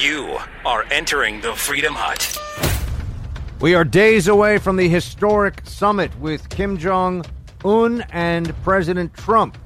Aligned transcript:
You 0.00 0.38
are 0.64 0.86
entering 0.90 1.42
the 1.42 1.54
Freedom 1.54 1.92
Hut. 1.94 2.38
We 3.60 3.74
are 3.74 3.84
days 3.84 4.28
away 4.28 4.56
from 4.56 4.76
the 4.76 4.88
historic 4.88 5.60
summit 5.64 6.18
with 6.18 6.48
Kim 6.48 6.78
Jong 6.78 7.22
Un 7.66 8.02
and 8.10 8.54
President 8.62 9.12
Trump. 9.12 9.58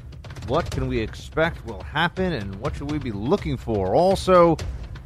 What 0.49 0.69
can 0.73 0.89
we 0.89 0.99
expect 0.99 1.65
will 1.67 1.85
happen, 1.85 2.33
and 2.33 2.53
what 2.57 2.75
should 2.75 2.91
we 2.91 2.99
be 2.99 3.13
looking 3.13 3.57
for? 3.57 3.95
Also, 3.95 4.57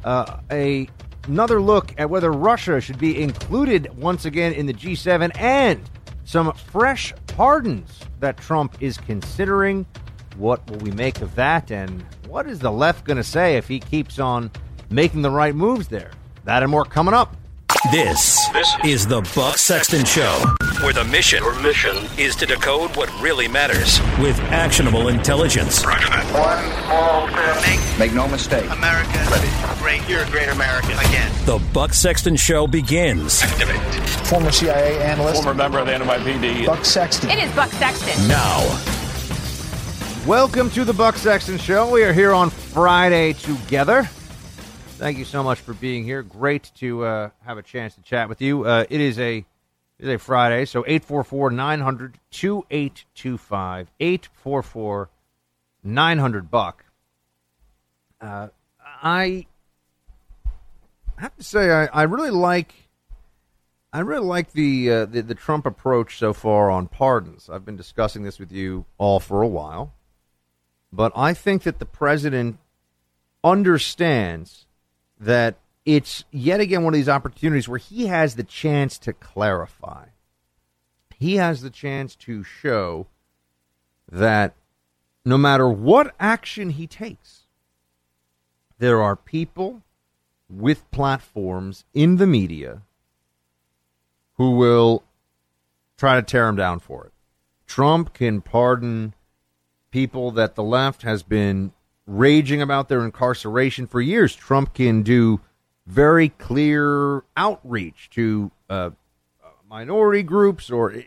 uh, 0.03 0.39
a 0.49 0.89
another 1.27 1.61
look 1.61 1.93
at 1.99 2.09
whether 2.09 2.31
Russia 2.31 2.81
should 2.81 2.97
be 2.97 3.21
included 3.21 3.95
once 3.99 4.25
again 4.25 4.53
in 4.53 4.65
the 4.65 4.73
G7, 4.73 5.37
and 5.37 5.87
some 6.23 6.51
fresh 6.53 7.13
pardons 7.27 7.99
that 8.19 8.37
Trump 8.37 8.81
is 8.81 8.97
considering. 8.97 9.85
What 10.37 10.67
will 10.71 10.79
we 10.79 10.89
make 10.89 11.21
of 11.21 11.35
that, 11.35 11.69
and 11.69 12.03
what 12.25 12.47
is 12.47 12.57
the 12.57 12.71
left 12.71 13.05
going 13.05 13.17
to 13.17 13.23
say 13.23 13.57
if 13.57 13.67
he 13.67 13.79
keeps 13.79 14.17
on 14.17 14.49
making 14.89 15.21
the 15.21 15.29
right 15.29 15.55
moves 15.55 15.87
there? 15.87 16.11
That 16.45 16.63
and 16.63 16.71
more 16.71 16.85
coming 16.85 17.13
up. 17.13 17.35
This, 17.91 18.47
this 18.49 18.75
is 18.83 19.07
the 19.07 19.21
Buck 19.35 19.57
Sexton 19.57 20.03
Show, 20.03 20.43
where 20.81 20.91
the 20.91 21.05
mission, 21.05 21.41
Your 21.41 21.57
mission 21.61 21.95
is 22.17 22.35
to 22.37 22.45
decode 22.45 22.95
what 22.97 23.09
really 23.21 23.47
matters 23.47 23.99
with 24.19 24.37
actionable 24.51 25.07
intelligence. 25.07 25.85
One 25.85 25.99
small 26.01 27.27
step. 27.29 27.61
Make, 27.65 27.99
make 27.99 28.13
no 28.13 28.27
mistake. 28.27 28.69
America 28.71 29.69
great. 29.79 30.07
You're 30.09 30.23
a 30.23 30.29
great 30.29 30.49
American 30.49 30.91
again. 30.91 31.31
The 31.45 31.57
Buck 31.73 31.93
Sexton 31.93 32.35
Show 32.35 32.67
begins 32.67 33.41
former 34.29 34.51
CIA 34.51 35.01
analyst, 35.01 35.41
Former 35.41 35.53
member 35.53 35.79
of 35.79 35.87
the 35.87 35.93
NYPD. 35.93 36.65
Buck 36.65 36.83
Sexton. 36.83 37.29
It 37.29 37.39
is 37.39 37.51
Buck 37.55 37.69
Sexton. 37.71 38.27
now. 38.27 38.59
Welcome 40.27 40.69
to 40.71 40.83
the 40.83 40.93
Buck 40.93 41.15
Sexton 41.15 41.57
Show. 41.57 41.89
We 41.89 42.03
are 42.03 42.11
here 42.13 42.33
on 42.33 42.49
Friday 42.49 43.33
together. 43.33 44.09
Thank 44.99 45.17
you 45.17 45.23
so 45.23 45.43
much 45.43 45.61
for 45.61 45.73
being 45.73 46.03
here. 46.03 46.21
Great 46.21 46.71
to 46.79 47.05
uh, 47.05 47.29
have 47.45 47.57
a 47.57 47.63
chance 47.63 47.95
to 47.95 48.01
chat 48.01 48.27
with 48.27 48.41
you. 48.41 48.65
Uh, 48.65 48.83
it 48.89 48.99
is 48.99 49.17
a 49.17 49.37
it 49.37 49.45
is 49.97 50.09
a 50.09 50.17
Friday, 50.17 50.65
so 50.65 50.81
844 50.85 51.51
900 51.51 52.19
2825 52.31 53.91
844 53.97 55.09
900 55.85 56.51
Buck. 56.51 56.83
Uh, 58.19 58.49
I 59.01 59.45
have 61.17 61.33
to 61.37 61.43
say, 61.43 61.71
I, 61.71 61.85
I 61.85 62.03
really 62.03 62.31
like. 62.31 62.73
I 63.93 64.01
really 64.01 64.25
like 64.25 64.51
the, 64.51 64.91
uh, 64.91 65.05
the 65.05 65.21
the 65.21 65.33
Trump 65.33 65.65
approach 65.65 66.17
so 66.17 66.33
far 66.33 66.69
on 66.69 66.89
pardons. 66.89 67.49
I've 67.49 67.63
been 67.63 67.77
discussing 67.77 68.23
this 68.23 68.37
with 68.37 68.51
you 68.51 68.83
all 68.97 69.21
for 69.21 69.43
a 69.43 69.47
while, 69.47 69.93
but 70.91 71.13
I 71.15 71.33
think 71.33 71.63
that 71.63 71.79
the 71.79 71.85
president 71.85 72.59
understands 73.45 74.65
that 75.19 75.57
it's 75.85 76.23
yet 76.31 76.59
again 76.59 76.83
one 76.83 76.93
of 76.93 76.97
these 76.97 77.09
opportunities 77.09 77.67
where 77.67 77.79
he 77.79 78.07
has 78.07 78.35
the 78.35 78.43
chance 78.43 78.97
to 78.99 79.13
clarify. 79.13 80.05
He 81.17 81.35
has 81.35 81.61
the 81.61 81.69
chance 81.69 82.15
to 82.17 82.43
show 82.43 83.07
that 84.09 84.55
no 85.25 85.37
matter 85.37 85.67
what 85.67 86.15
action 86.19 86.71
he 86.71 86.87
takes, 86.87 87.43
there 88.77 89.01
are 89.01 89.15
people 89.15 89.81
with 90.49 90.89
platforms 90.91 91.83
in 91.93 92.15
the 92.17 92.25
media 92.25 92.81
who 94.35 94.51
will 94.51 95.03
try 95.97 96.15
to 96.15 96.21
tear 96.21 96.47
him 96.47 96.55
down 96.55 96.79
for 96.79 97.05
it. 97.05 97.11
Trump 97.67 98.13
can 98.13 98.41
pardon 98.41 99.13
people 99.91 100.31
that 100.31 100.55
the 100.55 100.63
left 100.63 101.01
has 101.01 101.23
been 101.23 101.73
raging 102.09 102.61
about 102.61 102.89
their 102.89 103.05
incarceration 103.05 103.85
for 103.87 104.01
years. 104.01 104.35
Trump 104.35 104.73
can 104.73 105.03
do 105.03 105.39
very 105.85 106.29
clear 106.29 107.23
outreach 107.37 108.09
to 108.11 108.51
uh, 108.69 108.89
minority 109.69 110.23
groups 110.23 110.71
or 110.71 111.03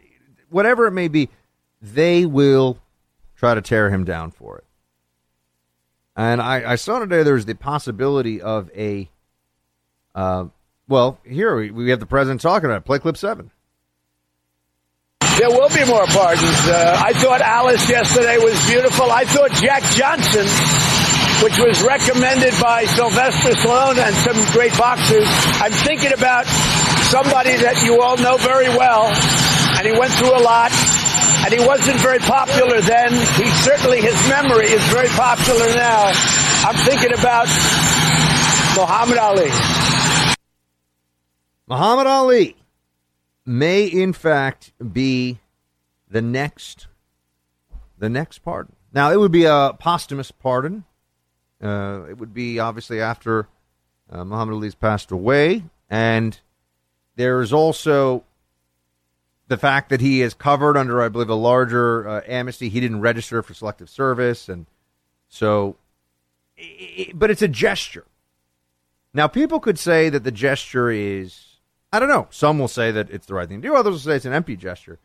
whatever 0.48 0.86
it 0.86 0.92
may 0.92 1.08
be. 1.08 1.28
They 1.80 2.24
will 2.24 2.78
try 3.36 3.54
to 3.54 3.60
tear 3.60 3.90
him 3.90 4.04
down 4.04 4.30
for 4.30 4.58
it. 4.58 4.64
And 6.14 6.40
I, 6.40 6.72
I 6.72 6.76
saw 6.76 6.98
today 7.00 7.22
there's 7.22 7.46
the 7.46 7.54
possibility 7.54 8.40
of 8.40 8.70
a, 8.76 9.10
uh, 10.14 10.44
well, 10.86 11.18
here 11.26 11.72
we, 11.72 11.90
have 11.90 12.00
the 12.00 12.06
president 12.06 12.40
talking 12.40 12.66
about 12.66 12.78
it. 12.78 12.84
Play 12.84 12.98
clip 12.98 13.16
seven. 13.16 13.50
There 15.38 15.48
will 15.48 15.70
be 15.70 15.84
more 15.86 16.04
pardons. 16.06 16.68
Uh, 16.68 17.00
I 17.02 17.14
thought 17.14 17.40
Alice 17.40 17.88
yesterday 17.88 18.36
was 18.36 18.54
beautiful. 18.68 19.10
I 19.10 19.24
thought 19.24 19.50
Jack 19.52 19.82
Johnson, 19.94 20.46
which 21.42 21.58
was 21.58 21.82
recommended 21.82 22.54
by 22.62 22.84
Sylvester 22.84 23.50
Stallone 23.58 23.98
and 23.98 24.14
some 24.22 24.38
great 24.52 24.76
boxers. 24.78 25.26
I'm 25.58 25.72
thinking 25.72 26.12
about 26.12 26.46
somebody 27.10 27.56
that 27.58 27.82
you 27.84 28.00
all 28.00 28.16
know 28.16 28.36
very 28.38 28.68
well, 28.70 29.10
and 29.76 29.82
he 29.86 29.92
went 29.92 30.12
through 30.14 30.30
a 30.30 30.42
lot, 30.42 30.70
and 31.44 31.50
he 31.52 31.58
wasn't 31.66 31.98
very 31.98 32.20
popular 32.20 32.80
then. 32.80 33.10
He 33.36 33.50
certainly, 33.66 34.00
his 34.00 34.16
memory 34.28 34.70
is 34.70 34.82
very 34.94 35.08
popular 35.18 35.66
now. 35.74 36.12
I'm 36.62 36.78
thinking 36.86 37.12
about 37.12 37.50
Muhammad 38.78 39.18
Ali. 39.18 39.50
Muhammad 41.66 42.06
Ali 42.06 42.56
may 43.44 43.84
in 43.84 44.12
fact 44.12 44.72
be 44.92 45.38
the 46.08 46.22
next 46.22 46.86
the 47.98 48.08
next 48.08 48.38
pardon. 48.40 48.76
Now 48.92 49.10
it 49.10 49.18
would 49.18 49.32
be 49.32 49.44
a 49.44 49.72
posthumous 49.78 50.30
pardon. 50.30 50.84
Uh, 51.62 52.04
it 52.10 52.18
would 52.18 52.34
be 52.34 52.58
obviously 52.58 53.00
after 53.00 53.46
uh, 54.10 54.24
Muhammad 54.24 54.54
Ali's 54.54 54.74
passed 54.74 55.10
away, 55.10 55.64
and 55.88 56.38
there 57.16 57.40
is 57.40 57.52
also 57.52 58.24
the 59.48 59.56
fact 59.56 59.90
that 59.90 60.00
he 60.00 60.22
is 60.22 60.34
covered 60.34 60.76
under, 60.76 61.00
I 61.02 61.08
believe, 61.08 61.28
a 61.28 61.34
larger 61.34 62.08
uh, 62.08 62.20
amnesty. 62.26 62.68
He 62.68 62.80
didn't 62.80 63.00
register 63.00 63.42
for 63.42 63.54
selective 63.54 63.88
service, 63.90 64.48
and 64.48 64.66
so, 65.28 65.76
i- 66.58 67.06
i- 67.08 67.12
but 67.14 67.30
it's 67.30 67.42
a 67.42 67.48
gesture. 67.48 68.04
Now, 69.14 69.28
people 69.28 69.60
could 69.60 69.78
say 69.78 70.08
that 70.08 70.24
the 70.24 70.32
gesture 70.32 70.90
is 70.90 71.48
I 71.92 71.98
don't 71.98 72.08
know. 72.08 72.26
Some 72.30 72.58
will 72.58 72.68
say 72.68 72.90
that 72.90 73.10
it's 73.10 73.26
the 73.26 73.34
right 73.34 73.46
thing 73.46 73.60
to 73.60 73.68
do. 73.68 73.76
Others 73.76 73.92
will 73.92 73.98
say 74.00 74.16
it's 74.16 74.24
an 74.24 74.32
empty 74.32 74.56
gesture. 74.56 74.98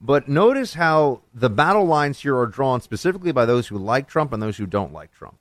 But 0.00 0.28
notice 0.28 0.74
how 0.74 1.22
the 1.32 1.48
battle 1.48 1.84
lines 1.86 2.20
here 2.20 2.36
are 2.36 2.46
drawn 2.48 2.80
specifically 2.80 3.30
by 3.30 3.46
those 3.46 3.68
who 3.68 3.78
like 3.78 4.08
Trump 4.08 4.32
and 4.32 4.42
those 4.42 4.56
who 4.56 4.66
don't 4.66 4.92
like 4.92 5.12
Trump. 5.12 5.38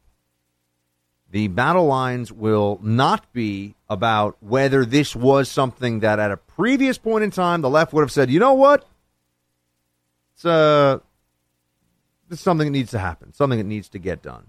The 1.32 1.48
battle 1.48 1.86
lines 1.86 2.32
will 2.32 2.80
not 2.82 3.32
be 3.34 3.76
about 3.90 4.38
whether 4.42 4.86
this 4.86 5.16
was 5.16 5.50
something 5.50 6.00
that 6.00 6.20
at 6.20 6.32
a 6.32 6.38
previous 6.38 6.98
point 6.98 7.24
in 7.24 7.32
time 7.32 7.62
the 7.62 7.70
left 7.70 7.94
would 7.94 8.02
have 8.02 8.12
said, 8.12 8.30
you 8.30 8.40
know 8.40 8.54
what? 8.54 8.88
It's, 10.34 10.46
uh, 10.46 11.00
it's 12.30 12.42
something 12.42 12.68
that 12.68 12.78
needs 12.78 12.92
to 12.92 13.00
happen, 13.00 13.34
something 13.34 13.60
that 13.60 13.66
needs 13.66 13.90
to 13.90 14.00
get 14.00 14.22
done. 14.22 14.48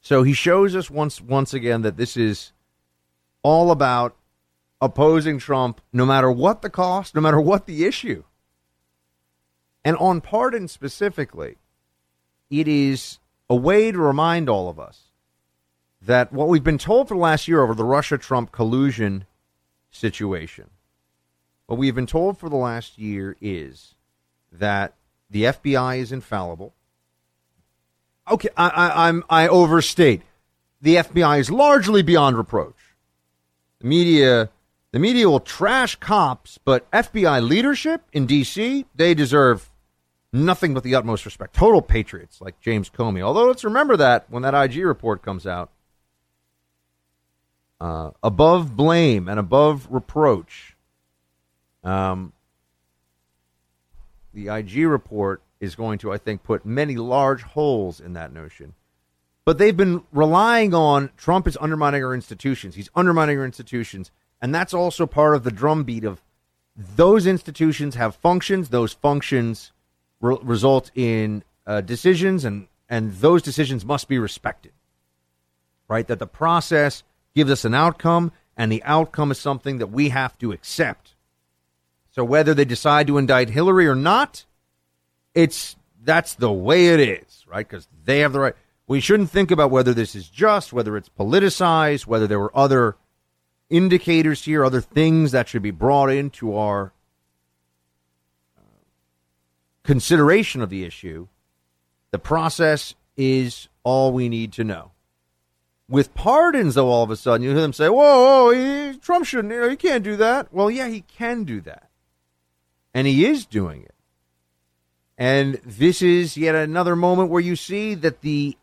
So 0.00 0.22
he 0.22 0.32
shows 0.32 0.74
us 0.74 0.90
once 0.90 1.20
once 1.20 1.52
again 1.52 1.82
that 1.82 1.96
this 1.96 2.16
is 2.16 2.52
all 3.42 3.70
about 3.70 4.16
opposing 4.80 5.38
Trump 5.38 5.80
no 5.92 6.06
matter 6.06 6.30
what 6.30 6.62
the 6.62 6.70
cost, 6.70 7.14
no 7.14 7.20
matter 7.20 7.40
what 7.40 7.66
the 7.66 7.84
issue. 7.84 8.24
And 9.84 9.96
on 9.96 10.20
pardon 10.20 10.68
specifically, 10.68 11.56
it 12.50 12.66
is 12.66 13.19
a 13.50 13.56
way 13.56 13.90
to 13.90 13.98
remind 13.98 14.48
all 14.48 14.68
of 14.68 14.78
us 14.78 15.08
that 16.00 16.32
what 16.32 16.48
we've 16.48 16.64
been 16.64 16.78
told 16.78 17.08
for 17.08 17.14
the 17.14 17.20
last 17.20 17.48
year 17.48 17.62
over 17.62 17.74
the 17.74 17.84
Russia 17.84 18.16
Trump 18.16 18.52
collusion 18.52 19.26
situation, 19.90 20.70
what 21.66 21.78
we've 21.78 21.94
been 21.94 22.06
told 22.06 22.38
for 22.38 22.48
the 22.48 22.56
last 22.56 22.96
year 22.96 23.36
is 23.40 23.96
that 24.52 24.94
the 25.28 25.44
FBI 25.44 25.98
is 25.98 26.12
infallible. 26.12 26.74
Okay, 28.30 28.48
I, 28.56 28.68
I, 28.68 29.08
I'm 29.08 29.24
I 29.28 29.48
overstate. 29.48 30.22
The 30.80 30.96
FBI 30.96 31.40
is 31.40 31.50
largely 31.50 32.02
beyond 32.02 32.38
reproach. 32.38 32.76
The 33.80 33.86
media 33.88 34.50
the 34.92 34.98
media 34.98 35.28
will 35.28 35.40
trash 35.40 35.96
cops, 35.96 36.58
but 36.64 36.90
FBI 36.90 37.46
leadership 37.46 38.02
in 38.12 38.26
D.C., 38.26 38.86
they 38.94 39.14
deserve 39.14 39.69
nothing 40.32 40.74
but 40.74 40.82
the 40.82 40.94
utmost 40.94 41.24
respect. 41.24 41.54
Total 41.54 41.82
patriots 41.82 42.40
like 42.40 42.60
James 42.60 42.88
Comey. 42.90 43.22
Although 43.22 43.46
let's 43.46 43.64
remember 43.64 43.96
that 43.96 44.26
when 44.28 44.42
that 44.42 44.54
IG 44.54 44.84
report 44.84 45.22
comes 45.22 45.46
out, 45.46 45.70
uh, 47.80 48.10
above 48.22 48.76
blame 48.76 49.28
and 49.28 49.40
above 49.40 49.88
reproach, 49.90 50.76
um, 51.82 52.32
the 54.32 54.48
IG 54.48 54.86
report 54.86 55.42
is 55.60 55.74
going 55.74 55.98
to, 55.98 56.12
I 56.12 56.18
think, 56.18 56.42
put 56.42 56.64
many 56.64 56.96
large 56.96 57.42
holes 57.42 58.00
in 58.00 58.12
that 58.14 58.32
notion. 58.32 58.74
But 59.44 59.58
they've 59.58 59.76
been 59.76 60.02
relying 60.12 60.74
on 60.74 61.10
Trump 61.16 61.48
is 61.48 61.58
undermining 61.60 62.04
our 62.04 62.14
institutions. 62.14 62.74
He's 62.74 62.90
undermining 62.94 63.38
our 63.38 63.44
institutions. 63.44 64.10
And 64.40 64.54
that's 64.54 64.72
also 64.72 65.06
part 65.06 65.34
of 65.34 65.44
the 65.44 65.50
drumbeat 65.50 66.04
of 66.04 66.22
those 66.76 67.26
institutions 67.26 67.94
have 67.96 68.14
functions. 68.14 68.68
Those 68.68 68.92
functions 68.92 69.72
re- 70.20 70.38
result 70.42 70.90
in 70.94 71.42
uh, 71.66 71.80
decisions, 71.80 72.44
and, 72.44 72.68
and 72.88 73.12
those 73.14 73.42
decisions 73.42 73.84
must 73.84 74.08
be 74.08 74.18
respected. 74.18 74.72
right? 75.90 76.06
That 76.06 76.20
the 76.20 76.26
process 76.26 77.02
gives 77.34 77.50
us 77.50 77.64
an 77.66 77.74
outcome, 77.74 78.32
and 78.56 78.70
the 78.72 78.82
outcome 78.84 79.30
is 79.30 79.38
something 79.38 79.78
that 79.78 79.88
we 79.88 80.08
have 80.10 80.38
to 80.38 80.52
accept. 80.52 81.14
So 82.12 82.24
whether 82.24 82.54
they 82.54 82.64
decide 82.64 83.06
to 83.08 83.18
indict 83.18 83.50
Hillary 83.50 83.86
or 83.86 83.94
not, 83.94 84.46
it's 85.34 85.76
that's 86.02 86.34
the 86.34 86.50
way 86.52 86.88
it 86.88 87.00
is, 87.00 87.44
right? 87.48 87.68
Because 87.68 87.86
they 88.04 88.20
have 88.20 88.32
the 88.32 88.40
right. 88.40 88.54
We 88.86 89.00
shouldn't 89.00 89.30
think 89.30 89.50
about 89.50 89.70
whether 89.70 89.92
this 89.94 90.14
is 90.16 90.28
just, 90.28 90.72
whether 90.72 90.96
it's 90.96 91.08
politicized, 91.10 92.06
whether 92.06 92.26
there 92.26 92.40
were 92.40 92.56
other 92.56 92.96
indicators 93.68 94.44
here, 94.44 94.64
other 94.64 94.80
things 94.80 95.32
that 95.32 95.48
should 95.48 95.62
be 95.62 95.70
brought 95.70 96.10
into 96.10 96.56
our 96.56 96.92
consideration 99.90 100.62
of 100.62 100.70
the 100.70 100.84
issue. 100.84 101.26
The 102.12 102.18
process 102.20 102.94
is 103.16 103.66
all 103.82 104.12
we 104.12 104.28
need 104.28 104.52
to 104.52 104.62
know. 104.62 104.92
With 105.88 106.14
pardons, 106.14 106.76
though, 106.76 106.86
all 106.86 107.02
of 107.02 107.10
a 107.10 107.16
sudden 107.16 107.42
you 107.42 107.50
hear 107.50 107.60
them 107.60 107.72
say, 107.72 107.88
"Whoa, 107.88 107.96
whoa 107.98 108.50
he, 108.92 108.96
Trump 108.98 109.26
shouldn't. 109.26 109.52
You 109.52 109.62
know, 109.62 109.68
he 109.68 109.74
can't 109.74 110.04
do 110.04 110.14
that." 110.14 110.54
Well, 110.54 110.70
yeah, 110.70 110.86
he 110.86 111.00
can 111.00 111.42
do 111.42 111.60
that, 111.62 111.90
and 112.94 113.08
he 113.08 113.26
is 113.26 113.44
doing 113.46 113.82
it. 113.82 113.96
And 115.18 115.54
this 115.66 116.02
is 116.02 116.36
yet 116.36 116.54
another 116.54 116.94
moment 116.94 117.28
where 117.28 117.42
you 117.42 117.56
see 117.56 117.96
that 117.96 118.20
the 118.20 118.56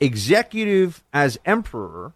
executive 0.00 1.04
as 1.12 1.38
emperor 1.44 2.14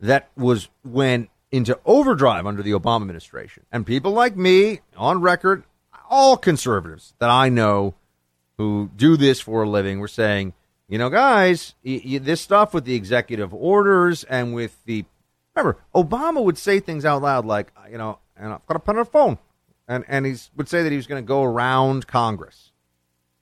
that 0.00 0.28
was 0.36 0.68
went 0.84 1.30
into 1.50 1.80
overdrive 1.86 2.46
under 2.46 2.62
the 2.62 2.72
Obama 2.72 3.00
administration. 3.00 3.64
And 3.72 3.86
people 3.86 4.12
like 4.12 4.36
me, 4.36 4.80
on 4.98 5.22
record, 5.22 5.64
all 6.08 6.36
conservatives 6.36 7.14
that 7.18 7.30
I 7.30 7.48
know 7.48 7.94
who 8.56 8.90
do 8.96 9.16
this 9.16 9.40
for 9.40 9.62
a 9.62 9.68
living, 9.68 10.00
were 10.00 10.08
saying, 10.08 10.52
you 10.88 10.98
know, 10.98 11.10
guys, 11.10 11.74
y- 11.84 12.02
y- 12.04 12.18
this 12.18 12.40
stuff 12.40 12.74
with 12.74 12.84
the 12.84 12.94
executive 12.94 13.54
orders 13.54 14.24
and 14.24 14.54
with 14.54 14.76
the. 14.84 15.04
Remember, 15.54 15.78
Obama 15.94 16.42
would 16.42 16.58
say 16.58 16.80
things 16.80 17.04
out 17.04 17.22
loud 17.22 17.44
like, 17.44 17.72
you 17.90 17.98
know, 17.98 18.18
and 18.36 18.52
I've 18.52 18.66
got 18.66 18.74
to 18.74 18.80
put 18.80 18.96
on 18.96 19.02
a 19.02 19.04
phone. 19.04 19.38
And, 19.88 20.04
and 20.06 20.26
he 20.26 20.36
would 20.56 20.68
say 20.68 20.82
that 20.82 20.90
he 20.90 20.96
was 20.96 21.06
going 21.06 21.22
to 21.22 21.26
go 21.26 21.42
around 21.42 22.06
Congress. 22.06 22.72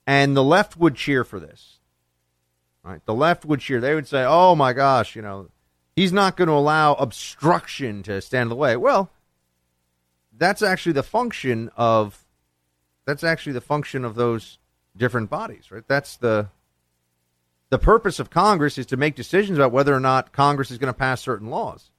And 0.07 0.37
the 0.37 0.43
left 0.43 0.77
would 0.77 0.95
cheer 0.95 1.25
for 1.25 1.41
this. 1.41 1.81
Right? 2.85 3.05
The 3.05 3.15
left 3.15 3.45
would 3.45 3.61
cheer. 3.61 3.81
They 3.81 3.95
would 3.95 4.07
say, 4.07 4.25
oh 4.25 4.55
my 4.55 4.73
gosh, 4.73 5.17
you 5.17 5.23
know, 5.23 5.49
he's 5.97 6.13
not 6.13 6.37
going 6.37 6.49
to 6.49 6.55
allow 6.55 6.95
obstruction 6.95 8.03
to 8.05 8.21
stand 8.21 8.43
in 8.43 8.49
the 8.51 8.57
way. 8.57 8.77
Well, 8.77 9.11
that's 10.39 10.63
actually 10.63 10.93
the 10.93 11.03
function 11.03 11.71
of 11.77 12.25
that's 13.07 13.25
actually 13.25 13.53
the 13.53 13.61
function 13.61 14.05
of 14.05 14.15
those 14.15 14.59
different 14.97 15.31
bodies, 15.31 15.71
right? 15.71 15.87
That's 15.87 16.17
the 16.17 16.49
the 17.71 17.79
purpose 17.79 18.21
of 18.21 18.31
Congress 18.31 18.79
is 18.79 18.87
to 18.87 18.97
make 18.97 19.17
decisions 19.17 19.59
about 19.59 19.73
whether 19.73 19.95
or 19.95 20.01
not 20.01 20.33
Congress 20.33 20.71
is 20.71 20.79
going 20.79 20.93
to 20.93 20.99
pass 20.99 21.21
certain 21.21 21.49
laws. 21.51 21.91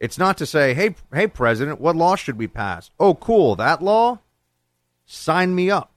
It's 0.00 0.18
not 0.18 0.36
to 0.38 0.46
say, 0.46 0.74
"Hey, 0.74 0.96
hey 1.12 1.26
president, 1.28 1.80
what 1.80 1.96
law 1.96 2.16
should 2.16 2.36
we 2.36 2.48
pass?" 2.48 2.90
Oh, 2.98 3.14
cool, 3.14 3.56
that 3.56 3.82
law? 3.82 4.18
Sign 5.06 5.54
me 5.54 5.70
up. 5.70 5.92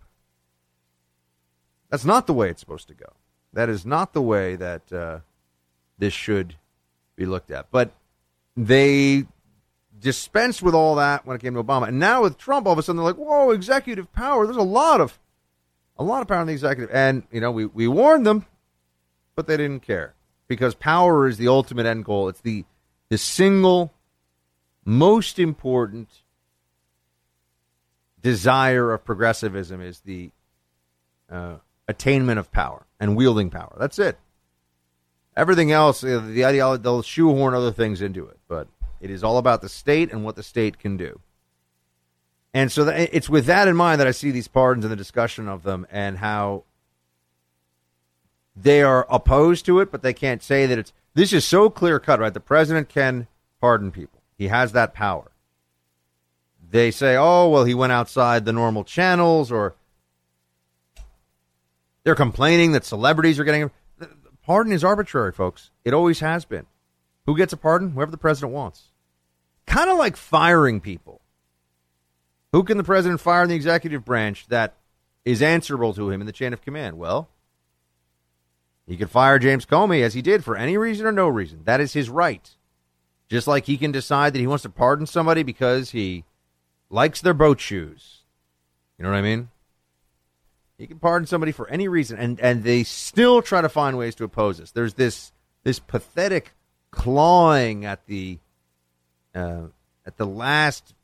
That's 1.90 2.06
not 2.06 2.28
the 2.28 2.34
way 2.34 2.50
it's 2.50 2.60
supposed 2.60 2.90
to 2.90 2.94
go. 2.94 3.14
That 3.54 3.70
is 3.70 3.86
not 3.86 4.14
the 4.14 4.22
way 4.22 4.56
that 4.56 4.92
uh, 4.92 5.20
this 5.98 6.14
should 6.14 6.56
be 7.16 7.26
looked 7.26 7.52
at. 7.52 7.72
But 7.72 7.92
they 8.56 9.26
dispensed 10.00 10.62
with 10.62 10.74
all 10.74 10.96
that 10.96 11.26
when 11.26 11.36
it 11.36 11.42
came 11.42 11.54
to 11.54 11.64
Obama, 11.64 11.88
and 11.88 12.00
now 12.00 12.24
with 12.24 12.38
Trump, 12.38 12.68
all 12.68 12.74
of 12.74 12.80
a 12.80 12.84
sudden 12.84 12.98
they're 12.98 13.06
like, 13.06 13.16
"Whoa, 13.16 13.52
executive 13.52 14.12
power! 14.14 14.46
There's 14.46 14.58
a 14.58 14.62
lot 14.62 15.02
of, 15.02 15.20
a 15.98 16.04
lot 16.04 16.22
of 16.22 16.28
power 16.28 16.42
in 16.42 16.48
the 16.48 16.54
executive." 16.54 16.94
And 16.94 17.24
you 17.32 17.42
know, 17.42 17.52
we 17.52 17.66
we 17.66 17.88
warned 17.88 18.26
them, 18.26 18.46
but 19.36 19.48
they 19.48 19.58
didn't 19.58 19.82
care 19.82 20.14
because 20.48 20.76
power 20.76 21.28
is 21.28 21.38
the 21.38 21.48
ultimate 21.48 21.86
end 21.86 22.06
goal. 22.06 22.30
It's 22.30 22.42
the 22.42 22.66
the 23.10 23.18
single 23.18 23.94
most 24.86 25.40
important 25.40 26.10
desire 28.22 28.94
of 28.94 29.04
progressivism 29.04 29.82
is 29.82 30.00
the 30.02 30.32
uh, 31.30 31.56
attainment 31.88 32.40
of 32.40 32.52
power 32.52 32.86
and 33.00 33.16
wielding 33.16 33.50
power. 33.50 33.76
That's 33.80 34.00
it. 34.00 34.18
Everything 35.36 35.72
else, 35.72 36.02
the 36.02 36.46
ideology, 36.46 36.82
they'll 36.82 37.04
shoehorn 37.04 37.54
other 37.54 37.72
things 37.72 38.02
into 38.02 38.26
it, 38.26 38.37
it 39.00 39.10
is 39.10 39.24
all 39.24 39.38
about 39.38 39.62
the 39.62 39.70
state 39.70 40.12
and 40.12 40.24
what 40.24 40.36
the 40.36 40.44
state 40.44 40.80
can 40.80 40.98
do. 40.98 41.20
And 42.54 42.72
so 42.72 42.86
that, 42.86 43.10
it's 43.14 43.30
with 43.30 43.46
that 43.46 43.68
in 43.68 43.76
mind 43.76 44.00
that 44.00 44.08
I 44.08 44.12
see 44.12 44.32
these 44.32 44.48
pardons 44.48 44.86
and 44.86 44.92
the 44.92 44.96
discussion 44.96 45.48
of 45.48 45.64
them 45.64 45.86
and 45.92 46.18
how 46.18 46.64
they 48.56 48.82
are 48.82 49.06
opposed 49.10 49.66
to 49.68 49.80
it, 49.80 49.92
but 49.92 50.02
they 50.02 50.14
can't 50.14 50.42
say 50.42 50.66
that 50.66 50.80
it's. 50.80 50.94
This 51.14 51.34
is 51.34 51.46
so 51.46 51.70
clear 51.70 52.00
cut, 52.00 52.20
right? 52.20 52.34
The 52.34 52.40
president 52.40 52.90
can 52.90 53.28
pardon 53.60 53.92
people, 53.92 54.22
he 54.38 54.48
has 54.48 54.72
that 54.72 54.94
power. 54.94 55.32
They 56.70 56.92
say, 56.92 57.16
oh, 57.16 57.48
well, 57.50 57.64
he 57.64 57.74
went 57.74 57.94
outside 57.94 58.46
the 58.46 58.54
normal 58.54 58.84
channels, 58.84 59.52
or 59.52 59.76
they're 62.04 62.16
complaining 62.16 62.74
that 62.74 62.86
celebrities 62.86 63.40
are 63.40 63.44
getting. 63.44 63.72
Pardon 64.46 64.74
is 64.74 64.84
arbitrary, 64.84 65.32
folks. 65.32 65.72
It 65.86 65.94
always 65.94 66.20
has 66.20 66.46
been. 66.46 66.66
Who 67.28 67.38
gets 67.38 67.54
a 67.54 67.58
pardon? 67.58 67.92
Whoever 67.92 68.10
the 68.10 68.18
president 68.18 68.54
wants. 68.54 68.86
Kind 69.68 69.90
of 69.90 69.98
like 69.98 70.16
firing 70.16 70.80
people. 70.80 71.22
Who 72.54 72.64
can 72.64 72.78
the 72.78 72.84
president 72.84 73.20
fire 73.20 73.44
in 73.44 73.50
the 73.50 73.56
executive 73.56 74.06
branch 74.06 74.48
that 74.48 74.76
is 75.26 75.42
answerable 75.42 75.94
to 75.94 76.10
him 76.10 76.22
in 76.22 76.26
the 76.26 76.34
chain 76.34 76.54
of 76.54 76.62
command? 76.62 76.98
Well, 76.98 77.28
he 78.88 78.96
could 78.96 79.12
fire 79.12 79.38
James 79.38 79.66
Comey 79.66 80.02
as 80.02 80.14
he 80.14 80.22
did 80.22 80.46
for 80.46 80.56
any 80.56 80.78
reason 80.78 81.06
or 81.06 81.12
no 81.12 81.28
reason. 81.28 81.62
That 81.66 81.82
is 81.82 81.92
his 81.92 82.10
right. 82.10 82.50
Just 83.28 83.46
like 83.46 83.66
he 83.66 83.78
can 83.78 83.92
decide 83.92 84.34
that 84.34 84.40
he 84.40 84.48
wants 84.48 84.64
to 84.64 84.70
pardon 84.70 85.06
somebody 85.06 85.44
because 85.44 85.92
he 85.92 86.24
likes 86.90 87.20
their 87.20 87.34
boat 87.34 87.60
shoes. 87.60 88.22
You 88.98 89.04
know 89.04 89.12
what 89.12 89.18
I 89.18 89.22
mean? 89.22 89.50
He 90.78 90.88
can 90.88 91.00
pardon 91.00 91.28
somebody 91.28 91.52
for 91.52 91.68
any 91.68 91.90
reason, 91.90 92.18
and, 92.18 92.40
and 92.40 92.64
they 92.64 92.84
still 92.84 93.42
try 93.42 93.62
to 93.62 93.68
find 93.68 93.98
ways 93.98 94.16
to 94.16 94.24
oppose 94.24 94.62
us. 94.62 94.72
There's 94.72 94.94
this 94.94 95.34
this 95.64 95.80
pathetic 95.80 96.54
clawing 96.98 97.86
at 97.86 98.06
the 98.08 98.40
uh, 99.36 99.68
at 100.06 100.18
the 100.18 100.26
last 100.26 100.96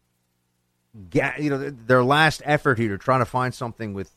ga- 1.11 1.35
you 1.39 1.51
know 1.51 1.69
their 1.69 2.03
last 2.03 2.41
effort 2.45 2.79
here 2.79 2.89
to 2.89 2.97
try 2.97 3.19
to 3.19 3.25
find 3.25 3.53
something 3.53 3.93
with 3.93 4.11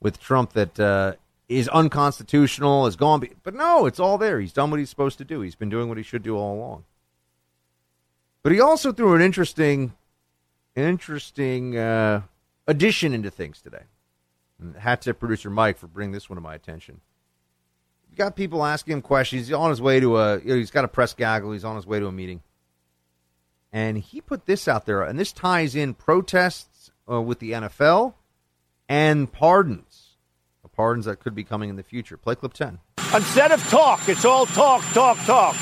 with 0.00 0.20
Trump 0.20 0.52
that 0.52 0.78
uh, 0.78 1.14
is 1.48 1.68
unconstitutional, 1.68 2.86
is 2.86 2.96
gone. 2.96 3.28
But 3.42 3.54
no, 3.54 3.86
it's 3.86 3.98
all 3.98 4.16
there. 4.16 4.40
He's 4.40 4.52
done 4.52 4.70
what 4.70 4.78
he's 4.78 4.90
supposed 4.90 5.18
to 5.18 5.24
do. 5.24 5.40
He's 5.40 5.56
been 5.56 5.68
doing 5.68 5.88
what 5.88 5.98
he 5.98 6.04
should 6.04 6.22
do 6.22 6.36
all 6.36 6.54
along. 6.54 6.84
But 8.42 8.52
he 8.52 8.60
also 8.60 8.92
threw 8.92 9.14
an 9.14 9.22
interesting, 9.22 9.92
an 10.74 10.84
interesting 10.84 11.76
uh, 11.76 12.22
addition 12.66 13.12
into 13.12 13.30
things 13.30 13.60
today. 13.60 13.84
Hat 14.78 15.02
tip 15.02 15.18
producer 15.18 15.50
Mike 15.50 15.78
for 15.78 15.88
bringing 15.88 16.12
this 16.12 16.30
one 16.30 16.36
to 16.36 16.40
my 16.40 16.54
attention. 16.54 17.00
You 18.12 18.18
got 18.18 18.36
people 18.36 18.62
asking 18.62 18.92
him 18.92 19.02
questions. 19.02 19.46
He's 19.48 19.54
on 19.54 19.70
his 19.70 19.80
way 19.80 19.98
to 19.98 20.18
a. 20.18 20.38
You 20.40 20.48
know, 20.48 20.56
he's 20.56 20.70
got 20.70 20.84
a 20.84 20.88
press 20.88 21.14
gaggle. 21.14 21.52
He's 21.52 21.64
on 21.64 21.76
his 21.76 21.86
way 21.86 21.98
to 21.98 22.06
a 22.06 22.12
meeting, 22.12 22.42
and 23.72 23.96
he 23.96 24.20
put 24.20 24.44
this 24.44 24.68
out 24.68 24.84
there, 24.84 25.02
and 25.02 25.18
this 25.18 25.32
ties 25.32 25.74
in 25.74 25.94
protests 25.94 26.90
uh, 27.10 27.22
with 27.22 27.38
the 27.38 27.52
NFL 27.52 28.12
and 28.86 29.32
pardons, 29.32 30.16
pardons 30.76 31.06
that 31.06 31.20
could 31.20 31.34
be 31.34 31.42
coming 31.42 31.70
in 31.70 31.76
the 31.76 31.82
future. 31.82 32.18
Play 32.18 32.34
clip 32.34 32.52
ten. 32.52 32.80
Instead 33.14 33.50
of 33.50 33.66
talk, 33.70 34.06
it's 34.08 34.26
all 34.26 34.44
talk, 34.44 34.84
talk, 34.92 35.16
talk. 35.24 35.56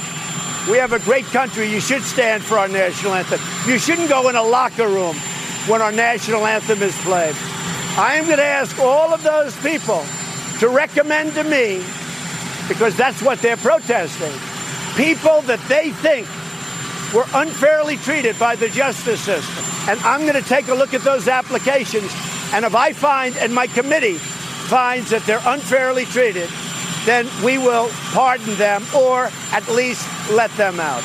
We 0.68 0.76
have 0.76 0.92
a 0.92 0.98
great 1.00 1.26
country. 1.26 1.70
You 1.70 1.80
should 1.80 2.02
stand 2.02 2.42
for 2.42 2.58
our 2.58 2.68
national 2.68 3.14
anthem. 3.14 3.40
You 3.64 3.78
shouldn't 3.78 4.08
go 4.08 4.28
in 4.28 4.34
a 4.34 4.42
locker 4.42 4.88
room 4.88 5.14
when 5.68 5.80
our 5.80 5.92
national 5.92 6.46
anthem 6.46 6.82
is 6.82 6.96
played. 6.98 7.36
I 7.96 8.16
am 8.16 8.26
going 8.26 8.38
to 8.38 8.44
ask 8.44 8.76
all 8.80 9.14
of 9.14 9.22
those 9.22 9.56
people 9.62 10.04
to 10.58 10.68
recommend 10.68 11.34
to 11.34 11.44
me, 11.44 11.82
because 12.70 12.96
that's 12.96 13.20
what 13.20 13.40
they're 13.40 13.56
protesting, 13.56 14.30
people 14.96 15.42
that 15.42 15.58
they 15.68 15.90
think 15.90 16.28
were 17.12 17.26
unfairly 17.34 17.96
treated 17.96 18.38
by 18.38 18.54
the 18.54 18.68
justice 18.68 19.20
system. 19.20 19.64
And 19.90 19.98
I'm 20.00 20.20
going 20.20 20.40
to 20.40 20.48
take 20.48 20.68
a 20.68 20.74
look 20.74 20.94
at 20.94 21.02
those 21.02 21.26
applications. 21.26 22.12
And 22.52 22.64
if 22.64 22.76
I 22.76 22.92
find, 22.92 23.36
and 23.38 23.52
my 23.52 23.66
committee 23.66 24.14
finds 24.14 25.10
that 25.10 25.22
they're 25.24 25.42
unfairly 25.46 26.04
treated, 26.04 26.48
then 27.04 27.26
we 27.44 27.58
will 27.58 27.88
pardon 28.12 28.54
them 28.54 28.84
or 28.94 29.28
at 29.50 29.66
least 29.68 30.06
let 30.30 30.50
them 30.52 30.78
out. 30.78 31.02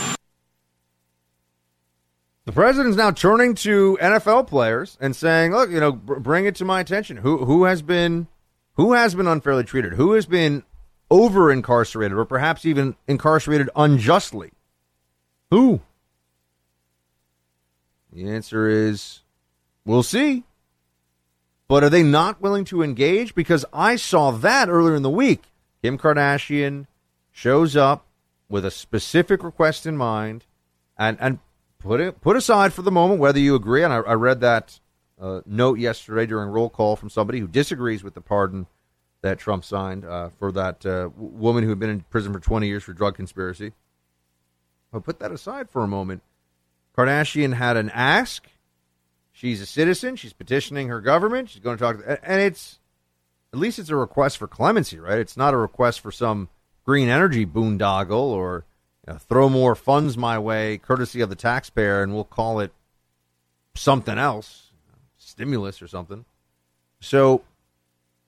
The 2.45 2.51
president's 2.51 2.95
now 2.95 3.09
turning 3.09 3.55
to 3.55 3.97
NFL 3.99 4.45
players 4.45 4.99
and 5.01 5.15
saying, 5.15 5.51
"Look, 5.51 5.71
you 5.71 5.79
know, 5.79 5.93
br- 5.93 6.19
bring 6.19 6.45
it 6.45 6.53
to 6.57 6.65
my 6.65 6.79
attention. 6.79 7.17
Who 7.17 7.43
who 7.45 7.63
has 7.63 7.81
been 7.81 8.27
who 8.73 8.93
has 8.93 9.15
been 9.15 9.25
unfairly 9.25 9.63
treated? 9.63 9.93
Who 9.93 10.11
has 10.13 10.27
been 10.27 10.63
over 11.09 11.51
incarcerated 11.51 12.17
or 12.17 12.25
perhaps 12.25 12.65
even 12.65 12.95
incarcerated 13.07 13.69
unjustly? 13.75 14.51
Who?" 15.51 15.81
The 18.11 18.29
answer 18.29 18.67
is 18.67 19.21
we'll 19.85 20.03
see. 20.03 20.43
But 21.67 21.83
are 21.83 21.89
they 21.89 22.03
not 22.03 22.41
willing 22.41 22.63
to 22.65 22.83
engage? 22.83 23.33
Because 23.33 23.65
I 23.73 23.95
saw 23.95 24.31
that 24.31 24.69
earlier 24.69 24.95
in 24.95 25.01
the 25.01 25.09
week. 25.09 25.43
Kim 25.81 25.97
Kardashian 25.97 26.87
shows 27.31 27.75
up 27.75 28.05
with 28.47 28.65
a 28.65 28.71
specific 28.71 29.43
request 29.43 29.85
in 29.85 29.97
mind, 29.97 30.45
and 30.97 31.17
and 31.19 31.39
put 31.79 31.99
it 31.99 32.21
put 32.21 32.37
aside 32.37 32.73
for 32.73 32.81
the 32.81 32.91
moment 32.91 33.19
whether 33.19 33.39
you 33.39 33.55
agree. 33.55 33.83
And 33.83 33.93
I, 33.93 33.97
I 33.97 34.13
read 34.13 34.39
that 34.41 34.79
uh, 35.19 35.41
note 35.45 35.79
yesterday 35.79 36.25
during 36.25 36.49
roll 36.49 36.69
call 36.69 36.95
from 36.95 37.09
somebody 37.09 37.39
who 37.39 37.47
disagrees 37.47 38.03
with 38.03 38.13
the 38.13 38.21
pardon 38.21 38.67
that 39.25 39.39
Trump 39.39 39.65
signed 39.65 40.05
uh, 40.05 40.29
for 40.37 40.51
that 40.51 40.85
uh, 40.85 41.09
woman 41.17 41.63
who 41.63 41.69
had 41.69 41.79
been 41.79 41.89
in 41.89 42.01
prison 42.01 42.31
for 42.31 42.39
20 42.39 42.67
years 42.67 42.83
for 42.83 42.93
drug 42.93 43.15
conspiracy. 43.15 43.73
But 44.91 45.03
put 45.03 45.19
that 45.19 45.31
aside 45.31 45.69
for 45.69 45.83
a 45.83 45.87
moment. 45.87 46.21
Kardashian 46.95 47.53
had 47.53 47.75
an 47.75 47.89
ask. 47.89 48.47
She's 49.31 49.61
a 49.61 49.65
citizen. 49.65 50.15
She's 50.15 50.31
petitioning 50.31 50.89
her 50.89 51.01
government. 51.01 51.49
She's 51.49 51.61
going 51.61 51.75
to 51.75 51.83
talk, 51.83 51.97
to, 51.97 52.23
and 52.23 52.39
it's 52.39 52.79
at 53.51 53.57
least 53.59 53.79
it's 53.79 53.89
a 53.89 53.95
request 53.95 54.37
for 54.37 54.47
clemency, 54.47 54.99
right? 54.99 55.17
It's 55.17 55.35
not 55.35 55.53
a 55.53 55.57
request 55.57 56.01
for 56.01 56.11
some 56.11 56.49
green 56.85 57.09
energy 57.09 57.45
boondoggle 57.45 58.11
or 58.11 58.63
you 59.07 59.13
know, 59.13 59.19
throw 59.19 59.49
more 59.49 59.73
funds 59.73 60.17
my 60.17 60.37
way, 60.37 60.77
courtesy 60.77 61.19
of 61.21 61.29
the 61.29 61.35
taxpayer, 61.35 62.03
and 62.03 62.13
we'll 62.13 62.23
call 62.23 62.59
it 62.59 62.71
something 63.73 64.19
else, 64.19 64.71
stimulus 65.17 65.81
or 65.81 65.87
something. 65.87 66.25
So 67.01 67.43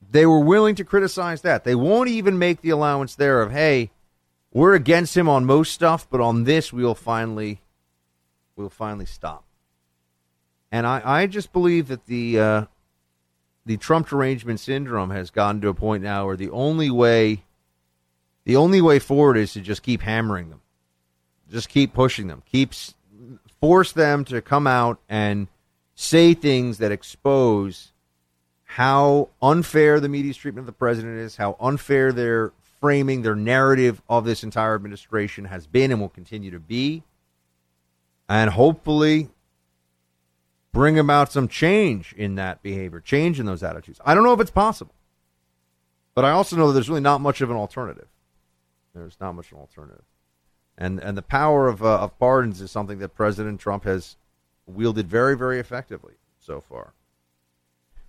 they 0.09 0.25
were 0.25 0.39
willing 0.39 0.75
to 0.75 0.83
criticize 0.83 1.41
that. 1.41 1.63
They 1.63 1.75
won't 1.75 2.09
even 2.09 2.37
make 2.37 2.61
the 2.61 2.69
allowance 2.69 3.15
there 3.15 3.41
of, 3.41 3.51
hey, 3.51 3.91
we're 4.51 4.73
against 4.73 5.15
him 5.15 5.27
on 5.27 5.45
most 5.45 5.73
stuff, 5.73 6.07
but 6.09 6.21
on 6.21 6.45
this 6.45 6.71
we'll 6.71 6.95
finally 6.95 7.61
we'll 8.55 8.69
finally 8.69 9.05
stop. 9.05 9.43
And 10.71 10.87
I, 10.87 11.01
I 11.03 11.27
just 11.27 11.53
believe 11.53 11.87
that 11.89 12.05
the 12.05 12.39
uh, 12.39 12.65
the 13.65 13.77
Trump 13.77 14.07
derangement 14.07 14.59
syndrome 14.59 15.11
has 15.11 15.29
gotten 15.29 15.61
to 15.61 15.67
a 15.67 15.73
point 15.73 16.03
now 16.03 16.25
where 16.25 16.37
the 16.37 16.49
only 16.49 16.89
way 16.89 17.43
the 18.45 18.55
only 18.55 18.81
way 18.81 18.99
forward 18.99 19.37
is 19.37 19.53
to 19.53 19.61
just 19.61 19.83
keep 19.83 20.01
hammering 20.01 20.49
them, 20.49 20.61
just 21.51 21.69
keep 21.69 21.93
pushing 21.93 22.27
them, 22.27 22.43
keeps 22.49 22.95
force 23.59 23.91
them 23.91 24.23
to 24.25 24.41
come 24.41 24.67
out 24.67 24.99
and 25.09 25.47
say 25.95 26.33
things 26.33 26.77
that 26.77 26.91
expose 26.91 27.91
how 28.77 29.27
unfair 29.41 29.99
the 29.99 30.07
media's 30.07 30.37
treatment 30.37 30.61
of 30.61 30.67
the 30.67 30.71
president 30.71 31.17
is, 31.17 31.37
how 31.37 31.57
unfair 31.59 32.11
their 32.11 32.53
framing, 32.79 33.23
their 33.23 33.35
narrative 33.35 34.03
of 34.07 34.23
this 34.23 34.43
entire 34.43 34.75
administration 34.75 35.45
has 35.45 35.65
been 35.65 35.91
and 35.91 35.99
will 35.99 36.07
continue 36.07 36.51
to 36.51 36.59
be, 36.59 37.01
and 38.29 38.51
hopefully 38.51 39.29
bring 40.71 40.99
about 40.99 41.31
some 41.31 41.47
change 41.47 42.13
in 42.15 42.35
that 42.35 42.61
behavior, 42.61 42.99
change 42.99 43.39
in 43.39 43.47
those 43.47 43.63
attitudes. 43.63 43.99
I 44.05 44.13
don't 44.13 44.23
know 44.23 44.33
if 44.33 44.39
it's 44.39 44.51
possible, 44.51 44.93
but 46.13 46.23
I 46.23 46.29
also 46.29 46.55
know 46.55 46.67
that 46.67 46.73
there's 46.73 46.87
really 46.87 47.01
not 47.01 47.19
much 47.19 47.41
of 47.41 47.49
an 47.49 47.57
alternative. 47.57 48.09
There's 48.93 49.17
not 49.19 49.33
much 49.33 49.47
of 49.47 49.53
an 49.53 49.61
alternative, 49.61 50.05
and 50.77 50.99
and 50.99 51.17
the 51.17 51.23
power 51.23 51.67
of 51.67 51.81
uh, 51.81 51.97
of 51.97 52.19
pardons 52.19 52.61
is 52.61 52.69
something 52.69 52.99
that 52.99 53.15
President 53.15 53.59
Trump 53.59 53.85
has 53.85 54.17
wielded 54.67 55.09
very 55.09 55.35
very 55.35 55.59
effectively 55.59 56.13
so 56.39 56.61
far. 56.61 56.93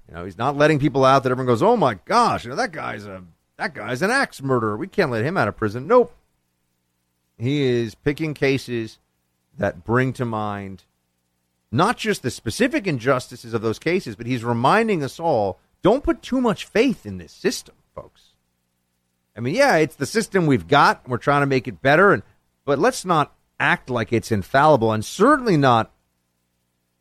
You 0.09 0.15
know, 0.15 0.25
he's 0.25 0.39
not 0.39 0.57
letting 0.57 0.79
people 0.79 1.05
out 1.05 1.23
that 1.23 1.31
everyone 1.31 1.53
goes, 1.53 1.63
"Oh 1.63 1.77
my 1.77 1.95
gosh, 1.95 2.45
you 2.45 2.51
know 2.51 2.57
that 2.57 2.73
guy's 2.73 3.07
a 3.07 3.25
that 3.57 3.75
guy's 3.75 4.03
an 4.03 4.11
axe 4.11 4.41
murderer. 4.41 4.77
We 4.77 4.89
can't 4.89 5.11
let 5.11 5.25
him 5.25 5.37
out 5.37 5.49
of 5.49 5.57
prison." 5.57 5.87
Nope. 5.87 6.15
He 7.37 7.63
is 7.63 7.95
picking 7.95 8.35
cases 8.35 8.99
that 9.57 9.85
bring 9.85 10.13
to 10.15 10.25
mind 10.25 10.85
not 11.71 11.99
just 11.99 12.23
the 12.23 12.31
specific 12.31 12.87
injustices 12.87 13.53
of 13.53 13.61
those 13.61 13.79
cases, 13.79 14.17
but 14.17 14.27
he's 14.27 14.43
reminding 14.43 15.03
us 15.03 15.21
all 15.21 15.59
don't 15.83 16.03
put 16.03 16.23
too 16.23 16.41
much 16.41 16.65
faith 16.65 17.07
in 17.07 17.19
this 17.19 17.33
system, 17.33 17.75
folks. 17.95 18.31
I 19.37 19.41
mean, 19.41 19.55
yeah, 19.55 19.77
it's 19.77 19.95
the 19.95 20.07
system 20.07 20.47
we've 20.47 20.67
got. 20.67 21.07
We're 21.09 21.19
trying 21.19 21.43
to 21.43 21.47
make 21.47 21.69
it 21.69 21.83
better, 21.83 22.13
and 22.13 22.23
but 22.65 22.79
let's 22.79 23.05
not 23.05 23.35
act 23.61 23.91
like 23.91 24.13
it's 24.13 24.33
infallible, 24.33 24.93
and 24.93 25.05
certainly 25.05 25.57
not 25.57 25.93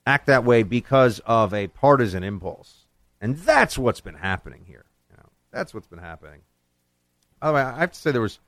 act 0.06 0.28
that 0.28 0.44
way 0.44 0.64
because 0.64 1.20
of 1.26 1.54
a 1.54 1.68
partisan 1.68 2.24
impulse. 2.24 2.77
And 3.20 3.38
that's 3.38 3.78
what's 3.78 4.02
been 4.02 4.16
happening 4.16 4.64
here. 4.66 4.86
You 5.10 5.18
know, 5.18 5.30
that's 5.52 5.74
what's 5.74 5.88
been 5.88 6.00
happening. 6.00 6.42
By 7.40 7.48
the 7.48 7.54
way, 7.54 7.62
I 7.62 7.80
have 7.80 7.92
to 7.92 8.00
say 8.00 8.12
there 8.12 8.22
was 8.22 8.40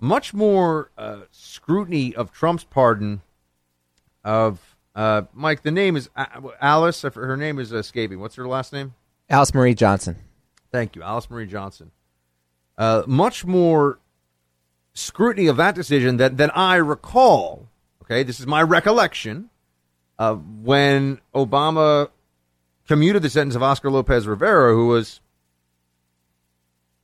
much 0.00 0.32
more 0.32 0.90
uh, 0.96 1.22
scrutiny 1.30 2.14
of 2.14 2.32
Trump's 2.32 2.64
pardon 2.64 3.22
of 4.24 4.76
uh, 4.94 5.22
Mike. 5.32 5.62
The 5.62 5.70
name 5.70 5.96
is 5.96 6.10
Alice. 6.60 7.02
Her 7.02 7.36
name 7.36 7.58
is 7.58 7.72
escaping. 7.72 8.20
What's 8.20 8.36
her 8.36 8.46
last 8.46 8.72
name? 8.72 8.94
Alice 9.30 9.54
Marie 9.54 9.74
Johnson. 9.74 10.16
Thank 10.70 10.96
you, 10.96 11.02
Alice 11.02 11.30
Marie 11.30 11.46
Johnson. 11.46 11.90
Uh, 12.76 13.02
much 13.06 13.44
more 13.44 13.98
scrutiny 14.94 15.46
of 15.46 15.56
that 15.56 15.74
decision 15.74 16.16
than, 16.16 16.36
than 16.36 16.50
I 16.50 16.76
recall. 16.76 17.68
Okay, 18.02 18.22
this 18.22 18.40
is 18.40 18.46
my 18.46 18.62
recollection 18.62 19.50
of 20.18 20.44
when 20.62 21.20
Obama 21.34 22.08
commuted 22.88 23.22
the 23.22 23.30
sentence 23.30 23.54
of 23.54 23.62
Oscar 23.62 23.90
Lopez 23.90 24.26
Rivera, 24.26 24.72
who 24.72 24.88
was 24.88 25.20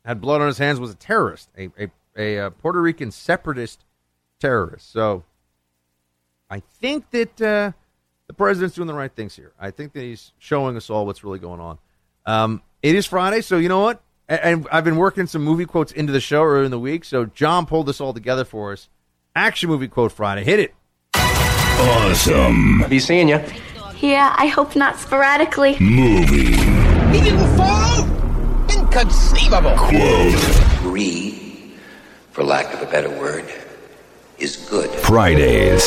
had 0.04 0.20
blood 0.20 0.40
on 0.40 0.48
his 0.48 0.58
hands, 0.58 0.80
was 0.80 0.90
a 0.90 0.96
terrorist, 0.96 1.48
a, 1.56 1.70
a, 1.78 1.90
a, 2.16 2.46
a 2.46 2.50
Puerto 2.50 2.80
Rican 2.82 3.10
separatist 3.10 3.84
terrorist. 4.40 4.90
So 4.92 5.24
I 6.50 6.60
think 6.60 7.10
that 7.10 7.40
uh, 7.40 7.72
the 8.26 8.34
president's 8.34 8.74
doing 8.74 8.88
the 8.88 8.94
right 8.94 9.12
things 9.12 9.36
here. 9.36 9.52
I 9.58 9.70
think 9.70 9.92
that 9.92 10.02
he's 10.02 10.32
showing 10.38 10.76
us 10.76 10.90
all 10.90 11.06
what's 11.06 11.22
really 11.22 11.38
going 11.38 11.60
on. 11.60 11.78
Um, 12.26 12.62
it 12.82 12.94
is 12.94 13.06
Friday, 13.06 13.40
so 13.40 13.56
you 13.58 13.68
know 13.68 13.80
what? 13.80 14.02
And, 14.28 14.40
and 14.40 14.68
I've 14.72 14.84
been 14.84 14.96
working 14.96 15.26
some 15.26 15.42
movie 15.42 15.66
quotes 15.66 15.92
into 15.92 16.12
the 16.12 16.20
show 16.20 16.42
earlier 16.42 16.64
in 16.64 16.70
the 16.70 16.78
week, 16.78 17.04
so 17.04 17.26
John 17.26 17.66
pulled 17.66 17.86
this 17.86 18.00
all 18.00 18.12
together 18.12 18.44
for 18.44 18.72
us. 18.72 18.88
Action 19.36 19.68
movie 19.68 19.88
quote 19.88 20.12
Friday. 20.12 20.44
Hit 20.44 20.60
it. 20.60 20.74
Awesome. 21.14 22.84
Be 22.88 22.98
seeing 22.98 23.28
you. 23.28 23.40
Yeah, 24.04 24.34
I 24.36 24.48
hope 24.48 24.76
not 24.76 24.98
sporadically. 24.98 25.78
Movie. 25.80 26.52
He 26.52 27.24
didn't 27.24 27.56
fall? 27.56 28.04
Inconceivable. 28.68 29.74
Quote. 29.78 30.78
Greed, 30.80 31.72
for 32.30 32.44
lack 32.44 32.74
of 32.74 32.82
a 32.86 32.90
better 32.90 33.08
word, 33.08 33.50
is 34.36 34.56
good. 34.68 34.90
Fridays. 34.90 35.82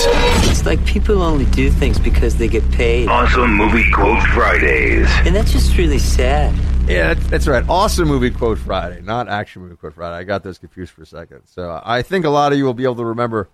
It's 0.50 0.66
like 0.66 0.84
people 0.84 1.22
only 1.22 1.46
do 1.46 1.70
things 1.70 2.00
because 2.00 2.36
they 2.38 2.48
get 2.48 2.68
paid. 2.72 3.08
Awesome 3.08 3.54
movie 3.54 3.88
quote 3.92 4.24
Fridays. 4.30 5.08
And 5.24 5.36
that's 5.36 5.52
just 5.52 5.78
really 5.78 6.00
sad. 6.00 6.56
Yeah, 6.90 7.14
that's, 7.14 7.28
that's 7.28 7.48
right. 7.48 7.64
Awesome 7.70 8.08
movie 8.08 8.32
quote 8.32 8.58
Friday, 8.58 9.00
not 9.00 9.30
action 9.30 9.62
movie 9.62 9.76
quote 9.76 9.94
Friday. 9.94 10.16
I 10.16 10.24
got 10.24 10.42
those 10.42 10.58
confused 10.58 10.92
for 10.92 11.04
a 11.04 11.06
second. 11.06 11.42
So 11.46 11.70
uh, 11.70 11.82
I 11.86 12.02
think 12.02 12.26
a 12.26 12.32
lot 12.32 12.52
of 12.52 12.58
you 12.58 12.66
will 12.66 12.74
be 12.74 12.84
able 12.86 12.96
to 12.96 13.06
remember 13.06 13.48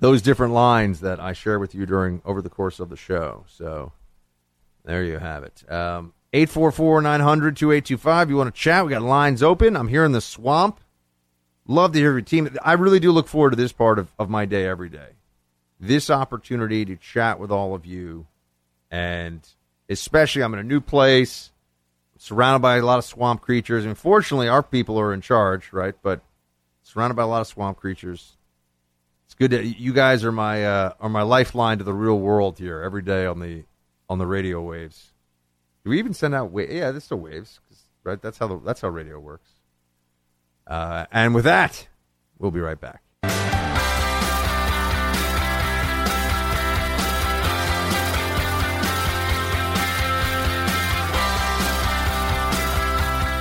those 0.00 0.20
different 0.20 0.52
lines 0.52 1.00
that 1.00 1.18
I 1.18 1.32
share 1.32 1.58
with 1.58 1.74
you 1.74 1.86
during 1.86 2.20
over 2.26 2.42
the 2.42 2.50
course 2.50 2.78
of 2.78 2.90
the 2.90 2.96
show. 2.96 3.46
So 3.48 3.92
there 4.84 5.04
you 5.04 5.18
have 5.18 5.44
it. 5.44 5.70
Um, 5.70 6.12
844-900-2825. 6.32 8.28
You 8.28 8.36
want 8.36 8.54
to 8.54 8.60
chat? 8.60 8.84
We 8.84 8.90
got 8.90 9.02
lines 9.02 9.42
open. 9.42 9.76
I'm 9.76 9.88
here 9.88 10.04
in 10.04 10.12
the 10.12 10.20
swamp. 10.20 10.80
Love 11.66 11.92
to 11.92 11.98
hear 11.98 12.12
your 12.12 12.22
team. 12.22 12.56
I 12.62 12.72
really 12.72 13.00
do 13.00 13.12
look 13.12 13.28
forward 13.28 13.50
to 13.50 13.56
this 13.56 13.72
part 13.72 13.98
of, 13.98 14.12
of 14.18 14.30
my 14.30 14.46
day 14.46 14.66
every 14.66 14.88
day. 14.88 15.10
This 15.78 16.10
opportunity 16.10 16.84
to 16.84 16.96
chat 16.96 17.38
with 17.38 17.50
all 17.50 17.74
of 17.74 17.84
you. 17.86 18.26
And 18.90 19.46
especially, 19.88 20.42
I'm 20.42 20.54
in 20.54 20.60
a 20.60 20.64
new 20.64 20.80
place, 20.80 21.50
surrounded 22.18 22.60
by 22.60 22.76
a 22.76 22.82
lot 22.82 22.98
of 22.98 23.04
swamp 23.04 23.42
creatures. 23.42 23.84
Unfortunately, 23.84 24.48
our 24.48 24.62
people 24.62 24.98
are 24.98 25.12
in 25.12 25.20
charge, 25.20 25.72
right? 25.72 25.94
But 26.02 26.22
surrounded 26.82 27.14
by 27.14 27.22
a 27.22 27.26
lot 27.26 27.40
of 27.40 27.46
swamp 27.46 27.78
creatures. 27.78 28.36
It's 29.26 29.34
good 29.34 29.50
that 29.52 29.64
you 29.64 29.92
guys 29.92 30.24
are 30.24 30.32
my 30.32 30.64
uh, 30.64 30.92
are 31.00 31.08
my 31.08 31.22
lifeline 31.22 31.78
to 31.78 31.84
the 31.84 31.94
real 31.94 32.18
world 32.18 32.58
here 32.58 32.82
every 32.82 33.02
day 33.02 33.24
on 33.24 33.40
the 33.40 33.64
on 34.12 34.18
the 34.18 34.26
radio 34.26 34.60
waves. 34.60 35.12
Do 35.84 35.90
we 35.90 35.98
even 35.98 36.12
send 36.12 36.34
out 36.34 36.52
waves? 36.52 36.70
Yeah, 36.70 36.90
there's 36.90 37.04
still 37.04 37.18
waves, 37.18 37.60
right? 38.04 38.20
That's 38.20 38.36
how 38.36 38.46
the, 38.46 38.60
that's 38.60 38.82
how 38.82 38.90
radio 38.90 39.18
works. 39.18 39.48
Uh, 40.66 41.06
and 41.10 41.34
with 41.34 41.44
that, 41.44 41.88
we'll 42.38 42.50
be 42.50 42.60
right 42.60 42.78
back. 42.78 43.02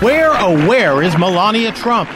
Where, 0.01 0.31
oh, 0.31 0.67
where 0.67 1.03
is 1.03 1.15
Melania 1.17 1.73
Trump? 1.73 2.09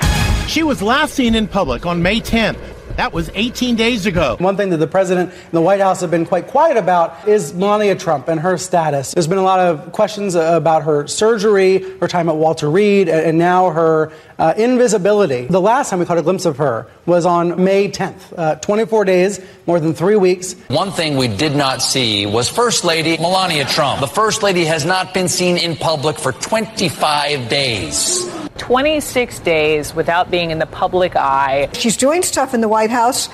She 0.47 0.63
was 0.63 0.81
last 0.81 1.13
seen 1.13 1.35
in 1.35 1.47
public 1.47 1.85
on 1.85 2.01
May 2.01 2.21
10th. 2.21 2.74
That 2.97 3.11
was 3.11 3.29
18 3.33 3.75
days 3.75 4.05
ago. 4.05 4.37
One 4.39 4.55
thing 4.55 4.69
that 4.69 4.77
the 4.77 4.87
president 4.87 5.31
and 5.33 5.51
the 5.51 5.61
White 5.61 5.81
House 5.81 5.99
have 5.99 6.11
been 6.11 6.25
quite 6.25 6.47
quiet 6.47 6.77
about 6.77 7.27
is 7.27 7.53
Melania 7.53 7.95
Trump 7.95 8.29
and 8.29 8.39
her 8.39 8.57
status. 8.57 9.13
There's 9.13 9.27
been 9.27 9.37
a 9.37 9.43
lot 9.43 9.59
of 9.59 9.91
questions 9.91 10.35
about 10.35 10.83
her 10.83 11.05
surgery, 11.07 11.79
her 11.99 12.07
time 12.07 12.29
at 12.29 12.37
Walter 12.37 12.69
Reed, 12.69 13.09
and 13.09 13.37
now 13.37 13.69
her 13.71 14.13
uh, 14.39 14.53
invisibility. 14.55 15.45
The 15.45 15.61
last 15.61 15.89
time 15.89 15.99
we 15.99 16.05
caught 16.05 16.17
a 16.17 16.21
glimpse 16.21 16.45
of 16.45 16.57
her 16.57 16.87
was 17.05 17.25
on 17.25 17.63
May 17.63 17.89
10th, 17.89 18.33
uh, 18.37 18.55
24 18.55 19.05
days, 19.05 19.41
more 19.65 19.79
than 19.79 19.93
three 19.93 20.15
weeks. 20.15 20.53
One 20.67 20.91
thing 20.91 21.17
we 21.17 21.27
did 21.27 21.55
not 21.55 21.81
see 21.81 22.25
was 22.25 22.49
First 22.49 22.85
Lady 22.85 23.17
Melania 23.17 23.65
Trump. 23.65 23.99
The 23.99 24.07
First 24.07 24.41
Lady 24.41 24.63
has 24.65 24.85
not 24.85 25.13
been 25.13 25.27
seen 25.27 25.57
in 25.57 25.75
public 25.75 26.17
for 26.17 26.31
25 26.31 27.49
days. 27.49 28.44
26 28.57 29.39
days 29.39 29.93
without 29.93 30.31
being 30.31 30.51
in 30.51 30.59
the 30.59 30.65
public 30.65 31.15
eye. 31.15 31.69
She's 31.73 31.97
doing 31.97 32.23
stuff 32.23 32.53
in 32.53 32.61
the 32.61 32.69
White 32.69 32.89
House. 32.89 33.29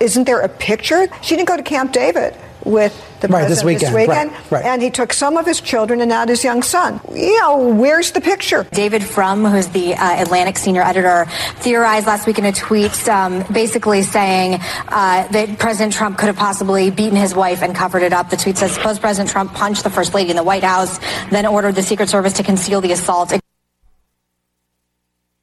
Isn't 0.00 0.24
there 0.24 0.40
a 0.40 0.48
picture? 0.48 1.06
She 1.22 1.36
didn't 1.36 1.48
go 1.48 1.56
to 1.56 1.62
Camp 1.62 1.92
David 1.92 2.34
with 2.64 2.92
the 3.20 3.28
right, 3.28 3.46
president 3.46 3.48
this 3.48 3.64
weekend, 3.64 3.94
weekend 3.94 4.32
right, 4.32 4.50
right. 4.50 4.64
and 4.64 4.82
he 4.82 4.90
took 4.90 5.12
some 5.12 5.36
of 5.36 5.46
his 5.46 5.60
children 5.60 6.00
and 6.00 6.08
not 6.08 6.28
his 6.28 6.42
young 6.42 6.62
son. 6.62 7.00
You 7.12 7.40
know, 7.40 7.68
where's 7.74 8.12
the 8.12 8.20
picture? 8.20 8.66
David 8.72 9.04
Frum, 9.04 9.44
who's 9.44 9.68
the 9.68 9.94
uh, 9.94 10.22
Atlantic 10.22 10.56
senior 10.56 10.82
editor, 10.82 11.26
theorized 11.56 12.06
last 12.06 12.26
week 12.26 12.38
in 12.38 12.44
a 12.44 12.52
tweet 12.52 13.08
um, 13.08 13.44
basically 13.52 14.02
saying 14.02 14.54
uh, 14.88 15.28
that 15.28 15.58
President 15.58 15.92
Trump 15.92 16.18
could 16.18 16.26
have 16.26 16.36
possibly 16.36 16.90
beaten 16.90 17.16
his 17.16 17.34
wife 17.34 17.62
and 17.62 17.74
covered 17.74 18.02
it 18.02 18.12
up. 18.12 18.30
The 18.30 18.36
tweet 18.36 18.58
says, 18.58 18.72
suppose 18.72 18.98
President 18.98 19.30
Trump 19.30 19.52
punched 19.54 19.84
the 19.84 19.90
First 19.90 20.14
Lady 20.14 20.30
in 20.30 20.36
the 20.36 20.44
White 20.44 20.64
House, 20.64 20.98
then 21.30 21.46
ordered 21.46 21.74
the 21.74 21.82
Secret 21.82 22.08
Service 22.08 22.34
to 22.34 22.42
conceal 22.42 22.80
the 22.80 22.92
assault. 22.92 23.32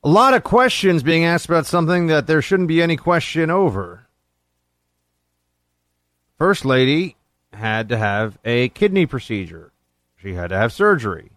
A 0.04 0.10
lot 0.10 0.34
of 0.34 0.44
questions 0.44 1.04
being 1.04 1.26
asked 1.26 1.46
about 1.46 1.68
something 1.68 2.08
that 2.08 2.26
there 2.26 2.42
shouldn't 2.42 2.68
be 2.68 2.82
any 2.82 2.98
question 2.98 3.52
over. 3.52 4.08
First 6.40 6.66
Lady 6.66 7.18
had 7.54 7.90
to 7.90 7.98
have 7.98 8.40
a 8.44 8.70
kidney 8.70 9.06
procedure. 9.06 9.72
She 10.16 10.34
had 10.34 10.50
to 10.50 10.58
have 10.58 10.74
surgery. 10.74 11.32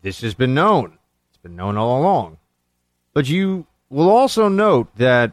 This 0.00 0.22
has 0.22 0.34
been 0.34 0.54
known. 0.54 0.98
It's 1.28 1.42
been 1.42 1.56
known 1.56 1.76
all 1.76 2.00
along. 2.00 2.38
But 3.12 3.28
you 3.28 3.66
will 3.90 4.10
also 4.10 4.48
note 4.48 4.94
that 4.96 5.32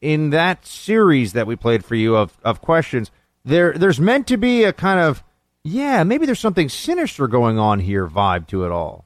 in 0.00 0.30
that 0.30 0.66
series 0.66 1.32
that 1.32 1.46
we 1.46 1.56
played 1.56 1.84
for 1.84 1.96
you 1.96 2.16
of, 2.16 2.38
of 2.44 2.60
questions, 2.60 3.10
there 3.44 3.72
there's 3.72 4.00
meant 4.00 4.26
to 4.28 4.36
be 4.36 4.64
a 4.64 4.72
kind 4.72 5.00
of 5.00 5.24
yeah, 5.64 6.04
maybe 6.04 6.26
there's 6.26 6.38
something 6.38 6.68
sinister 6.68 7.26
going 7.26 7.58
on 7.58 7.80
here 7.80 8.06
vibe 8.06 8.46
to 8.48 8.64
it 8.64 8.70
all. 8.70 9.05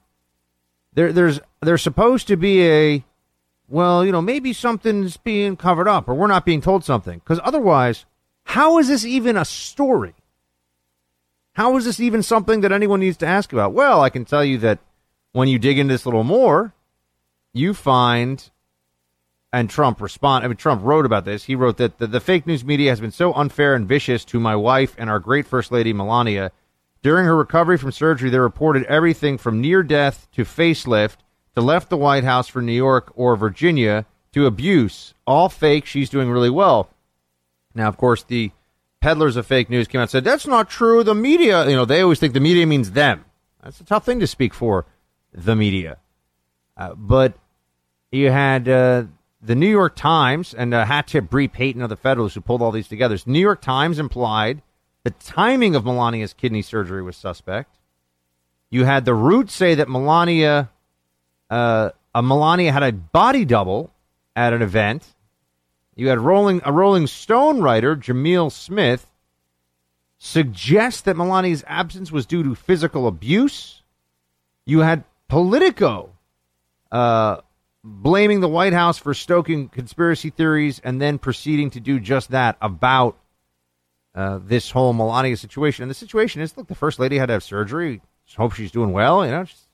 There 0.94 1.12
there's 1.12 1.40
there's 1.60 1.82
supposed 1.82 2.28
to 2.28 2.36
be 2.36 2.66
a 2.66 3.04
well, 3.68 4.04
you 4.04 4.10
know, 4.10 4.22
maybe 4.22 4.52
something's 4.52 5.16
being 5.16 5.56
covered 5.56 5.86
up 5.86 6.08
or 6.08 6.14
we're 6.14 6.26
not 6.26 6.44
being 6.44 6.60
told 6.60 6.84
something 6.84 7.20
because 7.20 7.40
otherwise 7.44 8.04
how 8.44 8.78
is 8.78 8.88
this 8.88 9.04
even 9.04 9.36
a 9.36 9.44
story? 9.44 10.14
How 11.52 11.76
is 11.76 11.84
this 11.84 12.00
even 12.00 12.22
something 12.22 12.62
that 12.62 12.72
anyone 12.72 13.00
needs 13.00 13.16
to 13.18 13.26
ask 13.26 13.52
about? 13.52 13.72
Well, 13.72 14.02
I 14.02 14.10
can 14.10 14.24
tell 14.24 14.44
you 14.44 14.58
that 14.58 14.80
when 15.32 15.48
you 15.48 15.58
dig 15.58 15.78
into 15.78 15.94
this 15.94 16.04
a 16.04 16.08
little 16.08 16.24
more, 16.24 16.74
you 17.52 17.74
find, 17.74 18.50
and 19.52 19.68
Trump 19.68 20.00
respond. 20.00 20.44
I 20.44 20.48
mean, 20.48 20.56
Trump 20.56 20.82
wrote 20.84 21.06
about 21.06 21.24
this. 21.24 21.44
He 21.44 21.54
wrote 21.54 21.76
that 21.76 21.98
the, 21.98 22.06
the 22.06 22.20
fake 22.20 22.46
news 22.46 22.64
media 22.64 22.90
has 22.90 23.00
been 23.00 23.10
so 23.10 23.32
unfair 23.34 23.74
and 23.74 23.86
vicious 23.86 24.24
to 24.26 24.40
my 24.40 24.56
wife 24.56 24.94
and 24.98 25.10
our 25.10 25.18
great 25.18 25.46
first 25.46 25.70
lady 25.70 25.92
Melania. 25.92 26.52
During 27.02 27.24
her 27.24 27.36
recovery 27.36 27.78
from 27.78 27.92
surgery, 27.92 28.30
they 28.30 28.38
reported 28.38 28.84
everything 28.84 29.38
from 29.38 29.60
near 29.60 29.82
death 29.82 30.28
to 30.32 30.44
facelift 30.44 31.16
to 31.54 31.60
left 31.60 31.88
the 31.88 31.96
White 31.96 32.24
House 32.24 32.48
for 32.48 32.60
New 32.60 32.72
York 32.72 33.12
or 33.14 33.36
Virginia 33.36 34.06
to 34.32 34.46
abuse. 34.46 35.14
All 35.26 35.48
fake. 35.48 35.86
She's 35.86 36.10
doing 36.10 36.30
really 36.30 36.50
well. 36.50 36.90
Now, 37.74 37.88
of 37.88 37.96
course, 37.96 38.22
the 38.22 38.50
peddlers 39.00 39.36
of 39.36 39.46
fake 39.46 39.70
news 39.70 39.88
came 39.88 40.00
out 40.00 40.04
and 40.04 40.10
said, 40.10 40.24
that's 40.24 40.46
not 40.46 40.68
true. 40.68 41.02
The 41.02 41.14
media, 41.14 41.66
you 41.68 41.74
know, 41.74 41.84
they 41.84 42.02
always 42.02 42.18
think 42.18 42.34
the 42.34 42.40
media 42.40 42.66
means 42.66 42.90
them. 42.90 43.24
That's 43.62 43.80
a 43.80 43.84
tough 43.84 44.04
thing 44.04 44.20
to 44.20 44.26
speak 44.26 44.52
for 44.52 44.86
the 45.32 45.56
media. 45.56 45.98
Uh, 46.76 46.94
but 46.94 47.34
you 48.12 48.30
had 48.30 48.68
uh, 48.68 49.04
the 49.40 49.54
New 49.54 49.68
York 49.68 49.96
Times 49.96 50.52
and 50.52 50.74
uh, 50.74 50.84
hat 50.84 51.06
tip 51.06 51.30
Bre 51.30 51.46
Payton 51.46 51.82
of 51.82 51.88
the 51.88 51.96
Federalists 51.96 52.34
who 52.34 52.40
pulled 52.40 52.62
all 52.62 52.72
these 52.72 52.88
together. 52.88 53.16
So 53.16 53.30
New 53.30 53.40
York 53.40 53.60
Times 53.60 53.98
implied 53.98 54.62
the 55.04 55.10
timing 55.10 55.74
of 55.74 55.84
Melania's 55.84 56.32
kidney 56.32 56.62
surgery 56.62 57.02
was 57.02 57.16
suspect. 57.16 57.76
You 58.70 58.84
had 58.84 59.04
the 59.04 59.14
Root 59.14 59.50
say 59.50 59.74
that 59.74 59.88
Melania, 59.88 60.70
uh, 61.48 61.90
a 62.14 62.22
Melania 62.22 62.72
had 62.72 62.82
a 62.82 62.92
body 62.92 63.44
double 63.44 63.90
at 64.36 64.52
an 64.52 64.62
event 64.62 65.04
you 66.00 66.08
had 66.08 66.18
Rolling 66.18 66.62
a 66.64 66.72
Rolling 66.72 67.06
Stone 67.06 67.60
writer, 67.60 67.94
Jamil 67.94 68.50
Smith, 68.50 69.06
suggest 70.16 71.04
that 71.04 71.14
Melania's 71.14 71.62
absence 71.66 72.10
was 72.10 72.24
due 72.24 72.42
to 72.42 72.54
physical 72.54 73.06
abuse. 73.06 73.82
You 74.64 74.78
had 74.78 75.04
Politico 75.28 76.08
uh, 76.90 77.42
blaming 77.84 78.40
the 78.40 78.48
White 78.48 78.72
House 78.72 78.96
for 78.96 79.12
stoking 79.12 79.68
conspiracy 79.68 80.30
theories 80.30 80.80
and 80.82 81.02
then 81.02 81.18
proceeding 81.18 81.68
to 81.72 81.80
do 81.80 82.00
just 82.00 82.30
that 82.30 82.56
about 82.62 83.18
uh, 84.14 84.40
this 84.42 84.70
whole 84.70 84.92
Melania 84.92 85.36
situation. 85.36 85.82
And 85.82 85.90
the 85.90 85.94
situation 85.94 86.40
is, 86.42 86.56
look, 86.56 86.68
the 86.68 86.74
first 86.74 86.98
lady 86.98 87.18
had 87.18 87.26
to 87.26 87.34
have 87.34 87.42
surgery. 87.42 88.00
Just 88.26 88.36
hope 88.36 88.54
she's 88.54 88.72
doing 88.72 88.92
well. 88.92 89.24
You 89.24 89.30
know, 89.32 89.44
she's, 89.44 89.68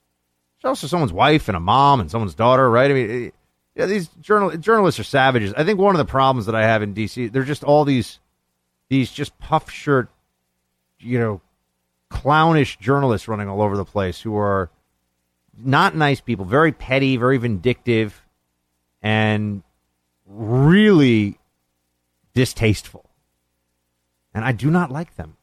she's 0.59 0.65
also 0.65 0.87
someone's 0.87 1.13
wife 1.13 1.49
and 1.49 1.57
a 1.57 1.61
mom 1.61 2.01
and 2.01 2.11
someone's 2.11 2.35
daughter, 2.35 2.69
right? 2.71 2.91
I 2.91 2.95
mean. 2.95 3.11
It, 3.11 3.35
yeah, 3.77 3.85
these 3.85 4.09
journal- 4.23 4.57
journalists 4.57 4.99
are 4.99 5.05
savages. 5.05 5.53
I 5.55 5.63
think 5.63 5.79
one 5.79 5.95
of 5.95 5.99
the 5.99 6.11
problems 6.11 6.47
that 6.47 6.55
I 6.55 6.63
have 6.63 6.83
in 6.83 6.95
DC, 6.95 7.31
they're 7.31 7.45
just 7.45 7.63
all 7.63 7.85
these, 7.85 8.19
these 8.89 9.13
just 9.13 9.39
puff 9.39 9.71
shirt, 9.71 10.09
you 10.99 11.19
know, 11.19 11.43
clownish 12.09 12.79
journalists 12.79 13.29
running 13.29 13.49
all 13.49 13.61
over 13.61 13.77
the 13.77 13.85
place 13.85 14.23
who 14.23 14.35
are 14.37 14.71
not 15.59 15.95
nice 15.95 16.23
people, 16.23 16.47
very 16.47 16.73
petty, 16.73 17.19
very 17.19 17.37
vindictive, 17.37 18.23
and 19.03 19.63
really 20.27 21.39
distasteful. 22.33 23.06
And 24.37 24.45
I 24.45 24.53
do 24.53 24.71
not 24.71 24.91
like 24.91 25.17
them. 25.17 25.39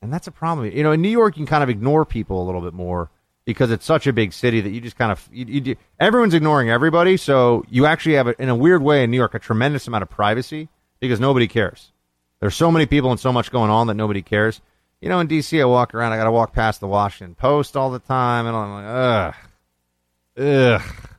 And 0.00 0.10
that's 0.10 0.26
a 0.26 0.30
problem. 0.30 0.72
You 0.72 0.82
know, 0.82 0.92
in 0.92 1.02
New 1.02 1.10
York, 1.10 1.36
you 1.36 1.44
can 1.44 1.46
kind 1.46 1.62
of 1.62 1.68
ignore 1.68 2.06
people 2.06 2.42
a 2.42 2.46
little 2.46 2.62
bit 2.62 2.72
more 2.72 3.10
because 3.44 3.70
it's 3.70 3.84
such 3.84 4.06
a 4.06 4.14
big 4.14 4.32
city 4.32 4.62
that 4.62 4.70
you 4.70 4.80
just 4.80 4.96
kind 4.96 5.12
of 5.12 5.28
you, 5.30 5.44
you, 5.44 5.76
everyone's 6.00 6.32
ignoring 6.32 6.70
everybody. 6.70 7.18
So 7.18 7.66
you 7.68 7.84
actually 7.84 8.14
have, 8.14 8.28
a, 8.28 8.42
in 8.42 8.48
a 8.48 8.54
weird 8.54 8.82
way, 8.82 9.04
in 9.04 9.10
New 9.10 9.18
York, 9.18 9.34
a 9.34 9.38
tremendous 9.38 9.86
amount 9.86 10.04
of 10.04 10.08
privacy 10.08 10.70
because 11.00 11.20
nobody 11.20 11.46
cares. 11.48 11.92
There's 12.40 12.54
so 12.54 12.72
many 12.72 12.86
people 12.86 13.10
and 13.10 13.20
so 13.20 13.30
much 13.30 13.50
going 13.50 13.70
on 13.70 13.88
that 13.88 13.94
nobody 13.94 14.22
cares. 14.22 14.62
You 15.02 15.10
know, 15.10 15.20
in 15.20 15.28
DC, 15.28 15.60
I 15.60 15.66
walk 15.66 15.94
around. 15.94 16.12
I 16.12 16.16
got 16.16 16.24
to 16.24 16.32
walk 16.32 16.54
past 16.54 16.80
the 16.80 16.86
Washington 16.86 17.34
Post 17.34 17.76
all 17.76 17.90
the 17.90 17.98
time, 17.98 18.46
and 18.46 18.56
I'm 18.56 18.72
like, 18.72 18.86
ugh, 18.86 20.80
ugh. 20.80 21.10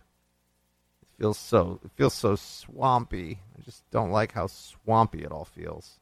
It 1.04 1.22
feels 1.22 1.38
so. 1.38 1.80
It 1.86 1.92
feels 1.96 2.16
so 2.16 2.36
swampy. 2.36 3.42
I 3.56 3.62
just 3.62 3.88
don't 3.92 4.10
like 4.10 4.32
how 4.32 4.48
swampy 4.48 5.24
it 5.24 5.32
all 5.32 5.46
feels. 5.46 6.00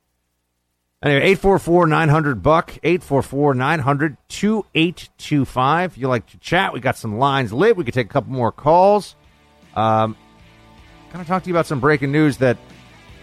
Anyway, 1.04 1.22
844 1.22 1.86
900 1.86 2.42
Buck, 2.42 2.72
844 2.82 3.54
900 3.54 4.18
2825. 4.30 5.92
If 5.92 5.98
you 6.00 6.08
like 6.08 6.26
to 6.32 6.40
chat, 6.40 6.74
we 6.74 6.80
got 6.80 6.98
some 6.98 7.20
lines 7.20 7.54
lit. 7.54 7.78
We 7.78 7.84
could 7.84 7.94
take 7.94 8.08
a 8.08 8.10
couple 8.10 8.34
more 8.34 8.52
calls. 8.52 9.16
Um, 9.76 10.18
kind 11.12 11.22
of 11.22 11.28
talk 11.28 11.44
to 11.44 11.50
you 11.50 11.54
about 11.54 11.68
some 11.68 11.80
breaking 11.80 12.12
news 12.12 12.38
that, 12.38 12.58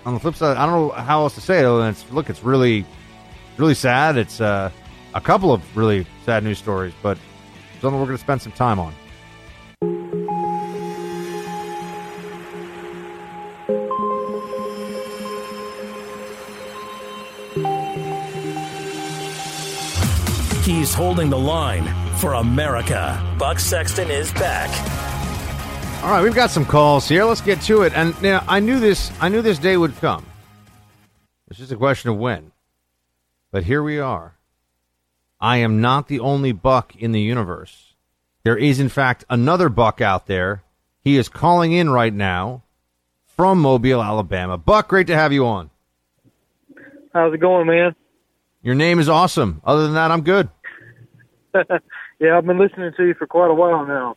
on 0.06 0.14
the 0.14 0.20
flip 0.20 0.36
side, 0.36 0.56
I 0.56 0.66
don't 0.66 0.88
know 0.88 0.94
how 0.94 1.22
else 1.22 1.34
to 1.34 1.40
say 1.40 1.64
it 1.64 1.88
it's, 1.88 2.08
look, 2.12 2.30
it's 2.30 2.44
really, 2.44 2.86
really 3.56 3.74
sad. 3.74 4.16
It's 4.16 4.40
uh, 4.40 4.70
a 5.12 5.20
couple 5.20 5.52
of 5.52 5.76
really 5.76 6.06
sad 6.24 6.44
news 6.44 6.58
stories, 6.58 6.94
but 7.02 7.18
something 7.80 7.98
we're 7.98 8.06
going 8.06 8.18
to 8.18 8.22
spend 8.22 8.40
some 8.40 8.52
time 8.52 8.78
on. 8.78 8.94
He's 20.84 20.92
holding 20.92 21.30
the 21.30 21.38
line 21.38 21.86
for 22.16 22.34
America. 22.34 23.18
Buck 23.38 23.58
Sexton 23.58 24.10
is 24.10 24.30
back. 24.34 24.68
All 26.04 26.10
right, 26.10 26.22
we've 26.22 26.34
got 26.34 26.50
some 26.50 26.66
calls 26.66 27.08
here. 27.08 27.24
Let's 27.24 27.40
get 27.40 27.62
to 27.62 27.84
it. 27.84 27.94
And 27.94 28.20
now 28.20 28.44
I 28.46 28.60
knew 28.60 28.78
this. 28.78 29.10
I 29.18 29.30
knew 29.30 29.40
this 29.40 29.58
day 29.58 29.78
would 29.78 29.96
come. 29.96 30.26
It's 31.48 31.58
just 31.58 31.72
a 31.72 31.76
question 31.76 32.10
of 32.10 32.18
when. 32.18 32.52
But 33.50 33.64
here 33.64 33.82
we 33.82 33.98
are. 33.98 34.34
I 35.40 35.56
am 35.56 35.80
not 35.80 36.08
the 36.08 36.20
only 36.20 36.52
buck 36.52 36.94
in 36.96 37.12
the 37.12 37.20
universe. 37.22 37.94
There 38.42 38.58
is, 38.58 38.78
in 38.78 38.90
fact, 38.90 39.24
another 39.30 39.70
buck 39.70 40.02
out 40.02 40.26
there. 40.26 40.64
He 41.00 41.16
is 41.16 41.30
calling 41.30 41.72
in 41.72 41.88
right 41.88 42.12
now 42.12 42.62
from 43.28 43.58
Mobile, 43.58 44.02
Alabama. 44.02 44.58
Buck, 44.58 44.88
great 44.88 45.06
to 45.06 45.16
have 45.16 45.32
you 45.32 45.46
on. 45.46 45.70
How's 47.14 47.32
it 47.32 47.38
going, 47.38 47.68
man? 47.68 47.96
Your 48.62 48.74
name 48.74 48.98
is 48.98 49.08
awesome. 49.08 49.62
Other 49.64 49.84
than 49.84 49.94
that, 49.94 50.10
I'm 50.10 50.20
good. 50.20 50.50
yeah, 52.18 52.36
I've 52.36 52.46
been 52.46 52.58
listening 52.58 52.92
to 52.96 53.04
you 53.04 53.14
for 53.14 53.26
quite 53.26 53.50
a 53.50 53.54
while 53.54 53.86
now. 53.86 54.16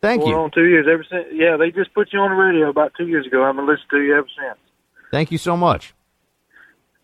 Thank 0.00 0.22
Going 0.22 0.32
you. 0.32 0.38
On 0.38 0.50
two 0.50 0.64
years 0.64 0.86
ever 0.90 1.04
since. 1.10 1.26
Yeah, 1.32 1.56
they 1.56 1.70
just 1.70 1.92
put 1.92 2.12
you 2.12 2.20
on 2.20 2.30
the 2.30 2.36
radio 2.36 2.68
about 2.68 2.92
two 2.96 3.08
years 3.08 3.26
ago. 3.26 3.44
I've 3.44 3.56
been 3.56 3.66
listening 3.66 3.88
to 3.90 4.02
you 4.02 4.16
ever 4.16 4.28
since. 4.36 4.58
Thank 5.10 5.32
you 5.32 5.38
so 5.38 5.56
much. 5.56 5.94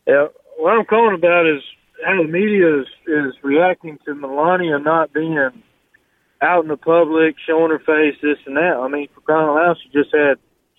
Yeah, 0.06 0.26
what 0.58 0.72
I'm 0.72 0.84
calling 0.84 1.14
about 1.14 1.46
is 1.46 1.62
how 2.04 2.22
the 2.22 2.28
media 2.28 2.80
is 2.80 2.86
is 3.06 3.34
reacting 3.42 3.98
to 4.04 4.14
Melania 4.14 4.78
not 4.78 5.12
being 5.12 5.38
out 6.40 6.62
in 6.62 6.68
the 6.68 6.76
public, 6.76 7.36
showing 7.46 7.70
her 7.70 7.78
face, 7.78 8.16
this 8.22 8.38
and 8.46 8.56
that. 8.56 8.78
I 8.80 8.88
mean, 8.88 9.08
for 9.14 9.20
crying 9.22 9.48
out 9.48 9.54
loud, 9.54 9.76
she 9.82 9.88
just 9.90 10.14
had 10.14 10.34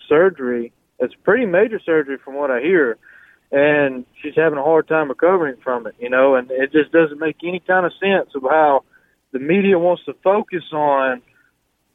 surgery. 0.08 0.72
It's 1.00 1.16
pretty 1.24 1.46
major 1.46 1.80
surgery 1.84 2.18
from 2.24 2.36
what 2.36 2.52
I 2.52 2.62
hear 2.62 2.98
and 3.56 4.04
she's 4.22 4.36
having 4.36 4.60
a 4.60 4.64
hard 4.64 4.86
time 4.86 5.08
recovering 5.08 5.56
from 5.64 5.88
it, 5.88 5.96
you 5.98 6.10
know, 6.10 6.36
and 6.36 6.52
it 6.52 6.74
just 6.74 6.92
doesn't 6.92 7.20
make 7.20 7.38
any 7.42 7.62
kind 7.66 7.86
of 7.86 7.94
sense 8.02 8.30
of 8.36 8.44
how 8.44 8.84
the 9.32 9.40
media 9.40 9.80
wants 9.80 10.04
to 10.04 10.14
focus 10.22 10.64
on 10.74 11.22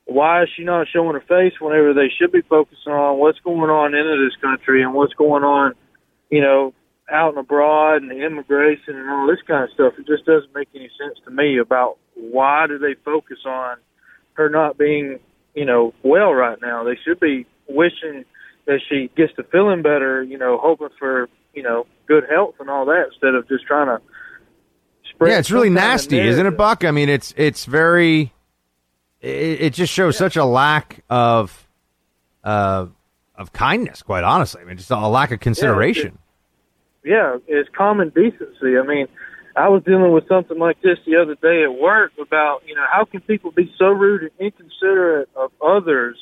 why 0.06 0.42
is 0.42 0.48
she 0.56 0.64
not 0.64 0.86
showing 0.90 1.12
her 1.12 1.20
face 1.28 1.52
whenever 1.60 1.92
they 1.92 2.08
should 2.08 2.32
be 2.32 2.40
focusing 2.40 2.94
on 2.94 3.18
what's 3.18 3.38
going 3.40 3.68
on 3.68 3.94
into 3.94 4.24
this 4.24 4.40
country 4.40 4.82
and 4.82 4.94
what's 4.94 5.12
going 5.12 5.44
on, 5.44 5.74
you 6.30 6.40
know, 6.40 6.72
out 7.12 7.36
and 7.36 7.38
abroad 7.38 8.02
and 8.02 8.10
immigration 8.10 8.96
and 8.96 9.10
all 9.10 9.26
this 9.26 9.42
kind 9.46 9.64
of 9.64 9.70
stuff. 9.74 9.92
It 9.98 10.06
just 10.06 10.24
doesn't 10.24 10.54
make 10.54 10.68
any 10.74 10.88
sense 10.98 11.18
to 11.26 11.30
me 11.30 11.58
about 11.58 11.98
why 12.14 12.68
do 12.68 12.78
they 12.78 12.94
focus 13.04 13.38
on 13.44 13.76
her 14.32 14.48
not 14.48 14.78
being, 14.78 15.18
you 15.54 15.66
know, 15.66 15.92
well 16.02 16.32
right 16.32 16.58
now. 16.62 16.84
They 16.84 16.98
should 17.04 17.20
be 17.20 17.44
wishing 17.68 18.24
that 18.70 18.80
she 18.88 19.10
gets 19.16 19.34
to 19.34 19.42
feeling 19.42 19.82
better, 19.82 20.22
you 20.22 20.38
know, 20.38 20.56
hoping 20.56 20.90
for, 20.96 21.28
you 21.54 21.62
know, 21.62 21.86
good 22.06 22.22
health 22.30 22.54
and 22.60 22.70
all 22.70 22.86
that 22.86 23.06
instead 23.12 23.34
of 23.34 23.48
just 23.48 23.66
trying 23.66 23.88
to 23.88 24.00
spread 25.12 25.32
Yeah, 25.32 25.38
it's 25.40 25.50
really 25.50 25.68
some 25.70 25.74
kind 25.74 25.86
of 25.86 25.90
nasty, 25.90 26.20
isn't 26.20 26.46
it. 26.46 26.56
Buck? 26.56 26.84
I 26.84 26.92
mean, 26.92 27.08
it's 27.08 27.34
it's 27.36 27.64
very. 27.64 28.32
It, 29.20 29.60
it 29.60 29.74
just 29.74 29.92
shows 29.92 30.16
such 30.16 30.36
a 30.36 30.44
lack 30.44 31.02
of, 31.10 31.66
uh, 32.44 32.86
of 33.34 33.52
kindness. 33.52 34.02
Quite 34.02 34.22
honestly, 34.22 34.62
I 34.62 34.64
mean, 34.64 34.76
just 34.76 34.92
a 34.92 35.08
lack 35.08 35.32
of 35.32 35.40
consideration. 35.40 36.16
yeah, 37.04 37.38
it's 37.48 37.68
common 37.76 38.10
decency. 38.10 38.78
I 38.78 38.86
mean, 38.86 39.08
I 39.56 39.68
was 39.68 39.82
dealing 39.82 40.12
with 40.12 40.28
something 40.28 40.58
like 40.58 40.80
this 40.80 40.98
the 41.04 41.16
other 41.16 41.34
day 41.34 41.64
at 41.64 41.74
work 41.74 42.12
about, 42.22 42.62
you 42.66 42.76
know, 42.76 42.84
how 42.90 43.04
can 43.04 43.20
people 43.20 43.50
be 43.50 43.74
so 43.76 43.86
rude 43.86 44.22
and 44.22 44.30
inconsiderate 44.38 45.28
of 45.34 45.50
others? 45.60 46.16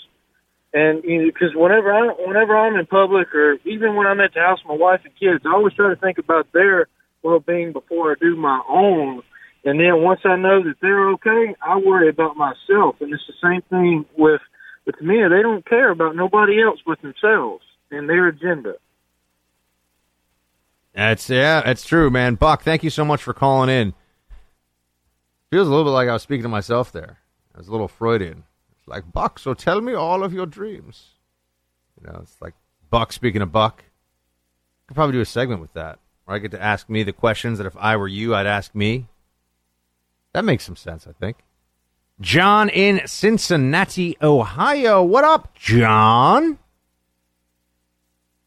And 0.72 1.02
you 1.04 1.22
know, 1.22 1.26
because 1.26 1.54
whenever 1.54 1.92
I 1.92 2.12
whenever 2.26 2.56
I'm 2.56 2.78
in 2.78 2.86
public 2.86 3.34
or 3.34 3.54
even 3.64 3.96
when 3.96 4.06
I'm 4.06 4.20
at 4.20 4.34
the 4.34 4.40
house 4.40 4.58
with 4.62 4.78
my 4.78 4.84
wife 4.84 5.00
and 5.04 5.14
kids, 5.16 5.44
I 5.46 5.54
always 5.54 5.74
try 5.74 5.88
to 5.88 5.96
think 5.96 6.18
about 6.18 6.52
their 6.52 6.88
well 7.22 7.40
being 7.40 7.72
before 7.72 8.12
I 8.12 8.14
do 8.20 8.36
my 8.36 8.60
own. 8.68 9.22
And 9.64 9.80
then 9.80 10.02
once 10.02 10.20
I 10.24 10.36
know 10.36 10.62
that 10.62 10.76
they're 10.80 11.10
okay, 11.10 11.54
I 11.62 11.78
worry 11.78 12.08
about 12.08 12.36
myself. 12.36 12.96
And 13.00 13.12
it's 13.12 13.26
the 13.26 13.34
same 13.42 13.62
thing 13.70 14.04
with 14.16 14.42
with 14.84 15.00
men. 15.00 15.30
They 15.30 15.42
don't 15.42 15.66
care 15.66 15.90
about 15.90 16.16
nobody 16.16 16.62
else 16.62 16.80
but 16.86 17.00
themselves 17.00 17.64
and 17.90 18.08
their 18.08 18.28
agenda. 18.28 18.74
That's 20.94 21.30
yeah, 21.30 21.62
that's 21.62 21.84
true, 21.86 22.10
man. 22.10 22.34
Buck, 22.34 22.62
thank 22.62 22.82
you 22.82 22.90
so 22.90 23.04
much 23.04 23.22
for 23.22 23.32
calling 23.32 23.70
in. 23.70 23.94
Feels 25.50 25.66
a 25.66 25.70
little 25.70 25.84
bit 25.84 25.90
like 25.90 26.08
I 26.08 26.12
was 26.12 26.22
speaking 26.22 26.42
to 26.42 26.48
myself 26.48 26.92
there. 26.92 27.18
I 27.54 27.58
was 27.58 27.68
a 27.68 27.70
little 27.70 27.88
Freudian. 27.88 28.44
Like 28.88 29.12
Buck, 29.12 29.38
so 29.38 29.54
tell 29.54 29.80
me 29.80 29.92
all 29.94 30.24
of 30.24 30.32
your 30.32 30.46
dreams. 30.46 31.10
You 32.00 32.06
know, 32.10 32.20
it's 32.22 32.36
like 32.40 32.54
Buck 32.90 33.12
speaking 33.12 33.42
of 33.42 33.52
Buck. 33.52 33.84
Could 34.86 34.94
probably 34.94 35.12
do 35.14 35.20
a 35.20 35.24
segment 35.26 35.60
with 35.60 35.72
that, 35.74 35.98
where 36.24 36.34
I 36.36 36.38
get 36.38 36.50
to 36.52 36.62
ask 36.62 36.88
me 36.88 37.02
the 37.02 37.12
questions 37.12 37.58
that 37.58 37.66
if 37.66 37.76
I 37.78 37.96
were 37.96 38.08
you, 38.08 38.34
I'd 38.34 38.46
ask 38.46 38.74
me. 38.74 39.06
That 40.32 40.44
makes 40.44 40.64
some 40.64 40.76
sense, 40.76 41.06
I 41.06 41.12
think. 41.12 41.38
John 42.20 42.68
in 42.68 43.02
Cincinnati, 43.06 44.16
Ohio. 44.22 45.02
What 45.02 45.24
up, 45.24 45.54
John? 45.54 46.58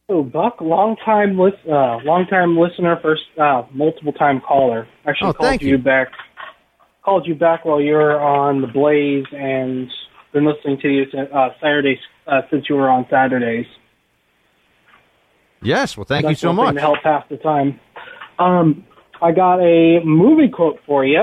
Oh, 0.10 0.24
Buck, 0.24 0.60
long 0.60 0.98
time 1.06 1.40
lis- 1.40 1.54
uh, 1.68 1.98
long 2.04 2.26
time 2.30 2.58
listener, 2.58 3.00
first 3.02 3.22
uh, 3.40 3.64
multiple 3.72 4.12
time 4.12 4.42
caller. 4.42 4.88
Actually 5.08 5.30
Oh, 5.30 5.34
called 5.34 5.62
you. 5.62 5.70
you. 5.72 5.78
back. 5.78 6.10
Called 7.04 7.26
you 7.26 7.34
back 7.34 7.64
while 7.66 7.80
you 7.82 7.94
were 7.94 8.20
on 8.20 8.62
the 8.62 8.68
Blaze, 8.68 9.26
and 9.32 9.90
been 10.34 10.46
listening 10.46 10.80
to 10.82 10.90
you 10.90 11.06
uh, 11.34 11.50
Saturdays 11.62 12.00
uh, 12.28 12.42
since 12.50 12.66
you 12.70 12.76
were 12.76 12.90
on 12.90 13.06
Saturdays. 13.10 13.66
Yes, 15.62 15.96
well, 15.96 16.06
thank 16.06 16.28
you 16.28 16.36
so 16.36 16.54
much. 16.54 16.76
To 16.76 16.82
help 16.82 16.98
pass 17.04 17.24
the 17.30 17.38
time. 17.38 17.80
Um, 18.40 18.86
I 19.22 19.32
got 19.32 19.60
a 19.60 20.00
movie 20.04 20.50
quote 20.50 20.80
for 20.86 21.06
you. 21.06 21.22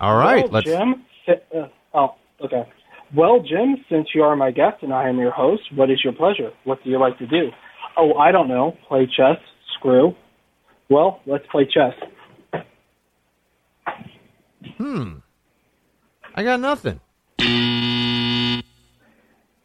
All 0.00 0.16
right, 0.16 0.44
well, 0.44 0.52
let's. 0.52 0.66
Jim. 0.66 1.04
Uh, 1.26 1.68
oh, 1.94 2.14
okay. 2.44 2.68
Well, 3.16 3.40
Jim, 3.40 3.76
since 3.88 4.08
you 4.14 4.22
are 4.22 4.36
my 4.36 4.50
guest 4.50 4.82
and 4.82 4.92
I 4.92 5.08
am 5.08 5.18
your 5.18 5.30
host, 5.30 5.62
what 5.74 5.90
is 5.90 6.02
your 6.02 6.12
pleasure? 6.12 6.50
What 6.64 6.82
do 6.82 6.90
you 6.90 6.98
like 6.98 7.16
to 7.18 7.26
do? 7.26 7.50
Oh, 7.96 8.14
I 8.14 8.32
don't 8.32 8.48
know. 8.48 8.76
Play 8.88 9.06
chess. 9.06 9.38
Screw. 9.78 10.14
Well, 10.90 11.20
let's 11.26 11.44
play 11.50 11.64
chess. 11.64 11.94
Hmm. 14.76 15.18
I 16.34 16.42
got 16.42 16.60
nothing. 16.60 17.00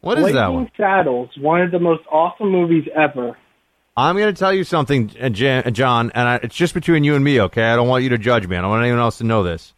What 0.00 0.18
is 0.18 0.24
that 0.26 0.32
Blazing 0.32 0.54
one? 0.54 0.70
Saddles, 0.76 1.30
one 1.38 1.60
of 1.60 1.70
the 1.70 1.78
most 1.78 2.02
awesome 2.10 2.50
movies 2.50 2.88
ever. 2.94 3.36
I'm 3.96 4.16
going 4.16 4.32
to 4.32 4.38
tell 4.38 4.52
you 4.54 4.64
something, 4.64 5.10
uh, 5.20 5.28
Jan- 5.28 5.64
uh, 5.66 5.70
John, 5.70 6.10
and 6.14 6.28
I, 6.28 6.36
it's 6.36 6.54
just 6.54 6.72
between 6.74 7.04
you 7.04 7.16
and 7.16 7.24
me, 7.24 7.40
okay? 7.42 7.64
I 7.64 7.76
don't 7.76 7.88
want 7.88 8.02
you 8.04 8.10
to 8.10 8.18
judge 8.18 8.46
me. 8.46 8.56
I 8.56 8.60
don't 8.62 8.70
want 8.70 8.82
anyone 8.82 9.00
else 9.00 9.18
to 9.18 9.24
know 9.24 9.42
this. 9.42 9.74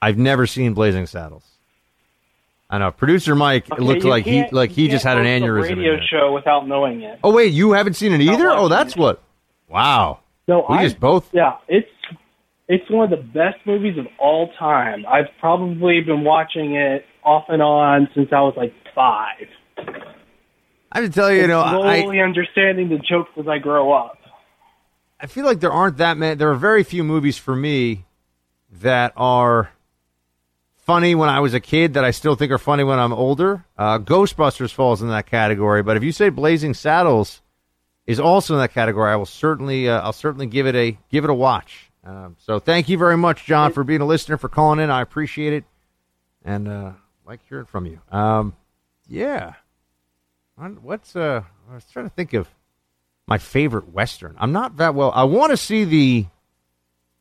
I've 0.00 0.16
never 0.16 0.46
seen 0.46 0.72
Blazing 0.74 1.06
Saddles. 1.06 1.44
I 2.70 2.78
know. 2.78 2.90
Producer 2.90 3.34
Mike 3.34 3.66
it 3.66 3.72
Okay, 3.74 3.82
looked 3.82 4.04
like 4.04 4.24
he 4.24 4.46
like 4.50 4.70
he 4.70 4.88
just 4.88 5.04
had 5.04 5.18
an 5.18 5.24
aneurysm. 5.26 5.76
radio 5.76 5.94
it. 5.96 6.04
show 6.10 6.32
without 6.32 6.66
knowing 6.66 7.02
it. 7.02 7.18
Oh 7.22 7.30
wait, 7.30 7.52
you 7.52 7.72
haven't 7.72 7.94
seen 7.94 8.12
it 8.12 8.22
either? 8.22 8.48
Oh, 8.50 8.68
that's 8.68 8.96
what. 8.96 9.22
Wow. 9.68 10.20
No, 10.48 10.64
we 10.70 10.76
I 10.76 10.84
just 10.84 10.98
both. 10.98 11.28
Yeah, 11.34 11.58
it's 11.68 11.86
it's 12.68 12.90
one 12.90 13.04
of 13.04 13.10
the 13.10 13.22
best 13.22 13.58
movies 13.66 13.98
of 13.98 14.06
all 14.18 14.50
time. 14.58 15.04
I've 15.06 15.26
probably 15.38 16.00
been 16.00 16.24
watching 16.24 16.74
it 16.74 17.04
off 17.22 17.44
and 17.48 17.60
on 17.60 18.08
since 18.14 18.30
I 18.32 18.40
was 18.40 18.54
like 18.56 18.72
five. 18.94 19.48
I 20.92 21.00
have 21.00 21.08
to 21.08 21.10
tell 21.10 21.32
you, 21.32 21.42
you 21.42 21.46
know, 21.46 21.60
I 21.62 22.00
slowly 22.00 22.20
understanding 22.20 22.88
the 22.88 22.98
jokes 22.98 23.30
as 23.38 23.48
I 23.48 23.58
grow 23.58 23.92
up. 23.92 24.18
I 25.18 25.26
feel 25.26 25.44
like 25.44 25.60
there 25.60 25.72
aren't 25.72 25.98
that 25.98 26.18
many. 26.18 26.34
There 26.34 26.50
are 26.50 26.56
very 26.56 26.82
few 26.82 27.04
movies 27.04 27.38
for 27.38 27.54
me 27.54 28.04
that 28.80 29.12
are 29.16 29.70
funny 30.76 31.14
when 31.14 31.28
I 31.28 31.40
was 31.40 31.54
a 31.54 31.60
kid 31.60 31.94
that 31.94 32.04
I 32.04 32.10
still 32.10 32.34
think 32.34 32.50
are 32.52 32.58
funny 32.58 32.84
when 32.84 32.98
I'm 32.98 33.12
older. 33.12 33.64
Uh, 33.78 33.98
Ghostbusters 33.98 34.72
falls 34.72 35.00
in 35.00 35.08
that 35.08 35.26
category, 35.26 35.82
but 35.82 35.96
if 35.96 36.02
you 36.02 36.12
say 36.12 36.28
Blazing 36.28 36.74
Saddles 36.74 37.40
is 38.06 38.18
also 38.18 38.54
in 38.54 38.60
that 38.60 38.74
category, 38.74 39.10
I 39.10 39.16
will 39.16 39.26
certainly 39.26 39.88
uh, 39.88 40.00
I'll 40.00 40.12
certainly 40.12 40.46
give 40.46 40.66
it 40.66 40.74
a 40.74 40.98
give 41.10 41.24
it 41.24 41.30
a 41.30 41.34
watch. 41.34 41.90
Um, 42.04 42.36
so 42.40 42.58
thank 42.58 42.88
you 42.88 42.98
very 42.98 43.16
much, 43.16 43.44
John, 43.44 43.72
for 43.72 43.84
being 43.84 44.00
a 44.00 44.06
listener, 44.06 44.36
for 44.36 44.48
calling 44.48 44.80
in. 44.80 44.90
I 44.90 45.02
appreciate 45.02 45.52
it, 45.52 45.64
and 46.44 46.66
uh, 46.66 46.92
like 47.24 47.40
hearing 47.48 47.66
from 47.66 47.86
you. 47.86 48.00
Um, 48.10 48.56
yeah, 49.12 49.54
what's 50.56 51.14
uh? 51.14 51.42
I 51.70 51.74
was 51.74 51.84
trying 51.92 52.06
to 52.06 52.14
think 52.14 52.32
of 52.32 52.48
my 53.26 53.36
favorite 53.38 53.92
western. 53.92 54.34
I'm 54.38 54.52
not 54.52 54.78
that 54.78 54.94
well. 54.94 55.12
I 55.14 55.24
want 55.24 55.50
to 55.50 55.56
see 55.56 55.84
the 55.84 56.26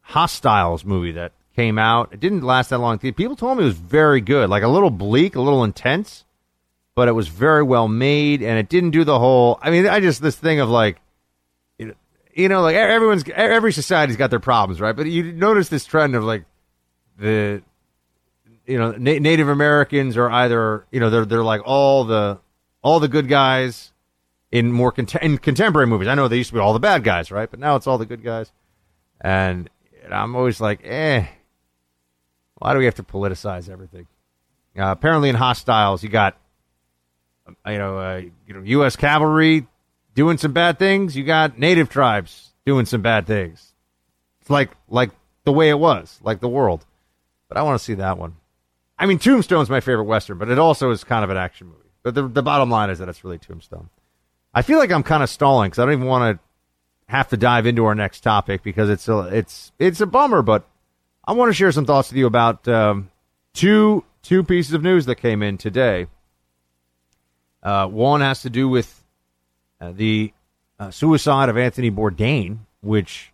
Hostiles 0.01 0.85
movie 0.85 1.11
that 1.13 1.33
came 1.55 1.77
out. 1.77 2.13
It 2.13 2.21
didn't 2.21 2.43
last 2.43 2.69
that 2.69 2.79
long. 2.79 2.97
People 2.97 3.35
told 3.35 3.57
me 3.57 3.63
it 3.63 3.67
was 3.67 3.75
very 3.75 4.21
good, 4.21 4.49
like 4.49 4.63
a 4.63 4.69
little 4.69 4.89
bleak, 4.89 5.35
a 5.35 5.41
little 5.41 5.65
intense, 5.65 6.23
but 6.95 7.09
it 7.09 7.11
was 7.11 7.27
very 7.27 7.63
well 7.63 7.89
made, 7.89 8.41
and 8.41 8.57
it 8.57 8.69
didn't 8.69 8.91
do 8.91 9.03
the 9.03 9.19
whole. 9.19 9.59
I 9.61 9.69
mean, 9.69 9.85
I 9.85 9.99
just 9.99 10.21
this 10.21 10.37
thing 10.37 10.61
of 10.61 10.69
like, 10.69 10.97
you 11.77 12.47
know, 12.47 12.61
like 12.61 12.77
everyone's 12.77 13.25
every 13.35 13.73
society's 13.73 14.15
got 14.15 14.29
their 14.29 14.39
problems, 14.39 14.79
right? 14.79 14.95
But 14.95 15.07
you 15.07 15.33
notice 15.33 15.67
this 15.67 15.83
trend 15.83 16.15
of 16.15 16.23
like 16.23 16.45
the 17.17 17.61
you 18.65 18.77
know 18.77 18.91
Na- 18.91 19.19
Native 19.19 19.47
Americans 19.47 20.17
are 20.17 20.29
either 20.29 20.85
you 20.91 20.99
know 20.99 21.09
they're 21.09 21.25
they're 21.25 21.43
like 21.43 21.61
all 21.65 22.03
the 22.03 22.39
all 22.81 22.99
the 22.99 23.07
good 23.07 23.27
guys 23.27 23.91
in 24.51 24.71
more 24.71 24.91
cont- 24.91 25.15
in 25.15 25.37
contemporary 25.37 25.87
movies. 25.87 26.07
I 26.07 26.15
know 26.15 26.27
they 26.27 26.37
used 26.37 26.49
to 26.49 26.55
be 26.55 26.59
all 26.59 26.73
the 26.73 26.79
bad 26.79 27.03
guys, 27.03 27.31
right? 27.31 27.49
But 27.49 27.59
now 27.59 27.75
it's 27.75 27.87
all 27.87 27.97
the 27.97 28.05
good 28.05 28.23
guys, 28.23 28.51
and, 29.19 29.69
I'm 30.11 30.35
always 30.35 30.59
like, 30.59 30.81
eh, 30.83 31.25
why 32.55 32.73
do 32.73 32.79
we 32.79 32.85
have 32.85 32.95
to 32.95 33.03
politicize 33.03 33.69
everything? 33.69 34.07
Uh, 34.77 34.91
apparently, 34.91 35.29
in 35.29 35.35
Hostiles, 35.35 36.03
you 36.03 36.09
got 36.09 36.37
you 37.65 37.77
know 37.77 37.97
uh, 37.97 38.21
you 38.47 38.53
know 38.53 38.61
U.S. 38.61 38.95
cavalry 38.95 39.67
doing 40.15 40.37
some 40.37 40.53
bad 40.53 40.79
things. 40.79 41.15
You 41.15 41.23
got 41.23 41.57
native 41.57 41.89
tribes 41.89 42.51
doing 42.65 42.85
some 42.85 43.01
bad 43.01 43.25
things. 43.25 43.73
It's 44.41 44.49
like 44.49 44.71
like 44.89 45.11
the 45.43 45.51
way 45.51 45.69
it 45.69 45.79
was, 45.79 46.19
like 46.23 46.39
the 46.39 46.49
world. 46.49 46.85
But 47.47 47.57
I 47.57 47.63
want 47.63 47.79
to 47.79 47.83
see 47.83 47.95
that 47.95 48.17
one. 48.17 48.35
I 49.01 49.07
mean, 49.07 49.17
Tombstone's 49.17 49.67
my 49.67 49.79
favorite 49.79 50.03
western, 50.03 50.37
but 50.37 50.49
it 50.49 50.59
also 50.59 50.91
is 50.91 51.03
kind 51.03 51.23
of 51.23 51.31
an 51.31 51.37
action 51.37 51.67
movie. 51.67 51.89
But 52.03 52.13
the 52.13 52.27
the 52.27 52.43
bottom 52.43 52.69
line 52.69 52.91
is 52.91 52.99
that 52.99 53.09
it's 53.09 53.23
really 53.23 53.39
Tombstone. 53.39 53.89
I 54.53 54.61
feel 54.61 54.77
like 54.77 54.91
I'm 54.91 55.01
kind 55.01 55.23
of 55.23 55.29
stalling 55.29 55.71
because 55.71 55.79
I 55.79 55.85
don't 55.85 55.93
even 55.93 56.05
want 56.05 56.37
to 56.37 57.11
have 57.11 57.27
to 57.29 57.37
dive 57.37 57.65
into 57.65 57.85
our 57.85 57.95
next 57.95 58.21
topic 58.21 58.61
because 58.61 58.91
it's 58.91 59.07
a 59.07 59.21
it's 59.35 59.71
it's 59.79 60.01
a 60.01 60.05
bummer. 60.05 60.43
But 60.43 60.67
I 61.25 61.33
want 61.33 61.49
to 61.49 61.53
share 61.53 61.71
some 61.71 61.85
thoughts 61.85 62.11
with 62.11 62.17
you 62.17 62.27
about 62.27 62.67
um, 62.67 63.09
two 63.53 64.03
two 64.21 64.43
pieces 64.43 64.73
of 64.73 64.83
news 64.83 65.07
that 65.07 65.15
came 65.15 65.41
in 65.41 65.57
today. 65.57 66.05
Uh, 67.63 67.87
one 67.87 68.21
has 68.21 68.43
to 68.43 68.51
do 68.51 68.69
with 68.69 69.03
uh, 69.79 69.91
the 69.93 70.31
uh, 70.79 70.91
suicide 70.91 71.49
of 71.49 71.57
Anthony 71.57 71.89
Bourdain, 71.89 72.59
which 72.81 73.30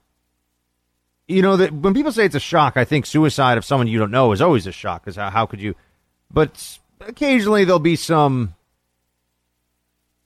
you 1.27 1.41
know 1.41 1.57
that 1.57 1.73
when 1.73 1.93
people 1.93 2.11
say 2.11 2.25
it's 2.25 2.35
a 2.35 2.39
shock, 2.39 2.77
I 2.77 2.85
think 2.85 3.05
suicide 3.05 3.57
of 3.57 3.65
someone 3.65 3.87
you 3.87 3.99
don't 3.99 4.11
know 4.11 4.31
is 4.31 4.41
always 4.41 4.67
a 4.67 4.71
shock. 4.71 5.03
Because 5.03 5.15
how, 5.17 5.29
how 5.29 5.45
could 5.45 5.61
you? 5.61 5.75
But 6.31 6.79
occasionally 7.01 7.65
there'll 7.65 7.79
be 7.79 7.95
some 7.95 8.55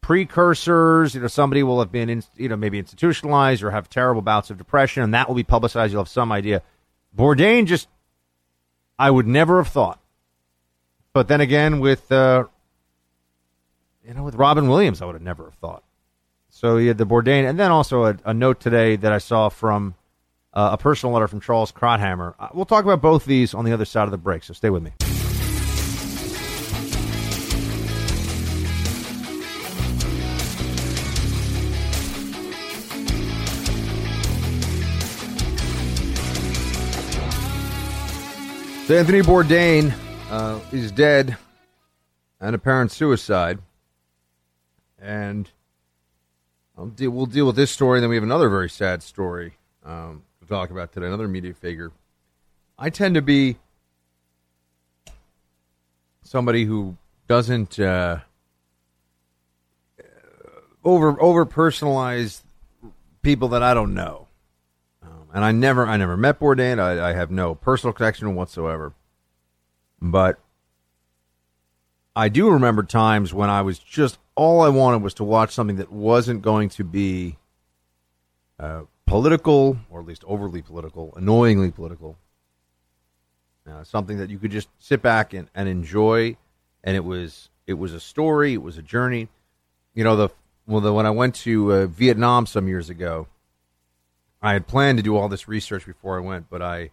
precursors. 0.02 1.16
You 1.16 1.22
know, 1.22 1.28
somebody 1.28 1.64
will 1.64 1.80
have 1.80 1.92
been, 1.92 2.10
in, 2.10 2.24
you 2.36 2.50
know, 2.50 2.56
maybe 2.56 2.80
institutionalized 2.80 3.64
or 3.64 3.72
have 3.72 3.90
terrible 3.90 4.22
bouts 4.22 4.50
of 4.50 4.58
depression, 4.58 5.04
and 5.04 5.14
that 5.14 5.28
will 5.28 5.36
be 5.36 5.44
publicized. 5.44 5.92
You'll 5.92 6.04
have 6.04 6.10
some 6.10 6.32
idea. 6.32 6.62
Bourdain 7.16 7.66
just, 7.66 7.88
I 8.98 9.10
would 9.10 9.28
never 9.28 9.64
have 9.64 9.72
thought 9.72 10.00
But 11.14 11.28
then 11.28 11.42
again, 11.42 11.80
with 11.80 12.12
uh, 12.12 12.46
you 14.06 14.14
know, 14.14 14.24
with 14.24 14.36
Robin 14.36 14.68
Williams, 14.68 15.02
I 15.02 15.06
would 15.06 15.16
have 15.16 15.22
never 15.22 15.46
have 15.46 15.56
thought. 15.56 15.84
So 16.50 16.78
he 16.78 16.88
had 16.88 16.98
the 16.98 17.06
Bourdain, 17.06 17.50
and 17.50 17.60
then 17.60 17.72
also 17.72 18.06
a, 18.06 18.18
a 18.26 18.34
note 18.34 18.60
today 18.60 18.96
that 18.98 19.12
I 19.12 19.18
saw 19.18 19.50
from 19.50 19.96
uh, 20.54 20.70
a 20.74 20.78
personal 20.78 21.14
letter 21.14 21.28
from 21.28 21.40
Charles 21.40 21.72
Krauthammer. 21.72 22.36
Uh, 22.40 22.50
we'll 22.54 22.66
talk 22.66 22.84
about 22.84 23.02
both 23.02 23.26
these 23.26 23.54
on 23.54 23.66
the 23.66 23.72
other 23.72 23.86
side 23.86 24.04
of 24.04 24.12
the 24.12 24.18
break. 24.18 24.44
So 24.44 24.54
stay 24.54 24.70
with 24.70 24.84
me. 24.84 24.92
So 38.88 38.98
Anthony 38.98 39.22
Bourdain 39.22 39.94
uh, 40.30 40.60
is 40.74 40.92
dead, 40.92 41.38
an 42.42 42.54
apparent 42.54 42.92
suicide, 42.92 43.60
and 45.00 45.50
I'll 46.78 46.88
deal, 46.88 47.12
we'll 47.12 47.26
deal 47.26 47.46
with 47.46 47.56
this 47.56 47.72
story. 47.72 48.02
Then 48.02 48.10
we 48.10 48.18
have 48.18 48.24
another 48.24 48.50
very 48.50 48.70
sad 48.70 49.02
story 49.02 49.54
um, 49.86 50.24
talk 50.52 50.70
about 50.70 50.92
today. 50.92 51.08
Another 51.08 51.28
media 51.28 51.54
figure. 51.54 51.92
I 52.78 52.90
tend 52.90 53.16
to 53.16 53.22
be 53.22 53.58
somebody 56.24 56.66
who 56.66 56.98
doesn't 57.28 57.80
uh, 57.80 58.20
over 60.84 61.22
over 61.22 61.46
personalize 61.46 62.42
people 63.22 63.50
that 63.50 63.64
I 63.64 63.74
don't 63.74 63.94
know 63.94 64.28
and 65.34 65.44
I 65.44 65.52
never 65.52 65.88
I 65.88 65.98
never 65.98 66.18
met 66.18 66.40
Bourdain. 66.40 66.80
I, 66.80 67.10
I 67.10 67.14
have 67.14 67.32
no 67.32 67.56
personal 67.56 67.94
connection 67.94 68.34
whatsoever. 68.36 68.94
But 70.02 70.40
I 72.16 72.30
do 72.30 72.50
remember 72.50 72.84
times 72.84 73.34
when 73.34 73.50
I 73.50 73.62
was 73.62 73.80
just 73.80 74.18
all 74.36 74.62
I 74.62 74.70
wanted 74.70 75.02
was 75.04 75.14
to 75.16 75.24
watch 75.24 75.52
something 75.54 75.78
that 75.78 75.92
wasn't 75.92 76.42
going 76.42 76.70
to 76.70 76.84
be 76.84 77.38
uh, 78.60 78.82
political, 79.06 79.78
or 79.90 80.00
at 80.00 80.06
least 80.06 80.24
overly 80.26 80.62
political, 80.62 81.14
annoyingly 81.16 81.72
political. 81.72 82.18
Uh, 83.70 83.84
something 83.84 84.18
that 84.18 84.30
you 84.30 84.40
could 84.40 84.52
just 84.52 84.70
sit 84.80 85.02
back 85.02 85.34
and, 85.34 85.48
and 85.54 85.70
enjoy, 85.70 86.36
and 86.84 86.96
it 86.96 87.04
was 87.04 87.50
it 87.68 87.76
was 87.76 87.94
a 87.94 88.00
story, 88.00 88.54
it 88.54 88.62
was 88.62 88.78
a 88.78 88.82
journey. 88.82 89.28
You 89.94 90.04
know 90.04 90.16
the 90.16 90.30
well 90.66 90.82
the, 90.82 90.94
when 90.94 91.06
I 91.06 91.12
went 91.12 91.36
to 91.36 91.74
uh, 91.74 91.86
Vietnam 91.86 92.46
some 92.46 92.68
years 92.68 92.90
ago, 92.90 93.28
I 94.42 94.54
had 94.54 94.68
planned 94.68 94.98
to 94.98 95.04
do 95.04 95.16
all 95.16 95.30
this 95.30 95.48
research 95.48 95.86
before 95.86 96.18
I 96.18 96.22
went, 96.22 96.50
but 96.50 96.62
I 96.62 96.90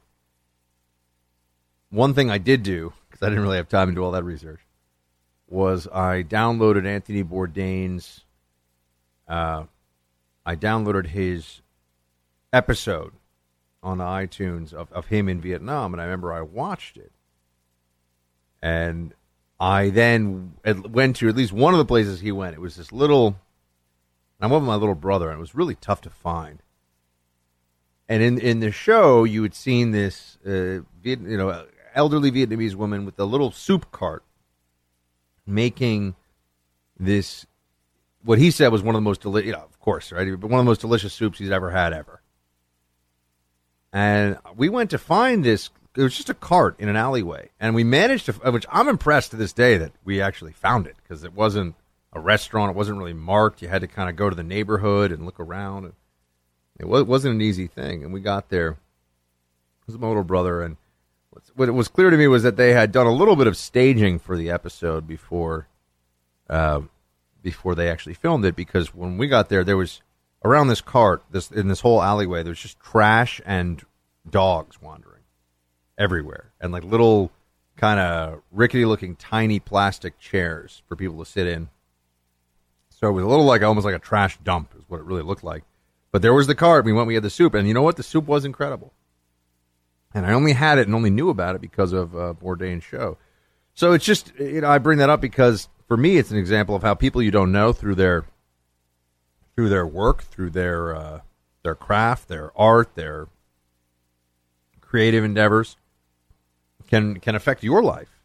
one 1.90 2.12
thing 2.12 2.30
I 2.30 2.38
did 2.38 2.62
do 2.62 2.92
because 3.08 3.22
I 3.22 3.30
didn't 3.30 3.44
really 3.44 3.56
have 3.56 3.68
time 3.68 3.88
to 3.88 3.94
do 3.94 4.04
all 4.04 4.10
that 4.12 4.24
research 4.24 4.60
was 5.48 5.88
I 5.88 6.22
downloaded 6.22 6.86
Anthony 6.86 7.24
Bourdain's. 7.24 8.24
Uh, 9.26 9.64
I 10.44 10.56
downloaded 10.56 11.06
his 11.06 11.60
episode 12.52 13.12
on 13.82 13.98
iTunes 13.98 14.72
of, 14.72 14.92
of 14.92 15.06
him 15.06 15.28
in 15.28 15.40
Vietnam, 15.40 15.94
and 15.94 16.00
I 16.00 16.04
remember 16.04 16.32
I 16.32 16.42
watched 16.42 16.96
it, 16.96 17.12
and 18.60 19.14
I 19.60 19.90
then 19.90 20.54
went 20.64 21.16
to 21.16 21.28
at 21.28 21.36
least 21.36 21.52
one 21.52 21.74
of 21.74 21.78
the 21.78 21.84
places 21.84 22.20
he 22.20 22.32
went. 22.32 22.54
It 22.54 22.60
was 22.60 22.76
this 22.76 22.92
little. 22.92 23.36
I 24.40 24.46
went 24.46 24.62
with 24.62 24.68
my 24.68 24.76
little 24.76 24.94
brother, 24.94 25.30
and 25.30 25.38
it 25.38 25.40
was 25.40 25.54
really 25.54 25.74
tough 25.74 26.00
to 26.02 26.10
find 26.10 26.62
and 28.08 28.22
in 28.22 28.38
in 28.38 28.60
the 28.60 28.72
show, 28.72 29.24
you 29.24 29.42
had 29.42 29.54
seen 29.54 29.90
this, 29.90 30.38
uh, 30.44 30.80
Viet, 31.02 31.20
you 31.20 31.36
know, 31.36 31.66
elderly 31.94 32.30
Vietnamese 32.32 32.74
woman 32.74 33.04
with 33.04 33.18
a 33.18 33.24
little 33.24 33.52
soup 33.52 33.92
cart 33.92 34.24
making 35.46 36.16
this. 36.98 37.46
What 38.24 38.38
he 38.38 38.50
said 38.50 38.72
was 38.72 38.82
one 38.82 38.94
of 38.94 39.00
the 39.00 39.04
most 39.04 39.20
delicious, 39.20 39.46
you 39.46 39.52
know, 39.52 39.60
of 39.60 39.78
course, 39.78 40.10
right? 40.10 40.28
But 40.40 40.50
one 40.50 40.58
of 40.58 40.64
the 40.64 40.70
most 40.70 40.80
delicious 40.80 41.12
soups 41.12 41.38
he's 41.38 41.50
ever 41.50 41.70
had 41.70 41.92
ever. 41.92 42.17
And 43.92 44.38
we 44.56 44.68
went 44.68 44.90
to 44.90 44.98
find 44.98 45.44
this. 45.44 45.70
It 45.96 46.02
was 46.02 46.16
just 46.16 46.30
a 46.30 46.34
cart 46.34 46.76
in 46.78 46.88
an 46.88 46.96
alleyway, 46.96 47.50
and 47.58 47.74
we 47.74 47.84
managed 47.84 48.26
to. 48.26 48.32
Which 48.32 48.66
I'm 48.70 48.88
impressed 48.88 49.30
to 49.30 49.36
this 49.36 49.52
day 49.52 49.78
that 49.78 49.92
we 50.04 50.20
actually 50.20 50.52
found 50.52 50.86
it 50.86 50.96
because 51.02 51.24
it 51.24 51.34
wasn't 51.34 51.74
a 52.12 52.20
restaurant. 52.20 52.70
It 52.70 52.76
wasn't 52.76 52.98
really 52.98 53.14
marked. 53.14 53.62
You 53.62 53.68
had 53.68 53.80
to 53.80 53.88
kind 53.88 54.08
of 54.08 54.16
go 54.16 54.30
to 54.30 54.36
the 54.36 54.42
neighborhood 54.42 55.10
and 55.10 55.24
look 55.24 55.40
around. 55.40 55.92
It 56.78 56.86
wasn't 56.86 57.34
an 57.34 57.40
easy 57.40 57.66
thing, 57.66 58.04
and 58.04 58.12
we 58.12 58.20
got 58.20 58.50
there. 58.50 58.70
It 58.70 59.86
was 59.86 59.98
my 59.98 60.06
little 60.06 60.22
brother, 60.22 60.62
and 60.62 60.76
what 61.54 61.72
was 61.72 61.88
clear 61.88 62.10
to 62.10 62.16
me 62.16 62.28
was 62.28 62.42
that 62.42 62.56
they 62.56 62.72
had 62.72 62.92
done 62.92 63.06
a 63.06 63.12
little 63.12 63.36
bit 63.36 63.46
of 63.46 63.56
staging 63.56 64.18
for 64.18 64.36
the 64.36 64.50
episode 64.50 65.06
before, 65.06 65.66
uh, 66.48 66.82
before 67.42 67.74
they 67.74 67.88
actually 67.90 68.14
filmed 68.14 68.44
it. 68.44 68.54
Because 68.54 68.94
when 68.94 69.18
we 69.18 69.26
got 69.26 69.48
there, 69.48 69.64
there 69.64 69.76
was 69.76 70.02
around 70.44 70.68
this 70.68 70.80
cart, 70.80 71.22
this 71.30 71.50
in 71.50 71.68
this 71.68 71.80
whole 71.80 72.02
alleyway, 72.02 72.42
there's 72.42 72.60
just 72.60 72.80
trash 72.80 73.40
and 73.44 73.84
dogs 74.28 74.80
wandering 74.80 75.22
everywhere, 75.96 76.52
and 76.60 76.72
like 76.72 76.84
little 76.84 77.30
kind 77.76 78.00
of 78.00 78.42
rickety-looking 78.50 79.16
tiny 79.16 79.60
plastic 79.60 80.18
chairs 80.18 80.82
for 80.88 80.96
people 80.96 81.18
to 81.18 81.30
sit 81.30 81.46
in. 81.46 81.68
So 82.90 83.08
it 83.08 83.12
was 83.12 83.24
a 83.24 83.28
little 83.28 83.44
like 83.44 83.62
almost 83.62 83.84
like 83.84 83.94
a 83.94 84.00
trash 84.00 84.38
dump, 84.42 84.74
is 84.76 84.84
what 84.88 84.98
it 85.00 85.06
really 85.06 85.22
looked 85.22 85.44
like. 85.44 85.62
But 86.10 86.22
there 86.22 86.34
was 86.34 86.46
the 86.46 86.54
cart. 86.54 86.84
We 86.84 86.92
went, 86.92 87.06
we 87.06 87.14
had 87.14 87.22
the 87.22 87.30
soup, 87.30 87.54
and 87.54 87.68
you 87.68 87.74
know 87.74 87.82
what? 87.82 87.96
The 87.96 88.02
soup 88.02 88.26
was 88.26 88.44
incredible. 88.44 88.92
And 90.14 90.24
I 90.24 90.32
only 90.32 90.54
had 90.54 90.78
it 90.78 90.86
and 90.86 90.94
only 90.94 91.10
knew 91.10 91.28
about 91.28 91.54
it 91.54 91.60
because 91.60 91.92
of 91.92 92.16
uh, 92.16 92.34
Bourdain's 92.42 92.82
show. 92.82 93.18
So 93.74 93.92
it's 93.92 94.04
just, 94.04 94.32
you 94.38 94.62
know, 94.62 94.68
I 94.68 94.78
bring 94.78 94.98
that 94.98 95.10
up 95.10 95.20
because 95.20 95.68
for 95.86 95.96
me, 95.96 96.16
it's 96.16 96.30
an 96.30 96.38
example 96.38 96.74
of 96.74 96.82
how 96.82 96.94
people 96.94 97.22
you 97.22 97.30
don't 97.30 97.52
know 97.52 97.72
through 97.72 97.94
their 97.94 98.24
through 99.58 99.68
their 99.68 99.88
work, 99.88 100.22
through 100.22 100.50
their 100.50 100.94
uh, 100.94 101.20
their 101.64 101.74
craft, 101.74 102.28
their 102.28 102.52
art, 102.56 102.94
their 102.94 103.26
creative 104.80 105.24
endeavors 105.24 105.76
can 106.86 107.18
can 107.18 107.34
affect 107.34 107.64
your 107.64 107.82
life. 107.82 108.20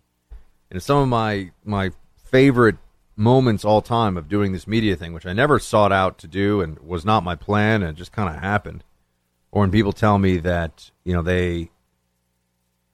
And 0.70 0.80
some 0.80 1.00
of 1.00 1.08
my 1.08 1.50
my 1.66 1.90
favorite 2.24 2.76
moments 3.16 3.66
all 3.66 3.82
time 3.82 4.16
of 4.16 4.30
doing 4.30 4.52
this 4.52 4.68
media 4.68 4.96
thing, 4.96 5.12
which 5.12 5.26
I 5.26 5.34
never 5.34 5.58
sought 5.58 5.92
out 5.92 6.20
to 6.20 6.28
do 6.28 6.62
and 6.62 6.78
was 6.78 7.04
not 7.04 7.24
my 7.24 7.36
plan, 7.36 7.82
and 7.82 7.98
it 7.98 8.00
just 8.00 8.12
kind 8.12 8.30
of 8.30 8.40
happened. 8.40 8.84
Or 9.52 9.62
when 9.62 9.72
people 9.72 9.92
tell 9.92 10.20
me 10.20 10.38
that 10.38 10.92
you 11.04 11.14
know 11.14 11.24
they, 11.24 11.72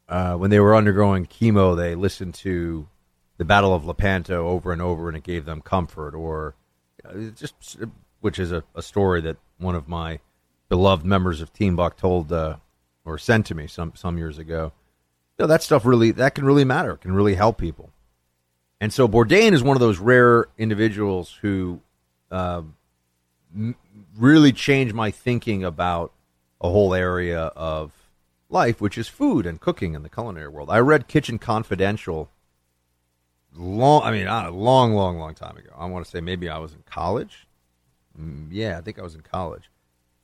uh, 0.08 0.36
when 0.36 0.50
they 0.50 0.62
were 0.62 0.78
undergoing 0.78 1.26
chemo, 1.26 1.76
they 1.76 1.94
listened 1.94 2.36
to 2.36 2.88
the 3.36 3.44
Battle 3.44 3.76
of 3.76 3.84
Lepanto 3.84 4.48
over 4.48 4.72
and 4.72 4.82
over, 4.82 5.10
and 5.10 5.18
it 5.18 5.24
gave 5.24 5.44
them 5.44 5.62
comfort. 5.62 6.16
Or 6.16 6.56
just, 7.36 7.78
which 8.22 8.40
is 8.40 8.52
a, 8.52 8.64
a, 8.76 8.82
story 8.82 9.22
that 9.22 9.38
one 9.58 9.76
of 9.76 9.88
my 9.88 10.20
beloved 10.68 11.06
members 11.06 11.42
of 11.42 11.54
Team 11.54 11.76
Buck 11.76 11.98
told 11.98 12.32
uh, 12.32 12.58
or 13.06 13.18
sent 13.18 13.46
to 13.48 13.56
me 13.56 13.68
some 13.68 13.94
some 13.96 14.18
years 14.18 14.38
ago. 14.38 14.72
You 15.38 15.44
know, 15.44 15.48
that 15.48 15.64
stuff 15.64 15.86
really 15.86 16.12
that 16.12 16.36
can 16.36 16.46
really 16.46 16.66
matter. 16.66 16.96
Can 16.98 17.14
really 17.14 17.36
help 17.36 17.58
people. 17.58 17.92
And 18.82 18.94
so 18.94 19.08
Bourdain 19.08 19.54
is 19.54 19.62
one 19.62 19.76
of 19.76 19.82
those 19.82 20.00
rare 20.00 20.46
individuals 20.58 21.38
who 21.42 21.82
uh, 22.32 22.62
m- 23.54 23.76
really 24.18 24.54
changed 24.54 24.96
my 24.96 25.12
thinking 25.12 25.64
about 25.64 26.14
a 26.62 26.70
whole 26.70 26.94
area 26.94 27.40
of 27.56 27.92
life, 28.50 28.82
which 28.82 28.98
is 28.98 29.08
food 29.08 29.46
and 29.46 29.60
cooking 29.60 29.94
in 29.96 30.04
the 30.04 30.10
culinary 30.10 30.48
world. 30.48 30.70
I 30.70 30.80
read 30.80 31.08
Kitchen 31.08 31.40
Confidential 31.40 32.30
long, 33.56 34.04
I 34.04 34.12
mean, 34.12 34.28
a 34.28 34.50
long, 34.50 34.94
long, 34.94 35.18
long 35.20 35.36
time 35.36 35.58
ago. 35.58 35.72
I 35.78 35.86
want 35.86 36.06
to 36.06 36.12
say 36.12 36.22
maybe 36.22 36.50
I 36.50 36.58
was 36.58 36.74
in 36.74 36.84
college. 36.86 37.48
Mm, 38.20 38.48
yeah, 38.52 38.78
I 38.78 38.82
think 38.82 39.00
I 39.00 39.04
was 39.04 39.16
in 39.16 39.22
college. 39.22 39.70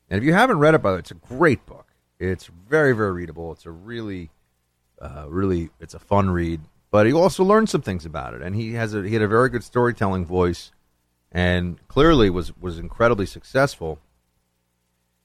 And 0.09 0.17
if 0.17 0.23
you 0.23 0.33
haven't 0.33 0.59
read 0.59 0.75
it, 0.75 0.81
by 0.81 0.91
the 0.91 0.95
way, 0.95 0.99
it's 0.99 1.11
a 1.11 1.15
great 1.15 1.65
book. 1.65 1.87
It's 2.19 2.49
very, 2.69 2.93
very 2.93 3.11
readable. 3.11 3.51
It's 3.51 3.65
a 3.65 3.71
really, 3.71 4.29
uh, 5.01 5.25
really, 5.27 5.69
it's 5.79 5.93
a 5.93 5.99
fun 5.99 6.29
read 6.29 6.61
but 6.95 7.05
he 7.05 7.11
also 7.11 7.43
learned 7.43 7.69
some 7.69 7.81
things 7.81 8.05
about 8.05 8.33
it, 8.33 8.41
and 8.41 8.55
he 8.55 8.71
has 8.75 8.93
a, 8.93 9.03
he 9.03 9.11
had 9.11 9.21
a 9.21 9.27
very 9.27 9.49
good 9.49 9.65
storytelling 9.65 10.25
voice, 10.25 10.71
and 11.29 11.85
clearly 11.89 12.29
was 12.29 12.55
was 12.57 12.79
incredibly 12.79 13.25
successful. 13.25 13.99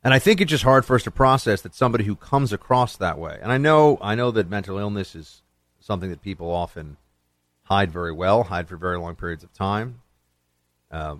And 0.02 0.12
I 0.12 0.18
think 0.18 0.40
it's 0.40 0.50
just 0.50 0.64
hard 0.64 0.84
for 0.84 0.96
us 0.96 1.04
to 1.04 1.12
process 1.12 1.62
that 1.62 1.76
somebody 1.76 2.02
who 2.02 2.16
comes 2.16 2.52
across 2.52 2.96
that 2.96 3.20
way. 3.20 3.38
And 3.40 3.52
I 3.52 3.58
know 3.58 3.98
I 4.02 4.16
know 4.16 4.32
that 4.32 4.50
mental 4.50 4.78
illness 4.78 5.14
is 5.14 5.42
something 5.78 6.10
that 6.10 6.22
people 6.22 6.50
often 6.50 6.96
hide 7.62 7.92
very 7.92 8.10
well, 8.10 8.42
hide 8.42 8.66
for 8.66 8.76
very 8.76 8.98
long 8.98 9.14
periods 9.14 9.44
of 9.44 9.52
time, 9.52 10.02
uh, 10.90 11.18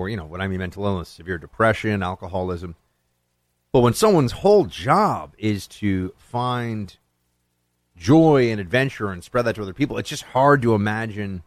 or 0.00 0.08
you 0.08 0.16
know, 0.16 0.24
when 0.24 0.40
I 0.40 0.48
mean 0.48 0.58
mental 0.58 0.84
illness, 0.84 1.08
severe 1.08 1.38
depression, 1.38 2.02
alcoholism. 2.02 2.74
But 3.72 3.80
when 3.80 3.94
someone's 3.94 4.32
whole 4.32 4.64
job 4.64 5.34
is 5.38 5.66
to 5.68 6.12
find 6.16 6.96
joy 7.96 8.50
and 8.50 8.60
adventure 8.60 9.10
and 9.10 9.22
spread 9.22 9.44
that 9.44 9.54
to 9.56 9.62
other 9.62 9.74
people, 9.74 9.98
it's 9.98 10.08
just 10.08 10.22
hard 10.24 10.62
to 10.62 10.74
imagine 10.74 11.42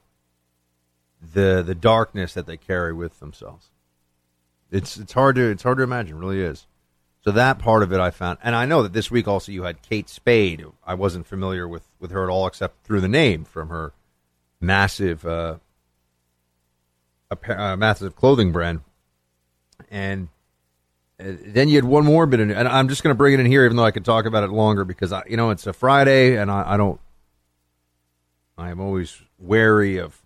the 1.22 1.64
the 1.66 1.76
darkness 1.76 2.34
that 2.34 2.46
they 2.46 2.58
carry 2.58 2.94
with 2.94 3.20
themselves. 3.20 3.72
It's 4.72 4.98
it's 4.98 5.14
hard 5.14 5.36
to 5.36 5.50
it's 5.50 5.64
hard 5.64 5.78
to 5.78 5.84
imagine, 5.84 6.20
really 6.20 6.42
is. 6.42 6.68
So 7.24 7.32
that 7.32 7.58
part 7.58 7.84
of 7.84 7.94
it 7.94 8.00
I 8.00 8.12
found, 8.12 8.38
and 8.44 8.54
I 8.54 8.66
know 8.66 8.84
that 8.84 8.92
this 8.92 9.10
week 9.10 9.28
also 9.28 9.52
you 9.52 9.64
had 9.64 9.82
Kate 9.82 10.10
Spade. 10.10 10.66
I 10.86 10.94
wasn't 10.94 11.26
familiar 11.26 11.68
with 11.68 11.88
with 12.00 12.12
her 12.12 12.24
at 12.24 12.30
all 12.30 12.48
except 12.48 12.86
through 12.86 13.02
the 13.02 13.08
name 13.08 13.46
from 13.46 13.70
her 13.70 13.94
massive, 14.60 15.26
uh, 15.26 15.58
a, 17.48 17.78
massive 17.78 18.16
clothing 18.16 18.52
brand, 18.52 18.82
and 19.90 20.28
uh, 21.20 21.34
then 21.46 21.70
you 21.70 21.76
had 21.76 21.86
one 21.86 22.06
more 22.06 22.26
bit, 22.26 22.40
in, 22.40 22.52
and 22.52 22.68
I'm 22.68 22.90
just 22.90 23.04
going 23.04 23.14
to 23.14 23.18
bring 23.18 23.34
it 23.34 23.40
in 23.40 23.46
here, 23.46 23.66
even 23.66 23.78
though 23.78 23.86
I 23.86 23.92
could 23.92 24.06
talk 24.06 24.26
about 24.26 24.44
it 24.44 24.52
longer 24.52 24.84
because 24.84 25.12
I, 25.12 25.24
you 25.28 25.38
know, 25.38 25.50
it's 25.50 25.68
a 25.68 25.74
Friday, 25.74 26.38
and 26.38 26.50
I, 26.50 26.74
I 26.74 26.78
don't. 26.78 27.00
I 28.58 28.70
am 28.70 28.80
always 28.80 29.22
wary 29.40 29.98
of 29.98 30.22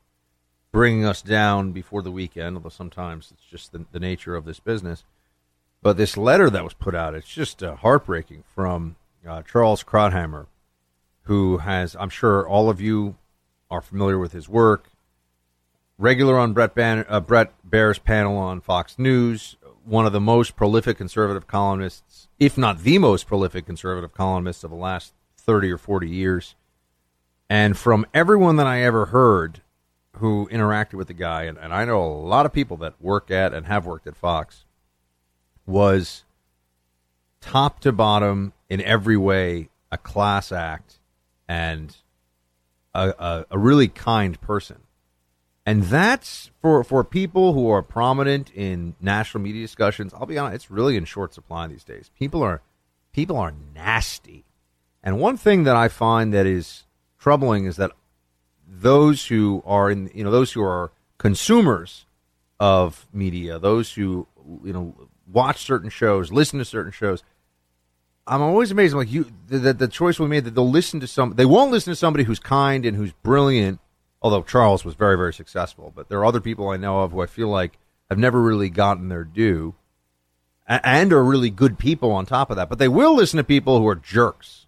bringing 0.72 1.06
us 1.06 1.22
down 1.22 1.72
before 1.72 2.02
the 2.02 2.12
weekend, 2.12 2.58
although 2.58 2.70
sometimes 2.70 3.32
it's 3.32 3.46
just 3.50 3.72
the, 3.72 3.86
the 3.92 4.00
nature 4.00 4.36
of 4.36 4.46
this 4.46 4.60
business. 4.60 5.04
But 5.82 5.98
this 5.98 6.18
letter 6.18 6.50
that 6.50 6.64
was 6.64 6.74
put 6.74 6.96
out, 6.96 7.16
it's 7.16 7.28
just 7.28 7.64
uh, 7.64 7.76
heartbreaking 7.76 8.44
from 8.54 8.96
uh, 9.28 9.44
Charles 9.44 9.84
Krauthammer, 9.84 10.48
who 11.24 11.60
has, 11.60 11.96
I'm 11.96 12.10
sure 12.10 12.48
all 12.48 12.70
of 12.70 12.82
you 12.82 13.16
are 13.70 13.82
familiar 13.82 14.18
with 14.18 14.34
his 14.34 14.50
work. 14.50 14.90
Regular 15.98 16.38
on 16.38 16.54
Brett, 16.54 16.76
Ban- 16.76 17.06
uh, 17.10 17.20
Bret 17.20 17.54
Baier's 17.68 17.98
panel 17.98 18.38
on 18.38 18.62
Fox 18.62 19.00
News, 19.00 19.56
one 19.84 20.06
of 20.06 20.14
the 20.14 20.22
most 20.22 20.56
prolific 20.56 20.98
conservative 20.98 21.48
columnists, 21.48 22.28
if 22.40 22.58
not 22.58 22.84
the 22.84 22.98
most 22.98 23.26
prolific 23.26 23.66
conservative 23.66 24.14
columnist 24.14 24.64
of 24.64 24.70
the 24.70 24.76
last 24.76 25.14
30 25.38 25.72
or 25.72 25.78
40 25.78 26.10
years. 26.10 26.56
And 27.50 27.78
from 27.78 28.06
everyone 28.14 28.58
that 28.58 28.68
I 28.68 28.82
ever 28.82 29.08
heard 29.08 29.62
who 30.18 30.48
interacted 30.52 30.96
with 30.96 31.08
the 31.08 31.14
guy, 31.14 31.44
and, 31.44 31.58
and 31.58 31.74
I 31.74 31.86
know 31.86 32.04
a 32.04 32.06
lot 32.06 32.46
of 32.46 32.54
people 32.54 32.78
that 32.78 33.02
work 33.02 33.32
at 33.32 33.54
and 33.54 33.66
have 33.66 33.86
worked 33.86 34.08
at 34.08 34.16
Fox, 34.16 34.66
was 35.66 36.24
top 37.42 37.80
to 37.82 37.92
bottom 37.92 38.54
in 38.70 38.82
every 38.82 39.18
way 39.18 39.70
a 39.92 39.98
class 39.98 40.52
act 40.52 41.00
and 41.48 41.96
a, 42.94 43.14
a, 43.18 43.46
a 43.52 43.58
really 43.58 43.88
kind 43.88 44.40
person. 44.42 44.78
And 45.68 45.84
that's 45.84 46.50
for, 46.62 46.82
for 46.82 47.04
people 47.04 47.52
who 47.52 47.70
are 47.70 47.82
prominent 47.82 48.50
in 48.56 48.96
national 49.02 49.44
media 49.44 49.62
discussions. 49.62 50.14
I'll 50.14 50.26
be 50.26 50.38
honest, 50.38 50.56
it's 50.56 50.72
really 50.72 50.96
in 50.96 51.04
short 51.04 51.34
supply 51.34 51.68
these 51.68 51.84
days. 51.84 52.10
People 52.18 52.42
are 52.42 52.62
people 53.12 53.36
are 53.36 53.54
nasty. 53.76 54.46
And 55.04 55.20
one 55.20 55.36
thing 55.36 55.66
that 55.66 55.76
I 55.76 55.90
find 55.90 56.34
that 56.34 56.46
is 56.46 56.86
troubling 57.20 57.66
is 57.66 57.76
that 57.76 57.92
those 58.66 59.26
who 59.28 59.62
are 59.66 59.92
in 59.92 60.10
you 60.14 60.24
know 60.24 60.32
those 60.32 60.54
who 60.54 60.64
are 60.64 60.94
consumers 61.18 62.06
of 62.62 63.06
media, 63.12 63.60
those 63.60 63.96
who 63.96 64.26
you 64.64 64.72
know 64.72 64.96
watch 65.30 65.66
certain 65.66 65.90
shows, 65.90 66.32
listen 66.32 66.60
to 66.60 66.66
certain 66.66 66.94
shows, 66.94 67.24
I'm 68.26 68.42
always 68.42 68.72
amazed. 68.72 68.94
I'm 68.94 69.00
like 69.00 69.12
you, 69.12 69.26
the, 69.48 69.74
the 69.74 69.90
choice 69.90 70.18
we 70.18 70.28
made 70.28 70.46
that 70.46 70.56
they'll 70.56 70.70
listen 70.70 71.02
to 71.02 71.08
some. 71.08 71.34
They 71.34 71.46
won't 71.46 71.72
listen 71.72 71.92
to 71.92 71.98
somebody 71.98 72.24
who's 72.24 72.40
kind 72.40 72.86
and 72.86 72.96
who's 72.96 73.12
brilliant. 73.12 73.82
Although 74.22 74.44
Charles 74.44 74.84
was 74.84 74.96
very, 74.96 75.16
very 75.16 75.34
successful, 75.34 75.92
but 75.96 76.10
there 76.10 76.20
are 76.20 76.26
other 76.26 76.42
people 76.42 76.70
I 76.70 76.78
know 76.78 77.02
of 77.02 77.12
who 77.12 77.22
I 77.22 77.28
feel 77.28 77.50
like 77.50 77.78
have 78.10 78.18
never 78.18 78.42
really 78.42 78.70
gotten 78.70 79.10
their 79.10 79.24
due, 79.24 79.76
and 80.68 81.14
are 81.14 81.24
really 81.24 81.50
good 81.50 81.78
people 81.78 82.12
on 82.12 82.26
top 82.26 82.50
of 82.50 82.58
that. 82.58 82.70
But 82.70 82.80
they 82.80 82.88
will 82.88 83.16
listen 83.16 83.38
to 83.38 83.44
people 83.44 83.80
who 83.80 83.88
are 83.88 83.96
jerks, 83.96 84.66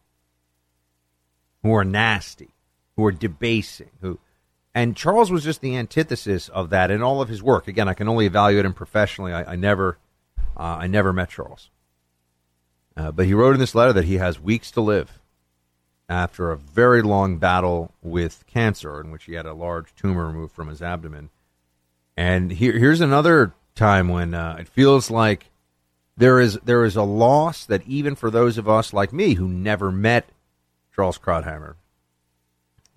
who 1.63 1.73
are 1.73 1.83
nasty, 1.83 2.49
who 2.95 3.05
are 3.05 3.11
debasing, 3.11 3.89
who. 4.01 4.19
And 4.73 4.95
Charles 4.95 5.31
was 5.31 5.43
just 5.43 5.61
the 5.61 5.75
antithesis 5.75 6.47
of 6.49 6.69
that 6.69 6.91
in 6.91 7.01
all 7.01 7.21
of 7.21 7.29
his 7.29 7.41
work. 7.41 7.67
Again, 7.67 7.89
I 7.89 7.95
can 7.95 8.07
only 8.07 8.27
evaluate 8.27 8.65
him 8.65 8.73
professionally. 8.73 9.33
I, 9.33 9.53
I 9.53 9.55
never, 9.55 9.97
uh, 10.55 10.77
I 10.79 10.87
never 10.87 11.11
met 11.11 11.29
Charles. 11.29 11.69
Uh, 12.95 13.11
but 13.11 13.25
he 13.25 13.33
wrote 13.33 13.55
in 13.55 13.59
this 13.59 13.75
letter 13.75 13.93
that 13.93 14.05
he 14.05 14.17
has 14.17 14.39
weeks 14.39 14.69
to 14.71 14.81
live 14.81 15.19
after 16.09 16.51
a 16.51 16.57
very 16.57 17.03
long 17.03 17.37
battle 17.37 17.91
with 18.01 18.43
cancer, 18.47 18.99
in 18.99 19.11
which 19.11 19.25
he 19.25 19.33
had 19.33 19.45
a 19.45 19.53
large 19.53 19.93
tumor 19.95 20.25
removed 20.25 20.53
from 20.53 20.67
his 20.67 20.81
abdomen. 20.81 21.29
And 22.17 22.51
here, 22.51 22.77
here's 22.77 22.99
another 22.99 23.53
time 23.75 24.09
when 24.09 24.33
uh, 24.33 24.57
it 24.59 24.67
feels 24.67 25.11
like 25.11 25.51
there 26.17 26.39
is 26.39 26.59
there 26.65 26.83
is 26.83 26.95
a 26.95 27.03
loss 27.03 27.65
that 27.65 27.87
even 27.87 28.15
for 28.15 28.29
those 28.29 28.57
of 28.57 28.67
us 28.67 28.91
like 28.91 29.13
me 29.13 29.35
who 29.35 29.47
never 29.47 29.91
met 29.91 30.27
Charles 30.93 31.17
Krauthammer, 31.17 31.75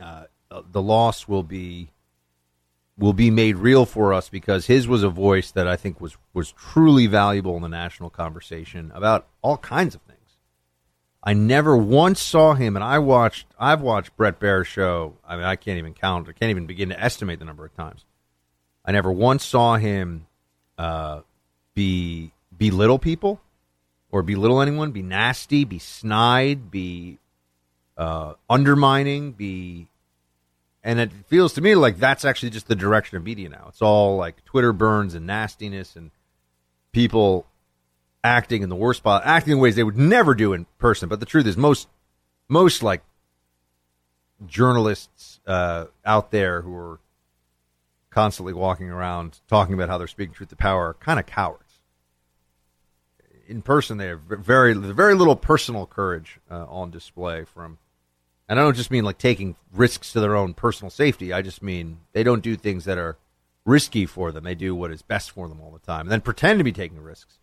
uh, 0.00 0.24
the 0.70 0.82
loss 0.82 1.28
will 1.28 1.44
be 1.44 1.90
will 2.98 3.12
be 3.12 3.30
made 3.30 3.56
real 3.56 3.86
for 3.86 4.12
us 4.12 4.28
because 4.28 4.66
his 4.66 4.88
was 4.88 5.02
a 5.02 5.08
voice 5.08 5.50
that 5.52 5.68
I 5.68 5.76
think 5.76 6.00
was 6.00 6.16
was 6.34 6.52
truly 6.52 7.06
valuable 7.06 7.56
in 7.56 7.62
the 7.62 7.68
national 7.68 8.10
conversation 8.10 8.90
about 8.94 9.26
all 9.42 9.58
kinds 9.58 9.94
of 9.94 10.00
things. 10.02 10.11
I 11.22 11.34
never 11.34 11.76
once 11.76 12.20
saw 12.20 12.54
him, 12.54 12.74
and 12.74 12.84
I 12.84 12.98
watched. 12.98 13.46
I've 13.58 13.80
watched 13.80 14.16
Bret 14.16 14.40
Baier's 14.40 14.66
show. 14.66 15.14
I 15.26 15.36
mean, 15.36 15.44
I 15.44 15.56
can't 15.56 15.78
even 15.78 15.94
count. 15.94 16.28
I 16.28 16.32
can't 16.32 16.50
even 16.50 16.66
begin 16.66 16.88
to 16.88 17.00
estimate 17.00 17.38
the 17.38 17.44
number 17.44 17.64
of 17.64 17.74
times. 17.76 18.04
I 18.84 18.92
never 18.92 19.12
once 19.12 19.44
saw 19.44 19.76
him 19.76 20.26
uh, 20.76 21.20
be 21.74 22.32
belittle 22.56 22.98
people 22.98 23.40
or 24.10 24.22
belittle 24.22 24.60
anyone, 24.60 24.90
be 24.90 25.02
nasty, 25.02 25.64
be 25.64 25.78
snide, 25.78 26.70
be 26.70 27.18
uh, 27.96 28.34
undermining, 28.50 29.32
be 29.32 29.86
and 30.84 30.98
it 30.98 31.12
feels 31.28 31.52
to 31.54 31.60
me 31.60 31.74
like 31.74 31.98
that's 31.98 32.24
actually 32.24 32.50
just 32.50 32.66
the 32.66 32.74
direction 32.74 33.16
of 33.16 33.24
media 33.24 33.48
now. 33.48 33.66
It's 33.68 33.82
all 33.82 34.16
like 34.16 34.44
Twitter 34.44 34.72
burns 34.72 35.14
and 35.14 35.26
nastiness 35.26 35.94
and 35.94 36.10
people 36.90 37.46
acting 38.24 38.62
in 38.62 38.68
the 38.68 38.76
worst 38.76 38.98
spot, 38.98 39.22
acting 39.24 39.54
in 39.54 39.58
ways 39.58 39.76
they 39.76 39.84
would 39.84 39.96
never 39.96 40.34
do 40.34 40.52
in 40.52 40.66
person. 40.78 41.08
But 41.08 41.20
the 41.20 41.26
truth 41.26 41.46
is, 41.46 41.56
most 41.56 41.88
most 42.48 42.82
like 42.82 43.02
journalists 44.46 45.40
uh, 45.46 45.86
out 46.04 46.30
there 46.30 46.62
who 46.62 46.74
are 46.74 47.00
constantly 48.10 48.52
walking 48.52 48.90
around 48.90 49.40
talking 49.48 49.74
about 49.74 49.88
how 49.88 49.98
they're 49.98 50.06
speaking 50.06 50.34
truth 50.34 50.50
to 50.50 50.56
power 50.56 50.88
are 50.88 50.94
kind 50.94 51.18
of 51.18 51.26
cowards. 51.26 51.80
In 53.48 53.62
person, 53.62 53.98
they 53.98 54.06
have 54.06 54.20
very 54.20 54.74
very 54.74 55.14
little 55.14 55.36
personal 55.36 55.86
courage 55.86 56.38
uh, 56.50 56.66
on 56.68 56.90
display 56.90 57.44
from 57.44 57.78
and 58.48 58.60
I 58.60 58.64
don't 58.64 58.76
just 58.76 58.90
mean 58.90 59.04
like 59.04 59.18
taking 59.18 59.56
risks 59.72 60.12
to 60.12 60.20
their 60.20 60.36
own 60.36 60.52
personal 60.52 60.90
safety. 60.90 61.32
I 61.32 61.42
just 61.42 61.62
mean 61.62 62.00
they 62.12 62.22
don't 62.22 62.42
do 62.42 62.56
things 62.56 62.84
that 62.84 62.98
are 62.98 63.16
risky 63.64 64.06
for 64.06 64.32
them. 64.32 64.44
They 64.44 64.54
do 64.54 64.74
what 64.74 64.90
is 64.90 65.02
best 65.02 65.30
for 65.30 65.48
them 65.48 65.60
all 65.60 65.70
the 65.70 65.78
time, 65.78 66.02
and 66.02 66.10
then 66.10 66.20
pretend 66.20 66.58
to 66.58 66.64
be 66.64 66.72
taking 66.72 67.00
risks. 67.00 67.38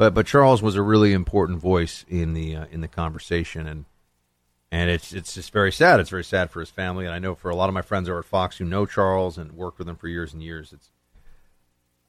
But 0.00 0.14
but 0.14 0.24
Charles 0.24 0.62
was 0.62 0.76
a 0.76 0.82
really 0.82 1.12
important 1.12 1.60
voice 1.60 2.06
in 2.08 2.32
the 2.32 2.56
uh, 2.56 2.64
in 2.70 2.80
the 2.80 2.88
conversation, 2.88 3.66
and 3.66 3.84
and 4.72 4.88
it's 4.88 5.12
it's 5.12 5.34
just 5.34 5.52
very 5.52 5.70
sad. 5.70 6.00
It's 6.00 6.08
very 6.08 6.24
sad 6.24 6.50
for 6.50 6.60
his 6.60 6.70
family, 6.70 7.04
and 7.04 7.12
I 7.12 7.18
know 7.18 7.34
for 7.34 7.50
a 7.50 7.54
lot 7.54 7.68
of 7.68 7.74
my 7.74 7.82
friends 7.82 8.08
over 8.08 8.20
at 8.20 8.24
Fox 8.24 8.56
who 8.56 8.64
know 8.64 8.86
Charles 8.86 9.36
and 9.36 9.52
worked 9.52 9.78
with 9.78 9.86
him 9.86 9.96
for 9.96 10.08
years 10.08 10.32
and 10.32 10.42
years. 10.42 10.72
It's 10.72 10.88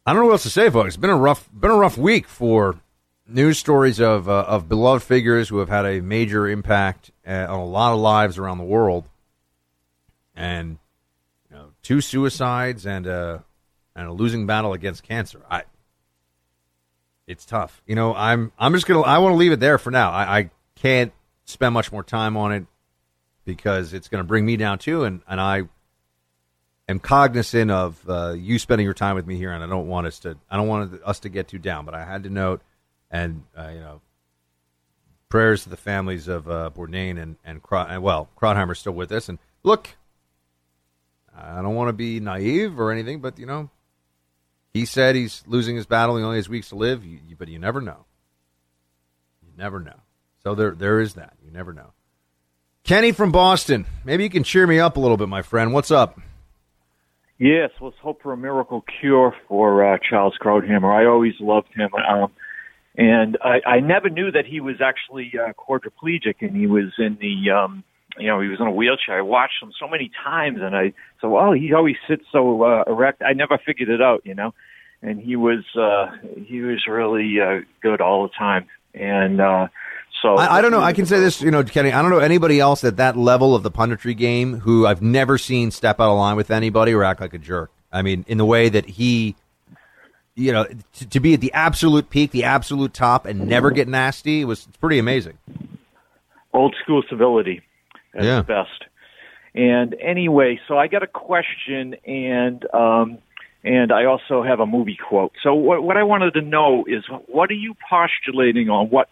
I 0.06 0.14
don't 0.14 0.22
know 0.22 0.28
what 0.28 0.32
else 0.36 0.44
to 0.44 0.50
say, 0.50 0.70
folks. 0.70 0.88
It's 0.88 0.96
been 0.96 1.10
a 1.10 1.18
rough 1.18 1.50
been 1.54 1.70
a 1.70 1.76
rough 1.76 1.98
week 1.98 2.30
for 2.30 2.80
news 3.28 3.60
stories 3.60 4.00
of 4.00 4.30
uh, 4.30 4.46
of 4.48 4.70
beloved 4.70 5.04
figures 5.04 5.50
who 5.50 5.58
have 5.58 5.68
had 5.68 5.86
a 5.86 6.00
major 6.00 6.48
impact 6.48 7.12
uh, 7.28 7.48
on 7.50 7.60
a 7.60 7.66
lot 7.66 7.92
of 7.92 8.00
lives 8.00 8.38
around 8.38 8.58
the 8.58 8.64
world, 8.64 9.10
and 10.34 10.78
you 11.50 11.58
know, 11.58 11.72
two 11.84 12.00
suicides 12.00 12.86
and 12.86 13.06
a 13.06 13.44
and 13.98 14.08
a 14.08 14.14
losing 14.14 14.48
battle 14.48 14.72
against 14.72 15.04
cancer. 15.04 15.42
I, 15.52 15.64
it's 17.32 17.46
tough. 17.46 17.82
You 17.88 17.96
know, 17.96 18.14
I'm 18.14 18.52
I'm 18.60 18.74
just 18.74 18.86
gonna 18.86 19.02
I 19.02 19.18
want 19.20 19.34
to 19.34 19.38
leave 19.38 19.54
it 19.54 19.60
there 19.60 19.78
for 19.78 19.90
now. 19.90 20.12
I, 20.12 20.40
I 20.40 20.50
can't 20.76 21.14
spend 21.46 21.74
much 21.74 21.92
more 21.92 22.04
time 22.04 22.36
on 22.36 22.52
it 22.52 22.66
because 23.46 23.94
it's 23.94 24.10
to 24.10 24.24
bring 24.24 24.46
me 24.46 24.58
down 24.58 24.80
too, 24.80 25.06
and 25.06 25.22
and 25.28 25.40
I 25.40 25.64
am 26.90 27.00
cognizant 27.00 27.72
of 27.72 28.04
uh, 28.08 28.34
you 28.34 28.60
spending 28.60 28.86
your 28.86 28.94
time 28.94 29.16
with 29.16 29.26
me 29.26 29.38
here, 29.38 29.52
and 29.52 29.64
I 29.64 29.68
don't 29.68 29.88
want 29.88 30.08
us 30.08 30.20
to 30.20 30.38
I 30.50 30.58
don't 30.58 30.68
want 30.68 31.02
us 31.06 31.20
to 31.22 31.30
get 31.30 31.48
too 31.48 31.58
down. 31.58 31.86
But 31.86 31.96
I 31.96 32.04
had 32.04 32.24
to 32.24 32.30
note 32.30 32.62
and 33.10 33.44
uh, 33.58 33.70
you 33.74 33.80
know, 33.80 34.02
prayers 35.30 35.64
to 35.64 35.70
the 35.70 35.78
families 35.78 36.28
of 36.28 36.50
uh, 36.50 36.70
Bourdain 36.76 37.22
and 37.22 37.38
and, 37.46 37.62
and 37.72 38.04
well, 38.04 38.30
Krauthammer's 38.38 38.80
still 38.80 38.94
with 38.94 39.12
us. 39.14 39.30
And 39.30 39.40
look, 39.64 39.90
I 41.34 41.62
don't 41.62 41.76
want 41.76 41.88
to 41.88 41.94
be 41.94 42.20
naive 42.20 42.78
or 42.78 42.92
anything, 42.92 43.22
but 43.22 43.40
you 43.40 43.46
know, 43.46 43.70
he 44.74 44.86
said 44.86 45.16
he's 45.16 45.44
losing 45.48 45.76
his 45.76 45.86
battle. 45.86 46.18
He 46.18 46.24
only 46.24 46.38
has 46.38 46.50
weeks 46.50 46.70
to 46.70 46.76
live, 46.76 47.04
you, 47.06 47.20
you, 47.28 47.36
but 47.36 47.48
you 47.48 47.60
never 47.60 47.82
know. 47.82 48.06
You 49.42 49.52
never 49.58 49.80
know. 49.80 50.00
So 50.44 50.56
there, 50.56 50.72
there 50.72 51.00
is 51.00 51.16
that. 51.16 51.34
You 51.44 51.52
never 51.52 51.74
know. 51.74 51.94
Kenny 52.84 53.12
from 53.12 53.32
Boston, 53.32 53.86
maybe 54.04 54.24
you 54.24 54.30
can 54.30 54.44
cheer 54.44 54.66
me 54.66 54.80
up 54.80 54.98
a 54.98 55.00
little 55.00 55.18
bit, 55.18 55.30
my 55.30 55.42
friend. 55.42 55.74
What's 55.74 55.92
up? 55.92 56.20
Yes, 57.38 57.72
let's 57.80 57.98
hope 58.02 58.22
for 58.22 58.34
a 58.34 58.38
miracle 58.38 58.84
cure 59.00 59.36
for 59.48 59.94
uh, 59.94 59.98
Charles 60.08 60.36
Krauthammer. 60.42 60.94
I 60.94 61.06
always 61.06 61.34
loved 61.40 61.70
him. 61.76 61.90
Um, 61.94 62.32
and 62.96 63.38
I, 63.44 63.62
I 63.68 63.80
never 63.80 64.10
knew 64.10 64.32
that 64.32 64.46
he 64.46 64.60
was 64.60 64.76
actually 64.82 65.32
uh, 65.40 65.54
quadriplegic 65.54 66.36
and 66.42 66.56
he 66.56 66.68
was 66.68 66.94
in 66.98 67.18
the 67.20 67.52
um 67.52 67.84
you 68.18 68.28
know 68.28 68.40
he 68.42 68.48
was 68.48 68.60
in 68.60 68.68
a 68.68 68.72
wheelchair 68.72 69.18
i 69.18 69.22
watched 69.22 69.62
him 69.62 69.72
so 69.80 69.88
many 69.88 70.12
times 70.24 70.60
and 70.62 70.76
i 70.76 70.94
said 71.20 71.28
well 71.28 71.52
he 71.52 71.74
always 71.74 71.96
sits 72.08 72.24
so 72.32 72.64
uh, 72.64 72.84
erect 72.88 73.22
i 73.22 73.34
never 73.34 73.58
figured 73.58 73.90
it 73.90 74.02
out 74.02 74.22
you 74.26 74.34
know 74.36 74.54
and 75.02 75.20
he 75.20 75.36
was 75.36 75.64
uh 75.76 76.08
he 76.46 76.62
was 76.62 76.86
really 76.88 77.40
uh 77.40 77.62
good 77.82 78.02
all 78.02 78.24
the 78.24 78.34
time 78.38 78.68
and 78.94 79.40
uh 79.42 79.68
So 80.22 80.36
I, 80.36 80.58
I 80.58 80.62
don't 80.62 80.72
know. 80.72 80.82
I 80.82 80.94
can 80.94 81.06
say 81.08 81.20
this, 81.20 81.42
you 81.42 81.50
know, 81.50 81.64
Kenny. 81.64 81.92
I 81.92 82.02
don't 82.02 82.12
know 82.12 82.20
anybody 82.20 82.60
else 82.60 82.84
at 82.84 82.98
that 82.98 83.18
level 83.18 83.56
of 83.56 83.64
the 83.64 83.72
punditry 83.72 84.16
game 84.16 84.60
who 84.60 84.86
I've 84.86 85.02
never 85.02 85.38
seen 85.40 85.72
step 85.72 86.00
out 86.00 86.12
of 86.12 86.18
line 86.18 86.36
with 86.36 86.52
anybody 86.52 86.94
or 86.94 87.04
act 87.04 87.22
like 87.22 87.34
a 87.34 87.40
jerk. 87.40 87.72
I 87.92 88.04
mean, 88.04 88.24
in 88.28 88.38
the 88.38 88.46
way 88.46 88.70
that 88.70 88.86
he, 88.86 89.36
you 90.36 90.52
know, 90.52 90.66
to, 90.66 91.10
to 91.10 91.20
be 91.20 91.34
at 91.34 91.42
the 91.42 91.52
absolute 91.54 92.10
peak, 92.12 92.32
the 92.32 92.44
absolute 92.44 92.94
top, 92.94 93.26
and 93.26 93.48
never 93.48 93.72
get 93.72 93.88
nasty 93.88 94.46
was 94.46 94.68
pretty 94.80 95.00
amazing. 95.00 95.40
Old 96.54 96.76
school 96.84 97.02
civility 97.10 97.64
at 98.16 98.24
Yeah. 98.24 98.42
best. 98.42 98.86
And 99.54 99.96
anyway, 100.00 100.60
so 100.68 100.78
I 100.78 100.88
got 100.88 101.04
a 101.04 101.08
question, 101.08 101.96
and 102.06 102.66
um, 102.74 103.18
and 103.64 103.92
I 103.92 104.06
also 104.06 104.44
have 104.44 104.60
a 104.60 104.66
movie 104.66 104.98
quote. 104.98 105.34
So 105.44 105.54
what 105.54 105.84
what 105.84 105.98
I 105.98 106.04
wanted 106.04 106.34
to 106.36 106.42
know 106.42 106.86
is 106.88 107.04
what 107.28 107.50
are 107.52 107.56
you 107.56 107.76
postulating 107.90 108.70
on 108.70 108.90
what 108.90 109.10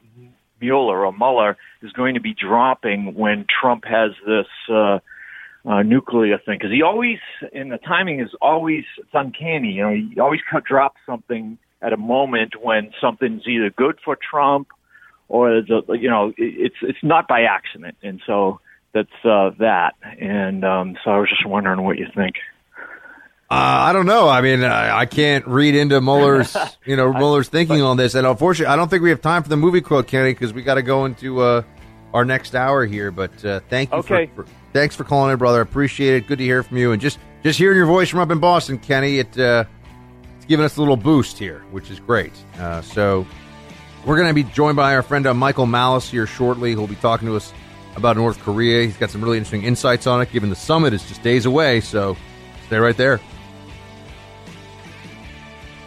Mueller 0.61 1.05
or 1.05 1.11
Mueller 1.11 1.57
is 1.81 1.91
going 1.91 2.13
to 2.15 2.21
be 2.21 2.33
dropping 2.33 3.15
when 3.15 3.45
Trump 3.49 3.83
has 3.85 4.11
this 4.25 4.47
uh, 4.69 4.99
uh, 5.65 5.83
nuclear 5.83 6.37
thing? 6.37 6.57
Because 6.57 6.71
he 6.71 6.81
always, 6.83 7.19
and 7.53 7.69
the 7.71 7.77
timing 7.77 8.21
is 8.21 8.29
always 8.41 8.85
it's 8.97 9.09
uncanny. 9.13 9.73
You 9.73 9.83
know, 9.83 9.93
he 9.93 10.19
always 10.21 10.41
cut, 10.49 10.63
drops 10.63 10.99
something 11.05 11.57
at 11.81 11.91
a 11.91 11.97
moment 11.97 12.53
when 12.61 12.91
something's 13.01 13.45
either 13.45 13.69
good 13.69 13.99
for 14.03 14.17
Trump 14.17 14.69
or 15.27 15.61
the, 15.61 15.81
you 15.99 16.09
know 16.09 16.29
it- 16.29 16.35
it's 16.37 16.75
it's 16.81 17.03
not 17.03 17.27
by 17.27 17.41
accident, 17.41 17.97
and 18.01 18.21
so 18.25 18.61
that's 18.93 19.09
uh, 19.25 19.51
that. 19.59 19.95
And 20.19 20.63
um, 20.65 20.97
so 21.03 21.11
I 21.11 21.17
was 21.19 21.29
just 21.29 21.45
wondering 21.45 21.81
what 21.83 21.97
you 21.97 22.07
think. 22.15 22.35
Uh, 23.51 23.55
I 23.89 23.93
don't 23.93 24.05
know. 24.05 24.29
I 24.29 24.41
mean, 24.41 24.63
I, 24.63 24.99
I 24.99 25.05
can't 25.07 25.45
read 25.47 25.73
into 25.75 25.99
Mueller's, 26.01 26.55
you 26.85 26.95
know, 26.95 27.11
Mueller's 27.11 27.49
thinking 27.49 27.81
on 27.81 27.97
this, 27.97 28.13
and 28.13 28.27
unfortunately, 28.27 28.71
I 28.71 28.75
don't 28.75 28.89
think 28.89 29.01
we 29.01 29.09
have 29.09 29.21
time 29.21 29.41
for 29.41 29.49
the 29.49 29.57
movie 29.57 29.81
quote, 29.81 30.05
Kenny, 30.07 30.33
because 30.33 30.53
we 30.53 30.61
got 30.61 30.75
to 30.75 30.83
go 30.83 31.05
into 31.05 31.41
uh, 31.41 31.63
our 32.13 32.23
next 32.25 32.53
hour 32.53 32.85
here. 32.85 33.09
But 33.09 33.43
uh, 33.43 33.61
thank 33.69 33.91
you 33.91 33.97
Okay. 33.99 34.27
for, 34.35 34.43
for 34.43 34.49
thanks 34.71 34.95
for 34.95 35.03
calling 35.03 35.31
in, 35.31 35.39
brother. 35.39 35.59
I 35.59 35.61
appreciate 35.63 36.13
it. 36.15 36.27
Good 36.27 36.37
to 36.37 36.43
hear 36.43 36.61
from 36.61 36.77
you, 36.77 36.91
and 36.91 37.01
just 37.01 37.17
just 37.41 37.57
hearing 37.57 37.77
your 37.77 37.87
voice 37.87 38.09
from 38.09 38.19
up 38.19 38.29
in 38.29 38.39
Boston, 38.39 38.77
Kenny, 38.77 39.17
it 39.17 39.35
uh, 39.39 39.63
it's 40.37 40.45
giving 40.45 40.63
us 40.63 40.77
a 40.77 40.79
little 40.79 40.97
boost 40.97 41.39
here, 41.39 41.63
which 41.71 41.89
is 41.89 41.99
great. 41.99 42.33
Uh, 42.59 42.81
so 42.83 43.25
we're 44.05 44.15
going 44.17 44.27
to 44.27 44.33
be 44.35 44.43
joined 44.43 44.75
by 44.75 44.93
our 44.93 45.01
friend 45.01 45.25
uh, 45.25 45.33
Michael 45.33 45.65
Malice 45.65 46.07
here 46.07 46.27
shortly, 46.27 46.73
who'll 46.73 46.85
be 46.85 46.93
talking 46.95 47.27
to 47.27 47.35
us 47.35 47.51
about 47.99 48.17
North 48.17 48.39
Korea. 48.39 48.85
He's 48.85 48.97
got 48.97 49.11
some 49.11 49.23
really 49.23 49.37
interesting 49.37 49.63
insights 49.63 50.07
on 50.07 50.21
it, 50.21 50.31
given 50.31 50.49
the 50.49 50.55
summit 50.55 50.93
is 50.93 51.07
just 51.07 51.21
days 51.21 51.45
away. 51.45 51.81
So 51.81 52.17
stay 52.65 52.77
right 52.77 52.97
there. 52.97 53.19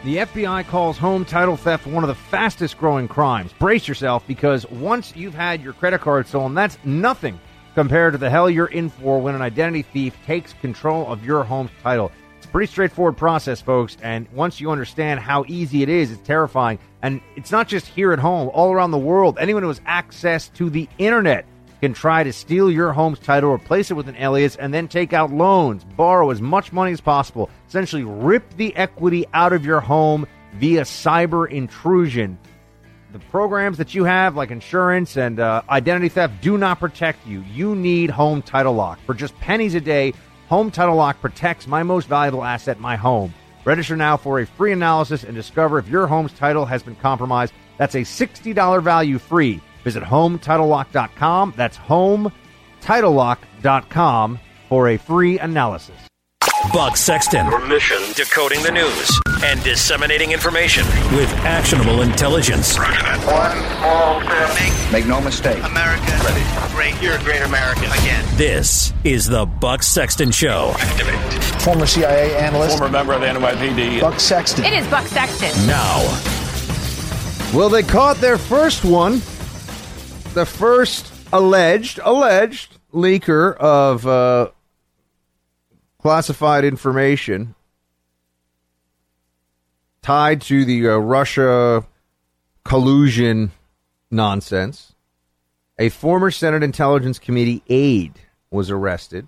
The 0.04 0.16
FBI 0.16 0.66
calls 0.66 0.98
home 0.98 1.24
title 1.24 1.56
theft 1.56 1.86
one 1.86 2.02
of 2.02 2.08
the 2.08 2.14
fastest 2.14 2.76
growing 2.76 3.06
crimes. 3.06 3.52
Brace 3.58 3.86
yourself 3.86 4.26
because 4.26 4.68
once 4.68 5.14
you've 5.14 5.34
had 5.34 5.62
your 5.62 5.72
credit 5.74 6.00
card 6.00 6.26
stolen, 6.26 6.54
that's 6.54 6.76
nothing 6.84 7.38
compared 7.74 8.12
to 8.12 8.18
the 8.18 8.28
hell 8.28 8.50
you're 8.50 8.66
in 8.66 8.90
for 8.90 9.20
when 9.20 9.36
an 9.36 9.42
identity 9.42 9.82
thief 9.82 10.16
takes 10.26 10.54
control 10.54 11.06
of 11.06 11.24
your 11.24 11.44
home's 11.44 11.70
title. 11.82 12.10
It's 12.36 12.46
a 12.46 12.50
pretty 12.50 12.70
straightforward 12.70 13.16
process, 13.16 13.60
folks, 13.60 13.96
and 14.02 14.28
once 14.32 14.60
you 14.60 14.72
understand 14.72 15.20
how 15.20 15.44
easy 15.46 15.84
it 15.84 15.88
is, 15.88 16.10
it's 16.10 16.26
terrifying. 16.26 16.80
And 17.02 17.20
it's 17.36 17.52
not 17.52 17.68
just 17.68 17.86
here 17.86 18.12
at 18.12 18.18
home, 18.18 18.50
all 18.52 18.72
around 18.72 18.90
the 18.90 18.98
world. 18.98 19.38
Anyone 19.38 19.62
who 19.62 19.68
has 19.68 19.80
access 19.86 20.48
to 20.48 20.68
the 20.68 20.88
internet 20.98 21.46
can 21.82 21.92
try 21.92 22.22
to 22.22 22.32
steal 22.32 22.70
your 22.70 22.92
home's 22.92 23.18
title, 23.18 23.50
replace 23.50 23.90
it 23.90 23.94
with 23.94 24.08
an 24.08 24.14
alias, 24.14 24.54
and 24.54 24.72
then 24.72 24.86
take 24.86 25.12
out 25.12 25.32
loans, 25.32 25.82
borrow 25.82 26.30
as 26.30 26.40
much 26.40 26.72
money 26.72 26.92
as 26.92 27.00
possible, 27.00 27.50
essentially 27.66 28.04
rip 28.04 28.48
the 28.56 28.74
equity 28.76 29.26
out 29.34 29.52
of 29.52 29.66
your 29.66 29.80
home 29.80 30.24
via 30.54 30.82
cyber 30.82 31.50
intrusion. 31.50 32.38
The 33.12 33.18
programs 33.18 33.78
that 33.78 33.96
you 33.96 34.04
have, 34.04 34.36
like 34.36 34.52
insurance 34.52 35.16
and 35.16 35.40
uh, 35.40 35.62
identity 35.68 36.08
theft, 36.08 36.40
do 36.40 36.56
not 36.56 36.78
protect 36.78 37.26
you. 37.26 37.42
You 37.52 37.74
need 37.74 38.10
Home 38.10 38.42
Title 38.42 38.74
Lock. 38.74 39.00
For 39.04 39.12
just 39.12 39.36
pennies 39.40 39.74
a 39.74 39.80
day, 39.80 40.14
Home 40.50 40.70
Title 40.70 40.94
Lock 40.94 41.20
protects 41.20 41.66
my 41.66 41.82
most 41.82 42.06
valuable 42.06 42.44
asset, 42.44 42.78
my 42.78 42.94
home. 42.94 43.34
Register 43.64 43.96
now 43.96 44.16
for 44.16 44.38
a 44.38 44.46
free 44.46 44.70
analysis 44.70 45.24
and 45.24 45.34
discover 45.34 45.80
if 45.80 45.88
your 45.88 46.06
home's 46.06 46.32
title 46.32 46.64
has 46.64 46.84
been 46.84 46.96
compromised. 46.96 47.52
That's 47.76 47.96
a 47.96 48.02
$60 48.02 48.82
value 48.84 49.18
free. 49.18 49.60
Visit 49.84 50.02
HomeTitleLock.com. 50.02 51.54
That's 51.56 51.76
HomeTitleLock.com 51.78 54.40
for 54.68 54.88
a 54.88 54.96
free 54.96 55.38
analysis. 55.38 55.94
Buck 56.72 56.96
Sexton. 56.96 57.44
Your 57.46 57.66
mission 57.66 57.98
Decoding 58.14 58.62
the 58.62 58.70
news 58.70 59.20
and 59.44 59.60
disseminating 59.64 60.30
information 60.30 60.86
with 61.16 61.28
actionable 61.44 62.02
intelligence. 62.02 62.78
One 62.78 62.94
small 63.26 64.20
step. 64.22 64.92
Make 64.92 65.06
no 65.06 65.20
mistake. 65.20 65.60
America. 65.64 66.04
Ready. 66.24 66.44
Great. 66.72 66.94
You're 67.02 67.16
a 67.16 67.22
great 67.24 67.42
American. 67.42 67.86
Again. 67.86 68.24
This 68.36 68.92
is 69.02 69.26
the 69.26 69.44
Buck 69.44 69.82
Sexton 69.82 70.30
Show. 70.30 70.72
Former 71.60 71.86
CIA 71.86 72.36
analyst. 72.36 72.78
Former 72.78 72.92
member 72.92 73.14
of 73.14 73.22
the 73.22 73.26
NYPD. 73.26 74.00
Buck 74.00 74.20
Sexton. 74.20 74.64
It 74.64 74.72
is 74.72 74.86
Buck 74.86 75.06
Sexton. 75.08 75.50
Now, 75.66 75.98
Well, 77.52 77.68
they 77.68 77.82
caught 77.82 78.18
their 78.18 78.38
first 78.38 78.84
one. 78.84 79.20
The 80.34 80.46
first 80.46 81.12
alleged, 81.30 82.00
alleged 82.02 82.78
leaker 82.90 83.54
of 83.54 84.06
uh, 84.06 84.50
classified 85.98 86.64
information 86.64 87.54
tied 90.00 90.40
to 90.40 90.64
the 90.64 90.88
uh, 90.88 90.96
Russia 90.96 91.84
collusion 92.64 93.50
nonsense. 94.10 94.94
A 95.78 95.90
former 95.90 96.30
Senate 96.30 96.62
Intelligence 96.62 97.18
Committee 97.18 97.62
aide 97.68 98.18
was 98.50 98.70
arrested, 98.70 99.26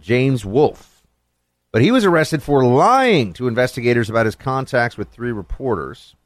James 0.00 0.46
Wolfe. 0.46 1.02
But 1.72 1.82
he 1.82 1.90
was 1.90 2.06
arrested 2.06 2.42
for 2.42 2.64
lying 2.64 3.34
to 3.34 3.48
investigators 3.48 4.08
about 4.08 4.24
his 4.24 4.34
contacts 4.34 4.96
with 4.96 5.10
three 5.10 5.32
reporters. 5.32 6.16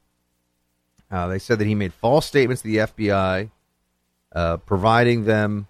Uh, 1.11 1.27
they 1.27 1.39
said 1.39 1.59
that 1.59 1.67
he 1.67 1.75
made 1.75 1.93
false 1.93 2.25
statements 2.25 2.61
to 2.61 2.69
the 2.69 2.77
FBI, 2.77 3.49
uh, 4.33 4.57
providing 4.57 5.25
them, 5.25 5.67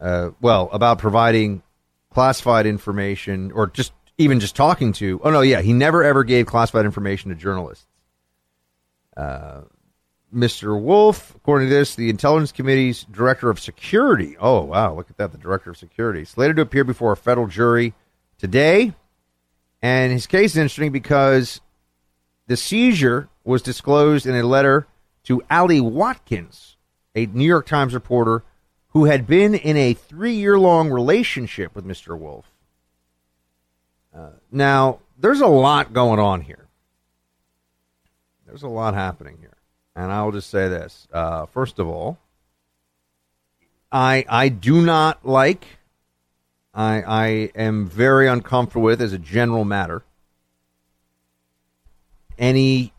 uh, 0.00 0.30
well, 0.40 0.68
about 0.72 0.98
providing 0.98 1.62
classified 2.10 2.66
information 2.66 3.50
or 3.52 3.66
just 3.66 3.92
even 4.18 4.40
just 4.40 4.54
talking 4.54 4.92
to. 4.94 5.20
Oh 5.24 5.30
no, 5.30 5.40
yeah, 5.40 5.60
he 5.60 5.72
never 5.72 6.02
ever 6.02 6.24
gave 6.24 6.46
classified 6.46 6.84
information 6.84 7.30
to 7.30 7.36
journalists. 7.36 7.86
Uh, 9.16 9.62
Mr. 10.34 10.80
Wolfe, 10.80 11.34
according 11.34 11.68
to 11.68 11.74
this, 11.74 11.94
the 11.94 12.08
Intelligence 12.08 12.52
Committee's 12.52 13.04
director 13.04 13.50
of 13.50 13.60
security. 13.60 14.36
Oh 14.38 14.62
wow, 14.62 14.94
look 14.94 15.10
at 15.10 15.16
that! 15.18 15.32
The 15.32 15.38
director 15.38 15.70
of 15.70 15.76
security 15.76 16.24
slated 16.24 16.56
to 16.56 16.62
appear 16.62 16.84
before 16.84 17.12
a 17.12 17.16
federal 17.16 17.46
jury 17.46 17.94
today, 18.38 18.94
and 19.82 20.12
his 20.12 20.26
case 20.26 20.52
is 20.52 20.56
interesting 20.58 20.92
because 20.92 21.60
the 22.46 22.56
seizure 22.56 23.28
was 23.44 23.62
disclosed 23.62 24.26
in 24.26 24.34
a 24.34 24.42
letter 24.42 24.86
to 25.24 25.42
Ali 25.50 25.80
Watkins, 25.80 26.71
a 27.14 27.26
New 27.26 27.46
York 27.46 27.66
Times 27.66 27.94
reporter 27.94 28.42
who 28.88 29.06
had 29.06 29.26
been 29.26 29.54
in 29.54 29.76
a 29.76 29.94
three 29.94 30.34
year 30.34 30.58
long 30.58 30.90
relationship 30.90 31.74
with 31.74 31.84
Mr. 31.84 32.18
Wolfe. 32.18 32.50
Uh, 34.14 34.30
now, 34.50 35.00
there's 35.18 35.40
a 35.40 35.46
lot 35.46 35.92
going 35.92 36.20
on 36.20 36.42
here. 36.42 36.66
There's 38.46 38.62
a 38.62 38.68
lot 38.68 38.94
happening 38.94 39.38
here. 39.40 39.56
And 39.96 40.12
I'll 40.12 40.32
just 40.32 40.50
say 40.50 40.68
this. 40.68 41.08
Uh, 41.12 41.46
first 41.46 41.78
of 41.78 41.88
all, 41.88 42.18
I, 43.90 44.24
I 44.28 44.48
do 44.48 44.82
not 44.82 45.24
like, 45.24 45.66
I, 46.74 47.02
I 47.02 47.26
am 47.54 47.86
very 47.86 48.28
uncomfortable 48.28 48.84
with 48.84 49.00
as 49.00 49.12
a 49.12 49.18
general 49.18 49.64
matter 49.64 50.02
any 52.38 52.92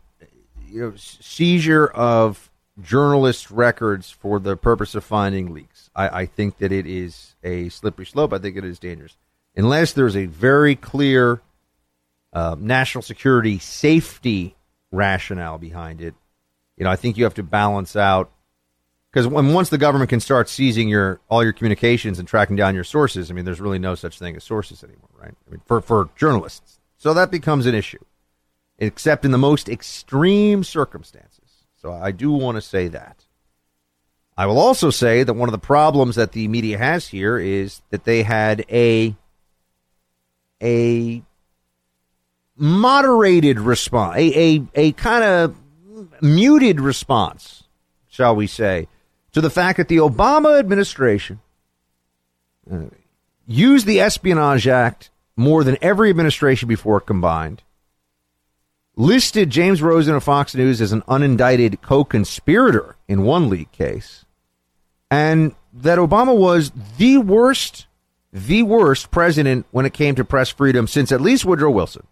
you 0.68 0.80
know, 0.80 0.92
seizure 0.96 1.86
of 1.86 2.50
journalist 2.80 3.50
records 3.50 4.10
for 4.10 4.38
the 4.38 4.56
purpose 4.56 4.94
of 4.94 5.04
finding 5.04 5.52
leaks. 5.52 5.90
I, 5.94 6.22
I 6.22 6.26
think 6.26 6.58
that 6.58 6.72
it 6.72 6.86
is 6.86 7.34
a 7.42 7.68
slippery 7.68 8.06
slope. 8.06 8.32
I 8.32 8.38
think 8.38 8.56
it 8.56 8.64
is 8.64 8.78
dangerous. 8.78 9.16
Unless 9.56 9.92
there's 9.92 10.16
a 10.16 10.26
very 10.26 10.74
clear 10.74 11.40
uh, 12.32 12.56
national 12.58 13.02
security 13.02 13.58
safety 13.58 14.56
rationale 14.90 15.58
behind 15.58 16.00
it, 16.00 16.14
you 16.76 16.84
know, 16.84 16.90
I 16.90 16.96
think 16.96 17.16
you 17.16 17.24
have 17.24 17.34
to 17.34 17.44
balance 17.44 17.94
out 17.94 18.32
because 19.12 19.28
when 19.28 19.52
once 19.52 19.68
the 19.68 19.78
government 19.78 20.10
can 20.10 20.18
start 20.18 20.48
seizing 20.48 20.88
your 20.88 21.20
all 21.28 21.44
your 21.44 21.52
communications 21.52 22.18
and 22.18 22.26
tracking 22.26 22.56
down 22.56 22.74
your 22.74 22.82
sources, 22.82 23.30
I 23.30 23.34
mean, 23.34 23.44
there's 23.44 23.60
really 23.60 23.78
no 23.78 23.94
such 23.94 24.18
thing 24.18 24.34
as 24.34 24.42
sources 24.42 24.82
anymore, 24.82 25.10
right? 25.16 25.34
I 25.46 25.50
mean, 25.52 25.60
for 25.66 25.80
for 25.80 26.08
journalists, 26.16 26.80
so 26.96 27.14
that 27.14 27.30
becomes 27.30 27.66
an 27.66 27.76
issue 27.76 28.04
except 28.78 29.24
in 29.24 29.30
the 29.30 29.38
most 29.38 29.68
extreme 29.68 30.64
circumstances. 30.64 31.43
So 31.84 31.92
I 31.92 32.12
do 32.12 32.32
want 32.32 32.56
to 32.56 32.62
say 32.62 32.88
that. 32.88 33.26
I 34.38 34.46
will 34.46 34.58
also 34.58 34.88
say 34.88 35.22
that 35.22 35.34
one 35.34 35.50
of 35.50 35.52
the 35.52 35.58
problems 35.58 36.16
that 36.16 36.32
the 36.32 36.48
media 36.48 36.78
has 36.78 37.08
here 37.08 37.36
is 37.36 37.82
that 37.90 38.04
they 38.04 38.22
had 38.22 38.64
a 38.70 39.14
a 40.62 41.22
moderated 42.56 43.60
response, 43.60 44.16
a 44.16 44.38
a, 44.38 44.66
a 44.74 44.92
kind 44.92 45.24
of 45.24 45.56
muted 46.22 46.80
response, 46.80 47.64
shall 48.08 48.34
we 48.34 48.46
say, 48.46 48.88
to 49.32 49.42
the 49.42 49.50
fact 49.50 49.76
that 49.76 49.88
the 49.88 49.98
Obama 49.98 50.58
administration 50.58 51.38
uh, 52.72 52.84
used 53.46 53.84
the 53.84 54.00
Espionage 54.00 54.66
Act 54.66 55.10
more 55.36 55.62
than 55.62 55.76
every 55.82 56.08
administration 56.08 56.66
before 56.66 56.98
combined, 56.98 57.62
listed 58.96 59.50
James 59.50 59.82
Rosen 59.82 60.14
of 60.14 60.24
Fox 60.24 60.54
News 60.54 60.80
as 60.80 60.92
an 60.92 61.02
unindicted 61.02 61.80
co 61.80 62.04
conspirator 62.04 62.96
in 63.08 63.22
one 63.22 63.48
leak 63.48 63.72
case, 63.72 64.24
and 65.10 65.54
that 65.72 65.98
Obama 65.98 66.36
was 66.36 66.72
the 66.98 67.18
worst, 67.18 67.86
the 68.32 68.62
worst 68.62 69.10
president 69.10 69.66
when 69.70 69.86
it 69.86 69.92
came 69.92 70.14
to 70.14 70.24
press 70.24 70.48
freedom 70.48 70.86
since 70.86 71.10
at 71.12 71.20
least 71.20 71.44
Woodrow 71.44 71.70
Wilson, 71.70 72.06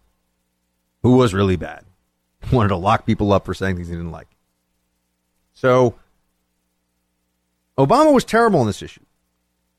who 1.01 1.17
was 1.17 1.33
really 1.33 1.55
bad. 1.55 1.85
Wanted 2.51 2.69
to 2.69 2.75
lock 2.75 3.05
people 3.05 3.31
up 3.31 3.45
for 3.45 3.53
saying 3.53 3.75
things 3.75 3.87
he 3.87 3.95
didn't 3.95 4.11
like. 4.11 4.27
So, 5.53 5.95
Obama 7.77 8.13
was 8.13 8.25
terrible 8.25 8.59
on 8.59 8.67
this 8.67 8.81
issue. 8.81 9.01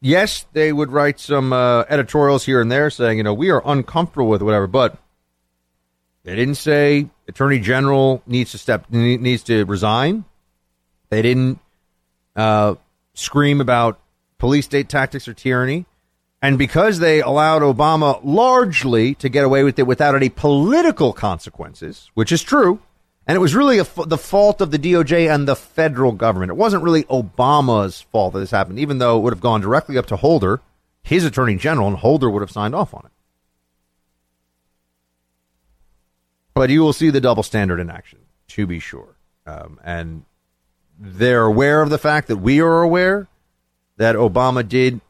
Yes, 0.00 0.46
they 0.52 0.72
would 0.72 0.90
write 0.90 1.18
some 1.18 1.52
uh, 1.52 1.84
editorials 1.88 2.44
here 2.44 2.60
and 2.60 2.70
there 2.70 2.90
saying, 2.90 3.18
you 3.18 3.24
know, 3.24 3.32
we 3.32 3.50
are 3.50 3.62
uncomfortable 3.64 4.28
with 4.28 4.42
whatever, 4.42 4.66
but 4.66 4.98
they 6.24 6.34
didn't 6.34 6.56
say 6.56 7.08
Attorney 7.28 7.60
General 7.60 8.22
needs 8.26 8.52
to 8.52 8.58
step 8.58 8.90
needs 8.90 9.42
to 9.44 9.64
resign. 9.64 10.24
They 11.10 11.22
didn't 11.22 11.60
uh, 12.34 12.74
scream 13.14 13.60
about 13.60 14.00
police 14.38 14.64
state 14.64 14.88
tactics 14.88 15.28
or 15.28 15.34
tyranny. 15.34 15.86
And 16.42 16.58
because 16.58 16.98
they 16.98 17.22
allowed 17.22 17.62
Obama 17.62 18.20
largely 18.22 19.14
to 19.14 19.30
get 19.30 19.44
away 19.44 19.64
with 19.64 19.78
it 19.78 19.86
without 19.86 20.14
any 20.14 20.28
political 20.28 21.14
consequences, 21.14 22.10
which 22.12 22.30
is 22.30 22.42
true, 22.42 22.80
and 23.26 23.36
it 23.36 23.38
was 23.38 23.54
really 23.54 23.78
the 23.78 24.18
fault 24.18 24.60
of 24.60 24.70
the 24.70 24.78
DOJ 24.78 25.34
and 25.34 25.48
the 25.48 25.56
federal 25.56 26.12
government. 26.12 26.50
It 26.50 26.56
wasn't 26.56 26.82
really 26.82 27.04
Obama's 27.04 28.02
fault 28.02 28.34
that 28.34 28.40
this 28.40 28.50
happened, 28.50 28.78
even 28.78 28.98
though 28.98 29.16
it 29.16 29.22
would 29.22 29.32
have 29.32 29.40
gone 29.40 29.62
directly 29.62 29.96
up 29.96 30.04
to 30.06 30.16
Holder, 30.16 30.60
his 31.02 31.24
attorney 31.24 31.56
general, 31.56 31.88
and 31.88 31.96
Holder 31.96 32.28
would 32.28 32.42
have 32.42 32.50
signed 32.50 32.74
off 32.74 32.92
on 32.92 33.06
it. 33.06 33.12
But 36.54 36.70
you 36.70 36.80
will 36.82 36.92
see 36.92 37.10
the 37.10 37.20
double 37.20 37.42
standard 37.42 37.80
in 37.80 37.90
action, 37.90 38.20
to 38.48 38.66
be 38.66 38.78
sure. 38.78 39.16
Um, 39.46 39.80
and 39.84 40.24
they're 40.98 41.44
aware 41.44 41.82
of 41.82 41.90
the 41.90 41.98
fact 41.98 42.28
that 42.28 42.36
we 42.36 42.60
are 42.60 42.82
aware 42.82 43.28
that 43.96 44.14
Obama 44.16 44.66
did 44.66 45.00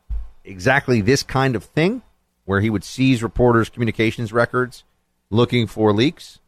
exactly 0.45 1.01
this 1.01 1.23
kind 1.23 1.55
of 1.55 1.65
thing, 1.65 2.03
where 2.45 2.61
he 2.61 2.71
would 2.71 2.85
seize 2.85 3.23
reporters' 3.23 3.69
communications 3.69 4.33
records 4.33 4.85
looking 5.31 5.67
for 5.67 5.93
leaks. 5.93 6.41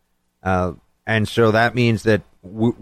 Uh, 0.43 0.73
and 1.07 1.29
so 1.29 1.51
that 1.51 1.75
means 1.75 2.03
that 2.03 2.23
w- 2.43 2.77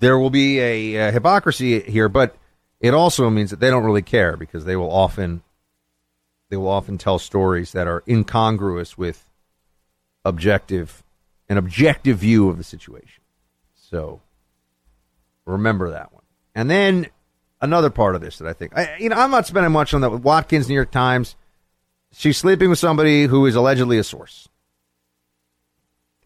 there 0.00 0.18
will 0.18 0.30
be 0.30 0.58
a, 0.60 1.08
a 1.08 1.12
hypocrisy 1.12 1.80
here, 1.80 2.08
but 2.08 2.36
it 2.80 2.92
also 2.92 3.30
means 3.30 3.50
that 3.50 3.60
they 3.60 3.70
don't 3.70 3.84
really 3.84 4.02
care 4.02 4.36
because 4.36 4.64
they 4.64 4.76
will 4.76 4.90
often 4.90 5.42
they 6.50 6.56
will 6.56 6.68
often 6.68 6.98
tell 6.98 7.18
stories 7.18 7.72
that 7.72 7.86
are 7.86 8.04
incongruous 8.06 8.98
with 8.98 9.30
objective 10.24 11.03
an 11.48 11.58
objective 11.58 12.18
view 12.18 12.48
of 12.48 12.58
the 12.58 12.64
situation. 12.64 13.22
So 13.74 14.20
remember 15.44 15.90
that 15.90 16.12
one. 16.12 16.22
And 16.54 16.70
then 16.70 17.06
another 17.60 17.90
part 17.90 18.14
of 18.14 18.20
this 18.20 18.38
that 18.38 18.48
I 18.48 18.52
think, 18.52 18.76
I, 18.76 18.96
you 18.98 19.08
know, 19.08 19.16
I'm 19.16 19.30
not 19.30 19.46
spending 19.46 19.72
much 19.72 19.94
on 19.94 20.00
that 20.02 20.10
with 20.10 20.22
Watkins, 20.22 20.68
New 20.68 20.74
York 20.74 20.90
Times. 20.90 21.36
She's 22.12 22.38
sleeping 22.38 22.70
with 22.70 22.78
somebody 22.78 23.24
who 23.24 23.46
is 23.46 23.54
allegedly 23.54 23.98
a 23.98 24.04
source. 24.04 24.48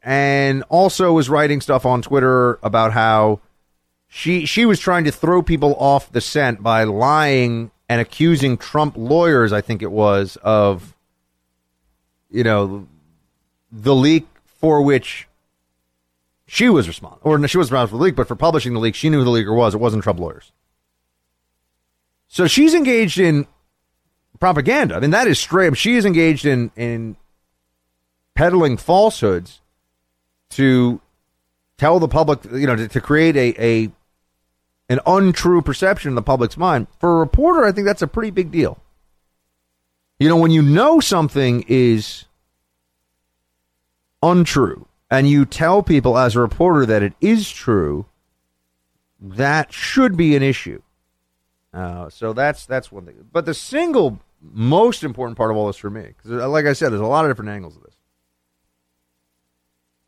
And 0.03 0.63
also 0.69 1.13
was 1.13 1.29
writing 1.29 1.61
stuff 1.61 1.85
on 1.85 2.03
Twitter 2.03 2.59
about 2.63 2.93
how 2.93 3.41
she 4.07 4.47
she 4.47 4.65
was 4.65 4.81
trying 4.81 5.05
to 5.05 5.13
throw 5.13 5.43
people 5.43 5.75
off 5.75 6.11
the 6.13 6.21
scent 6.21 6.63
by 6.63 6.85
lying 6.85 7.71
and 7.89 8.01
accusing 8.01 8.57
Trump 8.57 8.95
lawyers, 8.97 9.53
I 9.53 9.61
think 9.61 9.83
it 9.83 9.91
was, 9.91 10.37
of 10.43 10.95
you 12.31 12.45
know 12.45 12.87
the 13.71 13.95
leak 13.95 14.27
for 14.59 14.83
which 14.83 15.27
she 16.47 16.69
was 16.69 16.87
responsible, 16.87 17.21
or 17.31 17.49
she 17.49 17.59
was 17.59 17.71
responsible 17.71 17.99
for 17.99 18.03
the 18.03 18.05
leak, 18.05 18.17
but 18.17 18.29
for 18.29 18.37
publishing 18.37 18.75
the 18.75 18.81
leak, 18.81 18.95
she 18.95 19.09
knew 19.11 19.23
who 19.23 19.25
the 19.25 19.31
leaker 19.31 19.55
was. 19.55 19.75
It 19.75 19.79
wasn't 19.79 20.03
Trump 20.03 20.19
lawyers. 20.19 20.53
So 22.29 22.47
she's 22.47 22.75
engaged 22.75 23.19
in 23.19 23.47
propaganda. 24.39 24.97
I 24.97 25.01
mean, 25.01 25.11
that 25.11 25.27
is 25.27 25.39
straight. 25.39 25.77
She 25.77 25.97
is 25.97 26.05
engaged 26.05 26.45
in 26.45 26.71
in 26.77 27.17
peddling 28.35 28.77
falsehoods 28.77 29.61
to 30.51 31.01
tell 31.77 31.99
the 31.99 32.09
public, 32.09 32.45
you 32.45 32.67
know, 32.67 32.77
to, 32.77 32.89
to 32.89 33.01
create 33.01 33.37
a, 33.37 33.63
a 33.63 33.93
an 34.89 35.01
untrue 35.07 35.63
perception 35.63 36.11
in 36.11 36.15
the 36.15 36.23
public's 36.23 36.57
mind. 36.57 36.87
For 36.99 37.17
a 37.17 37.19
reporter, 37.19 37.65
I 37.65 37.73
think 37.73 37.87
that's 37.87 38.03
a 38.03 38.07
pretty 38.07 38.31
big 38.31 38.51
deal. 38.51 38.79
You 40.19 40.29
know, 40.29 40.37
when 40.37 40.51
you 40.51 40.63
know 40.63 41.01
something 41.01 41.65
is 41.69 42.25
untrue 44.23 44.87
and 45.11 45.29
you 45.29 45.45
tell 45.45 45.83
people 45.83 46.19
as 46.19 46.37
a 46.37 46.41
reporter 46.41 46.85
that 46.87 47.03
it 47.03 47.15
is 47.21 47.51
true, 47.51 48.07
that 49.21 49.73
should 49.73 50.17
be 50.17 50.37
an 50.37 50.43
issue. 50.43 50.83
Uh, 51.73 52.09
so 52.09 52.33
that's 52.33 52.67
that's 52.67 52.91
one 52.91 53.05
thing. 53.05 53.17
But 53.33 53.47
the 53.47 53.55
single 53.55 54.21
most 54.41 55.03
important 55.03 55.37
part 55.37 55.51
of 55.51 55.57
all 55.57 55.67
this 55.67 55.77
for 55.77 55.91
me, 55.91 56.15
because 56.17 56.31
like 56.31 56.67
I 56.67 56.73
said, 56.73 56.91
there's 56.91 57.01
a 57.01 57.07
lot 57.07 57.25
of 57.25 57.31
different 57.31 57.51
angles 57.51 57.77
of 57.77 57.83
this, 57.83 57.95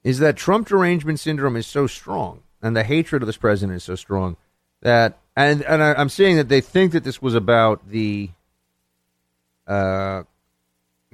is 0.03 0.19
that 0.21 0.37
Trump 0.37 0.69
derangement 0.69 1.21
syndrome 1.21 1.57
is 1.57 1.67
so 1.67 1.87
strong, 1.87 2.43
and 2.63 2.77
the 2.77 2.85
hatred 2.85 3.23
of 3.23 3.27
this 3.27 3.37
president 3.37 3.77
is 3.77 3.85
so 3.85 3.95
strong 3.95 4.37
that, 4.83 5.19
and 5.37 5.63
and 5.63 5.83
I, 5.83 5.95
I'm 5.95 6.09
seeing 6.09 6.37
that 6.37 6.49
they 6.49 6.61
think 6.61 6.93
that 6.93 7.05
this 7.05 7.21
was 7.21 7.35
about 7.35 7.89
the. 7.89 8.31
Uh, 9.67 10.25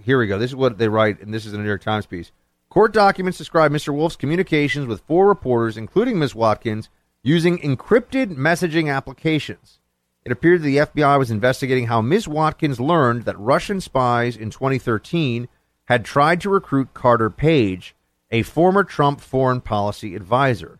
here 0.01 0.18
we 0.18 0.26
go. 0.26 0.38
This 0.38 0.51
is 0.51 0.57
what 0.57 0.78
they 0.78 0.88
write, 0.88 1.20
and 1.20 1.34
this 1.34 1.47
is 1.47 1.53
a 1.53 1.59
New 1.59 1.66
York 1.66 1.82
Times 1.82 2.07
piece. 2.07 2.30
Court 2.76 2.92
documents 2.92 3.38
describe 3.38 3.72
Mr. 3.72 3.94
Wolfe's 3.94 4.16
communications 4.16 4.86
with 4.86 5.00
four 5.06 5.28
reporters, 5.28 5.78
including 5.78 6.18
Ms. 6.18 6.34
Watkins, 6.34 6.90
using 7.22 7.56
encrypted 7.60 8.36
messaging 8.36 8.94
applications. 8.94 9.78
It 10.26 10.30
appeared 10.30 10.60
the 10.60 10.76
FBI 10.76 11.18
was 11.18 11.30
investigating 11.30 11.86
how 11.86 12.02
Ms. 12.02 12.28
Watkins 12.28 12.78
learned 12.78 13.22
that 13.22 13.38
Russian 13.38 13.80
spies 13.80 14.36
in 14.36 14.50
2013 14.50 15.48
had 15.86 16.04
tried 16.04 16.38
to 16.42 16.50
recruit 16.50 16.92
Carter 16.92 17.30
Page, 17.30 17.96
a 18.30 18.42
former 18.42 18.84
Trump 18.84 19.22
foreign 19.22 19.62
policy 19.62 20.14
advisor. 20.14 20.78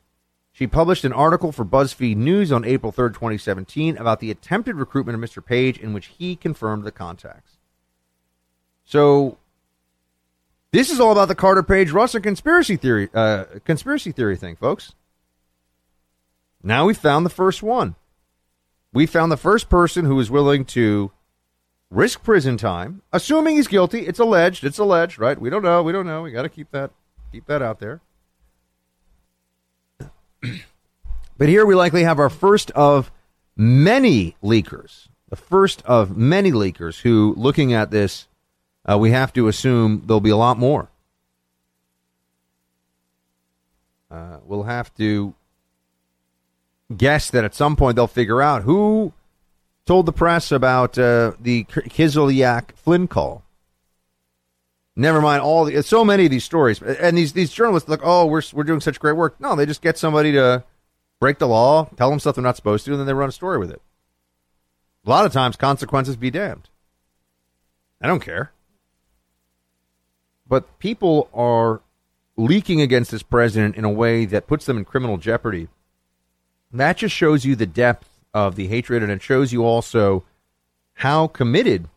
She 0.53 0.67
published 0.67 1.07
an 1.07 1.15
article 1.15 1.51
for 1.51 1.65
BuzzFeed 1.65 2.17
News 2.17 2.53
on 2.53 2.67
April 2.67 2.93
3, 2.93 3.09
2017, 3.09 3.97
about 3.97 4.21
the 4.21 4.31
attempted 4.31 4.77
recruitment 4.77 5.17
of 5.17 5.31
Mr. 5.31 5.43
Page, 5.43 5.79
in 5.79 5.95
which 5.95 6.09
he 6.19 6.37
confirmed 6.37 6.85
the 6.85 6.93
contacts. 6.93 7.57
So 8.85 9.39
this 10.77 10.91
is 10.91 11.01
all 11.01 11.13
about 11.13 11.29
the 11.29 11.35
Carter 11.35 11.63
Page 11.63 11.91
Russell 11.91 12.21
conspiracy 12.21 12.77
theory, 12.77 13.09
uh, 13.15 13.45
conspiracy 13.65 14.13
theory 14.13 14.37
thing, 14.37 14.57
folks. 14.57 14.93
Now 16.63 16.85
we 16.85 16.93
found 16.93 17.25
the 17.25 17.31
first 17.31 17.63
one. 17.63 17.95
We 18.93 19.07
found 19.07 19.33
the 19.33 19.39
first 19.39 19.71
person 19.71 20.05
who 20.05 20.21
is 20.21 20.31
willing 20.31 20.67
to 20.67 21.13
risk 21.91 22.23
prison 22.23 22.59
time, 22.59 23.01
assuming 23.11 23.57
he's 23.57 23.69
guilty. 23.69 24.01
It's 24.01 24.19
alleged. 24.19 24.65
It's 24.65 24.79
alleged, 24.79 25.19
right? 25.19 25.41
We 25.41 25.49
don't 25.49 25.63
know. 25.63 25.83
We 25.83 25.93
don't 25.93 26.07
know. 26.07 26.21
We 26.23 26.31
got 26.31 26.43
to 26.43 26.51
keep 26.51 26.71
that 26.73 26.91
keep 27.33 27.47
that 27.47 27.63
out 27.63 27.81
there. 27.81 28.03
but 31.39 31.49
here 31.49 31.65
we 31.65 31.75
likely 31.75 32.03
have 32.03 32.19
our 32.19 32.29
first 32.29 32.71
of 32.73 33.11
many 33.57 34.37
leakers. 34.43 35.09
The 35.31 35.37
first 35.37 35.83
of 35.87 36.19
many 36.19 36.53
leakers 36.53 37.01
who, 37.01 37.33
looking 37.39 37.73
at 37.73 37.91
this, 37.91 38.29
uh, 38.89 38.99
we 38.99 39.11
have 39.11 39.33
to 39.35 39.49
assume 39.49 40.03
there'll 40.07 40.21
be 40.21 40.31
a 40.31 40.37
lot 40.37 40.59
more. 40.59 40.89
Uh, 44.11 44.39
we'll 44.45 44.63
have 44.63 44.95
to 44.95 45.35
guess 46.97 47.31
that 47.31 47.45
at 47.45 47.55
some 47.55 47.75
point 47.75 47.97
they'll 47.97 48.07
figure 48.07 48.41
out 48.41 48.63
who 48.63 49.13
told 49.85 50.07
the 50.07 50.13
press 50.13 50.53
about 50.53 50.97
uh, 50.99 51.33
the 51.41 51.65
Kislyak 51.65 52.73
Flynn 52.77 53.09
call. 53.09 53.43
Never 54.95 55.21
mind 55.21 55.43
all 55.43 55.67
the 55.67 55.83
so 55.83 56.05
many 56.05 56.25
of 56.25 56.31
these 56.31 56.45
stories, 56.45 56.81
and 56.81 57.19
these 57.19 57.35
these 57.35 57.53
journalists 57.53 57.89
look, 57.89 58.01
oh, 58.03 58.25
we're 58.25 58.43
we're 58.55 58.65
doing 58.65 58.81
such 58.81 58.99
great 58.99 59.17
work. 59.17 59.39
No, 59.41 59.55
they 59.55 59.67
just 59.67 59.83
get 59.83 59.99
somebody 59.99 60.33
to 60.33 60.65
break 61.21 61.39
the 61.39 61.49
law, 61.49 61.85
tell 61.97 62.09
them 62.09 62.19
stuff 62.19 62.37
they're 62.37 62.43
not 62.43 62.57
supposed 62.57 62.85
to, 62.87 62.93
and 62.93 63.01
then 63.01 63.07
they 63.07 63.13
run 63.13 63.29
a 63.29 63.33
story 63.33 63.59
with 63.59 63.71
it. 63.71 63.83
A 65.05 65.11
lot 65.11 65.27
of 65.27 65.33
times, 65.33 65.57
consequences 65.57 66.17
be 66.17 66.31
damned. 66.31 66.71
I 68.01 68.07
don't 68.07 68.21
care. 68.21 68.53
But 70.49 70.79
people 70.79 71.29
are 71.35 71.81
leaking 72.37 72.81
against 72.81 73.11
this 73.11 73.23
president 73.23 73.77
in 73.77 73.85
a 73.85 73.91
way 73.91 74.25
that 74.27 74.47
puts 74.47 74.67
them 74.67 74.79
in 74.79 74.85
criminal 74.85 75.17
jeopardy. 75.17 75.69
That 76.73 76.99
just 76.99 77.15
shows 77.15 77.45
you 77.45 77.57
the 77.57 77.67
depth 77.67 78.09
of 78.35 78.57
the 78.57 78.69
hatred, 78.69 79.03
and 79.03 79.11
it 79.11 79.23
shows 79.23 79.53
you 79.53 79.65
also 79.65 80.25
how 80.95 81.27
committed 81.27 81.89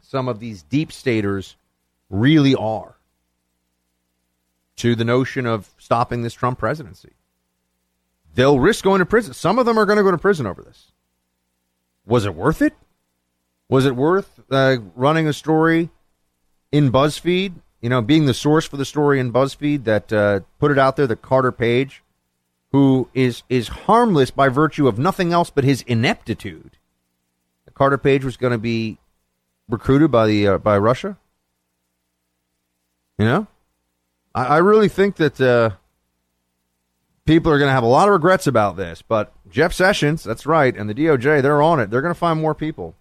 some 0.00 0.28
of 0.28 0.38
these 0.38 0.62
deep 0.62 0.92
staters 0.92 1.56
really 2.10 2.54
are 2.54 2.96
to 4.76 4.94
the 4.94 5.04
notion 5.04 5.46
of 5.46 5.70
stopping 5.78 6.22
this 6.22 6.34
Trump 6.34 6.58
presidency. 6.58 7.12
They'll 8.34 8.60
risk 8.60 8.84
going 8.84 8.98
to 8.98 9.06
prison. 9.06 9.32
Some 9.32 9.58
of 9.58 9.64
them 9.66 9.78
are 9.78 9.86
going 9.86 9.96
to 9.96 10.02
go 10.02 10.10
to 10.10 10.18
prison 10.18 10.46
over 10.46 10.62
this. 10.62 10.92
Was 12.04 12.26
it 12.26 12.34
worth 12.34 12.60
it? 12.60 12.74
Was 13.68 13.86
it 13.86 13.96
worth 13.96 14.40
uh, 14.50 14.76
running 14.94 15.26
a 15.26 15.32
story 15.32 15.90
in 16.72 16.90
BuzzFeed? 16.90 17.54
You 17.80 17.90
know, 17.90 18.02
being 18.02 18.26
the 18.26 18.34
source 18.34 18.66
for 18.66 18.76
the 18.76 18.84
story 18.84 19.20
in 19.20 19.32
BuzzFeed 19.32 19.84
that 19.84 20.12
uh, 20.12 20.40
put 20.58 20.70
it 20.70 20.78
out 20.78 20.96
there 20.96 21.06
that 21.06 21.22
Carter 21.22 21.52
Page, 21.52 22.02
who 22.72 23.08
is 23.14 23.42
is 23.48 23.68
harmless 23.68 24.30
by 24.30 24.48
virtue 24.48 24.88
of 24.88 24.98
nothing 24.98 25.32
else 25.32 25.50
but 25.50 25.64
his 25.64 25.82
ineptitude. 25.82 26.78
Carter 27.74 27.98
Page 27.98 28.24
was 28.24 28.38
going 28.38 28.52
to 28.52 28.58
be 28.58 28.98
recruited 29.68 30.10
by 30.10 30.26
the 30.26 30.48
uh, 30.48 30.58
by 30.58 30.78
Russia. 30.78 31.18
You 33.18 33.26
know, 33.26 33.46
I, 34.34 34.44
I 34.44 34.56
really 34.58 34.88
think 34.88 35.16
that 35.16 35.40
uh, 35.40 35.70
people 37.26 37.52
are 37.52 37.58
going 37.58 37.68
to 37.68 37.74
have 37.74 37.82
a 37.82 37.86
lot 37.88 38.08
of 38.08 38.14
regrets 38.14 38.46
about 38.46 38.76
this. 38.76 39.02
But 39.02 39.32
Jeff 39.50 39.72
Sessions, 39.72 40.24
that's 40.24 40.46
right, 40.46 40.74
and 40.74 40.88
the 40.88 40.94
DOJ, 40.94 41.42
they're 41.42 41.62
on 41.62 41.80
it. 41.80 41.90
They're 41.90 42.02
going 42.02 42.14
to 42.14 42.18
find 42.18 42.40
more 42.40 42.54
people, 42.54 42.94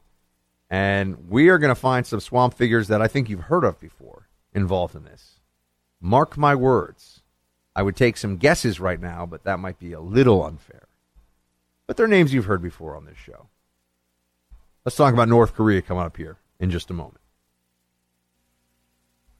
and 0.70 1.30
we 1.30 1.49
are 1.49 1.57
going 1.57 1.74
to 1.74 1.80
find 1.80 2.05
some 2.05 2.20
swamp 2.20 2.53
figures 2.53 2.88
that 2.88 3.01
I 3.01 3.07
think 3.07 3.30
you've 3.30 3.41
heard 3.41 3.63
of 3.63 3.80
before 3.80 4.28
involved 4.53 4.95
in 4.95 5.03
this. 5.03 5.39
Mark 6.01 6.38
my 6.38 6.55
words. 6.55 7.22
I 7.76 7.84
would 7.84 7.95
take 7.95 8.16
some 8.16 8.38
guesses 8.38 8.80
right 8.80 8.99
now, 8.99 9.26
but 9.26 9.43
that 9.43 9.59
might 9.59 9.80
be 9.80 9.91
a 9.91 9.99
little 9.99 10.45
unfair. 10.45 10.88
But 11.88 11.97
they're 11.97 12.07
names 12.07 12.34
you've 12.34 12.45
heard 12.45 12.61
before 12.61 12.95
on 12.95 13.05
this 13.05 13.18
show. 13.18 13.47
Let's 14.86 14.95
talk 14.95 15.13
about 15.13 15.30
North 15.30 15.53
Korea 15.53 15.82
coming 15.82 16.03
up 16.03 16.16
here 16.16 16.38
in 16.59 16.72
just 16.72 16.89
a 16.89 16.93
moment. 16.93 17.20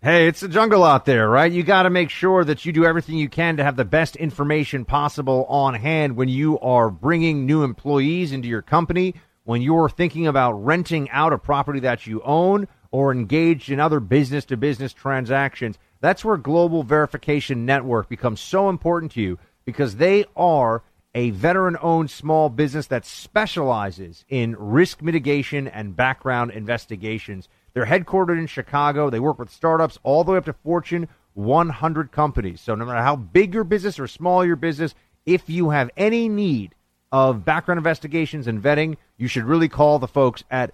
Hey, 0.02 0.28
it's 0.28 0.42
the 0.42 0.48
jungle 0.48 0.84
out 0.84 1.06
there, 1.06 1.28
right? 1.28 1.52
You 1.52 1.64
got 1.64 1.84
to 1.84 1.90
make 1.90 2.12
sure 2.12 2.44
that 2.44 2.64
you 2.64 2.72
do 2.72 2.86
everything 2.86 3.18
you 3.18 3.30
can 3.30 3.58
to 3.58 3.64
have 3.64 3.76
the 3.76 3.86
best 3.86 4.16
information 4.16 4.86
possible 4.86 5.46
on 5.50 5.74
hand 5.74 6.16
when 6.16 6.30
you 6.30 6.60
are 6.60 6.92
bringing 6.92 7.48
new 7.48 7.64
employees 7.64 8.32
into 8.32 8.48
your 8.48 8.62
company, 8.62 9.16
when 9.46 9.62
you're 9.62 9.90
thinking 9.90 10.28
about 10.28 10.54
renting 10.54 11.10
out 11.10 11.34
a 11.34 11.38
property 11.38 11.80
that 11.80 12.06
you 12.06 12.22
own 12.24 12.68
or 12.92 13.12
engaged 13.12 13.70
in 13.70 13.80
other 13.80 14.00
business 14.00 14.46
to 14.46 14.58
business 14.58 14.94
transactions. 14.94 15.78
That's 16.02 16.24
where 16.26 16.38
Global 16.38 16.84
Verification 16.84 17.66
Network 17.66 18.10
becomes 18.10 18.42
so 18.42 18.70
important 18.70 19.14
to 19.14 19.22
you 19.22 19.40
because 19.66 19.96
they 19.96 20.26
are 20.36 20.84
a 21.14 21.30
veteran 21.32 21.78
owned 21.82 22.12
small 22.12 22.50
business 22.50 22.88
that 22.88 23.06
specializes 23.06 24.26
in 24.28 24.56
risk 24.60 25.02
mitigation 25.02 25.68
and 25.68 25.96
background 25.96 26.52
investigations. 26.52 27.48
They're 27.74 27.86
headquartered 27.86 28.38
in 28.38 28.48
Chicago. 28.48 29.10
They 29.10 29.20
work 29.20 29.40
with 29.40 29.50
startups 29.50 29.98
all 30.04 30.24
the 30.24 30.34
way 30.34 30.38
up 30.38 30.46
to 30.46 30.54
Fortune 30.54 31.08
100 31.34 32.12
companies. 32.12 32.62
So, 32.62 32.76
no 32.76 32.86
matter 32.86 33.02
how 33.02 33.16
big 33.16 33.54
your 33.54 33.64
business 33.64 34.00
or 34.00 34.08
small 34.08 34.46
your 34.46 34.56
business, 34.56 34.96
if 35.26 35.50
you 35.50 35.70
have 35.70 35.90
any 35.98 36.30
need 36.30 36.76
of 37.12 37.46
background 37.46 37.78
investigations 37.78 38.48
and 38.48 38.62
vetting, 38.62 38.98
you 39.18 39.28
should 39.28 39.46
really 39.46 39.70
call 39.70 40.00
the 40.00 40.08
folks 40.08 40.44
at 40.50 40.72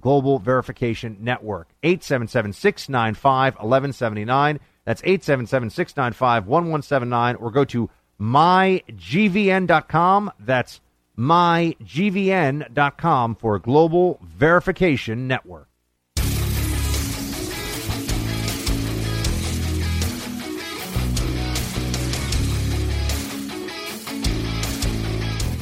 Global 0.00 0.38
Verification 0.38 1.16
Network. 1.20 1.68
877 1.82 2.52
695 2.52 3.54
1179. 3.54 4.60
That's 4.84 5.00
877 5.02 5.70
695 5.70 6.46
1179. 6.46 7.36
Or 7.36 7.50
go 7.50 7.64
to 7.64 7.88
mygvn.com. 8.20 9.12
That's 10.40 10.80
mygvn.com 11.18 11.64
for 13.36 13.58
Global 13.58 14.20
Verification 14.22 15.26
Network. 15.28 15.68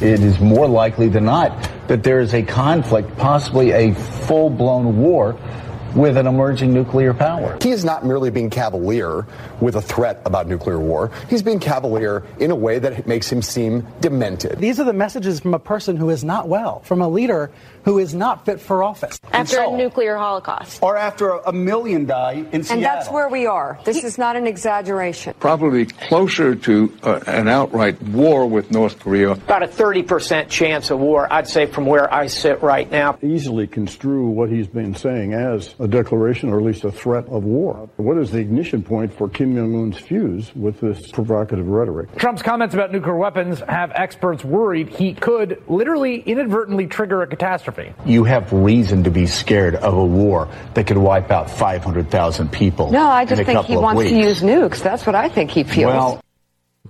It 0.02 0.20
is 0.20 0.40
more 0.40 0.66
likely 0.66 1.10
than 1.10 1.26
not 1.26 1.52
that 1.90 2.04
there 2.04 2.20
is 2.20 2.32
a 2.34 2.42
conflict, 2.44 3.16
possibly 3.16 3.72
a 3.72 3.92
full 3.92 4.48
blown 4.48 4.98
war 4.98 5.36
with 5.92 6.16
an 6.16 6.28
emerging 6.28 6.72
nuclear 6.72 7.12
power. 7.12 7.58
He 7.60 7.72
is 7.72 7.84
not 7.84 8.06
merely 8.06 8.30
being 8.30 8.48
cavalier 8.48 9.26
with 9.60 9.76
a 9.76 9.82
threat 9.82 10.20
about 10.24 10.46
nuclear 10.46 10.78
war. 10.78 11.10
He's 11.28 11.42
being 11.42 11.60
cavalier 11.60 12.24
in 12.38 12.50
a 12.50 12.56
way 12.56 12.78
that 12.78 13.06
makes 13.06 13.30
him 13.30 13.42
seem 13.42 13.86
demented. 14.00 14.58
These 14.58 14.80
are 14.80 14.84
the 14.84 14.92
messages 14.92 15.40
from 15.40 15.54
a 15.54 15.58
person 15.58 15.96
who 15.96 16.10
is 16.10 16.24
not 16.24 16.48
well, 16.48 16.80
from 16.80 17.00
a 17.00 17.08
leader 17.08 17.50
who 17.84 17.98
is 17.98 18.14
not 18.14 18.44
fit 18.44 18.60
for 18.60 18.82
office. 18.82 19.18
After 19.32 19.56
so, 19.56 19.74
a 19.74 19.76
nuclear 19.76 20.16
holocaust. 20.16 20.82
Or 20.82 20.96
after 20.96 21.30
a, 21.30 21.48
a 21.48 21.52
million 21.52 22.06
die 22.06 22.44
in 22.52 22.62
Seattle. 22.62 22.72
And 22.72 22.84
that's 22.84 23.10
where 23.10 23.28
we 23.28 23.46
are. 23.46 23.78
This 23.84 24.04
is 24.04 24.18
not 24.18 24.36
an 24.36 24.46
exaggeration. 24.46 25.34
Probably 25.40 25.86
closer 25.86 26.54
to 26.54 26.98
uh, 27.02 27.20
an 27.26 27.48
outright 27.48 28.00
war 28.02 28.46
with 28.46 28.70
North 28.70 28.98
Korea. 28.98 29.32
About 29.32 29.62
a 29.62 29.66
30% 29.66 30.48
chance 30.48 30.90
of 30.90 30.98
war, 30.98 31.32
I'd 31.32 31.48
say, 31.48 31.66
from 31.66 31.86
where 31.86 32.12
I 32.12 32.26
sit 32.26 32.62
right 32.62 32.90
now. 32.90 33.18
Easily 33.22 33.66
construe 33.66 34.26
what 34.26 34.50
he's 34.50 34.66
been 34.66 34.94
saying 34.94 35.32
as 35.32 35.74
a 35.78 35.88
declaration 35.88 36.50
or 36.50 36.58
at 36.58 36.64
least 36.64 36.84
a 36.84 36.92
threat 36.92 37.26
of 37.28 37.44
war. 37.44 37.88
What 37.96 38.18
is 38.18 38.30
the 38.30 38.38
ignition 38.38 38.82
point 38.82 39.12
for 39.14 39.28
Kim 39.28 39.49
Jong 39.54 39.74
un's 39.74 39.98
fuse 39.98 40.54
with 40.54 40.80
this 40.80 41.10
provocative 41.10 41.66
rhetoric? 41.66 42.16
Trump's 42.16 42.42
comments 42.42 42.74
about 42.74 42.92
nuclear 42.92 43.16
weapons 43.16 43.60
have 43.60 43.92
experts 43.94 44.44
worried 44.44 44.88
he 44.88 45.14
could 45.14 45.62
literally 45.68 46.20
inadvertently 46.20 46.86
trigger 46.86 47.22
a 47.22 47.26
catastrophe 47.26 47.50
catastrophe. 47.50 47.94
You 48.06 48.24
have 48.24 48.52
reason 48.52 49.04
to 49.04 49.10
be 49.10 49.26
scared 49.26 49.74
of 49.76 49.94
a 49.94 50.04
war 50.04 50.48
that 50.74 50.86
could 50.86 50.98
wipe 50.98 51.30
out 51.30 51.50
500,000 51.50 52.52
people. 52.52 52.90
No, 52.90 53.06
I 53.06 53.24
just 53.24 53.42
think 53.44 53.64
he 53.64 53.76
wants 53.76 53.98
weeks. 53.98 54.10
to 54.10 54.18
use 54.18 54.40
nukes. 54.40 54.82
That's 54.82 55.06
what 55.06 55.14
I 55.14 55.28
think 55.28 55.50
he 55.50 55.64
feels. 55.64 55.86
Well, 55.86 56.24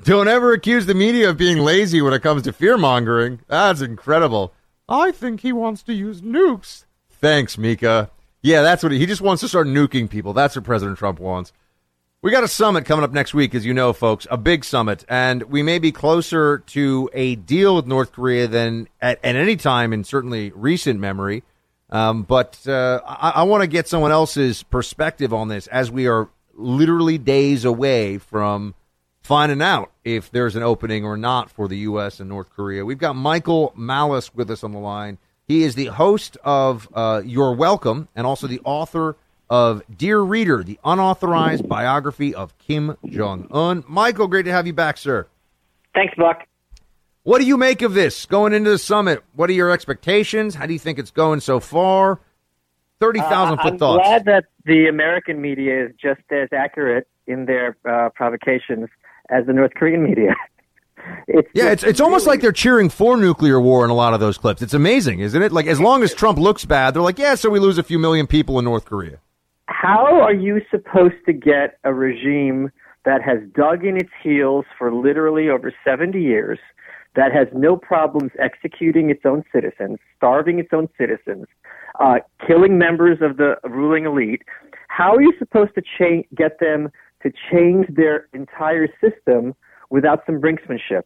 don't 0.04 0.28
ever 0.28 0.52
accuse 0.52 0.86
the 0.86 0.94
media 0.94 1.30
of 1.30 1.36
being 1.36 1.58
lazy 1.58 2.00
when 2.00 2.12
it 2.12 2.22
comes 2.22 2.42
to 2.42 2.52
fear 2.52 2.78
mongering. 2.78 3.40
That's 3.48 3.80
incredible. 3.80 4.52
I 4.88 5.12
think 5.12 5.40
he 5.40 5.52
wants 5.52 5.82
to 5.84 5.92
use 5.92 6.20
nukes. 6.20 6.84
Thanks, 7.10 7.58
Mika. 7.58 8.10
Yeah, 8.42 8.62
that's 8.62 8.82
what 8.82 8.92
he, 8.92 8.98
he 8.98 9.06
just 9.06 9.20
wants 9.20 9.40
to 9.42 9.48
start 9.48 9.66
nuking 9.66 10.08
people. 10.08 10.32
That's 10.32 10.56
what 10.56 10.64
President 10.64 10.98
Trump 10.98 11.20
wants. 11.20 11.52
We 12.22 12.30
got 12.30 12.44
a 12.44 12.48
summit 12.48 12.84
coming 12.84 13.02
up 13.02 13.12
next 13.12 13.32
week, 13.32 13.54
as 13.54 13.64
you 13.64 13.72
know, 13.72 13.94
folks, 13.94 14.26
a 14.30 14.36
big 14.36 14.62
summit, 14.62 15.06
and 15.08 15.44
we 15.44 15.62
may 15.62 15.78
be 15.78 15.90
closer 15.90 16.58
to 16.58 17.08
a 17.14 17.36
deal 17.36 17.76
with 17.76 17.86
North 17.86 18.12
Korea 18.12 18.46
than 18.46 18.88
at, 19.00 19.24
at 19.24 19.36
any 19.36 19.56
time 19.56 19.94
in 19.94 20.04
certainly 20.04 20.50
recent 20.50 21.00
memory. 21.00 21.44
Um, 21.88 22.24
but 22.24 22.58
uh, 22.68 23.00
I, 23.06 23.30
I 23.36 23.42
want 23.44 23.62
to 23.62 23.66
get 23.66 23.88
someone 23.88 24.12
else's 24.12 24.62
perspective 24.64 25.32
on 25.32 25.48
this 25.48 25.66
as 25.68 25.90
we 25.90 26.08
are 26.08 26.28
literally 26.52 27.16
days 27.16 27.64
away 27.64 28.18
from 28.18 28.74
finding 29.22 29.62
out 29.62 29.90
if 30.04 30.30
there's 30.30 30.56
an 30.56 30.62
opening 30.62 31.06
or 31.06 31.16
not 31.16 31.50
for 31.50 31.68
the 31.68 31.78
U.S. 31.78 32.20
and 32.20 32.28
North 32.28 32.50
Korea. 32.50 32.84
We've 32.84 32.98
got 32.98 33.16
Michael 33.16 33.72
Malice 33.74 34.34
with 34.34 34.50
us 34.50 34.62
on 34.62 34.72
the 34.72 34.78
line. 34.78 35.16
He 35.48 35.62
is 35.62 35.74
the 35.74 35.86
host 35.86 36.36
of 36.44 36.86
uh, 36.92 37.22
You're 37.24 37.54
Welcome 37.54 38.08
and 38.14 38.26
also 38.26 38.46
the 38.46 38.60
author 38.62 39.16
of 39.50 39.82
Dear 39.94 40.20
Reader, 40.20 40.62
the 40.62 40.78
unauthorized 40.84 41.68
biography 41.68 42.34
of 42.34 42.56
Kim 42.58 42.96
Jong 43.04 43.48
Un. 43.50 43.84
Michael, 43.88 44.28
great 44.28 44.44
to 44.44 44.52
have 44.52 44.66
you 44.66 44.72
back, 44.72 44.96
sir. 44.96 45.26
Thanks, 45.92 46.14
Buck. 46.16 46.46
What 47.24 47.40
do 47.40 47.44
you 47.44 47.56
make 47.56 47.82
of 47.82 47.92
this 47.92 48.24
going 48.24 48.52
into 48.54 48.70
the 48.70 48.78
summit? 48.78 49.22
What 49.34 49.50
are 49.50 49.52
your 49.52 49.70
expectations? 49.70 50.54
How 50.54 50.66
do 50.66 50.72
you 50.72 50.78
think 50.78 50.98
it's 50.98 51.10
going 51.10 51.40
so 51.40 51.60
far? 51.60 52.20
30,000 53.00 53.58
uh, 53.58 53.62
foot 53.62 53.72
I'm 53.72 53.78
thoughts. 53.78 54.02
I'm 54.06 54.22
glad 54.22 54.24
that 54.26 54.44
the 54.64 54.86
American 54.86 55.40
media 55.42 55.86
is 55.86 55.92
just 56.00 56.22
as 56.30 56.48
accurate 56.52 57.08
in 57.26 57.46
their 57.46 57.76
uh, 57.88 58.10
provocations 58.10 58.88
as 59.30 59.46
the 59.46 59.52
North 59.52 59.74
Korean 59.74 60.02
media. 60.02 60.34
It's 61.26 61.48
yeah, 61.54 61.70
it's 61.70 61.82
it's 61.82 62.00
almost 62.00 62.26
like 62.26 62.42
they're 62.42 62.52
cheering 62.52 62.90
for 62.90 63.16
nuclear 63.16 63.58
war 63.58 63.84
in 63.84 63.90
a 63.90 63.94
lot 63.94 64.12
of 64.12 64.20
those 64.20 64.36
clips. 64.36 64.60
It's 64.60 64.74
amazing, 64.74 65.20
isn't 65.20 65.42
it? 65.42 65.50
Like 65.50 65.66
as 65.66 65.80
long 65.80 66.02
as 66.02 66.12
Trump 66.12 66.38
looks 66.38 66.66
bad, 66.66 66.92
they're 66.92 67.02
like, 67.02 67.18
yeah, 67.18 67.36
so 67.36 67.48
we 67.48 67.58
lose 67.58 67.78
a 67.78 67.82
few 67.82 67.98
million 67.98 68.26
people 68.26 68.58
in 68.58 68.66
North 68.66 68.84
Korea 68.84 69.18
how 69.70 70.20
are 70.20 70.34
you 70.34 70.60
supposed 70.68 71.14
to 71.26 71.32
get 71.32 71.78
a 71.84 71.94
regime 71.94 72.70
that 73.04 73.22
has 73.22 73.38
dug 73.54 73.84
in 73.84 73.96
its 73.96 74.10
heels 74.22 74.64
for 74.76 74.92
literally 74.92 75.48
over 75.48 75.72
70 75.84 76.20
years, 76.20 76.58
that 77.14 77.32
has 77.32 77.46
no 77.54 77.76
problems 77.76 78.32
executing 78.38 79.10
its 79.10 79.22
own 79.24 79.44
citizens, 79.54 79.98
starving 80.16 80.58
its 80.58 80.70
own 80.72 80.88
citizens, 80.98 81.46
uh, 82.00 82.16
killing 82.46 82.78
members 82.78 83.18
of 83.22 83.36
the 83.36 83.54
ruling 83.64 84.06
elite? 84.06 84.42
How 84.88 85.14
are 85.14 85.22
you 85.22 85.32
supposed 85.38 85.74
to 85.76 85.82
cha- 85.82 86.26
get 86.34 86.58
them 86.58 86.90
to 87.22 87.32
change 87.50 87.86
their 87.94 88.26
entire 88.32 88.88
system 89.00 89.54
without 89.88 90.26
some 90.26 90.40
brinksmanship? 90.40 91.02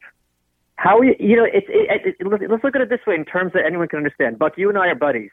How 0.76 0.98
are 0.98 1.04
you, 1.04 1.14
you 1.20 1.36
know, 1.36 1.44
it's, 1.44 1.66
it, 1.68 2.02
it, 2.06 2.16
it, 2.18 2.50
let's 2.50 2.64
look 2.64 2.74
at 2.74 2.80
it 2.80 2.88
this 2.88 3.00
way 3.06 3.14
in 3.14 3.26
terms 3.26 3.52
that 3.52 3.64
anyone 3.66 3.88
can 3.88 3.98
understand. 3.98 4.38
Buck, 4.38 4.54
you 4.56 4.68
and 4.70 4.78
I 4.78 4.88
are 4.88 4.94
buddies. 4.94 5.30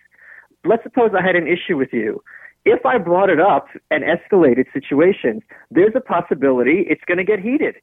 Let's 0.66 0.84
suppose 0.84 1.12
I 1.18 1.26
had 1.26 1.36
an 1.36 1.48
issue 1.48 1.78
with 1.78 1.90
you 1.92 2.22
if 2.66 2.86
I 2.86 2.98
brought 2.98 3.30
it 3.30 3.40
up 3.40 3.68
and 3.90 4.04
escalated 4.04 4.66
situations, 4.74 5.42
there's 5.70 5.94
a 5.96 6.02
possibility 6.02 6.86
it's 6.90 7.04
going 7.08 7.18
to 7.18 7.24
get 7.24 7.40
heated. 7.40 7.76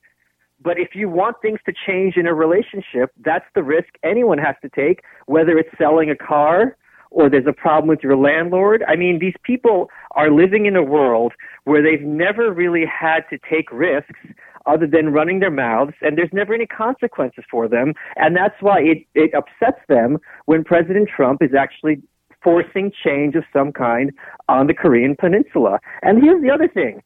But 0.61 0.79
if 0.79 0.95
you 0.95 1.09
want 1.09 1.37
things 1.41 1.61
to 1.67 1.73
change 1.87 2.17
in 2.17 2.27
a 2.27 2.35
relationship, 2.35 3.11
that's 3.25 3.45
the 3.55 3.63
risk 3.63 3.89
anyone 4.03 4.39
has 4.39 4.57
to 4.63 4.69
take, 4.69 5.03
whether 5.27 5.57
it's 5.57 5.71
selling 5.79 6.11
a 6.11 6.17
car 6.17 6.77
or 7.11 7.31
there's 7.31 7.47
a 7.47 7.53
problem 7.53 7.89
with 7.89 8.01
your 8.03 8.17
landlord. 8.17 8.85
I 8.87 8.97
mean, 8.97 9.19
these 9.19 9.35
people 9.43 9.89
are 10.13 10.31
living 10.31 10.67
in 10.67 10.77
a 10.77 10.83
world 10.83 11.33
where 11.65 11.83
they've 11.83 12.07
never 12.07 12.53
really 12.53 12.85
had 12.85 13.21
to 13.31 13.39
take 13.51 13.71
risks 13.73 14.19
other 14.67 14.87
than 14.87 15.11
running 15.11 15.41
their 15.41 15.51
mouths, 15.51 15.95
and 16.03 16.19
there's 16.19 16.33
never 16.33 16.53
any 16.53 16.67
consequences 16.67 17.45
for 17.51 17.69
them. 17.69 17.95
And 18.17 18.37
that's 18.37 18.61
why 18.61 18.81
it, 18.81 19.07
it 19.15 19.33
upsets 19.35 19.81
them 19.89 20.19
when 20.45 20.63
President 20.65 21.09
Trump 21.09 21.43
is 21.43 21.55
actually 21.59 22.03
forcing 22.43 22.93
change 23.05 23.35
of 23.35 23.45
some 23.53 23.73
kind 23.73 24.13
on 24.49 24.67
the 24.67 24.75
Korean 24.75 25.17
Peninsula. 25.17 25.81
And 26.03 26.23
here's 26.23 26.43
the 26.43 26.51
other 26.51 26.69
thing. 26.69 27.03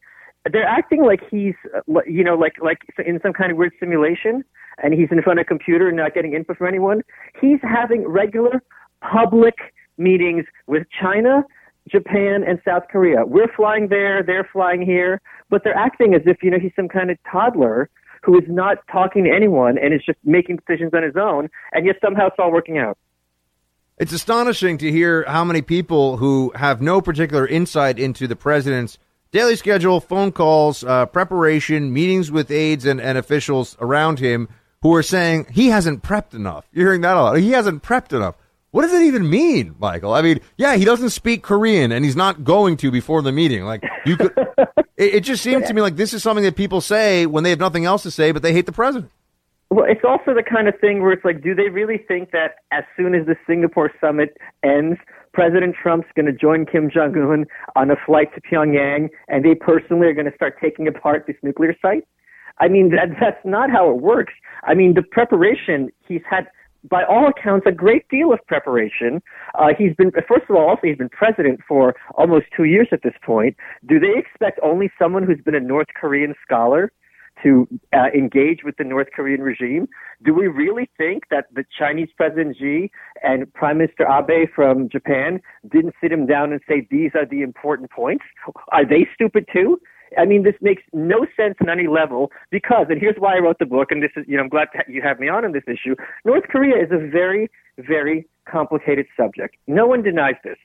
They're 0.51 0.67
acting 0.67 1.03
like 1.03 1.21
he's, 1.31 1.55
you 2.05 2.23
know, 2.23 2.35
like 2.35 2.55
like 2.61 2.79
in 3.05 3.19
some 3.21 3.33
kind 3.33 3.51
of 3.51 3.57
weird 3.57 3.73
simulation, 3.79 4.43
and 4.81 4.93
he's 4.93 5.07
in 5.11 5.21
front 5.21 5.39
of 5.39 5.43
a 5.43 5.45
computer 5.45 5.87
and 5.87 5.97
not 5.97 6.13
getting 6.13 6.33
input 6.33 6.57
from 6.57 6.67
anyone. 6.67 7.01
He's 7.39 7.59
having 7.61 8.07
regular 8.07 8.61
public 9.01 9.55
meetings 9.97 10.45
with 10.67 10.83
China, 11.01 11.43
Japan, 11.89 12.43
and 12.45 12.59
South 12.65 12.83
Korea. 12.91 13.25
We're 13.25 13.51
flying 13.55 13.87
there, 13.87 14.23
they're 14.23 14.47
flying 14.51 14.81
here, 14.81 15.21
but 15.49 15.63
they're 15.63 15.77
acting 15.77 16.13
as 16.13 16.21
if, 16.25 16.41
you 16.41 16.49
know, 16.51 16.59
he's 16.59 16.71
some 16.75 16.87
kind 16.87 17.11
of 17.11 17.17
toddler 17.29 17.89
who 18.23 18.37
is 18.37 18.45
not 18.47 18.77
talking 18.91 19.25
to 19.25 19.29
anyone 19.29 19.77
and 19.77 19.93
is 19.93 20.01
just 20.05 20.17
making 20.23 20.57
decisions 20.57 20.93
on 20.93 21.03
his 21.03 21.15
own, 21.15 21.49
and 21.73 21.85
yet 21.85 21.97
somehow 22.03 22.27
it's 22.27 22.37
all 22.39 22.51
working 22.51 22.77
out. 22.77 22.97
It's 23.99 24.11
astonishing 24.11 24.79
to 24.79 24.91
hear 24.91 25.23
how 25.27 25.43
many 25.43 25.61
people 25.61 26.17
who 26.17 26.51
have 26.55 26.81
no 26.81 26.99
particular 26.99 27.45
insight 27.45 27.99
into 27.99 28.27
the 28.27 28.35
president's 28.35 28.97
daily 29.31 29.55
schedule, 29.55 29.99
phone 29.99 30.31
calls, 30.31 30.83
uh, 30.83 31.05
preparation, 31.05 31.93
meetings 31.93 32.31
with 32.31 32.49
aides 32.49 32.85
and, 32.85 32.99
and 32.99 33.19
officials 33.19 33.77
around 33.79 34.17
him 34.17 34.49
who 34.81 34.95
are 34.95 35.03
saying 35.03 35.45
he 35.51 35.67
hasn't 35.67 36.01
prepped 36.01 36.33
enough. 36.33 36.67
You're 36.73 36.87
hearing 36.87 37.01
that 37.01 37.17
a 37.17 37.21
lot. 37.21 37.37
He 37.37 37.51
hasn't 37.51 37.83
prepped 37.83 38.13
enough. 38.13 38.35
What 38.71 38.81
does 38.81 38.93
it 38.93 39.03
even 39.03 39.29
mean, 39.29 39.75
Michael? 39.77 40.11
I 40.11 40.23
mean, 40.23 40.39
yeah, 40.57 40.75
he 40.75 40.85
doesn't 40.85 41.11
speak 41.11 41.43
Korean 41.43 41.91
and 41.91 42.03
he's 42.03 42.15
not 42.15 42.43
going 42.43 42.77
to 42.77 42.89
before 42.89 43.21
the 43.21 43.31
meeting. 43.31 43.63
Like 43.63 43.83
you 44.07 44.17
could, 44.17 44.33
it, 44.97 45.15
it 45.15 45.23
just 45.23 45.43
seems 45.43 45.67
to 45.67 45.73
me 45.75 45.83
like 45.83 45.97
this 45.97 46.13
is 46.13 46.23
something 46.23 46.43
that 46.45 46.55
people 46.55 46.81
say 46.81 47.27
when 47.27 47.43
they 47.43 47.51
have 47.51 47.59
nothing 47.59 47.85
else 47.85 48.01
to 48.03 48.11
say, 48.11 48.31
but 48.31 48.41
they 48.41 48.53
hate 48.53 48.65
the 48.65 48.71
president. 48.71 49.11
Well, 49.73 49.87
it's 49.89 50.05
also 50.07 50.35
the 50.35 50.43
kind 50.43 50.67
of 50.67 50.79
thing 50.79 51.01
where 51.01 51.11
it's 51.13 51.25
like, 51.25 51.41
do 51.41 51.55
they 51.55 51.69
really 51.69 51.97
think 51.97 52.29
that 52.29 52.57
as 52.71 52.83
soon 52.95 53.15
as 53.15 53.25
the 53.25 53.35
Singapore 53.47 53.89
summit 53.99 54.37
ends, 54.63 54.99
President 55.33 55.75
Trump's 55.81 56.07
going 56.15 56.27
to 56.27 56.31
join 56.31 56.67
Kim 56.67 56.91
Jong 56.93 57.17
Un 57.17 57.47
on 57.75 57.89
a 57.89 57.95
flight 58.05 58.27
to 58.35 58.41
Pyongyang, 58.41 59.09
and 59.29 59.43
they 59.43 59.55
personally 59.55 60.05
are 60.05 60.13
going 60.13 60.29
to 60.29 60.35
start 60.35 60.57
taking 60.61 60.87
apart 60.87 61.23
this 61.25 61.37
nuclear 61.41 61.75
site? 61.81 62.07
I 62.59 62.67
mean, 62.67 62.91
that 62.91 63.17
that's 63.19 63.43
not 63.43 63.71
how 63.71 63.89
it 63.89 63.97
works. 63.97 64.33
I 64.63 64.75
mean, 64.75 64.93
the 64.93 65.01
preparation 65.01 65.89
he's 66.07 66.21
had 66.29 66.45
by 66.87 67.03
all 67.05 67.27
accounts, 67.27 67.65
a 67.65 67.71
great 67.71 68.07
deal 68.09 68.31
of 68.31 68.45
preparation. 68.45 69.23
Uh, 69.55 69.69
he's 69.75 69.95
been, 69.95 70.11
first 70.27 70.43
of 70.49 70.55
all, 70.55 70.69
also 70.69 70.81
he's 70.83 70.97
been 70.97 71.09
president 71.09 71.61
for 71.67 71.95
almost 72.13 72.45
two 72.55 72.65
years 72.65 72.89
at 72.91 73.01
this 73.01 73.13
point. 73.25 73.55
Do 73.87 73.99
they 73.99 74.19
expect 74.19 74.59
only 74.61 74.91
someone 74.99 75.23
who's 75.23 75.41
been 75.43 75.55
a 75.55 75.59
North 75.59 75.87
Korean 75.99 76.35
scholar 76.45 76.91
to 77.41 77.67
uh, 77.93 78.07
engage 78.15 78.59
with 78.63 78.77
the 78.77 78.83
North 78.83 79.07
Korean 79.15 79.41
regime? 79.41 79.87
Do 80.23 80.33
we 80.33 80.47
really 80.47 80.89
think 80.97 81.23
that 81.31 81.45
the 81.53 81.65
Chinese 81.77 82.09
President 82.15 82.57
Xi 82.59 82.91
and 83.23 83.51
Prime 83.53 83.79
Minister 83.79 84.05
Abe 84.05 84.49
from 84.55 84.89
Japan 84.89 85.41
didn't 85.71 85.95
sit 86.01 86.11
him 86.11 86.25
down 86.25 86.51
and 86.51 86.61
say, 86.67 86.87
these 86.89 87.11
are 87.15 87.25
the 87.25 87.41
important 87.41 87.91
points? 87.91 88.23
Are 88.71 88.85
they 88.85 89.07
stupid 89.13 89.47
too? 89.51 89.79
I 90.17 90.25
mean, 90.25 90.43
this 90.43 90.55
makes 90.61 90.83
no 90.93 91.25
sense 91.35 91.55
on 91.61 91.69
any 91.69 91.87
level 91.87 92.31
because, 92.51 92.85
and 92.89 92.99
here's 92.99 93.15
why 93.17 93.35
I 93.35 93.39
wrote 93.39 93.57
the 93.59 93.65
book, 93.65 93.91
and 93.91 94.03
this 94.03 94.11
is, 94.15 94.25
you 94.27 94.37
know, 94.37 94.43
I'm 94.43 94.49
glad 94.49 94.67
you 94.87 95.01
have 95.01 95.19
me 95.19 95.27
on 95.27 95.43
on 95.43 95.53
this 95.53 95.63
issue. 95.67 95.95
North 96.23 96.43
Korea 96.49 96.75
is 96.83 96.91
a 96.91 96.97
very, 96.97 97.49
very 97.79 98.27
complicated 98.47 99.07
subject. 99.17 99.55
No 99.67 99.87
one 99.87 100.03
denies 100.03 100.35
this. 100.43 100.57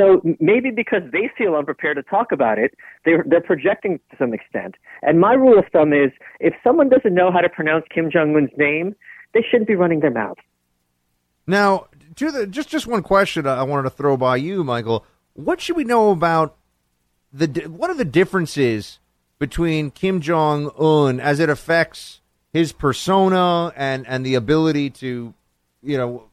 So 0.00 0.22
maybe 0.40 0.70
because 0.70 1.02
they 1.12 1.30
feel 1.36 1.54
unprepared 1.54 1.98
to 1.98 2.02
talk 2.02 2.32
about 2.32 2.58
it, 2.58 2.72
they're, 3.04 3.22
they're 3.26 3.42
projecting 3.42 4.00
to 4.10 4.16
some 4.16 4.32
extent. 4.32 4.76
And 5.02 5.20
my 5.20 5.34
rule 5.34 5.58
of 5.58 5.66
thumb 5.72 5.92
is 5.92 6.10
if 6.38 6.54
someone 6.64 6.88
doesn't 6.88 7.12
know 7.12 7.30
how 7.30 7.40
to 7.40 7.50
pronounce 7.50 7.84
Kim 7.94 8.10
Jong 8.10 8.34
Un's 8.34 8.48
name, 8.56 8.96
they 9.34 9.44
shouldn't 9.50 9.68
be 9.68 9.74
running 9.74 10.00
their 10.00 10.10
mouth. 10.10 10.38
Now, 11.46 11.88
the, 12.16 12.46
just 12.48 12.70
just 12.70 12.86
one 12.86 13.02
question 13.02 13.46
I 13.46 13.62
wanted 13.62 13.82
to 13.82 13.90
throw 13.90 14.16
by 14.16 14.36
you, 14.36 14.64
Michael. 14.64 15.04
What 15.34 15.60
should 15.60 15.76
we 15.76 15.84
know 15.84 16.10
about 16.12 16.56
the 17.32 17.46
what 17.68 17.90
are 17.90 17.94
the 17.94 18.04
differences 18.04 19.00
between 19.38 19.90
Kim 19.90 20.20
Jong 20.20 20.70
Un 20.78 21.20
as 21.20 21.40
it 21.40 21.50
affects 21.50 22.20
his 22.52 22.72
persona 22.72 23.72
and 23.76 24.06
and 24.06 24.24
the 24.24 24.34
ability 24.34 24.90
to, 24.90 25.34
you 25.82 25.98
know, 25.98 26.24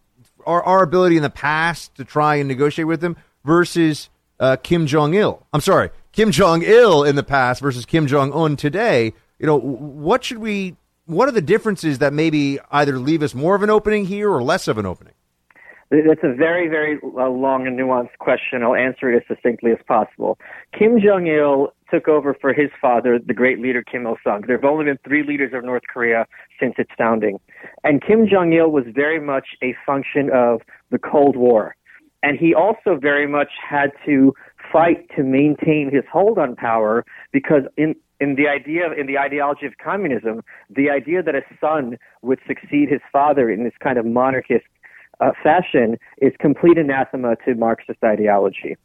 our 0.45 0.63
our 0.63 0.83
ability 0.83 1.17
in 1.17 1.23
the 1.23 1.29
past 1.29 1.95
to 1.95 2.05
try 2.05 2.35
and 2.35 2.47
negotiate 2.47 2.87
with 2.87 3.03
him 3.03 3.17
versus 3.47 4.09
uh, 4.39 4.57
Kim 4.57 4.85
Jong 4.85 5.15
Il. 5.15 5.43
I'm 5.51 5.61
sorry, 5.61 5.89
Kim 6.11 6.29
Jong 6.29 6.61
Il 6.61 7.03
in 7.03 7.15
the 7.15 7.23
past 7.23 7.61
versus 7.61 7.85
Kim 7.85 8.05
Jong 8.05 8.31
Un 8.33 8.55
today. 8.55 9.13
You 9.39 9.47
know, 9.47 9.57
what 9.57 10.23
should 10.23 10.37
we? 10.37 10.75
What 11.05 11.29
are 11.29 11.31
the 11.31 11.41
differences 11.41 11.99
that 11.99 12.11
maybe 12.11 12.59
either 12.69 12.99
leave 12.99 13.23
us 13.23 13.33
more 13.33 13.55
of 13.55 13.63
an 13.63 13.69
opening 13.69 14.05
here 14.05 14.29
or 14.29 14.43
less 14.43 14.67
of 14.67 14.77
an 14.77 14.85
opening? 14.85 15.13
That's 15.89 16.19
a 16.21 16.35
very, 16.35 16.67
very 16.67 16.99
uh, 17.01 17.29
long 17.29 17.65
and 17.65 17.79
nuanced 17.79 18.17
question. 18.19 18.61
I'll 18.61 18.75
answer 18.75 19.09
it 19.09 19.15
as 19.15 19.23
succinctly 19.25 19.71
as 19.71 19.77
possible. 19.87 20.37
Kim 20.77 20.99
Jong 20.99 21.27
il 21.27 21.73
took 21.89 22.09
over 22.09 22.33
for 22.33 22.51
his 22.51 22.69
father, 22.81 23.17
the 23.25 23.33
great 23.33 23.59
leader 23.59 23.81
Kim 23.81 24.05
Il 24.05 24.17
sung. 24.21 24.43
There 24.45 24.57
have 24.57 24.65
only 24.65 24.83
been 24.83 24.99
three 25.05 25.23
leaders 25.25 25.53
of 25.53 25.63
North 25.63 25.83
Korea 25.87 26.27
since 26.59 26.73
its 26.77 26.91
founding. 26.97 27.39
And 27.85 28.03
Kim 28.05 28.27
Jong 28.29 28.51
il 28.51 28.69
was 28.69 28.83
very 28.93 29.21
much 29.21 29.55
a 29.63 29.73
function 29.85 30.29
of 30.33 30.59
the 30.91 30.99
Cold 30.99 31.37
War. 31.37 31.73
And 32.23 32.37
he 32.37 32.53
also 32.53 32.97
very 32.99 33.27
much 33.27 33.51
had 33.67 33.91
to 34.05 34.33
fight 34.71 35.09
to 35.15 35.23
maintain 35.23 35.89
his 35.91 36.03
hold 36.11 36.37
on 36.37 36.55
power 36.55 37.05
because 37.31 37.63
in 37.77 37.95
in 38.19 38.35
the 38.35 38.47
idea 38.47 38.91
in 38.97 39.05
the 39.05 39.17
ideology 39.17 39.65
of 39.67 39.73
communism, 39.83 40.41
the 40.69 40.89
idea 40.89 41.21
that 41.21 41.35
a 41.35 41.41
son 41.61 41.97
would 42.23 42.39
succeed 42.47 42.89
his 42.89 43.01
father 43.11 43.49
in 43.49 43.63
this 43.63 43.73
kind 43.79 43.99
of 43.99 44.05
monarchist 44.05 44.65
uh, 45.19 45.31
fashion 45.43 45.97
is 46.19 46.33
complete 46.39 46.77
anathema 46.77 47.35
to 47.45 47.55
Marxist 47.55 47.99
ideology. 48.03 48.75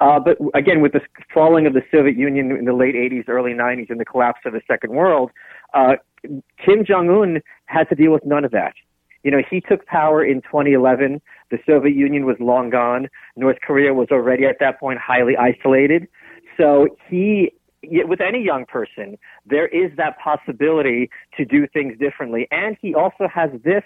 Uh, 0.00 0.18
but 0.18 0.38
again, 0.54 0.80
with 0.80 0.92
the 0.92 1.00
falling 1.32 1.66
of 1.66 1.74
the 1.74 1.82
Soviet 1.92 2.16
Union 2.16 2.50
in 2.52 2.64
the 2.64 2.72
late 2.72 2.94
80s, 2.94 3.28
early 3.28 3.52
90s, 3.52 3.90
and 3.90 4.00
the 4.00 4.04
collapse 4.04 4.40
of 4.46 4.54
the 4.54 4.62
Second 4.66 4.94
World, 4.94 5.30
uh, 5.74 5.96
Kim 6.64 6.84
Jong 6.86 7.10
Un 7.10 7.42
had 7.66 7.88
to 7.90 7.94
deal 7.94 8.10
with 8.10 8.24
none 8.24 8.44
of 8.44 8.50
that. 8.52 8.72
You 9.22 9.30
know, 9.30 9.42
he 9.48 9.60
took 9.60 9.86
power 9.86 10.24
in 10.24 10.42
2011. 10.42 11.20
The 11.50 11.58
Soviet 11.66 11.94
Union 11.94 12.24
was 12.24 12.36
long 12.40 12.70
gone. 12.70 13.08
North 13.36 13.58
Korea 13.62 13.92
was 13.92 14.08
already 14.10 14.46
at 14.46 14.56
that 14.60 14.80
point 14.80 14.98
highly 14.98 15.36
isolated. 15.36 16.08
So 16.56 16.88
he, 17.08 17.52
with 17.82 18.20
any 18.20 18.42
young 18.42 18.64
person, 18.66 19.18
there 19.46 19.68
is 19.68 19.90
that 19.96 20.18
possibility 20.18 21.10
to 21.36 21.44
do 21.44 21.66
things 21.66 21.98
differently. 21.98 22.48
And 22.50 22.76
he 22.80 22.94
also 22.94 23.28
has 23.32 23.50
this 23.64 23.84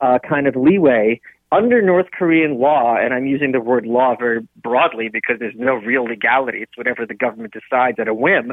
uh, 0.00 0.18
kind 0.28 0.46
of 0.46 0.56
leeway 0.56 1.20
under 1.52 1.80
North 1.80 2.06
Korean 2.12 2.58
law, 2.58 2.96
and 2.96 3.14
I'm 3.14 3.26
using 3.26 3.52
the 3.52 3.60
word 3.60 3.86
law 3.86 4.16
very 4.18 4.46
broadly 4.56 5.08
because 5.08 5.36
there's 5.38 5.54
no 5.56 5.74
real 5.74 6.04
legality, 6.04 6.58
it's 6.62 6.76
whatever 6.76 7.06
the 7.06 7.14
government 7.14 7.54
decides 7.54 7.98
at 8.00 8.08
a 8.08 8.14
whim, 8.14 8.52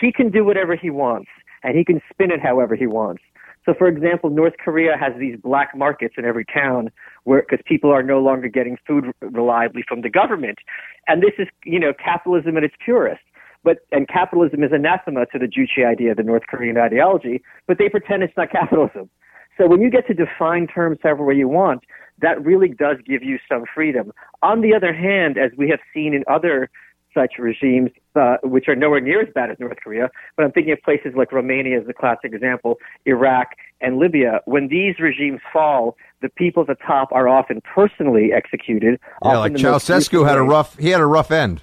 he 0.00 0.10
can 0.10 0.30
do 0.30 0.44
whatever 0.44 0.74
he 0.74 0.90
wants, 0.90 1.28
and 1.62 1.76
he 1.76 1.84
can 1.84 2.00
spin 2.10 2.32
it 2.32 2.40
however 2.40 2.74
he 2.74 2.86
wants. 2.86 3.22
So, 3.64 3.74
for 3.78 3.86
example, 3.86 4.30
North 4.30 4.54
Korea 4.62 4.96
has 4.98 5.12
these 5.18 5.36
black 5.40 5.76
markets 5.76 6.14
in 6.18 6.24
every 6.24 6.44
town 6.44 6.90
where, 7.24 7.42
because 7.42 7.62
people 7.64 7.90
are 7.90 8.02
no 8.02 8.20
longer 8.20 8.48
getting 8.48 8.76
food 8.86 9.12
reliably 9.20 9.84
from 9.86 10.00
the 10.02 10.10
government. 10.10 10.58
And 11.06 11.22
this 11.22 11.32
is, 11.38 11.46
you 11.64 11.78
know, 11.78 11.92
capitalism 11.92 12.56
at 12.56 12.64
its 12.64 12.74
purest. 12.84 13.22
But, 13.64 13.78
and 13.92 14.08
capitalism 14.08 14.64
is 14.64 14.72
anathema 14.72 15.26
to 15.26 15.38
the 15.38 15.46
Juche 15.46 15.86
idea, 15.86 16.16
the 16.16 16.24
North 16.24 16.42
Korean 16.48 16.76
ideology, 16.76 17.42
but 17.68 17.78
they 17.78 17.88
pretend 17.88 18.24
it's 18.24 18.36
not 18.36 18.50
capitalism. 18.50 19.08
So 19.56 19.68
when 19.68 19.80
you 19.80 19.90
get 19.90 20.06
to 20.08 20.14
define 20.14 20.66
terms 20.66 20.98
however 21.02 21.24
way 21.24 21.34
you 21.34 21.46
want, 21.46 21.84
that 22.20 22.42
really 22.44 22.68
does 22.68 22.96
give 23.06 23.22
you 23.22 23.38
some 23.48 23.64
freedom. 23.72 24.12
On 24.42 24.62
the 24.62 24.74
other 24.74 24.92
hand, 24.92 25.38
as 25.38 25.52
we 25.56 25.68
have 25.68 25.80
seen 25.94 26.14
in 26.14 26.24
other 26.28 26.70
such 27.14 27.34
regimes, 27.38 27.90
uh, 28.14 28.36
which 28.42 28.68
are 28.68 28.76
nowhere 28.76 29.00
near 29.00 29.22
as 29.22 29.28
bad 29.34 29.50
as 29.50 29.58
North 29.58 29.78
Korea, 29.82 30.10
but 30.36 30.44
I'm 30.44 30.52
thinking 30.52 30.72
of 30.72 30.82
places 30.82 31.12
like 31.16 31.32
Romania 31.32 31.80
as 31.80 31.88
a 31.88 31.92
classic 31.92 32.32
example, 32.32 32.78
Iraq 33.06 33.48
and 33.80 33.98
Libya. 33.98 34.40
When 34.44 34.68
these 34.68 34.98
regimes 34.98 35.40
fall, 35.52 35.96
the 36.20 36.28
people 36.28 36.62
at 36.62 36.68
the 36.68 36.84
top 36.86 37.10
are 37.12 37.28
often 37.28 37.60
personally 37.62 38.32
executed. 38.32 39.00
Yeah, 39.24 39.38
like 39.38 39.52
Ceausescu 39.52 40.26
had 40.26 40.38
a 40.38 40.42
rough, 40.42 40.78
he 40.78 40.90
had 40.90 41.00
a 41.00 41.06
rough 41.06 41.30
end. 41.30 41.62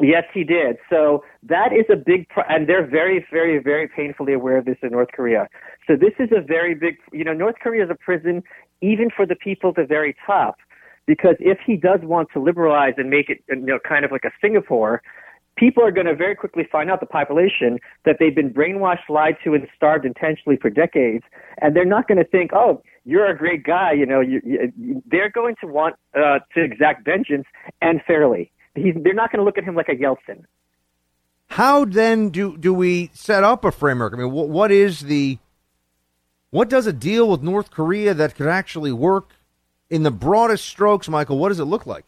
Yes, 0.00 0.24
he 0.34 0.44
did. 0.44 0.76
So 0.90 1.24
that 1.42 1.72
is 1.72 1.86
a 1.90 1.96
big, 1.96 2.28
pro- 2.28 2.44
and 2.48 2.68
they're 2.68 2.86
very, 2.86 3.26
very, 3.30 3.58
very 3.58 3.88
painfully 3.88 4.34
aware 4.34 4.58
of 4.58 4.66
this 4.66 4.76
in 4.82 4.90
North 4.90 5.08
Korea. 5.12 5.48
So 5.86 5.96
this 5.96 6.12
is 6.18 6.28
a 6.36 6.42
very 6.42 6.74
big, 6.74 6.96
you 7.12 7.24
know, 7.24 7.32
North 7.32 7.56
Korea 7.62 7.84
is 7.84 7.90
a 7.90 7.94
prison 7.94 8.42
even 8.82 9.08
for 9.08 9.24
the 9.24 9.36
people 9.36 9.70
at 9.70 9.76
the 9.76 9.86
very 9.86 10.14
top, 10.26 10.56
because 11.06 11.36
if 11.38 11.58
he 11.64 11.76
does 11.76 12.00
want 12.02 12.28
to 12.32 12.40
liberalize 12.40 12.94
and 12.96 13.08
make 13.10 13.30
it, 13.30 13.42
you 13.48 13.56
know, 13.56 13.78
kind 13.86 14.04
of 14.04 14.10
like 14.10 14.24
a 14.24 14.30
Singapore, 14.40 15.02
people 15.56 15.82
are 15.82 15.90
going 15.90 16.06
to 16.06 16.14
very 16.14 16.34
quickly 16.34 16.64
find 16.70 16.90
out 16.90 17.00
the 17.00 17.06
population 17.06 17.78
that 18.04 18.16
they've 18.18 18.34
been 18.34 18.52
brainwashed, 18.52 19.08
lied 19.08 19.36
to, 19.44 19.54
and 19.54 19.66
starved 19.74 20.04
intentionally 20.04 20.58
for 20.60 20.70
decades, 20.70 21.24
and 21.62 21.74
they're 21.74 21.84
not 21.84 22.06
going 22.08 22.18
to 22.18 22.24
think, 22.24 22.52
oh, 22.52 22.82
you're 23.04 23.26
a 23.26 23.36
great 23.36 23.64
guy. 23.64 23.92
You 23.92 24.06
know, 24.06 24.20
you, 24.20 24.40
you, 24.44 25.02
they're 25.06 25.30
going 25.30 25.54
to 25.60 25.66
want 25.66 25.94
uh, 26.14 26.40
to 26.54 26.62
exact 26.62 27.04
vengeance 27.04 27.46
and 27.80 28.00
fairly. 28.06 28.50
He's, 28.74 28.94
they're 29.02 29.14
not 29.14 29.32
going 29.32 29.38
to 29.38 29.44
look 29.44 29.58
at 29.58 29.64
him 29.64 29.74
like 29.74 29.88
a 29.88 29.94
Yeltsin. 29.94 30.44
how 31.48 31.84
then 31.84 32.30
do 32.30 32.56
do 32.58 32.74
we 32.74 33.10
set 33.14 33.44
up 33.44 33.64
a 33.64 33.70
framework? 33.70 34.12
I 34.12 34.16
mean, 34.16 34.32
what, 34.32 34.48
what 34.48 34.70
is 34.70 35.00
the 35.02 35.38
what 36.50 36.68
does 36.68 36.86
a 36.86 36.92
deal 36.92 37.28
with 37.28 37.42
North 37.42 37.70
Korea 37.70 38.14
that 38.14 38.34
could 38.34 38.48
actually 38.48 38.92
work 38.92 39.34
in 39.90 40.02
the 40.02 40.10
broadest 40.10 40.66
strokes, 40.66 41.08
Michael? 41.08 41.38
What 41.38 41.48
does 41.50 41.60
it 41.60 41.64
look 41.64 41.86
like? 41.86 42.06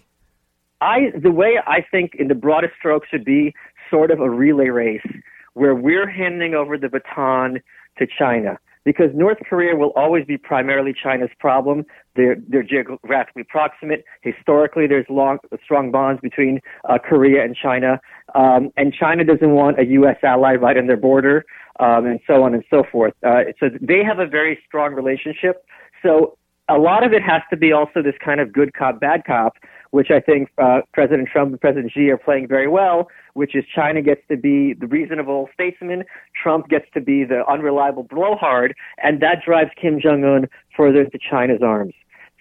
I 0.80 1.12
the 1.20 1.30
way 1.30 1.58
I 1.66 1.84
think 1.90 2.14
in 2.18 2.28
the 2.28 2.34
broadest 2.34 2.74
strokes 2.78 3.08
should 3.08 3.24
be 3.24 3.54
sort 3.90 4.10
of 4.10 4.20
a 4.20 4.30
relay 4.30 4.68
race 4.68 5.06
where 5.54 5.74
we're 5.74 6.08
handing 6.08 6.54
over 6.54 6.78
the 6.78 6.88
baton 6.88 7.60
to 7.98 8.06
China 8.06 8.58
because 8.88 9.10
North 9.14 9.36
Korea 9.46 9.76
will 9.76 9.92
always 9.96 10.24
be 10.24 10.38
primarily 10.38 10.94
China's 10.94 11.28
problem. 11.38 11.84
They're, 12.16 12.36
they're 12.48 12.62
geographically 12.62 13.44
proximate. 13.44 14.02
Historically, 14.22 14.86
there's 14.86 15.04
long, 15.10 15.38
strong 15.62 15.90
bonds 15.90 16.22
between 16.22 16.60
uh, 16.88 16.96
Korea 16.96 17.44
and 17.44 17.54
China. 17.54 18.00
Um, 18.34 18.70
and 18.78 18.94
China 18.94 19.24
doesn't 19.24 19.50
want 19.50 19.78
a 19.78 19.84
U.S. 19.84 20.16
ally 20.22 20.54
right 20.54 20.78
on 20.78 20.86
their 20.86 20.96
border, 20.96 21.44
um, 21.80 22.06
and 22.06 22.18
so 22.26 22.42
on 22.44 22.54
and 22.54 22.64
so 22.70 22.82
forth. 22.90 23.12
Uh, 23.22 23.52
so 23.60 23.68
they 23.78 24.02
have 24.02 24.20
a 24.20 24.26
very 24.26 24.58
strong 24.66 24.94
relationship. 24.94 25.66
So 26.02 26.38
a 26.68 26.78
lot 26.78 27.04
of 27.04 27.12
it 27.12 27.22
has 27.22 27.42
to 27.50 27.56
be 27.56 27.72
also 27.72 28.02
this 28.02 28.14
kind 28.22 28.40
of 28.40 28.52
good 28.52 28.74
cop, 28.74 29.00
bad 29.00 29.24
cop, 29.24 29.56
which 29.90 30.10
I 30.10 30.20
think 30.20 30.50
uh, 30.58 30.80
President 30.92 31.28
Trump 31.32 31.52
and 31.52 31.60
President 31.60 31.92
Xi 31.92 32.10
are 32.10 32.18
playing 32.18 32.46
very 32.46 32.68
well, 32.68 33.08
which 33.34 33.56
is 33.56 33.64
China 33.74 34.02
gets 34.02 34.20
to 34.28 34.36
be 34.36 34.74
the 34.74 34.86
reasonable 34.86 35.48
statesman, 35.54 36.04
Trump 36.40 36.68
gets 36.68 36.84
to 36.94 37.00
be 37.00 37.24
the 37.24 37.42
unreliable 37.50 38.02
blowhard, 38.02 38.74
and 39.02 39.20
that 39.22 39.42
drives 39.44 39.70
Kim 39.80 39.98
Jong 40.00 40.24
Un 40.24 40.46
further 40.76 41.04
to 41.06 41.18
China's 41.18 41.62
arms. 41.62 41.94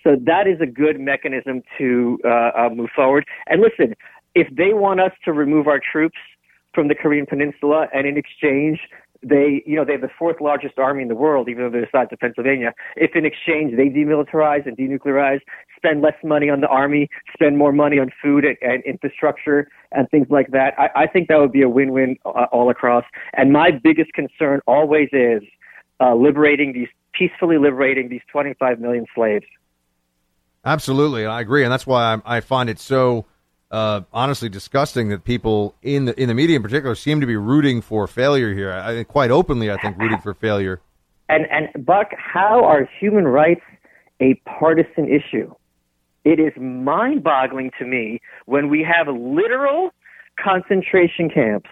So 0.04 0.18
that 0.26 0.48
is 0.48 0.60
a 0.62 0.66
good 0.66 1.00
mechanism 1.00 1.64
to 1.78 2.20
uh, 2.26 2.52
uh, 2.56 2.70
move 2.74 2.90
forward. 2.96 3.26
And 3.48 3.62
listen, 3.62 3.96
if 4.36 4.48
they 4.56 4.74
want 4.74 5.00
us 5.00 5.12
to 5.26 5.34
remove 5.34 5.68
our 5.68 5.80
troops 5.80 6.18
from 6.74 6.90
the 6.90 6.96
Korean 6.96 7.26
Peninsula, 7.26 7.88
and 7.94 8.06
in 8.06 8.18
exchange 8.18 8.82
they, 9.24 9.64
you 9.66 9.76
know, 9.76 9.86
they 9.86 9.94
have 9.94 10.02
the 10.02 10.10
fourth 10.18 10.42
largest 10.42 10.78
army 10.78 11.02
in 11.02 11.08
the 11.08 11.16
world, 11.16 11.50
even 11.50 11.64
though 11.64 11.70
they're 11.70 11.82
the 11.82 11.88
size 11.92 12.08
of 12.12 12.20
Pennsylvania. 12.20 12.74
If 12.96 13.16
in 13.16 13.26
exchange 13.26 13.76
they 13.76 13.90
demilitarize 13.90 14.66
and 14.68 14.78
denuclearize, 14.78 15.40
spend 15.76 16.02
less 16.02 16.16
money 16.24 16.50
on 16.50 16.62
the 16.62 16.68
army, 16.68 17.10
spend 17.34 17.58
more 17.58 17.72
money 17.72 18.00
on 18.00 18.12
food 18.22 18.46
and, 18.46 18.58
and 18.62 18.84
infrastructure 18.84 19.70
and 19.92 20.10
things 20.10 20.28
like 20.30 20.52
that, 20.52 20.74
I, 20.78 21.04
I 21.04 21.08
think 21.08 21.28
that 21.30 21.40
would 21.40 21.52
be 21.52 21.62
a 21.62 21.70
win-win 21.70 22.18
uh, 22.26 22.46
all 22.52 22.70
across. 22.70 23.04
And 23.34 23.52
my 23.52 23.72
biggest 23.72 24.14
concern 24.14 24.62
always 24.68 25.10
is 25.12 25.44
uh, 26.00 26.16
liberating 26.16 26.74
these, 26.74 26.90
peacefully 27.14 27.58
liberating 27.58 28.10
these 28.10 28.22
25 28.32 28.80
million 28.80 29.06
slaves. 29.16 29.46
Absolutely, 30.66 31.26
I 31.26 31.42
agree, 31.42 31.64
and 31.64 31.72
that's 31.72 31.88
why 31.88 32.16
I, 32.26 32.38
I 32.38 32.42
find 32.42 32.70
it 32.70 32.80
so 32.80 33.26
uh, 33.72 34.02
honestly 34.14 34.50
disgusting 34.50 35.10
that 35.10 35.24
people 35.24 35.76
in 35.82 36.06
the 36.06 36.22
in 36.22 36.28
the 36.28 36.34
media 36.34 36.56
in 36.56 36.64
particular 36.64 36.96
seem 36.96 37.20
to 37.22 37.28
be 37.28 37.36
rooting 37.36 37.82
for 37.82 38.08
failure 38.08 38.54
here. 38.54 38.72
I 38.72 39.04
quite 39.04 39.32
openly, 39.32 39.72
I 39.72 39.78
think 39.78 39.98
rooting 39.98 40.20
for 40.20 40.34
failure. 40.34 40.82
And 41.30 41.46
and 41.52 41.86
Buck, 41.86 42.12
how 42.18 42.64
are 42.64 42.88
human 43.00 43.26
rights 43.26 43.62
a 44.22 44.36
partisan 44.46 45.10
issue? 45.10 45.54
It 46.24 46.40
is 46.40 46.52
mind-boggling 46.58 47.72
to 47.80 47.86
me 47.86 48.20
when 48.46 48.70
we 48.70 48.84
have 48.84 49.08
literal 49.08 49.92
concentration 50.38 51.30
camps 51.30 51.70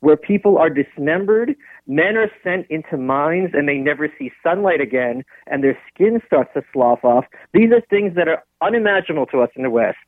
where 0.00 0.16
people 0.16 0.56
are 0.58 0.70
dismembered, 0.70 1.54
men 1.86 2.16
are 2.16 2.30
sent 2.42 2.66
into 2.70 2.96
mines 2.96 3.50
and 3.52 3.68
they 3.68 3.78
never 3.78 4.08
see 4.18 4.30
sunlight 4.42 4.80
again, 4.80 5.24
and 5.46 5.62
their 5.62 5.76
skin 5.92 6.20
starts 6.24 6.50
to 6.54 6.62
slough 6.72 7.04
off. 7.04 7.24
These 7.52 7.72
are 7.72 7.80
things 7.90 8.14
that 8.14 8.28
are 8.28 8.44
unimaginable 8.62 9.26
to 9.26 9.40
us 9.40 9.50
in 9.56 9.62
the 9.62 9.70
West 9.70 9.98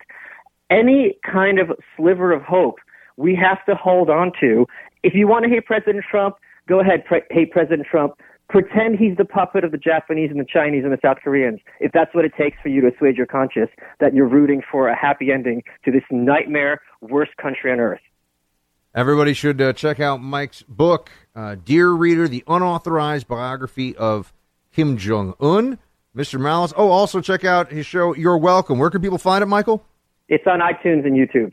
any 0.70 1.18
kind 1.30 1.58
of 1.58 1.70
sliver 1.96 2.32
of 2.32 2.42
hope 2.42 2.76
we 3.16 3.36
have 3.36 3.64
to 3.66 3.74
hold 3.74 4.08
on 4.08 4.32
to. 4.40 4.66
If 5.02 5.14
you 5.14 5.28
want 5.28 5.44
to 5.44 5.50
hate 5.50 5.66
President 5.66 6.04
Trump, 6.10 6.36
go 6.68 6.80
ahead, 6.80 7.04
pre- 7.04 7.22
hate 7.30 7.50
President 7.50 7.86
Trump. 7.90 8.14
Pretend 8.48 8.98
he's 8.98 9.16
the 9.16 9.24
puppet 9.24 9.62
of 9.62 9.70
the 9.70 9.78
Japanese 9.78 10.30
and 10.30 10.40
the 10.40 10.46
Chinese 10.50 10.82
and 10.82 10.92
the 10.92 10.98
South 11.02 11.18
Koreans. 11.22 11.60
If 11.78 11.92
that's 11.92 12.12
what 12.14 12.24
it 12.24 12.32
takes 12.36 12.56
for 12.62 12.68
you 12.68 12.80
to 12.80 12.88
assuage 12.88 13.16
your 13.16 13.26
conscience, 13.26 13.70
that 14.00 14.14
you're 14.14 14.26
rooting 14.26 14.62
for 14.70 14.88
a 14.88 14.96
happy 14.96 15.30
ending 15.30 15.62
to 15.84 15.92
this 15.92 16.02
nightmare, 16.10 16.80
worst 17.00 17.36
country 17.36 17.70
on 17.70 17.78
earth. 17.78 18.00
Everybody 18.92 19.34
should 19.34 19.60
uh, 19.60 19.72
check 19.72 20.00
out 20.00 20.20
Mike's 20.20 20.62
book, 20.62 21.10
uh, 21.36 21.54
Dear 21.64 21.90
Reader, 21.90 22.26
the 22.26 22.42
unauthorized 22.48 23.28
biography 23.28 23.96
of 23.96 24.32
Kim 24.72 24.96
Jong 24.96 25.34
Un. 25.40 25.78
Mr. 26.16 26.40
Malice. 26.40 26.72
Oh, 26.76 26.88
also 26.88 27.20
check 27.20 27.44
out 27.44 27.70
his 27.70 27.86
show, 27.86 28.14
You're 28.16 28.36
Welcome. 28.36 28.80
Where 28.80 28.90
can 28.90 29.00
people 29.00 29.18
find 29.18 29.42
it, 29.42 29.46
Michael? 29.46 29.84
It's 30.30 30.46
on 30.46 30.60
iTunes 30.60 31.04
and 31.04 31.16
YouTube. 31.16 31.52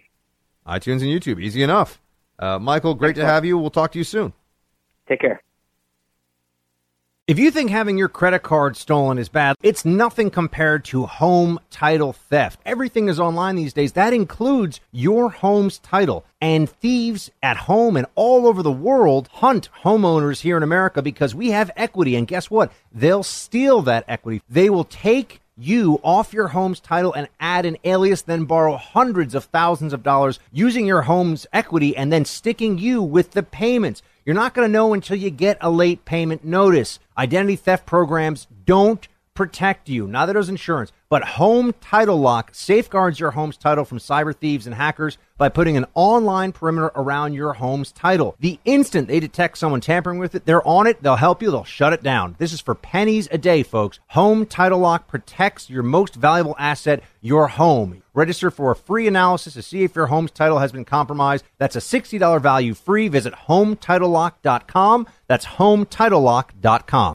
iTunes 0.68 1.02
and 1.02 1.10
YouTube. 1.10 1.42
Easy 1.42 1.64
enough. 1.64 2.00
Uh, 2.38 2.60
Michael, 2.60 2.94
great 2.94 3.16
to 3.16 3.26
have 3.26 3.44
you. 3.44 3.58
We'll 3.58 3.72
talk 3.72 3.92
to 3.94 3.98
you 3.98 4.04
soon. 4.04 4.34
Take 5.10 5.22
care. 5.22 5.42
If 7.26 7.40
you 7.40 7.50
think 7.52 7.72
having 7.72 7.98
your 7.98 8.08
credit 8.08 8.44
card 8.44 8.78
stolen 8.78 9.18
is 9.18 9.28
bad, 9.28 9.58
it's 9.62 9.84
nothing 9.84 10.30
compared 10.30 10.86
to 10.86 11.08
home 11.08 11.60
title 11.72 12.14
theft. 12.14 12.62
Everything 12.66 13.10
is 13.10 13.20
online 13.20 13.56
these 13.56 13.74
days. 13.74 13.94
That 13.94 14.14
includes 14.14 14.80
your 14.92 15.30
home's 15.32 15.80
title. 15.80 16.24
And 16.40 16.70
thieves 16.70 17.32
at 17.42 17.58
home 17.58 17.98
and 17.98 18.06
all 18.16 18.46
over 18.46 18.62
the 18.62 18.72
world 18.72 19.28
hunt 19.34 19.70
homeowners 19.84 20.42
here 20.42 20.56
in 20.56 20.64
America 20.64 21.02
because 21.02 21.34
we 21.34 21.50
have 21.50 21.72
equity. 21.76 22.16
And 22.16 22.28
guess 22.28 22.52
what? 22.52 22.72
They'll 22.94 23.24
steal 23.24 23.82
that 23.82 24.06
equity. 24.08 24.42
They 24.48 24.70
will 24.70 24.86
take 24.86 25.42
you 25.58 26.00
off 26.04 26.34
your 26.34 26.50
home's 26.50 26.80
title 26.80 27.14
and 27.14 27.28
add 27.40 27.66
an 27.66 27.78
alias, 27.84 28.22
then 28.22 28.46
borrow 28.46 28.78
hundreds 28.78 29.36
of 29.36 29.46
thousands 29.46 29.94
of 29.94 30.04
dollars 30.04 30.40
using 30.52 30.86
your 30.86 31.04
home's 31.04 31.48
equity 31.52 31.96
and 31.98 32.12
then 32.12 32.26
sticking 32.26 32.78
you 32.78 33.02
with 33.02 33.32
the 33.32 33.44
payments. 33.44 34.02
You're 34.26 34.36
not 34.36 34.54
going 34.54 34.68
to 34.68 34.72
know 34.72 34.94
until 34.94 35.18
you 35.18 35.30
get 35.30 35.58
a 35.62 35.72
late 35.72 36.06
payment 36.06 36.44
notice. 36.44 37.00
Identity 37.18 37.56
theft 37.56 37.86
programs 37.86 38.48
don't 38.66 39.08
protect 39.34 39.88
you. 39.88 40.08
Neither 40.08 40.34
does 40.34 40.50
insurance. 40.50 40.92
But 41.10 41.24
Home 41.24 41.74
Title 41.80 42.18
Lock 42.18 42.50
safeguards 42.54 43.18
your 43.18 43.32
home's 43.32 43.56
title 43.56 43.86
from 43.86 43.98
cyber 43.98 44.36
thieves 44.36 44.66
and 44.66 44.76
hackers 44.76 45.18
by 45.38 45.48
putting 45.48 45.78
an 45.78 45.86
online 45.94 46.52
perimeter 46.52 46.92
around 46.96 47.34
your 47.34 47.54
home's 47.54 47.94
title. 47.94 48.36
The 48.42 48.60
instant 48.66 49.08
they 49.08 49.22
detect 49.22 49.58
someone 49.58 49.80
tampering 49.80 50.20
with 50.20 50.36
it, 50.36 50.46
they're 50.46 50.68
on 50.68 50.86
it, 50.86 51.02
they'll 51.02 51.16
help 51.16 51.42
you, 51.42 51.50
they'll 51.50 51.64
shut 51.64 51.94
it 51.94 52.04
down. 52.04 52.36
This 52.40 52.52
is 52.52 52.60
for 52.60 52.76
pennies 52.76 53.30
a 53.32 53.38
day, 53.38 53.64
folks. 53.64 54.02
Home 54.08 54.46
Title 54.46 54.80
Lock 54.80 55.08
protects 55.08 55.70
your 55.70 55.84
most 55.84 56.16
valuable 56.16 56.56
asset, 56.60 57.02
your 57.22 57.48
home. 57.48 58.04
Register 58.14 58.52
for 58.52 58.72
a 58.72 58.76
free 58.76 59.08
analysis 59.08 59.54
to 59.54 59.62
see 59.62 59.84
if 59.84 59.96
your 59.96 60.08
home's 60.08 60.32
title 60.32 60.60
has 60.60 60.74
been 60.74 60.86
compromised. 60.86 61.46
That's 61.58 61.78
a 61.78 61.80
$60 61.80 62.42
value 62.42 62.74
free. 62.74 63.08
Visit 63.08 63.34
HomeTitleLock.com. 63.48 65.08
That's 65.28 65.46
HomeTitleLock.com. 65.46 67.14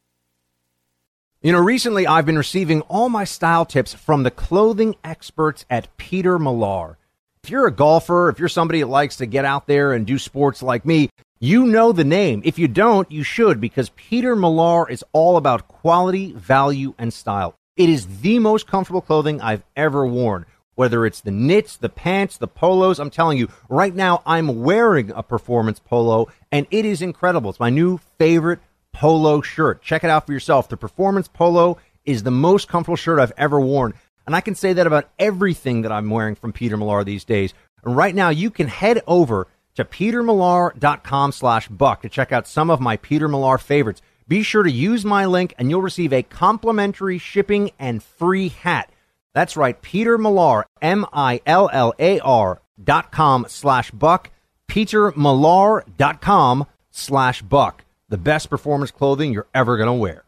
You 1.44 1.50
know, 1.50 1.58
recently 1.58 2.06
I've 2.06 2.24
been 2.24 2.38
receiving 2.38 2.82
all 2.82 3.08
my 3.08 3.24
style 3.24 3.66
tips 3.66 3.92
from 3.92 4.22
the 4.22 4.30
clothing 4.30 4.94
experts 5.02 5.66
at 5.68 5.88
Peter 5.96 6.38
Millar. 6.38 6.98
If 7.42 7.50
you're 7.50 7.66
a 7.66 7.72
golfer, 7.72 8.28
if 8.28 8.38
you're 8.38 8.48
somebody 8.48 8.78
that 8.78 8.86
likes 8.86 9.16
to 9.16 9.26
get 9.26 9.44
out 9.44 9.66
there 9.66 9.92
and 9.92 10.06
do 10.06 10.20
sports 10.20 10.62
like 10.62 10.86
me, 10.86 11.10
you 11.40 11.66
know 11.66 11.90
the 11.90 12.04
name. 12.04 12.42
If 12.44 12.60
you 12.60 12.68
don't, 12.68 13.10
you 13.10 13.24
should 13.24 13.60
because 13.60 13.90
Peter 13.96 14.36
Millar 14.36 14.88
is 14.88 15.04
all 15.12 15.36
about 15.36 15.66
quality, 15.66 16.30
value, 16.30 16.94
and 16.96 17.12
style. 17.12 17.56
It 17.76 17.88
is 17.88 18.20
the 18.20 18.38
most 18.38 18.68
comfortable 18.68 19.00
clothing 19.00 19.40
I've 19.40 19.64
ever 19.74 20.06
worn. 20.06 20.46
Whether 20.76 21.04
it's 21.04 21.22
the 21.22 21.32
knits, 21.32 21.76
the 21.76 21.88
pants, 21.88 22.36
the 22.36 22.46
polos, 22.46 23.00
I'm 23.00 23.10
telling 23.10 23.36
you, 23.36 23.48
right 23.68 23.92
now 23.92 24.22
I'm 24.24 24.62
wearing 24.62 25.10
a 25.10 25.24
performance 25.24 25.80
polo 25.80 26.28
and 26.52 26.68
it 26.70 26.84
is 26.84 27.02
incredible. 27.02 27.50
It's 27.50 27.58
my 27.58 27.68
new 27.68 27.98
favorite 28.16 28.60
polo 28.92 29.40
shirt. 29.40 29.82
Check 29.82 30.04
it 30.04 30.10
out 30.10 30.26
for 30.26 30.32
yourself. 30.32 30.68
The 30.68 30.76
Performance 30.76 31.28
Polo 31.28 31.78
is 32.04 32.22
the 32.22 32.30
most 32.30 32.68
comfortable 32.68 32.96
shirt 32.96 33.18
I've 33.18 33.32
ever 33.36 33.60
worn. 33.60 33.94
And 34.26 34.36
I 34.36 34.40
can 34.40 34.54
say 34.54 34.72
that 34.74 34.86
about 34.86 35.10
everything 35.18 35.82
that 35.82 35.92
I'm 35.92 36.10
wearing 36.10 36.34
from 36.34 36.52
Peter 36.52 36.76
Millar 36.76 37.04
these 37.04 37.24
days. 37.24 37.54
And 37.84 37.96
right 37.96 38.14
now 38.14 38.28
you 38.28 38.50
can 38.50 38.68
head 38.68 39.02
over 39.06 39.48
to 39.74 39.84
petermillar.com 39.84 41.32
slash 41.32 41.68
buck 41.68 42.02
to 42.02 42.08
check 42.08 42.30
out 42.30 42.46
some 42.46 42.70
of 42.70 42.80
my 42.80 42.96
Peter 42.98 43.26
Millar 43.28 43.58
favorites. 43.58 44.02
Be 44.28 44.42
sure 44.42 44.62
to 44.62 44.70
use 44.70 45.04
my 45.04 45.26
link 45.26 45.54
and 45.58 45.68
you'll 45.70 45.82
receive 45.82 46.12
a 46.12 46.22
complimentary 46.22 47.18
shipping 47.18 47.72
and 47.78 48.02
free 48.02 48.48
hat. 48.48 48.90
That's 49.34 49.56
right, 49.56 49.80
Peter 49.80 50.18
Millar, 50.18 50.66
M-I-L-L-A-R 50.82 52.60
dot 52.82 53.12
com 53.12 53.46
slash 53.48 53.90
buck, 53.90 54.30
petermillar.com 54.68 56.66
slash 56.90 57.42
buck 57.42 57.84
the 58.12 58.18
best 58.18 58.50
performance 58.50 58.90
clothing 58.90 59.32
you're 59.32 59.46
ever 59.54 59.78
going 59.78 59.86
to 59.86 59.94
wear. 59.94 60.22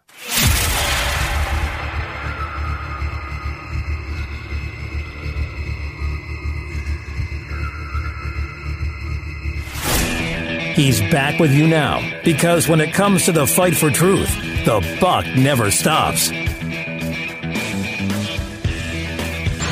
He's 10.74 10.98
back 11.12 11.38
with 11.38 11.52
you 11.52 11.68
now 11.68 12.00
because 12.24 12.66
when 12.66 12.80
it 12.80 12.94
comes 12.94 13.26
to 13.26 13.32
the 13.32 13.46
fight 13.46 13.76
for 13.76 13.90
truth, 13.90 14.34
the 14.64 14.80
buck 14.98 15.26
never 15.36 15.70
stops. 15.70 16.30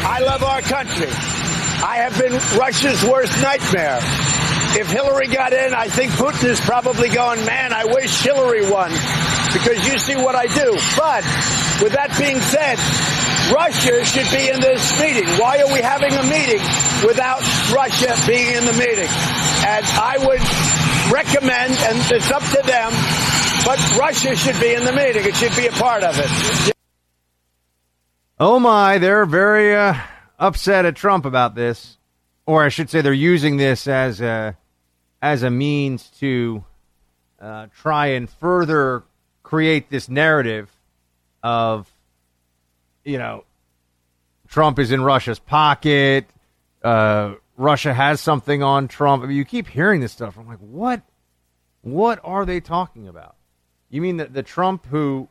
I 0.04 0.18
love 0.20 0.42
our 0.42 0.60
country. 0.60 1.08
I 1.08 1.96
have 1.96 2.18
been 2.18 2.34
Russia's 2.58 3.02
worst 3.04 3.40
nightmare. 3.42 4.41
If 4.78 4.90
Hillary 4.90 5.28
got 5.28 5.52
in, 5.52 5.74
I 5.74 5.88
think 5.88 6.12
Putin 6.12 6.48
is 6.48 6.60
probably 6.60 7.08
going, 7.08 7.44
man, 7.44 7.72
I 7.72 7.84
wish 7.84 8.22
Hillary 8.22 8.70
won 8.70 8.90
because 9.52 9.86
you 9.86 9.98
see 9.98 10.16
what 10.16 10.34
I 10.34 10.46
do. 10.46 10.72
But 10.96 11.24
with 11.82 11.92
that 11.92 12.16
being 12.18 12.40
said, 12.40 12.78
Russia 13.52 14.04
should 14.04 14.30
be 14.30 14.48
in 14.48 14.60
this 14.60 15.00
meeting. 15.00 15.28
Why 15.36 15.60
are 15.60 15.72
we 15.72 15.80
having 15.80 16.12
a 16.14 16.22
meeting 16.24 16.62
without 17.04 17.42
Russia 17.68 18.16
being 18.26 18.54
in 18.54 18.64
the 18.64 18.72
meeting? 18.72 19.10
And 19.66 19.84
I 20.00 20.16
would 20.24 20.42
recommend, 21.12 21.76
and 21.76 21.98
it's 22.10 22.30
up 22.30 22.42
to 22.42 22.62
them, 22.64 22.92
but 23.66 23.78
Russia 23.98 24.34
should 24.36 24.58
be 24.58 24.74
in 24.74 24.84
the 24.84 24.92
meeting. 24.92 25.24
It 25.26 25.36
should 25.36 25.54
be 25.54 25.66
a 25.66 25.72
part 25.72 26.02
of 26.02 26.16
it. 26.18 26.72
Oh 28.40 28.58
my, 28.58 28.98
they're 28.98 29.26
very 29.26 29.76
uh, 29.76 29.94
upset 30.38 30.86
at 30.86 30.96
Trump 30.96 31.26
about 31.26 31.54
this, 31.54 31.98
or 32.46 32.64
I 32.64 32.70
should 32.70 32.90
say, 32.90 33.02
they're 33.02 33.12
using 33.12 33.56
this 33.56 33.86
as 33.86 34.20
a 34.20 34.56
as 35.22 35.44
a 35.44 35.50
means 35.50 36.10
to 36.18 36.64
uh, 37.40 37.68
try 37.80 38.08
and 38.08 38.28
further 38.28 39.04
create 39.44 39.88
this 39.88 40.08
narrative 40.08 40.68
of, 41.42 41.90
you 43.04 43.18
know, 43.18 43.44
Trump 44.48 44.78
is 44.78 44.90
in 44.90 45.02
Russia's 45.02 45.38
pocket. 45.38 46.26
Uh, 46.82 47.34
Russia 47.56 47.94
has 47.94 48.20
something 48.20 48.62
on 48.62 48.88
Trump. 48.88 49.22
I 49.22 49.26
mean, 49.26 49.36
you 49.36 49.44
keep 49.44 49.68
hearing 49.68 50.00
this 50.00 50.12
stuff. 50.12 50.36
I'm 50.36 50.48
like, 50.48 50.58
what? 50.58 51.02
What 51.82 52.20
are 52.24 52.44
they 52.44 52.60
talking 52.60 53.08
about? 53.08 53.36
You 53.88 54.02
mean 54.02 54.18
that 54.18 54.34
the 54.34 54.42
Trump 54.42 54.86
who 54.86 55.28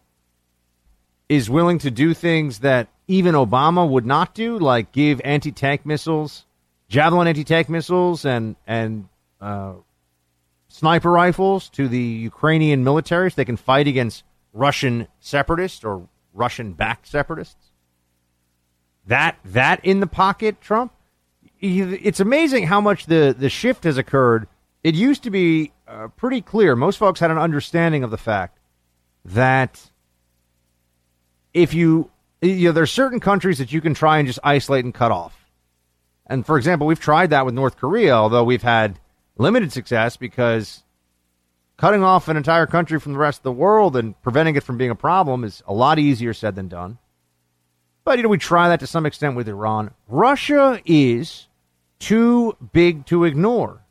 is 1.29 1.49
willing 1.49 1.79
to 1.79 1.91
do 1.91 2.13
things 2.13 2.59
that 2.59 2.87
even 3.07 3.35
Obama 3.35 3.87
would 3.87 4.05
not 4.05 4.33
do, 4.33 4.57
like 4.59 4.91
give 4.91 5.21
anti-tank 5.23 5.85
missiles, 5.85 6.45
javelin 6.89 7.27
anti-tank 7.27 7.69
missiles, 7.69 8.25
and 8.25 8.55
and 8.67 9.07
uh, 9.41 9.73
sniper 10.67 11.11
rifles 11.11 11.69
to 11.69 11.87
the 11.87 11.99
Ukrainian 11.99 12.83
military 12.83 13.29
so 13.29 13.35
they 13.35 13.45
can 13.45 13.57
fight 13.57 13.87
against 13.87 14.23
Russian 14.53 15.07
separatists 15.19 15.83
or 15.83 16.07
Russian-backed 16.33 17.07
separatists. 17.07 17.67
That 19.07 19.37
that 19.43 19.83
in 19.83 19.99
the 19.99 20.07
pocket, 20.07 20.61
Trump. 20.61 20.93
It's 21.59 22.19
amazing 22.19 22.67
how 22.67 22.81
much 22.81 23.05
the 23.05 23.35
the 23.37 23.49
shift 23.49 23.83
has 23.83 23.97
occurred. 23.97 24.47
It 24.83 24.95
used 24.95 25.23
to 25.23 25.29
be 25.29 25.73
uh, 25.87 26.07
pretty 26.09 26.41
clear. 26.41 26.75
Most 26.75 26.97
folks 26.97 27.19
had 27.19 27.31
an 27.31 27.37
understanding 27.37 28.03
of 28.03 28.11
the 28.11 28.17
fact 28.17 28.57
that 29.25 29.91
if 31.53 31.73
you 31.73 32.09
you 32.41 32.69
know 32.69 32.71
there's 32.71 32.91
certain 32.91 33.19
countries 33.19 33.57
that 33.57 33.71
you 33.71 33.81
can 33.81 33.93
try 33.93 34.19
and 34.19 34.27
just 34.27 34.39
isolate 34.43 34.85
and 34.85 34.93
cut 34.93 35.11
off. 35.11 35.37
And 36.27 36.45
for 36.45 36.57
example, 36.57 36.87
we've 36.87 36.99
tried 36.99 37.31
that 37.31 37.45
with 37.45 37.53
North 37.53 37.77
Korea, 37.77 38.13
although 38.13 38.43
we've 38.43 38.63
had 38.63 38.99
limited 39.37 39.71
success 39.71 40.17
because 40.17 40.83
cutting 41.77 42.03
off 42.03 42.27
an 42.27 42.37
entire 42.37 42.67
country 42.67 42.99
from 42.99 43.13
the 43.13 43.19
rest 43.19 43.39
of 43.39 43.43
the 43.43 43.51
world 43.51 43.95
and 43.95 44.19
preventing 44.21 44.55
it 44.55 44.63
from 44.63 44.77
being 44.77 44.91
a 44.91 44.95
problem 44.95 45.43
is 45.43 45.63
a 45.67 45.73
lot 45.73 45.97
easier 45.99 46.33
said 46.33 46.55
than 46.55 46.67
done. 46.67 46.97
But 48.03 48.17
you 48.17 48.23
know, 48.23 48.29
we 48.29 48.37
try 48.37 48.69
that 48.69 48.79
to 48.81 48.87
some 48.87 49.05
extent 49.05 49.35
with 49.35 49.47
Iran. 49.47 49.91
Russia 50.07 50.81
is 50.85 51.47
too 51.99 52.55
big 52.73 53.05
to 53.07 53.23
ignore. 53.23 53.85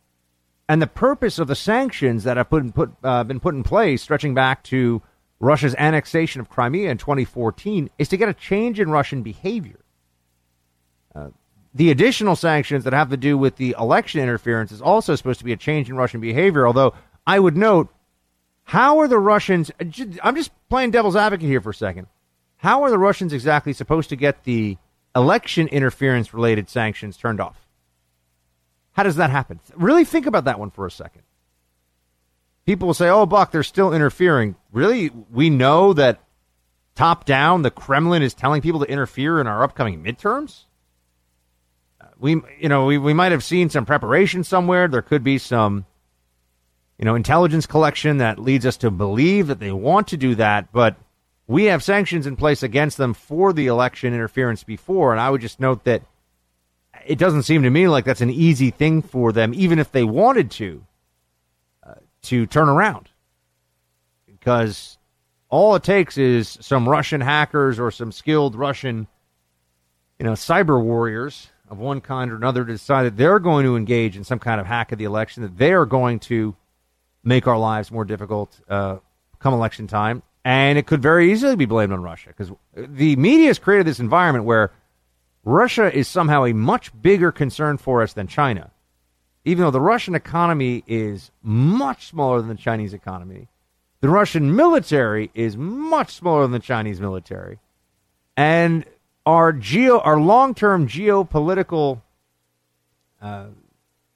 And 0.69 0.81
the 0.81 0.87
purpose 0.87 1.39
of 1.39 1.49
the 1.49 1.57
sanctions 1.57 2.25
that 2.25 2.37
have 2.37 2.49
put, 2.49 2.75
put, 2.75 2.93
uh, 3.03 3.25
been 3.25 3.41
put 3.41 3.55
in 3.55 3.65
place, 3.65 4.03
stretching 4.03 4.35
back 4.35 4.63
to 4.65 5.03
Russia's 5.41 5.75
annexation 5.77 6.41
of 6.41 6.49
Crimea 6.49 6.91
in 6.91 6.99
2014, 6.99 7.91
is 7.99 8.09
to 8.09 8.17
get 8.17 8.29
a 8.29 8.35
change 8.35 8.79
in 8.79 8.91
Russian 8.91 9.23
behavior. 9.23 9.81
Uh, 11.13 11.31
the 11.75 11.91
additional 11.91 12.37
sanctions 12.37 12.85
that 12.85 12.93
have 12.93 13.11
to 13.11 13.17
do 13.17 13.39
with 13.39 13.57
the 13.57 13.75
election 13.79 14.21
interference 14.21 14.73
is 14.73 14.83
also 14.83 15.15
supposed 15.15 15.39
to 15.39 15.45
be 15.45 15.53
a 15.53 15.57
change 15.57 15.89
in 15.89 15.97
Russian 15.97 16.21
behavior, 16.21 16.67
although 16.67 16.95
I 17.27 17.39
would 17.39 17.57
note 17.57 17.89
how 18.65 18.99
are 19.01 19.09
the 19.09 19.19
Russians, 19.19 19.71
I'm 20.23 20.37
just 20.37 20.51
playing 20.69 20.91
devil's 20.91 21.17
advocate 21.17 21.49
here 21.49 21.61
for 21.61 21.71
a 21.71 21.75
second. 21.75 22.07
How 22.57 22.83
are 22.83 22.91
the 22.91 22.99
Russians 22.99 23.33
exactly 23.33 23.73
supposed 23.73 24.11
to 24.11 24.17
get 24.17 24.45
the 24.45 24.79
election 25.15 25.69
interference 25.69 26.35
related 26.35 26.69
sanctions 26.69 27.17
turned 27.17 27.41
off? 27.41 27.67
How 28.93 29.03
does 29.03 29.17
that 29.17 29.31
happen? 29.31 29.61
Really 29.77 30.05
think 30.05 30.27
about 30.27 30.45
that 30.45 30.59
one 30.59 30.71
for 30.71 30.87
a 30.87 30.91
second. 30.91 31.23
People 32.67 32.87
will 32.87 32.95
say, 32.95 33.09
oh, 33.09 33.27
Buck, 33.27 33.51
they're 33.51 33.63
still 33.63 33.93
interfering. 33.93 34.57
Really? 34.73 35.09
We 35.09 35.51
know 35.51 35.93
that 35.95 36.21
top 36.95 37.25
down, 37.25 37.63
the 37.63 37.71
Kremlin 37.71 38.23
is 38.23 38.35
telling 38.35 38.61
people 38.61 38.81
to 38.81 38.91
interfere 38.91 39.41
in 39.41 39.47
our 39.47 39.63
upcoming 39.63 40.03
midterms? 40.03 40.65
We 42.21 42.41
you 42.59 42.69
know 42.69 42.87
we, 42.87 42.99
we 42.99 43.15
might 43.15 43.33
have 43.33 43.43
seen 43.45 43.71
some 43.71 43.87
preparation 43.87 44.45
somewhere. 44.45 44.87
There 44.87 45.03
could 45.03 45.25
be 45.25 45.39
some 45.39 45.87
you 46.99 47.05
know 47.05 47.15
intelligence 47.15 47.67
collection 47.67 48.19
that 48.19 48.39
leads 48.39 48.67
us 48.67 48.77
to 48.79 48.91
believe 48.91 49.49
that 49.49 49.59
they 49.59 49.73
want 49.73 50.09
to 50.09 50.17
do 50.17 50.35
that 50.35 50.71
but 50.71 50.97
we 51.47 51.65
have 51.65 51.83
sanctions 51.83 52.27
in 52.27 52.37
place 52.37 52.63
against 52.63 52.99
them 52.99 53.15
for 53.15 53.55
the 53.55 53.69
election 53.69 54.13
interference 54.13 54.63
before 54.63 55.13
and 55.13 55.21
i 55.21 55.31
would 55.31 55.41
just 55.41 55.61
note 55.61 55.83
that 55.85 56.03
it 57.07 57.19
doesn't 57.19 57.45
seem 57.45 57.63
to 57.63 57.71
me 57.71 57.89
like 57.89 58.05
that's 58.05 58.21
an 58.21 58.31
easy 58.31 58.71
thing 58.71 59.03
for 59.03 59.33
them 59.33 59.53
even 59.55 59.79
if 59.79 59.93
they 59.93 60.05
wanted 60.05 60.51
to 60.51 60.85
uh, 61.83 61.95
to 62.23 62.47
turn 62.47 62.69
around. 62.69 63.09
Because 64.27 64.99
all 65.49 65.75
it 65.75 65.83
takes 65.83 66.17
is 66.17 66.59
some 66.61 66.89
russian 66.89 67.21
hackers 67.21 67.79
or 67.79 67.91
some 67.91 68.13
skilled 68.13 68.55
russian 68.55 69.07
you 70.19 70.25
know 70.25 70.33
cyber 70.33 70.83
warriors 70.83 71.50
of 71.71 71.79
one 71.79 72.01
kind 72.01 72.33
or 72.33 72.37
another 72.37 72.65
decide 72.65 73.05
that 73.05 73.17
they're 73.17 73.39
going 73.39 73.65
to 73.65 73.77
engage 73.77 74.17
in 74.17 74.25
some 74.25 74.41
kind 74.41 74.61
of 74.61 74.67
hack 74.67 74.91
of 74.93 74.99
the 74.99 75.05
election, 75.05 75.45
that 75.45 75.57
they 75.57 75.73
are 75.73 75.87
going 75.87 76.19
to 76.19 76.57
make 77.23 77.47
our 77.47 77.59
lives 77.59 77.93
more 77.93 78.05
difficult 78.05 78.61
uh, 78.69 78.97
come 79.39 79.55
election 79.55 79.87
time. 79.87 80.23
And 80.45 80.79
it 80.79 80.87
could 80.87 81.03
very 81.03 81.31
easily 81.33 81.55
be 81.55 81.67
blamed 81.67 81.93
on 81.93 82.03
Russia 82.03 82.31
because 82.31 82.51
the 82.75 83.15
media 83.17 83.49
has 83.49 83.59
created 83.59 83.87
this 83.87 84.01
environment 84.01 84.47
where 84.47 84.73
Russia 85.45 85.95
is 85.95 86.09
somehow 86.09 86.45
a 86.45 86.53
much 86.53 86.91
bigger 87.01 87.31
concern 87.31 87.77
for 87.77 88.03
us 88.03 88.15
than 88.15 88.27
China. 88.27 88.71
Even 89.45 89.65
though 89.65 89.71
the 89.71 89.81
Russian 89.81 90.15
economy 90.15 90.83
is 90.87 91.31
much 91.43 92.07
smaller 92.07 92.41
than 92.41 92.49
the 92.49 92.55
Chinese 92.57 92.93
economy, 92.93 93.49
the 94.01 94.09
Russian 94.09 94.57
military 94.57 95.31
is 95.35 95.57
much 95.57 96.15
smaller 96.15 96.43
than 96.43 96.53
the 96.53 96.59
Chinese 96.59 97.01
military. 97.01 97.59
And 98.37 98.85
our 99.27 99.53
geo 99.53 99.99
our 100.01 100.21
long 100.21 100.55
term 100.55 100.89
geopolitical 100.89 102.03
uh, 103.21 103.47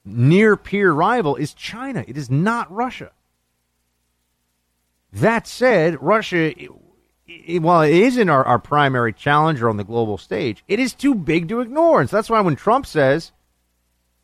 near 0.03 0.55
peer 0.55 0.91
rival 0.91 1.35
is 1.35 1.53
China. 1.53 2.03
It 2.07 2.17
is 2.17 2.29
not 2.29 2.71
Russia. 2.71 3.11
That 5.11 5.47
said, 5.47 6.01
Russia, 6.01 6.53
while 7.47 7.81
it 7.81 7.93
isn't 7.93 8.29
our, 8.29 8.43
our 8.43 8.59
primary 8.59 9.13
challenger 9.13 9.69
on 9.69 9.77
the 9.77 9.83
global 9.83 10.17
stage, 10.17 10.63
it 10.67 10.79
is 10.79 10.93
too 10.93 11.15
big 11.15 11.47
to 11.49 11.61
ignore. 11.61 12.01
And 12.01 12.09
so 12.09 12.17
that's 12.17 12.29
why 12.29 12.41
when 12.41 12.55
Trump 12.55 12.85
says 12.85 13.31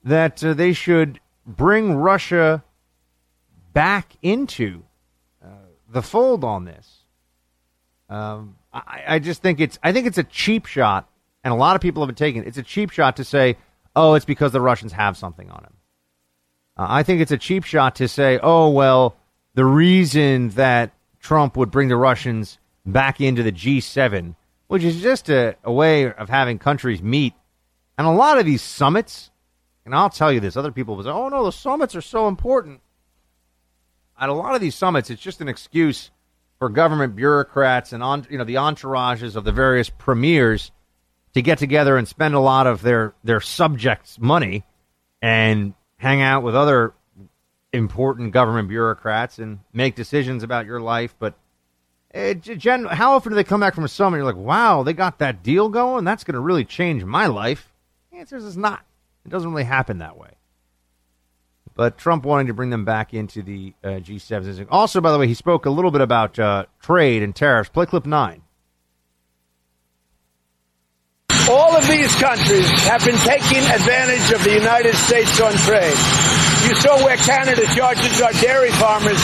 that 0.03 0.43
uh, 0.43 0.53
they 0.53 0.73
should 0.73 1.19
bring 1.45 1.95
Russia 1.95 2.63
back 3.73 4.13
into 4.21 4.83
uh, 5.43 5.47
the 5.89 6.01
fold 6.01 6.43
on 6.43 6.65
this, 6.65 7.03
um, 8.09 8.57
I, 8.73 9.03
I 9.07 9.19
just 9.19 9.41
think 9.41 9.59
it's 9.59 9.77
I 9.83 9.91
think 9.91 10.07
it's 10.07 10.17
a 10.17 10.23
cheap 10.23 10.65
shot, 10.65 11.09
and 11.43 11.53
a 11.53 11.57
lot 11.57 11.75
of 11.75 11.81
people 11.81 12.01
have 12.03 12.07
been 12.07 12.15
taking 12.15 12.41
it. 12.41 12.47
It's 12.47 12.57
a 12.57 12.63
cheap 12.63 12.91
shot 12.91 13.17
to 13.17 13.23
say, 13.23 13.57
oh, 13.95 14.13
it's 14.13 14.25
because 14.25 14.51
the 14.51 14.61
Russians 14.61 14.93
have 14.93 15.17
something 15.17 15.49
on 15.49 15.63
him. 15.63 15.73
Uh, 16.77 16.87
I 16.89 17.03
think 17.03 17.21
it's 17.21 17.31
a 17.31 17.37
cheap 17.37 17.63
shot 17.63 17.95
to 17.95 18.07
say, 18.07 18.39
oh, 18.41 18.69
well, 18.69 19.17
the 19.53 19.65
reason 19.65 20.49
that 20.49 20.91
Trump 21.19 21.57
would 21.57 21.71
bring 21.71 21.89
the 21.89 21.97
Russians 21.97 22.57
back 22.85 23.19
into 23.19 23.43
the 23.43 23.51
G7, 23.51 24.35
which 24.67 24.83
is 24.83 25.01
just 25.01 25.29
a, 25.29 25.55
a 25.63 25.71
way 25.71 26.11
of 26.11 26.29
having 26.29 26.57
countries 26.57 27.01
meet, 27.01 27.33
and 27.97 28.07
a 28.07 28.11
lot 28.11 28.39
of 28.39 28.45
these 28.45 28.61
summits, 28.61 29.29
and 29.85 29.93
I'll 29.93 30.09
tell 30.09 30.31
you 30.31 30.39
this, 30.39 30.55
other 30.55 30.71
people 30.71 30.95
will 30.95 31.03
say, 31.03 31.09
oh, 31.09 31.29
no, 31.29 31.43
the 31.43 31.51
summits 31.51 31.95
are 31.95 32.01
so 32.01 32.27
important. 32.27 32.81
At 34.19 34.29
a 34.29 34.33
lot 34.33 34.55
of 34.55 34.61
these 34.61 34.75
summits, 34.75 35.09
it's 35.09 35.21
just 35.21 35.41
an 35.41 35.49
excuse 35.49 36.11
for 36.61 36.69
government 36.69 37.15
bureaucrats 37.15 37.91
and 37.91 38.03
on, 38.03 38.27
you 38.29 38.37
know 38.37 38.43
the 38.43 38.53
entourages 38.53 39.35
of 39.35 39.43
the 39.43 39.51
various 39.51 39.89
premiers 39.89 40.71
to 41.33 41.41
get 41.41 41.57
together 41.57 41.97
and 41.97 42.07
spend 42.07 42.35
a 42.35 42.39
lot 42.39 42.67
of 42.67 42.83
their 42.83 43.15
their 43.23 43.41
subjects' 43.41 44.19
money 44.19 44.63
and 45.23 45.73
hang 45.97 46.21
out 46.21 46.43
with 46.43 46.55
other 46.55 46.93
important 47.73 48.31
government 48.31 48.67
bureaucrats 48.69 49.39
and 49.39 49.57
make 49.73 49.95
decisions 49.95 50.43
about 50.43 50.67
your 50.67 50.79
life. 50.79 51.15
But 51.17 51.33
it, 52.11 52.47
eh, 52.47 52.53
Jen, 52.53 52.85
how 52.85 53.13
often 53.13 53.31
do 53.31 53.35
they 53.35 53.43
come 53.43 53.61
back 53.61 53.73
from 53.73 53.85
a 53.85 53.87
summit? 53.87 54.17
You're 54.17 54.25
like, 54.27 54.35
wow, 54.35 54.83
they 54.83 54.93
got 54.93 55.17
that 55.17 55.41
deal 55.41 55.67
going. 55.67 56.05
That's 56.05 56.23
going 56.23 56.35
to 56.35 56.39
really 56.41 56.65
change 56.65 57.03
my 57.03 57.25
life. 57.25 57.73
The 58.11 58.19
answer 58.19 58.37
is 58.37 58.55
not. 58.55 58.85
It 59.25 59.29
doesn't 59.29 59.49
really 59.49 59.63
happen 59.63 59.97
that 59.97 60.15
way. 60.15 60.29
But 61.81 61.97
Trump 61.97 62.25
wanting 62.25 62.45
to 62.45 62.53
bring 62.53 62.69
them 62.69 62.85
back 62.85 63.11
into 63.11 63.41
the 63.41 63.73
uh, 63.83 64.05
G7. 64.05 64.67
Also, 64.69 65.01
by 65.01 65.11
the 65.11 65.17
way, 65.17 65.25
he 65.25 65.33
spoke 65.33 65.65
a 65.65 65.71
little 65.71 65.89
bit 65.89 66.01
about 66.01 66.37
uh, 66.37 66.65
trade 66.79 67.23
and 67.23 67.35
tariffs. 67.35 67.71
Play 67.71 67.87
clip 67.87 68.05
nine. 68.05 68.43
All 71.49 71.75
of 71.75 71.87
these 71.87 72.13
countries 72.21 72.69
have 72.85 73.03
been 73.03 73.17
taking 73.25 73.65
advantage 73.65 74.29
of 74.29 74.43
the 74.43 74.53
United 74.53 74.93
States 74.93 75.41
on 75.41 75.53
trade. 75.65 75.97
you 76.69 76.75
saw 76.77 77.03
where 77.03 77.17
Canada 77.17 77.65
charges 77.73 78.21
our 78.21 78.33
dairy 78.33 78.69
farmers 78.77 79.17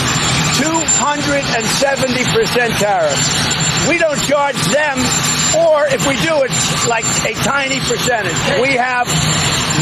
270% 0.57 2.79
tariffs. 2.81 3.87
We 3.87 3.99
don't 3.99 4.19
charge 4.23 4.57
them, 4.73 4.97
or 5.57 5.87
if 5.87 6.05
we 6.07 6.15
do, 6.21 6.43
it's 6.43 6.87
like 6.87 7.05
a 7.25 7.33
tiny 7.41 7.79
percentage. 7.79 8.37
We 8.61 8.77
have 8.77 9.07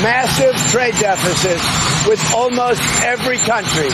massive 0.01 0.55
trade 0.71 0.95
deficits 0.99 1.65
with 2.07 2.21
almost 2.33 2.81
every 3.03 3.37
country. 3.37 3.91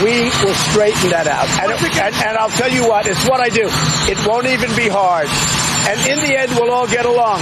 We 0.00 0.24
will 0.40 0.56
straighten 0.72 1.10
that 1.10 1.28
out. 1.28 1.48
And, 1.60 1.72
and, 1.76 2.14
and 2.14 2.34
I'll 2.38 2.54
tell 2.56 2.70
you 2.72 2.88
what, 2.88 3.06
it's 3.06 3.28
what 3.28 3.40
I 3.40 3.48
do. 3.50 3.68
It 4.08 4.16
won't 4.26 4.46
even 4.46 4.74
be 4.74 4.88
hard. 4.88 5.28
And 5.28 5.98
in 6.08 6.18
the 6.24 6.36
end, 6.38 6.52
we'll 6.56 6.72
all 6.72 6.86
get 6.86 7.04
along. 7.04 7.40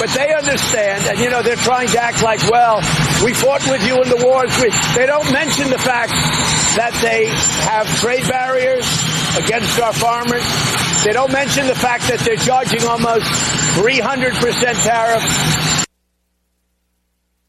But 0.00 0.10
they 0.10 0.34
understand, 0.34 1.06
and 1.06 1.18
you 1.18 1.30
know, 1.30 1.42
they're 1.42 1.56
trying 1.56 1.88
to 1.88 2.02
act 2.02 2.22
like, 2.22 2.42
well, 2.50 2.82
we 3.24 3.32
fought 3.32 3.62
with 3.70 3.86
you 3.86 4.02
in 4.02 4.08
the 4.08 4.20
wars. 4.26 4.50
We, 4.60 4.68
they 4.96 5.06
don't 5.06 5.30
mention 5.32 5.70
the 5.70 5.78
fact 5.78 6.12
that 6.76 6.92
they 7.00 7.30
have 7.70 7.86
trade 8.00 8.26
barriers 8.26 8.84
against 9.38 9.78
our 9.80 9.92
farmers. 9.92 10.44
They 11.04 11.12
don't 11.12 11.32
mention 11.32 11.66
the 11.66 11.74
fact 11.74 12.08
that 12.08 12.20
they're 12.20 12.36
charging 12.36 12.82
almost 12.88 13.26
300% 13.76 14.84
tariff. 14.84 15.86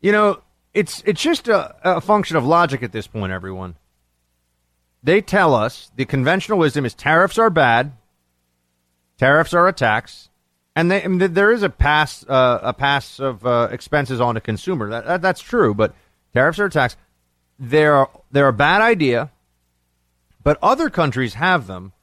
You 0.01 0.11
know, 0.11 0.41
it's 0.73 1.01
it's 1.05 1.21
just 1.21 1.47
a, 1.47 1.73
a 1.83 2.01
function 2.01 2.35
of 2.35 2.45
logic 2.45 2.83
at 2.83 2.91
this 2.91 3.07
point, 3.07 3.31
everyone. 3.31 3.75
They 5.01 5.21
tell 5.21 5.55
us 5.55 5.89
the 5.95 6.03
conventional 6.03 6.59
wisdom 6.59 6.85
is 6.85 6.93
tariffs 6.93 7.37
are 7.37 7.49
bad, 7.49 7.93
tariffs 9.17 9.53
are 9.53 9.69
a 9.69 9.73
tax, 9.73 10.29
and, 10.75 10.91
they, 10.91 11.01
and 11.01 11.21
there 11.21 11.53
is 11.53 11.63
a 11.63 11.69
pass 11.69 12.25
uh, 12.27 12.59
a 12.61 12.73
pass 12.73 13.19
of 13.21 13.45
uh, 13.45 13.69
expenses 13.71 14.19
on 14.19 14.35
a 14.35 14.41
consumer. 14.41 14.89
That, 14.89 15.05
that, 15.05 15.21
that's 15.21 15.41
true, 15.41 15.73
but 15.73 15.95
tariffs 16.33 16.59
are 16.59 16.65
a 16.65 16.69
tax. 16.69 16.97
They're 17.57 18.07
they're 18.31 18.49
a 18.49 18.53
bad 18.53 18.81
idea, 18.81 19.31
but 20.43 20.59
other 20.61 20.89
countries 20.89 21.35
have 21.35 21.67
them. 21.67 21.93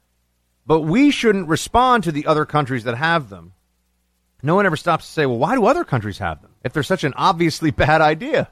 But 0.67 0.81
we 0.83 1.11
shouldn't 1.11 1.49
respond 1.49 2.05
to 2.05 2.13
the 2.13 2.27
other 2.27 2.45
countries 2.45 2.85
that 2.85 2.97
have 2.97 3.29
them. 3.29 3.53
No 4.43 4.55
one 4.55 4.67
ever 4.67 4.77
stops 4.77 5.07
to 5.07 5.13
say, 5.13 5.27
"Well, 5.27 5.39
why 5.39 5.55
do 5.55 5.67
other 5.67 5.85
countries 5.85 6.19
have 6.19 6.43
them?" 6.43 6.53
If 6.65 6.73
they're 6.73 6.83
such 6.83 7.05
an 7.05 7.15
obviously 7.17 7.71
bad 7.85 8.01
idea, 8.01 8.49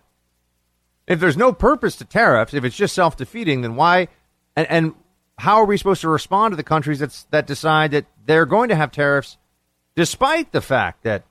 if 1.07 1.21
there's 1.21 1.37
no 1.37 1.53
purpose 1.53 1.97
to 1.97 2.05
tariffs, 2.05 2.55
if 2.55 2.65
it's 2.65 2.77
just 2.77 2.95
self 2.95 3.17
defeating, 3.17 3.63
then 3.63 3.77
why? 3.77 4.09
And, 4.57 4.67
and 4.71 4.95
how 5.39 5.57
are 5.57 5.65
we 5.65 5.77
supposed 5.77 6.03
to 6.03 6.09
respond 6.09 6.53
to 6.53 6.57
the 6.57 6.63
countries 6.63 6.99
that's, 6.99 7.25
that 7.31 7.47
decide 7.47 7.93
that 7.93 8.07
they're 8.27 8.47
going 8.47 8.69
to 8.69 8.77
have 8.77 8.93
tariffs 8.93 9.39
despite 9.97 10.53
the 10.53 10.61
fact 10.61 11.03
that 11.05 11.25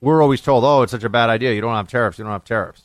we're 0.00 0.22
always 0.22 0.40
told, 0.40 0.64
oh, 0.64 0.82
it's 0.82 0.92
such 0.92 1.04
a 1.04 1.08
bad 1.08 1.30
idea. 1.30 1.52
You 1.52 1.60
don't 1.60 1.74
have 1.74 1.88
tariffs. 1.88 2.18
You 2.18 2.24
don't 2.24 2.32
have 2.32 2.44
tariffs. 2.44 2.82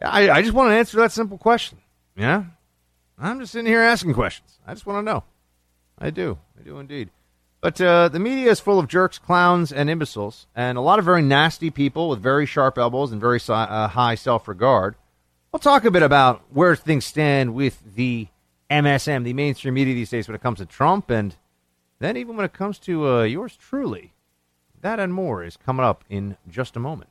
I, 0.00 0.30
I 0.30 0.42
just 0.42 0.54
want 0.54 0.70
to 0.70 0.74
answer 0.74 0.98
that 0.98 1.12
simple 1.12 1.38
question. 1.38 1.78
Yeah? 2.16 2.44
I'm 3.18 3.40
just 3.40 3.52
sitting 3.52 3.66
here 3.66 3.80
asking 3.80 4.14
questions. 4.14 4.58
I 4.66 4.74
just 4.74 4.86
want 4.86 4.98
to 5.04 5.12
know. 5.12 5.24
I 6.02 6.10
do. 6.10 6.38
I 6.58 6.64
do 6.64 6.78
indeed. 6.80 7.10
But 7.60 7.80
uh, 7.80 8.08
the 8.08 8.18
media 8.18 8.50
is 8.50 8.58
full 8.58 8.80
of 8.80 8.88
jerks, 8.88 9.20
clowns, 9.20 9.72
and 9.72 9.88
imbeciles, 9.88 10.48
and 10.54 10.76
a 10.76 10.80
lot 10.80 10.98
of 10.98 11.04
very 11.04 11.22
nasty 11.22 11.70
people 11.70 12.08
with 12.08 12.20
very 12.20 12.44
sharp 12.44 12.76
elbows 12.76 13.12
and 13.12 13.20
very 13.20 13.38
uh, 13.48 13.86
high 13.86 14.16
self 14.16 14.48
regard. 14.48 14.96
We'll 15.52 15.60
talk 15.60 15.84
a 15.84 15.90
bit 15.92 16.02
about 16.02 16.42
where 16.50 16.74
things 16.74 17.04
stand 17.04 17.54
with 17.54 17.94
the 17.94 18.26
MSM, 18.68 19.22
the 19.22 19.32
mainstream 19.32 19.74
media 19.74 19.94
these 19.94 20.10
days, 20.10 20.26
when 20.26 20.34
it 20.34 20.42
comes 20.42 20.58
to 20.58 20.66
Trump, 20.66 21.08
and 21.08 21.36
then 22.00 22.16
even 22.16 22.34
when 22.36 22.44
it 22.44 22.52
comes 22.52 22.80
to 22.80 23.08
uh, 23.08 23.22
yours 23.22 23.56
truly. 23.56 24.12
That 24.80 24.98
and 24.98 25.14
more 25.14 25.44
is 25.44 25.56
coming 25.56 25.86
up 25.86 26.02
in 26.10 26.36
just 26.48 26.74
a 26.74 26.80
moment. 26.80 27.10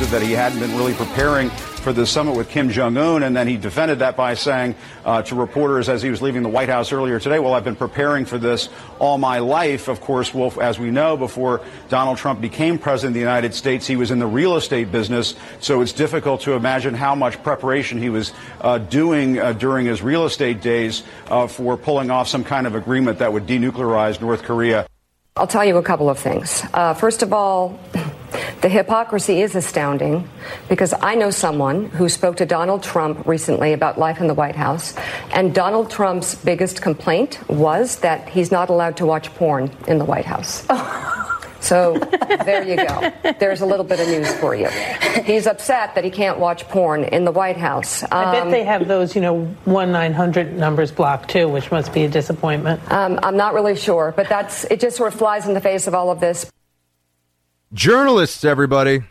That 0.00 0.22
he 0.22 0.32
hadn't 0.32 0.58
been 0.58 0.74
really 0.76 0.94
preparing 0.94 1.50
for 1.50 1.92
the 1.92 2.04
summit 2.04 2.34
with 2.34 2.48
Kim 2.48 2.68
Jong 2.70 2.96
Un, 2.96 3.22
and 3.22 3.36
then 3.36 3.46
he 3.46 3.56
defended 3.56 4.00
that 4.00 4.16
by 4.16 4.34
saying 4.34 4.74
uh, 5.04 5.22
to 5.22 5.36
reporters 5.36 5.88
as 5.88 6.02
he 6.02 6.10
was 6.10 6.20
leaving 6.20 6.42
the 6.42 6.48
White 6.48 6.68
House 6.68 6.90
earlier 6.90 7.20
today, 7.20 7.38
"Well, 7.38 7.54
I've 7.54 7.64
been 7.64 7.76
preparing 7.76 8.24
for 8.24 8.36
this 8.36 8.70
all 8.98 9.18
my 9.18 9.38
life." 9.38 9.88
Of 9.88 10.00
course, 10.00 10.34
Wolf, 10.34 10.58
as 10.58 10.80
we 10.80 10.90
know, 10.90 11.16
before 11.16 11.60
Donald 11.90 12.18
Trump 12.18 12.40
became 12.40 12.76
president 12.76 13.10
of 13.10 13.14
the 13.14 13.20
United 13.20 13.54
States, 13.54 13.86
he 13.86 13.94
was 13.94 14.10
in 14.10 14.18
the 14.18 14.26
real 14.26 14.56
estate 14.56 14.90
business, 14.90 15.36
so 15.60 15.80
it's 15.80 15.92
difficult 15.92 16.40
to 16.40 16.54
imagine 16.54 16.94
how 16.94 17.14
much 17.14 17.40
preparation 17.44 17.98
he 17.98 18.08
was 18.08 18.32
uh, 18.62 18.78
doing 18.78 19.38
uh, 19.38 19.52
during 19.52 19.86
his 19.86 20.02
real 20.02 20.24
estate 20.24 20.60
days 20.60 21.04
uh, 21.28 21.46
for 21.46 21.76
pulling 21.76 22.10
off 22.10 22.26
some 22.26 22.42
kind 22.42 22.66
of 22.66 22.74
agreement 22.74 23.18
that 23.18 23.32
would 23.32 23.46
denuclearize 23.46 24.20
North 24.20 24.42
Korea. 24.42 24.86
I'll 25.36 25.46
tell 25.46 25.64
you 25.64 25.76
a 25.76 25.82
couple 25.82 26.10
of 26.10 26.18
things. 26.18 26.64
Uh, 26.74 26.94
first 26.94 27.22
of 27.22 27.32
all. 27.32 27.78
The 28.60 28.68
hypocrisy 28.68 29.42
is 29.42 29.54
astounding 29.54 30.28
because 30.68 30.94
I 31.00 31.14
know 31.14 31.30
someone 31.30 31.86
who 31.86 32.08
spoke 32.08 32.36
to 32.38 32.46
Donald 32.46 32.82
Trump 32.82 33.26
recently 33.26 33.72
about 33.72 33.98
life 33.98 34.20
in 34.20 34.26
the 34.26 34.34
White 34.34 34.56
House, 34.56 34.94
and 35.32 35.54
Donald 35.54 35.90
Trump's 35.90 36.34
biggest 36.34 36.82
complaint 36.82 37.38
was 37.48 37.96
that 38.00 38.28
he's 38.28 38.50
not 38.50 38.68
allowed 38.68 38.96
to 38.98 39.06
watch 39.06 39.34
porn 39.34 39.70
in 39.88 39.98
the 39.98 40.04
White 40.04 40.26
House. 40.26 40.66
So 41.60 41.98
there 42.44 42.64
you 42.64 42.76
go. 42.76 43.12
There's 43.38 43.60
a 43.60 43.66
little 43.66 43.84
bit 43.84 44.00
of 44.00 44.08
news 44.08 44.32
for 44.36 44.54
you. 44.54 44.68
He's 45.24 45.46
upset 45.46 45.94
that 45.94 46.04
he 46.04 46.10
can't 46.10 46.38
watch 46.38 46.66
porn 46.68 47.04
in 47.04 47.24
the 47.24 47.30
White 47.30 47.58
House. 47.58 48.02
Um, 48.02 48.08
I 48.12 48.32
bet 48.32 48.50
they 48.50 48.64
have 48.64 48.88
those, 48.88 49.14
you 49.14 49.20
know, 49.20 49.44
one 49.66 49.92
nine 49.92 50.12
hundred 50.12 50.56
numbers 50.56 50.90
blocked 50.90 51.30
too, 51.30 51.48
which 51.48 51.70
must 51.70 51.92
be 51.92 52.04
a 52.04 52.08
disappointment. 52.08 52.80
Um, 52.90 53.20
I'm 53.22 53.36
not 53.36 53.54
really 53.54 53.76
sure, 53.76 54.12
but 54.16 54.28
that's 54.28 54.64
it. 54.64 54.80
Just 54.80 54.96
sort 54.96 55.12
of 55.12 55.18
flies 55.18 55.46
in 55.46 55.54
the 55.54 55.60
face 55.60 55.86
of 55.86 55.94
all 55.94 56.10
of 56.10 56.18
this. 56.18 56.50
Journalists, 57.72 58.44
everybody. 58.44 59.02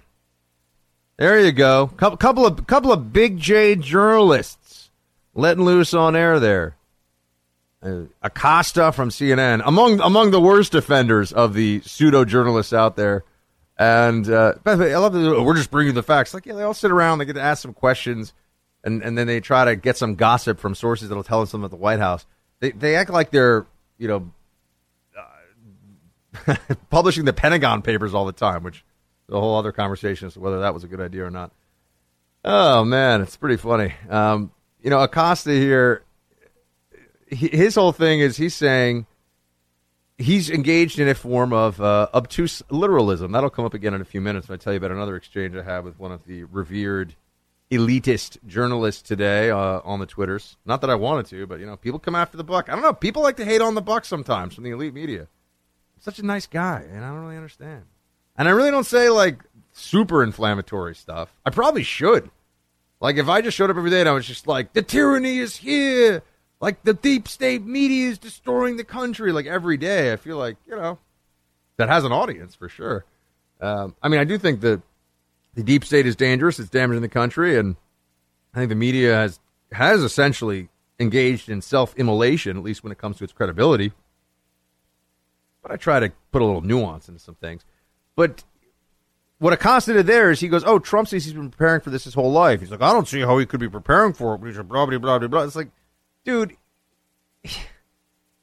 There 1.17 1.39
you 1.39 1.53
go. 1.53 1.87
Couple, 1.95 2.17
couple 2.17 2.45
of 2.45 2.67
couple 2.67 2.91
of 2.91 3.13
big 3.13 3.37
J 3.37 3.75
journalists 3.75 4.89
letting 5.33 5.63
loose 5.63 5.93
on 5.93 6.15
air 6.15 6.39
there. 6.39 6.75
Uh, 7.81 8.03
Acosta 8.21 8.91
from 8.91 9.09
CNN, 9.09 9.61
among 9.65 10.01
among 10.01 10.31
the 10.31 10.41
worst 10.41 10.75
offenders 10.75 11.31
of 11.31 11.53
the 11.53 11.81
pseudo 11.85 12.25
journalists 12.25 12.73
out 12.73 12.97
there. 12.97 13.23
And 13.77 14.29
uh, 14.29 14.55
by 14.63 14.75
the 14.75 14.83
way, 14.83 14.93
I 14.93 14.97
love 14.97 15.13
that 15.13 15.41
we're 15.41 15.55
just 15.55 15.71
bringing 15.71 15.93
the 15.93 16.03
facts. 16.03 16.33
Like, 16.33 16.45
yeah, 16.45 16.53
they 16.53 16.63
all 16.63 16.73
sit 16.73 16.91
around, 16.91 17.19
they 17.19 17.25
get 17.25 17.33
to 17.33 17.41
ask 17.41 17.61
some 17.61 17.73
questions, 17.73 18.33
and, 18.83 19.01
and 19.01 19.17
then 19.17 19.25
they 19.25 19.39
try 19.39 19.63
to 19.63 19.77
get 19.77 19.95
some 19.95 20.15
gossip 20.15 20.59
from 20.59 20.75
sources 20.75 21.07
that'll 21.07 21.23
tell 21.23 21.39
them 21.39 21.47
something 21.47 21.65
at 21.65 21.71
the 21.71 21.77
White 21.77 21.99
House. 21.99 22.25
They 22.59 22.71
they 22.71 22.97
act 22.97 23.09
like 23.09 23.31
they're 23.31 23.65
you 23.97 24.09
know 24.09 24.31
publishing 26.89 27.25
the 27.25 27.33
Pentagon 27.33 27.81
Papers 27.81 28.13
all 28.13 28.25
the 28.25 28.31
time, 28.31 28.63
which 28.63 28.83
is 29.27 29.35
a 29.35 29.39
whole 29.39 29.57
other 29.57 29.71
conversation 29.71 30.27
as 30.27 30.33
to 30.33 30.39
whether 30.39 30.59
that 30.61 30.73
was 30.73 30.83
a 30.83 30.87
good 30.87 31.01
idea 31.01 31.25
or 31.25 31.31
not. 31.31 31.51
Oh 32.43 32.83
man, 32.83 33.21
it's 33.21 33.35
pretty 33.35 33.57
funny. 33.57 33.93
Um, 34.09 34.51
you 34.81 34.89
know, 34.89 35.01
Acosta 35.01 35.51
here, 35.51 36.03
his 37.27 37.75
whole 37.75 37.91
thing 37.91 38.21
is 38.21 38.37
he's 38.37 38.55
saying 38.55 39.05
he's 40.17 40.49
engaged 40.49 40.99
in 40.99 41.07
a 41.07 41.15
form 41.15 41.51
of 41.51 41.81
uh, 41.81 42.07
obtuse 42.13 42.63
literalism. 42.69 43.31
That'll 43.31 43.49
come 43.49 43.65
up 43.65 43.73
again 43.73 43.93
in 43.93 44.01
a 44.01 44.05
few 44.05 44.21
minutes. 44.21 44.47
When 44.47 44.55
I 44.55 44.57
tell 44.57 44.73
you 44.73 44.77
about 44.77 44.91
another 44.91 45.15
exchange 45.15 45.55
I 45.55 45.63
had 45.63 45.83
with 45.83 45.99
one 45.99 46.11
of 46.11 46.25
the 46.25 46.45
revered 46.45 47.15
elitist 47.71 48.37
journalists 48.47 49.01
today 49.01 49.51
uh, 49.51 49.81
on 49.83 49.99
the 49.99 50.05
Twitters. 50.05 50.57
Not 50.65 50.81
that 50.81 50.89
I 50.89 50.95
wanted 50.95 51.27
to, 51.27 51.45
but 51.45 51.59
you 51.59 51.65
know, 51.65 51.75
people 51.77 51.99
come 51.99 52.15
after 52.15 52.37
the 52.37 52.43
buck. 52.43 52.69
I 52.69 52.73
don't 52.73 52.81
know. 52.81 52.93
People 52.93 53.21
like 53.21 53.37
to 53.37 53.45
hate 53.45 53.61
on 53.61 53.75
the 53.75 53.81
buck 53.81 54.05
sometimes 54.05 54.55
from 54.55 54.63
the 54.63 54.71
elite 54.71 54.93
media 54.93 55.27
such 55.99 56.19
a 56.19 56.25
nice 56.25 56.47
guy, 56.47 56.85
and 56.91 57.03
I 57.03 57.09
don't 57.09 57.21
really 57.21 57.37
understand. 57.37 57.83
And 58.37 58.47
I 58.47 58.51
really 58.51 58.71
don't 58.71 58.85
say 58.85 59.09
like 59.09 59.43
super 59.71 60.23
inflammatory 60.23 60.95
stuff. 60.95 61.33
I 61.45 61.49
probably 61.49 61.83
should. 61.83 62.29
Like 63.01 63.17
if 63.17 63.29
I 63.29 63.41
just 63.41 63.55
showed 63.55 63.69
up 63.69 63.77
every 63.77 63.89
day 63.89 64.01
and 64.01 64.09
I 64.09 64.13
was 64.13 64.25
just 64.25 64.47
like, 64.47 64.73
the 64.73 64.81
tyranny 64.81 65.39
is 65.39 65.57
here, 65.57 66.21
like 66.59 66.83
the 66.83 66.93
deep 66.93 67.27
state 67.27 67.65
media 67.65 68.09
is 68.09 68.17
destroying 68.17 68.77
the 68.77 68.83
country, 68.83 69.31
like 69.31 69.45
every 69.45 69.77
day, 69.77 70.11
I 70.11 70.17
feel 70.17 70.37
like 70.37 70.57
you 70.67 70.75
know 70.75 70.97
that 71.77 71.89
has 71.89 72.03
an 72.03 72.11
audience 72.11 72.55
for 72.55 72.69
sure. 72.69 73.05
Um, 73.61 73.95
I 74.01 74.09
mean, 74.09 74.19
I 74.19 74.25
do 74.25 74.37
think 74.37 74.61
that 74.61 74.81
the 75.55 75.63
deep 75.63 75.85
state 75.85 76.05
is 76.05 76.15
dangerous; 76.15 76.59
it's 76.59 76.69
damaging 76.69 77.01
the 77.01 77.09
country, 77.09 77.57
and 77.57 77.75
I 78.53 78.59
think 78.59 78.69
the 78.69 78.75
media 78.75 79.15
has 79.15 79.39
has 79.71 80.01
essentially 80.01 80.69
engaged 80.99 81.49
in 81.49 81.61
self 81.61 81.95
immolation, 81.95 82.57
at 82.57 82.63
least 82.63 82.83
when 82.83 82.91
it 82.91 82.97
comes 82.97 83.17
to 83.17 83.23
its 83.23 83.33
credibility. 83.33 83.93
But 85.61 85.71
I 85.71 85.75
try 85.75 85.99
to 85.99 86.11
put 86.31 86.41
a 86.41 86.45
little 86.45 86.61
nuance 86.61 87.09
into 87.09 87.19
some 87.19 87.35
things. 87.35 87.65
But 88.15 88.43
what 89.39 89.53
Acosta 89.53 89.93
did 89.93 90.07
there 90.07 90.31
is 90.31 90.39
he 90.39 90.47
goes, 90.47 90.63
"Oh, 90.63 90.79
Trump 90.79 91.07
says 91.07 91.25
he's 91.25 91.33
been 91.33 91.49
preparing 91.49 91.81
for 91.81 91.89
this 91.89 92.03
his 92.03 92.13
whole 92.13 92.31
life." 92.31 92.59
He's 92.59 92.71
like, 92.71 92.81
"I 92.81 92.91
don't 92.93 93.07
see 93.07 93.21
how 93.21 93.37
he 93.37 93.45
could 93.45 93.59
be 93.59 93.69
preparing 93.69 94.13
for 94.13 94.35
it." 94.35 94.67
Blah 94.67 94.85
blah 94.85 94.97
blah 94.97 95.19
blah 95.19 95.27
blah. 95.27 95.43
It's 95.43 95.55
like, 95.55 95.69
dude, 96.25 96.55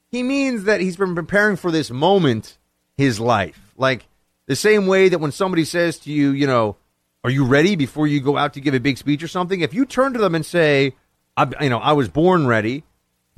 he 0.09 0.23
means 0.23 0.63
that 0.65 0.81
he's 0.81 0.97
been 0.97 1.15
preparing 1.15 1.55
for 1.55 1.71
this 1.71 1.91
moment 1.91 2.57
his 2.97 3.19
life, 3.19 3.73
like 3.77 4.07
the 4.47 4.55
same 4.55 4.87
way 4.87 5.09
that 5.09 5.19
when 5.19 5.31
somebody 5.31 5.65
says 5.65 5.99
to 5.99 6.11
you, 6.11 6.31
you 6.31 6.47
know, 6.47 6.77
"Are 7.23 7.29
you 7.29 7.45
ready?" 7.45 7.75
before 7.75 8.07
you 8.07 8.19
go 8.19 8.37
out 8.37 8.53
to 8.53 8.61
give 8.61 8.73
a 8.73 8.79
big 8.79 8.97
speech 8.97 9.21
or 9.21 9.27
something. 9.27 9.61
If 9.61 9.73
you 9.73 9.85
turn 9.85 10.13
to 10.13 10.19
them 10.19 10.33
and 10.33 10.45
say, 10.45 10.95
I, 11.35 11.47
you 11.61 11.69
know, 11.69 11.77
I 11.77 11.93
was 11.93 12.09
born 12.09 12.47
ready. 12.47 12.83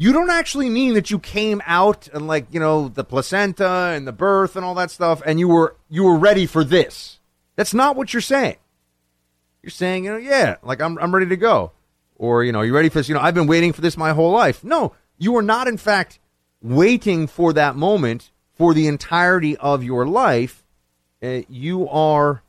You 0.01 0.13
don't 0.13 0.29
actually 0.29 0.69
mean 0.69 0.93
that 0.93 1.11
you 1.11 1.19
came 1.19 1.61
out 1.65 2.07
and 2.13 2.25
like, 2.25 2.45
you 2.51 2.59
know, 2.61 2.87
the 2.87 3.03
placenta 3.03 3.91
and 3.93 4.07
the 4.07 4.13
birth 4.13 4.55
and 4.55 4.63
all 4.63 4.73
that 4.75 4.91
stuff 4.91 5.21
and 5.25 5.41
you 5.41 5.49
were 5.49 5.75
you 5.89 6.05
were 6.05 6.17
ready 6.17 6.45
for 6.45 6.63
this. 6.63 7.19
That's 7.57 7.73
not 7.73 7.97
what 7.97 8.13
you're 8.13 8.21
saying. 8.21 8.55
You're 9.61 9.71
saying, 9.71 10.05
you 10.05 10.11
know, 10.11 10.17
yeah, 10.17 10.55
like 10.63 10.81
I'm 10.81 10.97
I'm 10.99 11.13
ready 11.13 11.27
to 11.27 11.35
go. 11.35 11.73
Or, 12.15 12.45
you 12.45 12.53
know, 12.53 12.61
you 12.61 12.73
ready 12.73 12.87
for 12.87 12.99
this? 12.99 13.09
You 13.09 13.15
know, 13.15 13.19
I've 13.19 13.33
been 13.33 13.45
waiting 13.45 13.73
for 13.73 13.81
this 13.81 13.97
my 13.97 14.11
whole 14.11 14.31
life. 14.31 14.63
No, 14.63 14.93
you 15.17 15.35
are 15.35 15.41
not 15.41 15.67
in 15.67 15.75
fact 15.75 16.19
waiting 16.61 17.27
for 17.27 17.51
that 17.51 17.75
moment 17.75 18.31
for 18.53 18.73
the 18.73 18.87
entirety 18.87 19.57
of 19.57 19.83
your 19.83 20.07
life. 20.07 20.63
Uh, 21.21 21.41
you 21.49 21.89
are 21.89 22.41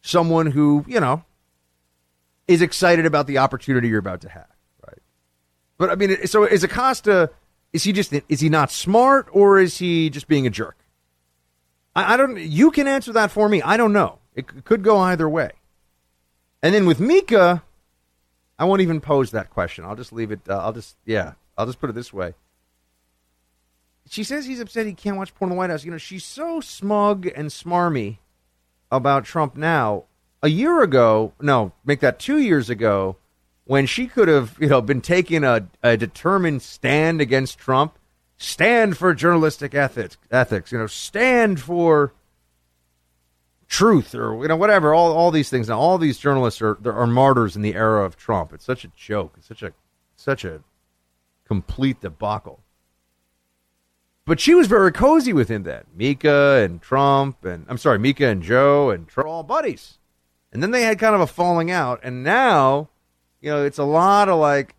someone 0.00 0.52
who, 0.52 0.86
you 0.88 1.00
know, 1.00 1.22
is 2.46 2.62
excited 2.62 3.04
about 3.04 3.26
the 3.26 3.36
opportunity 3.36 3.88
you're 3.88 3.98
about 3.98 4.22
to 4.22 4.30
have. 4.30 4.48
But 5.78 5.90
I 5.90 5.94
mean, 5.94 6.26
so 6.26 6.44
is 6.44 6.64
Acosta? 6.64 7.30
Is 7.72 7.84
he 7.84 7.92
just 7.92 8.12
is 8.28 8.40
he 8.40 8.48
not 8.48 8.70
smart 8.70 9.28
or 9.30 9.58
is 9.58 9.78
he 9.78 10.10
just 10.10 10.26
being 10.26 10.46
a 10.46 10.50
jerk? 10.50 10.76
I, 11.94 12.14
I 12.14 12.16
don't. 12.16 12.38
You 12.38 12.70
can 12.70 12.88
answer 12.88 13.12
that 13.12 13.30
for 13.30 13.48
me. 13.48 13.62
I 13.62 13.76
don't 13.76 13.92
know. 13.92 14.18
It 14.34 14.64
could 14.64 14.82
go 14.82 14.98
either 14.98 15.28
way. 15.28 15.52
And 16.62 16.74
then 16.74 16.86
with 16.86 16.98
Mika, 16.98 17.62
I 18.58 18.64
won't 18.64 18.80
even 18.82 19.00
pose 19.00 19.30
that 19.30 19.50
question. 19.50 19.84
I'll 19.84 19.96
just 19.96 20.12
leave 20.12 20.32
it. 20.32 20.40
Uh, 20.48 20.58
I'll 20.58 20.72
just 20.72 20.96
yeah. 21.04 21.32
I'll 21.56 21.66
just 21.66 21.80
put 21.80 21.90
it 21.90 21.94
this 21.94 22.12
way. 22.12 22.34
She 24.08 24.24
says 24.24 24.46
he's 24.46 24.60
upset 24.60 24.86
he 24.86 24.94
can't 24.94 25.16
watch 25.16 25.34
porn 25.34 25.50
in 25.50 25.56
the 25.56 25.58
White 25.58 25.70
House. 25.70 25.84
You 25.84 25.90
know, 25.90 25.98
she's 25.98 26.24
so 26.24 26.60
smug 26.60 27.26
and 27.26 27.48
smarmy 27.50 28.18
about 28.90 29.24
Trump 29.24 29.56
now. 29.56 30.04
A 30.42 30.48
year 30.48 30.82
ago, 30.82 31.32
no, 31.40 31.72
make 31.84 32.00
that 32.00 32.18
two 32.18 32.38
years 32.38 32.70
ago 32.70 33.16
when 33.68 33.84
she 33.84 34.06
could 34.06 34.28
have, 34.28 34.56
you 34.58 34.66
know, 34.66 34.80
been 34.80 35.02
taking 35.02 35.44
a, 35.44 35.68
a 35.82 35.94
determined 35.94 36.62
stand 36.62 37.20
against 37.20 37.58
Trump, 37.58 37.98
stand 38.38 38.96
for 38.96 39.12
journalistic 39.12 39.74
ethics, 39.74 40.16
ethics, 40.30 40.72
you 40.72 40.78
know, 40.78 40.86
stand 40.86 41.60
for 41.60 42.14
truth 43.68 44.14
or 44.14 44.40
you 44.40 44.48
know 44.48 44.56
whatever. 44.56 44.94
All, 44.94 45.12
all 45.12 45.30
these 45.30 45.50
things. 45.50 45.68
Now 45.68 45.78
all 45.78 45.98
these 45.98 46.16
journalists 46.16 46.62
are 46.62 46.78
are 46.86 47.06
martyrs 47.06 47.56
in 47.56 47.62
the 47.62 47.74
era 47.74 48.06
of 48.06 48.16
Trump. 48.16 48.54
It's 48.54 48.64
such 48.64 48.86
a 48.86 48.92
joke. 48.96 49.34
It's 49.36 49.48
such 49.48 49.62
a 49.62 49.74
such 50.16 50.46
a 50.46 50.62
complete 51.44 52.00
debacle. 52.00 52.60
But 54.24 54.40
she 54.40 54.54
was 54.54 54.66
very 54.66 54.92
cozy 54.92 55.34
with 55.34 55.50
him 55.50 55.64
then. 55.64 55.84
Mika 55.94 56.62
and 56.64 56.80
Trump 56.80 57.44
and 57.44 57.66
I'm 57.68 57.76
sorry 57.76 57.98
Mika 57.98 58.28
and 58.28 58.42
Joe 58.42 58.88
and 58.88 59.06
Trump 59.06 59.28
all 59.28 59.42
buddies. 59.42 59.98
And 60.54 60.62
then 60.62 60.70
they 60.70 60.84
had 60.84 60.98
kind 60.98 61.14
of 61.14 61.20
a 61.20 61.26
falling 61.26 61.70
out. 61.70 62.00
And 62.02 62.24
now 62.24 62.88
you 63.40 63.50
know, 63.50 63.64
it's 63.64 63.78
a 63.78 63.84
lot 63.84 64.28
of 64.28 64.38
like, 64.38 64.74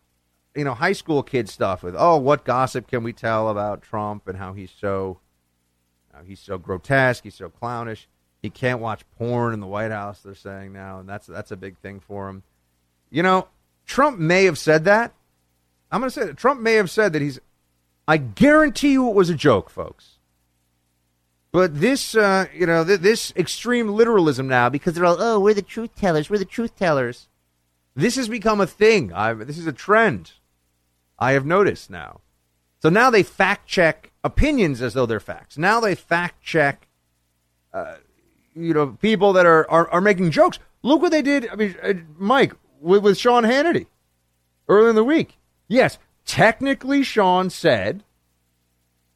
you 0.55 0.63
know, 0.63 0.73
high 0.73 0.93
school 0.93 1.23
kid 1.23 1.49
stuff 1.49 1.83
with, 1.83 1.95
oh, 1.97 2.17
what 2.17 2.43
gossip 2.43 2.87
can 2.87 3.03
we 3.03 3.13
tell 3.13 3.49
about 3.49 3.81
Trump 3.81 4.27
and 4.27 4.37
how 4.37 4.53
he's 4.53 4.71
so, 4.71 5.19
he's 6.25 6.39
so 6.39 6.57
grotesque, 6.57 7.23
he's 7.23 7.35
so 7.35 7.49
clownish. 7.49 8.07
He 8.41 8.49
can't 8.49 8.79
watch 8.79 9.03
porn 9.17 9.53
in 9.53 9.59
the 9.59 9.67
White 9.67 9.91
House. 9.91 10.21
They're 10.21 10.33
saying 10.35 10.71
now, 10.73 10.99
and 10.99 11.09
that's 11.09 11.27
that's 11.27 11.51
a 11.51 11.57
big 11.57 11.77
thing 11.77 11.99
for 11.99 12.29
him. 12.29 12.43
You 13.09 13.23
know, 13.23 13.47
Trump 13.85 14.17
may 14.17 14.45
have 14.45 14.57
said 14.57 14.85
that. 14.85 15.13
I'm 15.91 15.99
going 15.99 16.09
to 16.09 16.19
say 16.19 16.25
that 16.25 16.37
Trump 16.37 16.61
may 16.61 16.73
have 16.73 16.89
said 16.89 17.13
that 17.13 17.21
he's. 17.21 17.39
I 18.07 18.17
guarantee 18.17 18.93
you, 18.93 19.09
it 19.09 19.15
was 19.15 19.29
a 19.29 19.35
joke, 19.35 19.69
folks. 19.69 20.19
But 21.51 21.79
this, 21.79 22.15
uh, 22.15 22.45
you 22.53 22.65
know, 22.65 22.83
th- 22.83 22.99
this 22.99 23.33
extreme 23.35 23.89
literalism 23.89 24.47
now, 24.47 24.69
because 24.69 24.93
they're 24.93 25.05
all, 25.05 25.17
oh, 25.19 25.39
we're 25.39 25.53
the 25.53 25.61
truth 25.61 25.95
tellers, 25.95 26.29
we're 26.29 26.37
the 26.37 26.45
truth 26.45 26.75
tellers. 26.75 27.27
This 27.99 28.15
has 28.15 28.29
become 28.29 28.61
a 28.61 28.67
thing. 28.67 29.11
I, 29.13 29.33
this 29.33 29.57
is 29.57 29.67
a 29.67 29.73
trend 29.73 30.31
I 31.17 31.33
have 31.33 31.45
noticed 31.45 31.89
now. 31.89 32.21
So 32.81 32.89
now 32.89 33.09
they 33.09 33.23
fact 33.23 33.67
check 33.67 34.11
opinions 34.23 34.81
as 34.81 34.93
though 34.93 35.05
they're 35.05 35.19
facts. 35.19 35.57
Now 35.57 35.81
they 35.81 35.95
fact 35.95 36.41
check, 36.41 36.87
uh, 37.73 37.95
you 38.55 38.73
know, 38.73 38.97
people 39.01 39.33
that 39.33 39.45
are, 39.45 39.69
are, 39.69 39.89
are 39.89 39.99
making 40.01 40.31
jokes. 40.31 40.59
Look 40.81 41.01
what 41.01 41.11
they 41.11 41.21
did. 41.21 41.49
I 41.49 41.55
mean, 41.55 41.75
uh, 41.83 41.93
Mike 42.17 42.53
with, 42.79 43.03
with 43.03 43.17
Sean 43.17 43.43
Hannity 43.43 43.87
early 44.69 44.91
in 44.91 44.95
the 44.95 45.03
week. 45.03 45.37
Yes, 45.67 45.99
technically, 46.25 47.03
Sean 47.03 47.49
said 47.49 48.05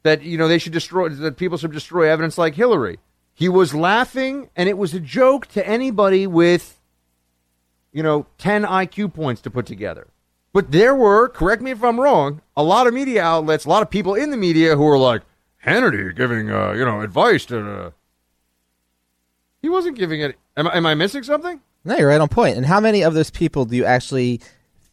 that 0.02 0.22
you 0.22 0.36
know 0.36 0.46
they 0.46 0.58
should 0.58 0.74
destroy 0.74 1.08
that 1.08 1.38
people 1.38 1.56
should 1.56 1.72
destroy 1.72 2.10
evidence 2.10 2.36
like 2.36 2.54
Hillary. 2.54 2.98
He 3.32 3.48
was 3.48 3.74
laughing, 3.74 4.50
and 4.54 4.68
it 4.68 4.76
was 4.76 4.92
a 4.92 5.00
joke 5.00 5.46
to 5.48 5.66
anybody 5.66 6.26
with 6.26 6.78
you 7.94 8.02
know, 8.02 8.26
10 8.38 8.64
IQ 8.64 9.14
points 9.14 9.40
to 9.40 9.50
put 9.50 9.64
together. 9.64 10.08
But 10.52 10.72
there 10.72 10.94
were, 10.94 11.28
correct 11.28 11.62
me 11.62 11.70
if 11.70 11.82
I'm 11.82 11.98
wrong, 11.98 12.42
a 12.56 12.62
lot 12.62 12.86
of 12.86 12.92
media 12.92 13.22
outlets, 13.22 13.64
a 13.64 13.68
lot 13.68 13.82
of 13.82 13.88
people 13.88 14.14
in 14.14 14.30
the 14.30 14.36
media 14.36 14.76
who 14.76 14.84
were 14.84 14.98
like, 14.98 15.22
Hannity 15.64 16.14
giving, 16.14 16.50
uh, 16.50 16.72
you 16.72 16.84
know, 16.84 17.00
advice 17.00 17.46
to. 17.46 17.86
Uh... 17.86 17.90
He 19.62 19.70
wasn't 19.70 19.96
giving 19.96 20.20
it. 20.20 20.36
Am, 20.56 20.66
am 20.66 20.84
I 20.84 20.94
missing 20.94 21.22
something? 21.22 21.60
No, 21.84 21.96
you're 21.96 22.08
right 22.08 22.20
on 22.20 22.28
point. 22.28 22.56
And 22.58 22.66
how 22.66 22.80
many 22.80 23.02
of 23.02 23.14
those 23.14 23.30
people 23.30 23.64
do 23.64 23.76
you 23.76 23.84
actually 23.84 24.42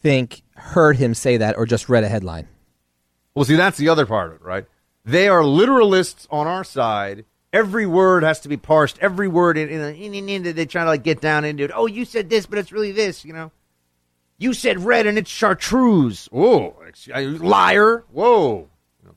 think 0.02 0.44
heard 0.56 0.96
him 0.96 1.14
say 1.14 1.38
that 1.38 1.58
or 1.58 1.66
just 1.66 1.90
read 1.90 2.06
a 2.06 2.10
headline? 2.10 2.48
Well, 3.36 3.46
see, 3.46 3.56
that's 3.56 3.78
the 3.78 3.90
other 3.90 4.06
part 4.06 4.30
of 4.30 4.36
it, 4.36 4.42
right? 4.42 4.66
They 5.04 5.28
are 5.28 5.42
literalists 5.42 6.28
on 6.30 6.48
our 6.48 6.64
side 6.64 7.26
every 7.54 7.86
word 7.86 8.24
has 8.24 8.42
to 8.42 8.50
be 8.50 8.58
parsed. 8.58 8.98
Every 9.00 9.28
word 9.28 9.58
in, 9.58 9.70
in, 9.70 10.30
in, 10.30 10.44
they 10.56 10.66
try 10.66 10.84
to 10.84 10.90
like 10.90 11.04
get 11.04 11.22
down 11.22 11.46
into 11.46 11.64
it. 11.64 11.72
Oh, 11.74 11.88
you 11.88 12.06
said 12.06 12.30
this, 12.30 12.46
but 12.46 12.60
it's 12.60 12.72
really 12.72 12.92
this. 12.92 13.26
You 13.26 13.34
know, 13.34 13.52
you 14.38 14.54
said 14.54 14.84
red 14.84 15.08
and 15.08 15.18
it's 15.18 15.30
chartreuse. 15.30 16.30
Oh, 16.32 16.76
liar! 17.16 18.04
Whoa, 18.12 18.70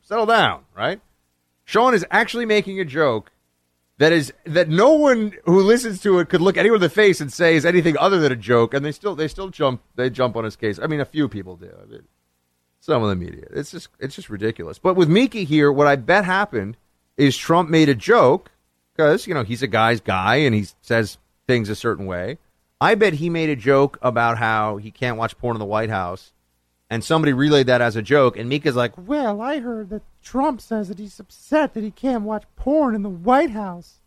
settle 0.03 0.27
down, 0.27 0.65
right? 0.75 1.01
Sean 1.65 1.95
is 1.95 2.05
actually 2.11 2.47
making 2.47 2.79
a 2.81 2.85
joke 2.85 3.31
that 3.99 4.13
is 4.13 4.33
that 4.45 4.69
no 4.69 4.95
one 4.95 5.33
who 5.45 5.63
listens 5.63 6.01
to 6.03 6.19
it 6.19 6.29
could 6.29 6.41
look 6.41 6.57
anyone 6.57 6.77
in 6.77 6.83
the 6.83 6.89
face 6.89 7.21
and 7.21 7.33
say 7.33 7.55
is 7.55 7.65
anything 7.65 7.97
other 7.97 8.19
than 8.19 8.33
a 8.33 8.37
joke, 8.37 8.75
and 8.75 8.85
they 8.85 8.93
still 8.93 9.15
they 9.15 9.29
still 9.29 9.49
jump 9.49 9.83
they 9.95 10.11
jump 10.11 10.37
on 10.37 10.45
his 10.45 10.57
case. 10.57 10.79
I 10.83 10.87
mean, 10.87 11.01
a 11.01 11.05
few 11.05 11.29
people 11.29 11.57
do. 11.57 11.71
I 11.81 11.87
mean, 11.87 12.03
some 12.81 13.03
of 13.03 13.09
the 13.09 13.17
media. 13.17 13.47
It's 13.51 13.71
just 13.71 13.89
it's 14.01 14.17
just 14.17 14.29
ridiculous. 14.29 14.79
But 14.79 14.95
with 14.95 15.09
Mika 15.09 15.39
here, 15.39 15.73
what 15.73 15.87
I 15.87 15.97
bet 15.97 16.25
happened 16.25 16.77
is 17.17 17.37
Trump 17.37 17.71
made 17.71 17.89
a 17.89 17.95
joke 17.95 18.51
because, 18.95 19.27
you 19.27 19.35
know, 19.35 19.45
he's 19.45 19.63
a 19.63 19.67
guy's 19.67 20.01
guy 20.01 20.37
and 20.37 20.55
he 20.55 20.67
says 20.83 21.19
things 21.47 21.69
a 21.69 21.77
certain 21.77 22.07
way. 22.07 22.39
I 22.81 22.95
bet 22.95 23.15
he 23.15 23.31
made 23.31 23.51
a 23.51 23.57
joke 23.57 23.99
about 24.03 24.39
how 24.39 24.77
he 24.77 24.91
can't 24.91 25.17
watch 25.17 25.39
porn 25.39 25.57
in 25.57 25.61
the 25.61 25.65
White 25.65 25.91
House. 25.91 26.33
And 26.91 27.03
somebody 27.03 27.33
relayed 27.33 27.67
that 27.67 27.81
as 27.81 27.97
a 27.97 28.03
joke. 28.03 28.37
And 28.37 28.49
Mika's 28.49 28.77
like, 28.77 28.93
well, 28.97 29.41
I 29.41 29.61
heard 29.61 29.91
that 29.91 30.03
Trump 30.23 30.61
says 30.61 30.89
that 30.89 30.99
he's 30.99 31.19
upset 31.19 31.75
that 31.75 31.83
he 31.83 31.91
can't 31.91 32.25
watch 32.25 32.45
porn 32.57 32.95
in 32.95 33.03
the 33.03 33.09
White 33.09 33.51
House. 33.51 34.01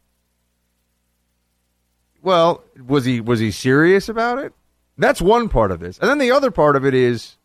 Well, 2.22 2.64
was 2.86 3.06
he 3.06 3.20
was 3.20 3.40
he 3.40 3.52
serious 3.52 4.10
about 4.10 4.38
it? 4.38 4.54
That's 4.98 5.22
one 5.22 5.50
part 5.50 5.72
of 5.72 5.80
this. 5.80 5.98
And 6.00 6.10
then 6.10 6.18
the 6.18 6.32
other 6.32 6.52
part 6.52 6.76
of 6.76 6.86
it 6.86 6.94
is 6.94 7.38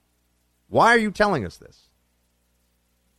why 0.68 0.94
are 0.94 0.98
you 0.98 1.10
telling 1.10 1.44
us 1.44 1.56
this? 1.56 1.88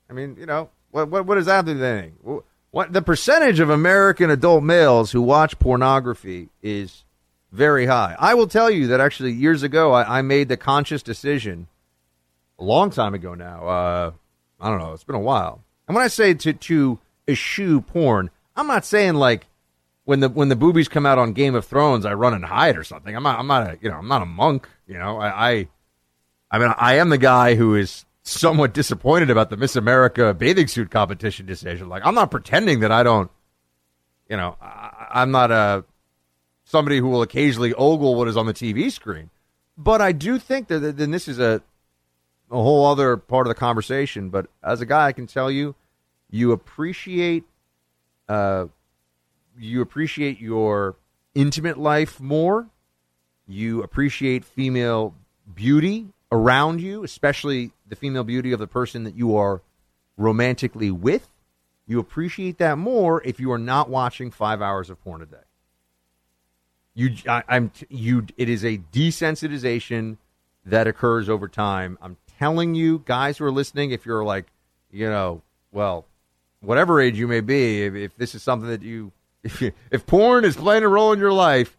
I 0.10 0.14
mean, 0.14 0.36
you 0.40 0.46
know, 0.46 0.70
what 0.94 1.10
what, 1.10 1.26
what 1.26 1.36
does 1.36 1.48
that 1.48 1.66
do 1.66 1.72
anything? 1.72 2.42
What 2.72 2.94
the 2.94 3.02
percentage 3.02 3.60
of 3.60 3.70
American 3.70 4.30
adult 4.30 4.64
males 4.64 5.12
who 5.12 5.22
watch 5.22 5.60
pornography 5.60 6.50
is 6.62 7.04
very 7.52 7.86
high. 7.86 8.16
I 8.18 8.36
will 8.36 8.48
tell 8.48 8.70
you 8.70 8.88
that 8.88 9.00
actually 9.00 9.32
years 9.32 9.64
ago 9.64 9.92
I, 9.92 10.20
I 10.20 10.22
made 10.22 10.50
the 10.50 10.58
conscious 10.58 11.04
decision 11.04 11.68
a 12.60 12.64
long 12.64 12.90
time 12.90 13.14
ago 13.14 13.34
now. 13.34 13.68
Uh, 13.68 14.12
I 14.60 14.70
don't 14.70 14.80
know, 14.80 14.94
it's 14.94 15.04
been 15.04 15.16
a 15.16 15.20
while. 15.20 15.64
And 15.88 15.96
when 15.96 16.04
I 16.04 16.08
say 16.08 16.34
to 16.36 16.54
to 16.54 17.00
eschew 17.28 17.82
porn, 17.82 18.30
I'm 18.56 18.68
not 18.68 18.86
saying 18.86 19.16
like 19.16 19.48
when 20.06 20.20
the 20.20 20.30
when 20.30 20.50
the 20.50 20.56
boobies 20.56 20.88
come 20.88 21.08
out 21.08 21.18
on 21.18 21.34
Game 21.34 21.56
of 21.56 21.66
Thrones, 21.66 22.06
I 22.06 22.14
run 22.14 22.36
and 22.36 22.46
hide 22.46 22.78
or 22.78 22.84
something. 22.84 23.16
I'm 23.16 23.24
not 23.24 23.40
I'm 23.40 23.48
not 23.48 23.68
a 23.68 23.78
you 23.82 23.90
know 23.90 23.98
I'm 23.98 24.08
not 24.08 24.22
a 24.22 24.28
monk. 24.28 24.70
You 24.88 25.00
know 25.00 25.18
I 25.18 25.50
I, 25.50 25.68
I 26.52 26.60
mean 26.60 26.74
I 26.78 26.96
am 26.96 27.10
the 27.10 27.18
guy 27.18 27.56
who 27.56 27.74
is 27.76 28.06
somewhat 28.24 28.74
disappointed 28.74 29.30
about 29.30 29.50
the 29.50 29.58
Miss 29.58 29.76
America 29.76 30.34
bathing 30.34 30.68
suit 30.68 30.90
competition 30.90 31.46
decision. 31.46 31.90
Like, 31.90 32.06
I'm 32.06 32.16
not 32.16 32.32
pretending 32.32 32.80
that 32.80 32.92
I 32.92 33.04
don't, 33.04 33.30
you 34.30 34.38
know, 34.38 34.58
I, 34.62 35.22
am 35.22 35.32
not 35.32 35.52
a 35.52 35.84
somebody 36.64 36.98
who 36.98 37.10
will 37.10 37.22
occasionally 37.22 37.74
ogle 37.74 38.16
what 38.16 38.28
is 38.28 38.38
on 38.38 38.46
the 38.46 38.54
TV 38.54 38.92
screen. 38.92 39.30
But 39.78 40.02
I 40.02 40.12
do 40.12 40.40
think 40.40 40.68
that 40.70 40.98
then 40.98 41.12
this 41.12 41.28
is 41.28 41.40
a 41.40 41.62
a 42.52 42.62
whole 42.62 42.86
other 42.86 43.18
part 43.18 43.48
of 43.48 43.50
the 43.50 43.60
conversation. 43.60 44.30
But 44.30 44.48
as 44.64 44.80
a 44.80 44.86
guy, 44.86 45.08
I 45.08 45.12
can 45.12 45.28
tell 45.28 45.50
you, 45.50 45.76
you 46.30 46.52
appreciate, 46.52 47.44
uh, 48.30 48.68
you 49.58 49.82
appreciate 49.82 50.40
your 50.40 50.96
intimate 51.34 51.78
life 51.78 52.20
more. 52.20 52.68
You 53.48 53.82
appreciate 53.82 54.46
female 54.46 55.16
beauty 55.54 56.08
around 56.32 56.80
you, 56.80 57.04
especially 57.04 57.72
the 57.94 58.00
female 58.00 58.24
beauty 58.24 58.52
of 58.52 58.60
the 58.60 58.66
person 58.66 59.04
that 59.04 59.16
you 59.16 59.38
are 59.38 59.62
romantically 60.18 60.90
with, 60.90 61.30
you 61.86 62.00
appreciate 62.00 62.58
that 62.58 62.78
more 62.78 63.22
if 63.24 63.40
you 63.40 63.52
are 63.52 63.60
not 63.60 63.88
watching 63.88 64.32
five 64.32 64.64
hours 64.64 64.90
of 64.90 65.02
porn 65.04 65.22
a 65.22 65.26
day. 65.28 65.38
You, 66.96 67.16
I, 67.28 67.44
am 67.50 67.72
you. 67.90 68.26
It 68.36 68.50
is 68.50 68.66
a 68.66 68.80
desensitization 68.92 70.18
that 70.66 70.88
occurs 70.88 71.30
over 71.30 71.48
time. 71.48 72.00
I'm 72.02 72.18
telling 72.40 72.74
you, 72.74 73.04
guys 73.06 73.38
who 73.38 73.46
are 73.46 73.52
listening, 73.52 73.92
if 73.92 74.06
you're 74.06 74.24
like, 74.24 74.48
you 74.92 75.08
know, 75.08 75.44
well, 75.72 76.06
whatever 76.62 77.00
age 77.00 77.18
you 77.18 77.28
may 77.28 77.42
be, 77.42 77.84
if, 77.84 77.94
if 77.94 78.18
this 78.18 78.34
is 78.34 78.42
something 78.42 78.70
that 78.70 78.82
you, 78.82 79.12
if, 79.44 79.62
you, 79.62 79.72
if 79.92 80.06
porn 80.08 80.46
is 80.46 80.56
playing 80.56 80.84
a 80.84 80.88
role 80.88 81.14
in 81.14 81.20
your 81.20 81.34
life, 81.34 81.78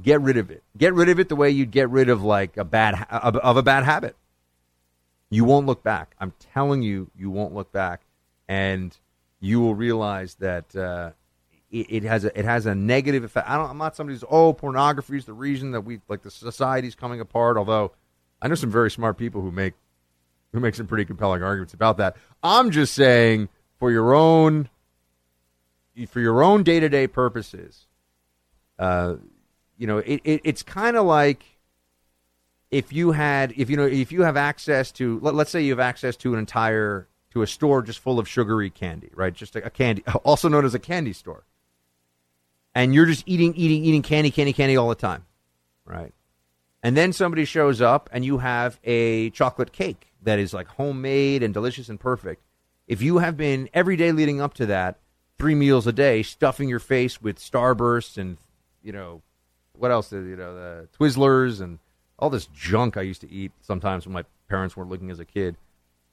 get 0.00 0.20
rid 0.20 0.36
of 0.36 0.50
it. 0.50 0.62
Get 0.76 0.94
rid 0.94 1.08
of 1.08 1.18
it 1.18 1.28
the 1.28 1.36
way 1.36 1.50
you'd 1.50 1.72
get 1.72 1.90
rid 1.90 2.08
of 2.08 2.22
like 2.22 2.56
a 2.56 2.64
bad 2.64 3.06
of, 3.10 3.36
of 3.36 3.56
a 3.56 3.62
bad 3.62 3.84
habit. 3.84 4.16
You 5.32 5.44
won't 5.44 5.64
look 5.64 5.82
back. 5.82 6.14
I'm 6.20 6.34
telling 6.52 6.82
you, 6.82 7.10
you 7.16 7.30
won't 7.30 7.54
look 7.54 7.72
back, 7.72 8.02
and 8.48 8.94
you 9.40 9.60
will 9.60 9.74
realize 9.74 10.34
that 10.36 10.76
uh, 10.76 11.12
it, 11.70 11.86
it, 11.88 12.02
has 12.02 12.26
a 12.26 12.38
it 12.38 12.44
has 12.44 12.66
a 12.66 12.74
negative 12.74 13.24
effect. 13.24 13.48
I 13.48 13.56
I'm 13.56 13.78
not 13.78 13.96
somebody 13.96 14.14
who's 14.14 14.24
oh 14.30 14.52
pornography 14.52 15.16
is 15.16 15.24
the 15.24 15.32
reason 15.32 15.70
that 15.70 15.80
we 15.80 16.00
like 16.06 16.20
the 16.20 16.30
society's 16.30 16.94
coming 16.94 17.20
apart. 17.20 17.56
Although 17.56 17.92
I 18.42 18.48
know 18.48 18.54
some 18.54 18.70
very 18.70 18.90
smart 18.90 19.16
people 19.16 19.40
who 19.40 19.50
make 19.50 19.72
who 20.52 20.60
make 20.60 20.74
some 20.74 20.86
pretty 20.86 21.06
compelling 21.06 21.42
arguments 21.42 21.72
about 21.72 21.96
that. 21.96 22.16
I'm 22.42 22.70
just 22.70 22.92
saying 22.92 23.48
for 23.78 23.90
your 23.90 24.14
own 24.14 24.68
for 26.08 26.20
your 26.20 26.42
own 26.42 26.62
day 26.62 26.78
to 26.78 26.90
day 26.90 27.06
purposes. 27.06 27.86
Uh, 28.78 29.14
you 29.78 29.86
know, 29.86 29.98
it, 29.98 30.20
it 30.24 30.40
it's 30.44 30.62
kind 30.62 30.96
of 30.96 31.06
like 31.06 31.51
if 32.72 32.90
you 32.92 33.12
had 33.12 33.52
if 33.56 33.70
you 33.70 33.76
know 33.76 33.86
if 33.86 34.10
you 34.10 34.22
have 34.22 34.36
access 34.36 34.90
to 34.92 35.20
let, 35.20 35.34
us 35.34 35.50
say 35.50 35.62
you 35.62 35.70
have 35.70 35.78
access 35.78 36.16
to 36.16 36.32
an 36.32 36.40
entire 36.40 37.06
to 37.30 37.42
a 37.42 37.46
store 37.46 37.82
just 37.82 38.00
full 38.00 38.18
of 38.18 38.28
sugary 38.28 38.70
candy, 38.70 39.10
right? 39.14 39.32
Just 39.32 39.54
a, 39.54 39.64
a 39.64 39.70
candy, 39.70 40.02
also 40.24 40.48
known 40.48 40.64
as 40.64 40.74
a 40.74 40.78
candy 40.78 41.12
store, 41.12 41.44
and 42.74 42.94
you're 42.94 43.06
just 43.06 43.22
eating, 43.26 43.54
eating, 43.54 43.84
eating 43.84 44.02
candy, 44.02 44.30
candy, 44.30 44.52
candy 44.52 44.76
all 44.76 44.88
the 44.88 44.94
time, 44.94 45.24
right? 45.84 46.12
And 46.82 46.96
then 46.96 47.12
somebody 47.12 47.44
shows 47.44 47.80
up 47.80 48.10
and 48.12 48.24
you 48.24 48.38
have 48.38 48.80
a 48.82 49.30
chocolate 49.30 49.72
cake 49.72 50.12
that 50.22 50.38
is 50.38 50.52
like 50.52 50.66
homemade 50.66 51.42
and 51.42 51.54
delicious 51.54 51.88
and 51.88 52.00
perfect. 52.00 52.42
If 52.88 53.00
you 53.00 53.18
have 53.18 53.36
been 53.36 53.68
every 53.72 53.96
day 53.96 54.10
leading 54.12 54.40
up 54.40 54.54
to 54.54 54.66
that, 54.66 54.98
three 55.38 55.54
meals 55.54 55.86
a 55.86 55.92
day, 55.92 56.22
stuffing 56.22 56.68
your 56.68 56.80
face 56.80 57.22
with 57.22 57.38
Starbursts 57.38 58.18
and 58.18 58.36
you 58.82 58.92
know 58.92 59.22
what 59.74 59.90
else? 59.90 60.12
You 60.12 60.36
know 60.36 60.54
the 60.54 60.88
Twizzlers 60.98 61.60
and 61.60 61.78
all 62.22 62.30
this 62.30 62.46
junk 62.54 62.96
I 62.96 63.02
used 63.02 63.20
to 63.22 63.30
eat 63.30 63.50
sometimes 63.60 64.06
when 64.06 64.12
my 64.12 64.24
parents 64.48 64.76
weren't 64.76 64.88
looking 64.88 65.10
as 65.10 65.18
a 65.18 65.24
kid. 65.24 65.56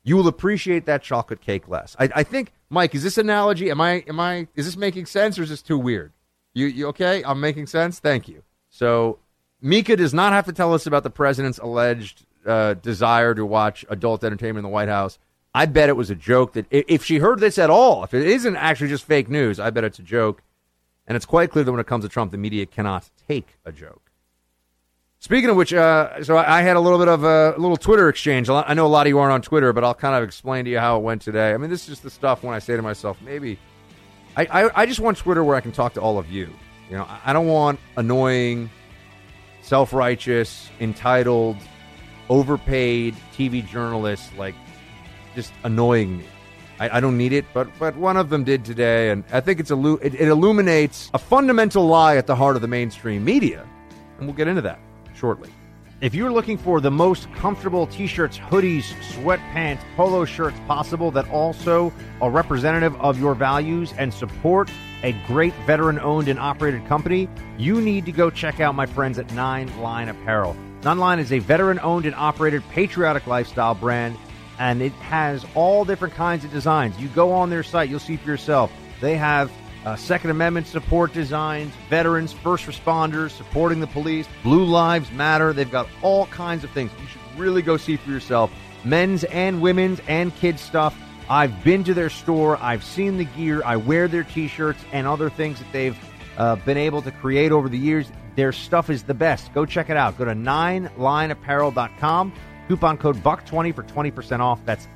You 0.04 0.18
will 0.18 0.28
appreciate 0.28 0.86
that 0.88 1.04
chocolate 1.04 1.40
cake 1.40 1.68
less. 1.68 1.96
I, 2.00 2.10
I 2.16 2.24
think, 2.24 2.52
Mike, 2.70 2.96
is 2.96 3.04
this 3.04 3.18
analogy? 3.18 3.70
Am 3.70 3.80
I? 3.80 4.04
Am 4.08 4.20
I? 4.20 4.48
Is 4.56 4.66
this 4.66 4.76
making 4.76 5.06
sense, 5.06 5.38
or 5.38 5.44
is 5.44 5.50
this 5.50 5.62
too 5.62 5.78
weird? 5.78 6.12
You, 6.54 6.66
you 6.66 6.88
okay? 6.88 7.24
I'm 7.24 7.40
making 7.40 7.68
sense. 7.68 8.00
Thank 8.00 8.28
you. 8.28 8.42
So, 8.70 9.20
Mika 9.62 9.96
does 9.96 10.14
not 10.14 10.34
have 10.34 10.46
to 10.46 10.54
tell 10.54 10.74
us 10.74 10.88
about 10.88 11.04
the 11.04 11.10
president's 11.12 11.60
alleged 11.60 12.26
uh, 12.46 12.74
desire 12.76 13.36
to 13.36 13.46
watch 13.46 13.86
adult 13.90 14.24
entertainment 14.24 14.60
in 14.60 14.64
the 14.64 14.74
White 14.74 14.90
House. 14.90 15.20
I 15.54 15.68
bet 15.68 15.90
it 15.90 15.98
was 15.98 16.10
a 16.10 16.16
joke. 16.16 16.54
That 16.54 16.66
if 16.72 17.06
she 17.06 17.18
heard 17.18 17.40
this 17.40 17.60
at 17.60 17.70
all, 17.70 18.04
if 18.04 18.14
it 18.14 18.26
isn't 18.26 18.56
actually 18.56 18.90
just 18.90 19.04
fake 19.04 19.30
news, 19.30 19.60
I 19.60 19.70
bet 19.70 19.84
it's 19.84 20.00
a 20.00 20.04
joke. 20.04 20.42
And 21.06 21.16
it's 21.16 21.26
quite 21.26 21.52
clear 21.52 21.64
that 21.66 21.72
when 21.72 21.82
it 21.82 21.88
comes 21.88 22.06
to 22.06 22.10
Trump, 22.10 22.32
the 22.32 22.38
media 22.38 22.66
cannot 22.66 23.10
take 23.28 23.58
a 23.66 23.72
joke. 23.72 24.09
Speaking 25.22 25.50
of 25.50 25.58
which, 25.58 25.74
uh, 25.74 26.24
so 26.24 26.38
I 26.38 26.62
had 26.62 26.78
a 26.78 26.80
little 26.80 26.98
bit 26.98 27.10
of 27.10 27.26
a 27.26 27.54
little 27.58 27.76
Twitter 27.76 28.08
exchange. 28.08 28.50
I 28.50 28.74
know 28.74 28.86
a 28.86 28.88
lot 28.88 29.06
of 29.06 29.10
you 29.10 29.20
aren't 29.20 29.34
on 29.34 29.42
Twitter, 29.42 29.74
but 29.74 29.84
I'll 29.84 29.94
kind 29.94 30.16
of 30.16 30.24
explain 30.24 30.64
to 30.64 30.72
you 30.72 30.80
how 30.80 30.98
it 30.98 31.04
went 31.04 31.22
today. 31.22 31.54
I 31.54 31.58
mean, 31.58 31.70
this 31.70 31.82
is 31.82 31.88
just 31.88 32.04
the 32.04 32.10
stuff 32.10 32.42
when 32.42 32.56
I 32.56 32.60
say 32.60 32.78
to 32.78 32.82
myself, 32.82 33.22
maybe 33.22 33.60
I, 34.38 34.46
I, 34.46 34.82
I 34.84 34.86
just 34.86 35.02
want 35.02 35.18
Twitter 35.18 35.44
where 35.44 35.58
I 35.58 35.62
can 35.62 35.74
talk 35.74 35.94
to 35.96 36.02
all 36.02 36.18
of 36.18 36.32
you. 36.32 36.50
You 36.90 36.96
know, 36.96 37.06
I 37.26 37.34
don't 37.34 37.48
want 37.48 37.82
annoying, 37.98 38.70
self 39.62 39.92
righteous, 39.92 40.70
entitled, 40.80 41.58
overpaid 42.30 43.14
TV 43.36 43.68
journalists 43.68 44.32
like 44.38 44.56
just 45.36 45.52
annoying 45.66 46.18
me. 46.18 46.26
I, 46.80 46.98
I, 46.98 47.00
don't 47.02 47.18
need 47.18 47.34
it, 47.34 47.44
but 47.54 47.68
but 47.78 47.94
one 47.98 48.16
of 48.16 48.30
them 48.30 48.46
did 48.46 48.64
today, 48.64 49.10
and 49.10 49.26
I 49.34 49.42
think 49.42 49.60
it's 49.60 49.70
illu- 49.70 50.02
it, 50.02 50.14
it 50.14 50.30
illuminates 50.30 51.12
a 51.14 51.20
fundamental 51.20 51.86
lie 51.86 52.16
at 52.16 52.26
the 52.26 52.38
heart 52.38 52.56
of 52.56 52.62
the 52.62 52.70
mainstream 52.70 53.26
media, 53.26 53.68
and 54.18 54.26
we'll 54.26 54.36
get 54.36 54.48
into 54.48 54.62
that 54.62 54.80
shortly. 55.20 55.50
If 56.02 56.16
you're 56.16 56.32
looking 56.32 56.58
for 56.58 56.80
the 56.80 56.90
most 56.90 57.32
comfortable 57.34 57.86
t-shirts, 57.88 58.38
hoodies, 58.38 58.84
sweatpants, 59.12 59.82
polo 59.98 60.24
shirts 60.24 60.58
possible 60.66 61.12
that 61.12 61.30
also 61.30 61.92
are 62.22 62.32
representative 62.32 62.96
of 63.02 63.20
your 63.20 63.36
values 63.36 63.94
and 63.98 64.14
support 64.14 64.72
a 65.04 65.12
great 65.28 65.54
veteran-owned 65.66 66.30
and 66.30 66.40
operated 66.40 66.86
company, 66.88 67.28
you 67.58 67.82
need 67.82 68.06
to 68.06 68.14
go 68.14 68.30
check 68.30 68.62
out 68.62 68.76
my 68.76 68.86
friends 68.86 69.20
at 69.20 69.30
Nine 69.34 69.68
Line 69.82 70.08
Apparel. 70.08 70.56
Nine 70.84 71.00
Line 71.00 71.20
is 71.20 71.34
a 71.34 71.40
veteran-owned 71.40 72.06
and 72.06 72.16
operated 72.16 72.64
patriotic 72.70 73.28
lifestyle 73.28 73.76
brand 73.76 74.18
and 74.58 74.82
it 74.82 74.92
has 74.94 75.46
all 75.56 75.86
different 75.86 76.14
kinds 76.14 76.44
of 76.46 76.52
designs. 76.52 76.98
You 77.00 77.08
go 77.10 77.32
on 77.32 77.50
their 77.50 77.64
site, 77.64 77.90
you'll 77.90 78.00
see 78.00 78.18
for 78.18 78.28
yourself. 78.28 78.72
They 79.02 79.16
have 79.16 79.50
uh, 79.86 79.96
Second 79.96 80.32
Amendment 80.32 80.68
support 80.68 81.14
designs, 81.14 81.74
veterans, 81.90 82.34
first 82.34 82.66
responders, 82.66 83.32
supporting 83.32 83.80
the 83.80 83.88
police, 83.88 84.28
Blue 84.44 84.66
Lives 84.66 85.12
Matter. 85.12 85.54
They've 85.54 85.72
got 85.72 85.88
all 86.02 86.26
kinds 86.28 86.64
of 86.64 86.72
things. 86.72 86.92
You 87.00 87.08
should 87.08 87.22
really 87.38 87.62
go 87.62 87.78
see 87.78 87.96
for 87.96 88.10
yourself. 88.10 88.52
Men's 88.84 89.24
and 89.26 89.62
women's 89.62 90.02
and 90.08 90.36
kids 90.36 90.62
stuff. 90.62 90.98
I've 91.30 91.64
been 91.64 91.84
to 91.84 91.94
their 91.94 92.10
store. 92.10 92.58
I've 92.58 92.84
seen 92.84 93.18
the 93.18 93.26
gear. 93.26 93.62
I 93.64 93.76
wear 93.76 94.08
their 94.08 94.24
T-shirts 94.24 94.84
and 94.92 95.06
other 95.06 95.30
things 95.30 95.60
that 95.60 95.72
they've 95.72 95.98
uh, 96.38 96.56
been 96.58 96.78
able 96.78 97.02
to 97.04 97.12
create 97.12 97.52
over 97.52 97.70
the 97.70 97.78
years. 97.78 98.12
Their 98.36 98.52
stuff 98.52 98.90
is 98.90 99.04
the 99.04 99.14
best. 99.14 99.54
Go 99.54 99.66
check 99.66 99.90
it 99.90 99.98
out. 99.98 100.18
Go 100.18 100.26
to 100.26 100.34
ninelineapparel.com. 100.34 102.34
Coupon 102.68 102.98
code 102.98 103.18
BUCK20 103.18 103.76
for 103.76 103.84
20% 103.84 104.40
off. 104.40 104.60
That's 104.66 104.88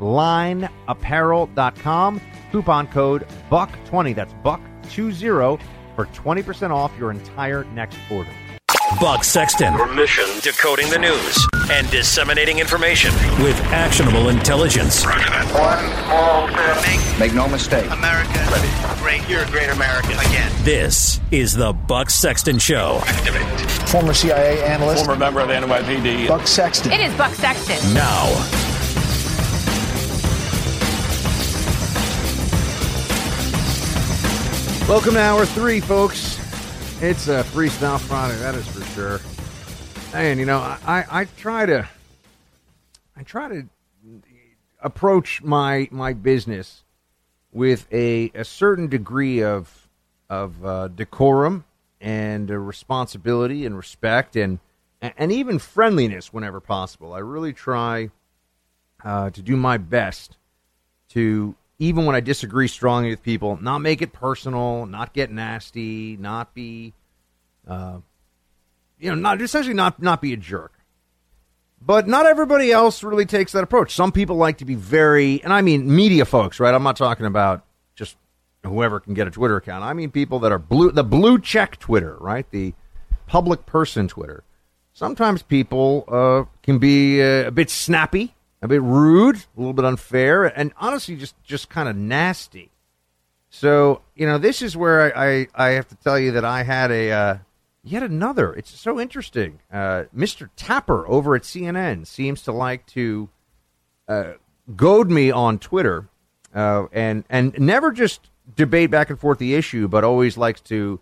9lineapparel.com. 0.00 2.20
Coupon 2.52 2.86
code 2.88 3.26
BUCK20. 3.50 4.14
That's 4.14 4.32
BUCK20 4.44 5.60
for 5.96 6.06
20% 6.06 6.70
off 6.70 6.92
your 6.98 7.10
entire 7.10 7.64
next 7.64 7.98
order. 8.10 8.30
Buck 9.00 9.22
Sexton. 9.22 9.72
Your 9.74 9.86
mission 9.94 10.24
decoding 10.42 10.90
the 10.90 10.98
news 10.98 11.46
and 11.70 11.88
disseminating 11.90 12.58
information 12.58 13.12
with 13.40 13.54
actionable 13.66 14.30
intelligence. 14.30 15.04
One 15.04 15.20
small 15.52 16.48
step. 16.48 16.76
Make, 16.84 17.18
Make 17.20 17.32
no 17.34 17.46
mistake. 17.48 17.88
America 17.90 18.32
Ready. 18.50 18.68
great. 19.00 19.28
You're 19.28 19.44
a 19.44 19.50
great 19.50 19.70
American 19.70 20.18
again. 20.18 20.50
This 20.64 21.20
is 21.30 21.54
the 21.54 21.72
Buck 21.72 22.10
Sexton 22.10 22.58
Show. 22.58 23.00
Activate. 23.06 23.46
Former 23.88 24.12
CIA 24.12 24.64
analyst 24.64 25.04
Former 25.04 25.18
member 25.20 25.38
of 25.40 25.46
the 25.48 25.54
NYPD. 25.54 26.26
Buck 26.26 26.48
Sexton. 26.48 26.90
It 26.90 27.00
is 27.00 27.14
Buck 27.14 27.32
Sexton. 27.34 27.94
Now, 27.94 28.26
Welcome 34.90 35.14
to 35.14 35.20
hour 35.20 35.46
three, 35.46 35.78
folks. 35.78 36.36
It's 37.00 37.28
a 37.28 37.44
Freestyle 37.44 38.00
Friday, 38.00 38.36
that 38.40 38.56
is 38.56 38.66
for 38.66 38.84
sure. 38.86 39.20
And 40.12 40.40
you 40.40 40.46
know, 40.46 40.58
I, 40.58 41.04
I, 41.08 41.24
try 41.36 41.64
to, 41.64 41.88
I 43.16 43.22
try 43.22 43.48
to 43.50 43.68
approach 44.80 45.44
my 45.44 45.86
my 45.92 46.12
business 46.12 46.82
with 47.52 47.86
a, 47.92 48.32
a 48.34 48.44
certain 48.44 48.88
degree 48.88 49.44
of 49.44 49.88
of 50.28 50.66
uh, 50.66 50.88
decorum 50.88 51.66
and 52.00 52.50
uh, 52.50 52.56
responsibility 52.56 53.64
and 53.64 53.76
respect 53.76 54.34
and 54.34 54.58
and 55.00 55.30
even 55.30 55.60
friendliness 55.60 56.32
whenever 56.32 56.58
possible. 56.58 57.12
I 57.12 57.20
really 57.20 57.52
try 57.52 58.10
uh, 59.04 59.30
to 59.30 59.40
do 59.40 59.56
my 59.56 59.76
best 59.76 60.36
to 61.10 61.54
even 61.80 62.04
when 62.04 62.14
I 62.14 62.20
disagree 62.20 62.68
strongly 62.68 63.08
with 63.08 63.22
people, 63.22 63.58
not 63.60 63.78
make 63.78 64.02
it 64.02 64.12
personal, 64.12 64.84
not 64.84 65.14
get 65.14 65.32
nasty, 65.32 66.16
not 66.18 66.54
be, 66.54 66.92
uh, 67.66 67.98
you 68.98 69.08
know, 69.08 69.16
not 69.16 69.40
essentially 69.40 69.74
not 69.74 70.00
not 70.00 70.20
be 70.20 70.34
a 70.34 70.36
jerk. 70.36 70.74
But 71.82 72.06
not 72.06 72.26
everybody 72.26 72.70
else 72.70 73.02
really 73.02 73.24
takes 73.24 73.52
that 73.52 73.64
approach. 73.64 73.94
Some 73.94 74.12
people 74.12 74.36
like 74.36 74.58
to 74.58 74.66
be 74.66 74.74
very, 74.74 75.42
and 75.42 75.54
I 75.54 75.62
mean 75.62 75.92
media 75.92 76.26
folks, 76.26 76.60
right? 76.60 76.74
I'm 76.74 76.82
not 76.82 76.96
talking 76.96 77.24
about 77.24 77.64
just 77.94 78.16
whoever 78.62 79.00
can 79.00 79.14
get 79.14 79.26
a 79.26 79.30
Twitter 79.30 79.56
account. 79.56 79.82
I 79.82 79.94
mean 79.94 80.10
people 80.10 80.38
that 80.40 80.52
are 80.52 80.58
blue, 80.58 80.92
the 80.92 81.02
blue 81.02 81.38
check 81.38 81.78
Twitter, 81.78 82.14
right? 82.20 82.48
The 82.50 82.74
public 83.26 83.64
person 83.64 84.06
Twitter. 84.06 84.44
Sometimes 84.92 85.42
people 85.42 86.04
uh, 86.08 86.44
can 86.62 86.78
be 86.78 87.22
uh, 87.22 87.46
a 87.46 87.50
bit 87.50 87.70
snappy, 87.70 88.34
a 88.62 88.68
bit 88.68 88.82
rude, 88.82 89.36
a 89.36 89.40
little 89.56 89.72
bit 89.72 89.84
unfair, 89.84 90.44
and 90.44 90.72
honestly, 90.76 91.16
just 91.16 91.34
just 91.42 91.68
kind 91.68 91.88
of 91.88 91.96
nasty. 91.96 92.70
So 93.48 94.02
you 94.14 94.26
know, 94.26 94.38
this 94.38 94.62
is 94.62 94.76
where 94.76 95.16
I, 95.16 95.26
I, 95.26 95.48
I 95.54 95.68
have 95.70 95.88
to 95.88 95.96
tell 95.96 96.18
you 96.18 96.32
that 96.32 96.44
I 96.44 96.62
had 96.62 96.90
a 96.90 97.10
uh, 97.10 97.38
yet 97.82 98.02
another. 98.02 98.52
It's 98.52 98.78
so 98.78 99.00
interesting. 99.00 99.60
Uh, 99.72 100.04
Mr. 100.16 100.48
Tapper 100.56 101.06
over 101.08 101.34
at 101.34 101.42
CNN 101.42 102.06
seems 102.06 102.42
to 102.42 102.52
like 102.52 102.86
to 102.86 103.28
uh, 104.08 104.32
goad 104.76 105.10
me 105.10 105.30
on 105.30 105.58
Twitter, 105.58 106.08
uh, 106.54 106.86
and 106.92 107.24
and 107.28 107.58
never 107.58 107.92
just 107.92 108.30
debate 108.56 108.90
back 108.90 109.10
and 109.10 109.18
forth 109.18 109.38
the 109.38 109.54
issue, 109.54 109.88
but 109.88 110.04
always 110.04 110.36
likes 110.36 110.60
to 110.60 111.00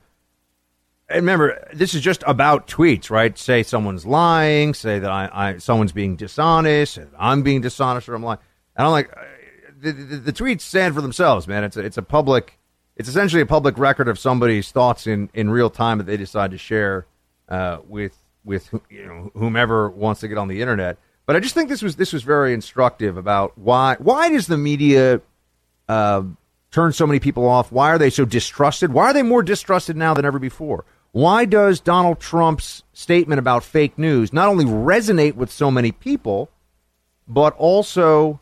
and 1.10 1.18
remember, 1.18 1.66
this 1.72 1.94
is 1.94 2.02
just 2.02 2.22
about 2.26 2.68
tweets, 2.68 3.09
right? 3.09 3.36
Say 3.39 3.62
someone's 3.62 4.05
lying, 4.05 4.74
say 4.74 4.98
that 4.98 5.10
I, 5.10 5.30
I 5.32 5.59
someone's 5.59 5.93
being 5.93 6.16
dishonest, 6.16 6.98
and 6.98 7.10
I'm 7.18 7.43
being 7.43 7.62
dishonest, 7.62 8.09
or 8.09 8.14
I'm 8.14 8.22
lying. 8.22 8.40
And 8.76 8.86
I'm 8.86 8.93
like, 8.93 9.10
uh, 9.16 9.20
the, 9.80 9.93
the, 9.93 10.16
the 10.16 10.32
tweets 10.32 10.60
stand 10.60 10.94
for 10.94 11.01
themselves, 11.01 11.48
man. 11.48 11.64
It's 11.64 11.76
a, 11.76 11.80
it's 11.80 11.97
a 11.97 12.02
public, 12.02 12.59
it's 12.97 13.09
essentially 13.09 13.40
a 13.40 13.47
public 13.47 13.78
record 13.78 14.09
of 14.09 14.18
somebody's 14.18 14.70
thoughts 14.70 15.06
in, 15.06 15.30
in 15.32 15.48
real 15.48 15.70
time 15.70 15.97
that 15.98 16.05
they 16.05 16.18
decide 16.18 16.51
to 16.51 16.59
share 16.59 17.06
uh, 17.48 17.78
with 17.86 18.16
with 18.44 18.72
you 18.90 19.06
know 19.06 19.30
whomever 19.35 19.89
wants 19.89 20.20
to 20.20 20.28
get 20.28 20.36
on 20.36 20.48
the 20.48 20.60
internet. 20.60 20.98
But 21.24 21.36
I 21.36 21.40
just 21.40 21.55
think 21.55 21.70
this 21.70 21.82
was 21.82 21.97
this 21.97 22.12
was 22.12 22.22
very 22.22 22.52
instructive 22.52 23.16
about 23.16 23.56
why 23.56 23.97
why 23.98 24.28
does 24.28 24.47
the 24.47 24.59
media 24.59 25.22
uh, 25.89 26.22
turn 26.70 26.93
so 26.93 27.06
many 27.06 27.18
people 27.18 27.48
off? 27.48 27.72
Why 27.72 27.89
are 27.90 27.98
they 27.98 28.10
so 28.10 28.26
distrusted? 28.26 28.93
Why 28.93 29.06
are 29.06 29.12
they 29.14 29.22
more 29.22 29.43
distrusted 29.43 29.97
now 29.97 30.12
than 30.12 30.26
ever 30.26 30.39
before? 30.39 30.85
Why 31.12 31.44
does 31.44 31.80
Donald 31.80 32.20
Trump's 32.20 32.82
statement 32.93 33.39
about 33.39 33.64
fake 33.64 33.98
news 33.98 34.32
not 34.32 34.48
only 34.48 34.64
resonate 34.64 35.35
with 35.35 35.51
so 35.51 35.70
many 35.70 35.90
people, 35.90 36.51
but 37.26 37.56
also 37.56 38.40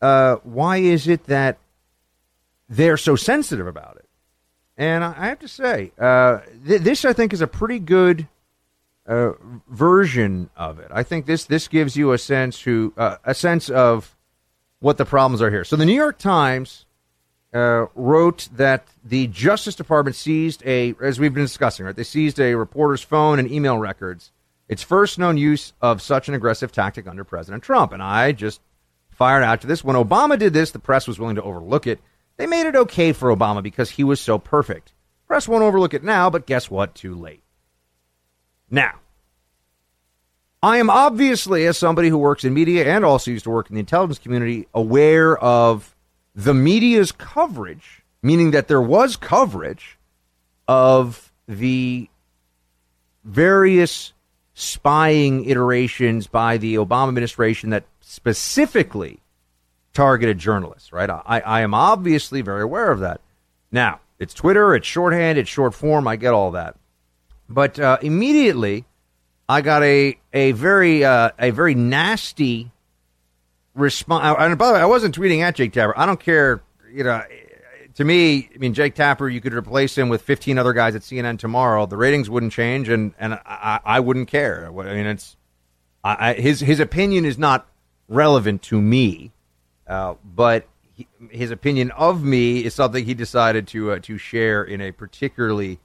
uh, 0.00 0.36
why 0.36 0.78
is 0.78 1.08
it 1.08 1.24
that 1.24 1.58
they're 2.68 2.96
so 2.96 3.16
sensitive 3.16 3.66
about 3.66 3.96
it? 3.96 4.08
And 4.78 5.04
I 5.04 5.26
have 5.26 5.38
to 5.40 5.48
say, 5.48 5.92
uh, 5.98 6.40
th- 6.66 6.82
this 6.82 7.04
I 7.04 7.12
think 7.12 7.32
is 7.32 7.40
a 7.40 7.46
pretty 7.46 7.78
good 7.78 8.28
uh, 9.06 9.32
version 9.68 10.50
of 10.56 10.78
it. 10.78 10.88
I 10.90 11.02
think 11.02 11.26
this 11.26 11.44
this 11.44 11.68
gives 11.68 11.96
you 11.96 12.12
a 12.12 12.18
sense 12.18 12.60
who 12.60 12.92
uh, 12.96 13.16
a 13.24 13.34
sense 13.34 13.68
of 13.70 14.16
what 14.80 14.98
the 14.98 15.04
problems 15.04 15.40
are 15.42 15.50
here. 15.50 15.64
So 15.64 15.76
the 15.76 15.86
New 15.86 15.94
York 15.94 16.18
Times 16.18 16.85
uh, 17.52 17.86
wrote 17.94 18.48
that 18.52 18.86
the 19.04 19.26
Justice 19.28 19.74
Department 19.74 20.16
seized 20.16 20.62
a, 20.66 20.94
as 21.02 21.18
we've 21.18 21.34
been 21.34 21.44
discussing, 21.44 21.86
right? 21.86 21.96
They 21.96 22.04
seized 22.04 22.40
a 22.40 22.54
reporter's 22.54 23.02
phone 23.02 23.38
and 23.38 23.50
email 23.50 23.78
records. 23.78 24.32
Its 24.68 24.82
first 24.82 25.18
known 25.18 25.36
use 25.36 25.72
of 25.80 26.02
such 26.02 26.28
an 26.28 26.34
aggressive 26.34 26.72
tactic 26.72 27.06
under 27.06 27.24
President 27.24 27.62
Trump. 27.62 27.92
And 27.92 28.02
I 28.02 28.32
just 28.32 28.60
fired 29.10 29.44
out 29.44 29.60
to 29.62 29.66
this. 29.66 29.84
When 29.84 29.96
Obama 29.96 30.38
did 30.38 30.52
this, 30.52 30.72
the 30.72 30.78
press 30.78 31.06
was 31.06 31.18
willing 31.18 31.36
to 31.36 31.42
overlook 31.42 31.86
it. 31.86 32.00
They 32.36 32.46
made 32.46 32.66
it 32.66 32.76
okay 32.76 33.12
for 33.12 33.34
Obama 33.34 33.62
because 33.62 33.90
he 33.90 34.04
was 34.04 34.20
so 34.20 34.38
perfect. 34.38 34.92
Press 35.26 35.48
won't 35.48 35.62
overlook 35.62 35.94
it 35.94 36.04
now, 36.04 36.30
but 36.30 36.46
guess 36.46 36.70
what? 36.70 36.94
Too 36.94 37.14
late. 37.14 37.42
Now, 38.70 38.96
I 40.62 40.78
am 40.78 40.90
obviously, 40.90 41.66
as 41.66 41.78
somebody 41.78 42.08
who 42.08 42.18
works 42.18 42.44
in 42.44 42.52
media 42.52 42.84
and 42.84 43.04
also 43.04 43.30
used 43.30 43.44
to 43.44 43.50
work 43.50 43.70
in 43.70 43.74
the 43.74 43.80
intelligence 43.80 44.18
community, 44.18 44.66
aware 44.74 45.38
of 45.38 45.95
the 46.36 46.52
media's 46.54 47.10
coverage, 47.10 48.02
meaning 48.22 48.50
that 48.50 48.68
there 48.68 48.82
was 48.82 49.16
coverage 49.16 49.98
of 50.68 51.32
the 51.48 52.08
various 53.24 54.12
spying 54.52 55.48
iterations 55.48 56.26
by 56.26 56.58
the 56.58 56.74
Obama 56.74 57.08
administration 57.08 57.70
that 57.70 57.84
specifically 58.00 59.18
targeted 59.94 60.38
journalists, 60.38 60.92
right? 60.92 61.08
I, 61.08 61.40
I 61.40 61.60
am 61.62 61.72
obviously 61.72 62.42
very 62.42 62.62
aware 62.62 62.90
of 62.90 63.00
that. 63.00 63.22
Now, 63.72 64.00
it's 64.18 64.34
Twitter, 64.34 64.74
it's 64.74 64.86
shorthand, 64.86 65.38
it's 65.38 65.48
short 65.48 65.74
form, 65.74 66.06
I 66.06 66.16
get 66.16 66.34
all 66.34 66.50
that. 66.52 66.76
But 67.48 67.78
uh, 67.78 67.98
immediately, 68.02 68.84
I 69.48 69.62
got 69.62 69.82
a, 69.82 70.18
a 70.32 70.52
very 70.52 71.04
uh, 71.04 71.30
a 71.38 71.50
very 71.50 71.74
nasty 71.74 72.72
response. 73.76 74.36
And 74.38 74.58
by 74.58 74.68
the 74.68 74.72
way, 74.74 74.80
I 74.80 74.86
wasn't 74.86 75.16
tweeting 75.16 75.40
at 75.40 75.54
Jake 75.54 75.72
Tapper. 75.72 75.96
I 75.96 76.06
don't 76.06 76.18
care. 76.20 76.62
You 76.92 77.04
know, 77.04 77.22
to 77.94 78.04
me, 78.04 78.48
I 78.54 78.58
mean, 78.58 78.74
Jake 78.74 78.94
Tapper, 78.94 79.28
you 79.28 79.40
could 79.40 79.54
replace 79.54 79.96
him 79.96 80.08
with 80.08 80.22
15 80.22 80.58
other 80.58 80.72
guys 80.72 80.94
at 80.94 81.02
CNN 81.02 81.38
tomorrow. 81.38 81.86
The 81.86 81.96
ratings 81.96 82.28
wouldn't 82.28 82.52
change, 82.52 82.88
and 82.88 83.14
and 83.18 83.34
I, 83.34 83.80
I 83.84 84.00
wouldn't 84.00 84.28
care. 84.28 84.66
I 84.66 84.94
mean, 84.94 85.06
it's 85.06 85.36
I, 86.04 86.34
his 86.34 86.60
his 86.60 86.80
opinion 86.80 87.24
is 87.24 87.38
not 87.38 87.68
relevant 88.08 88.62
to 88.62 88.80
me, 88.80 89.32
uh, 89.86 90.14
but 90.24 90.66
he, 90.94 91.06
his 91.30 91.50
opinion 91.50 91.90
of 91.92 92.22
me 92.22 92.64
is 92.64 92.74
something 92.74 93.04
he 93.04 93.14
decided 93.14 93.66
to 93.68 93.92
uh, 93.92 93.98
to 94.00 94.18
share 94.18 94.62
in 94.62 94.80
a 94.80 94.92
particularly 94.92 95.80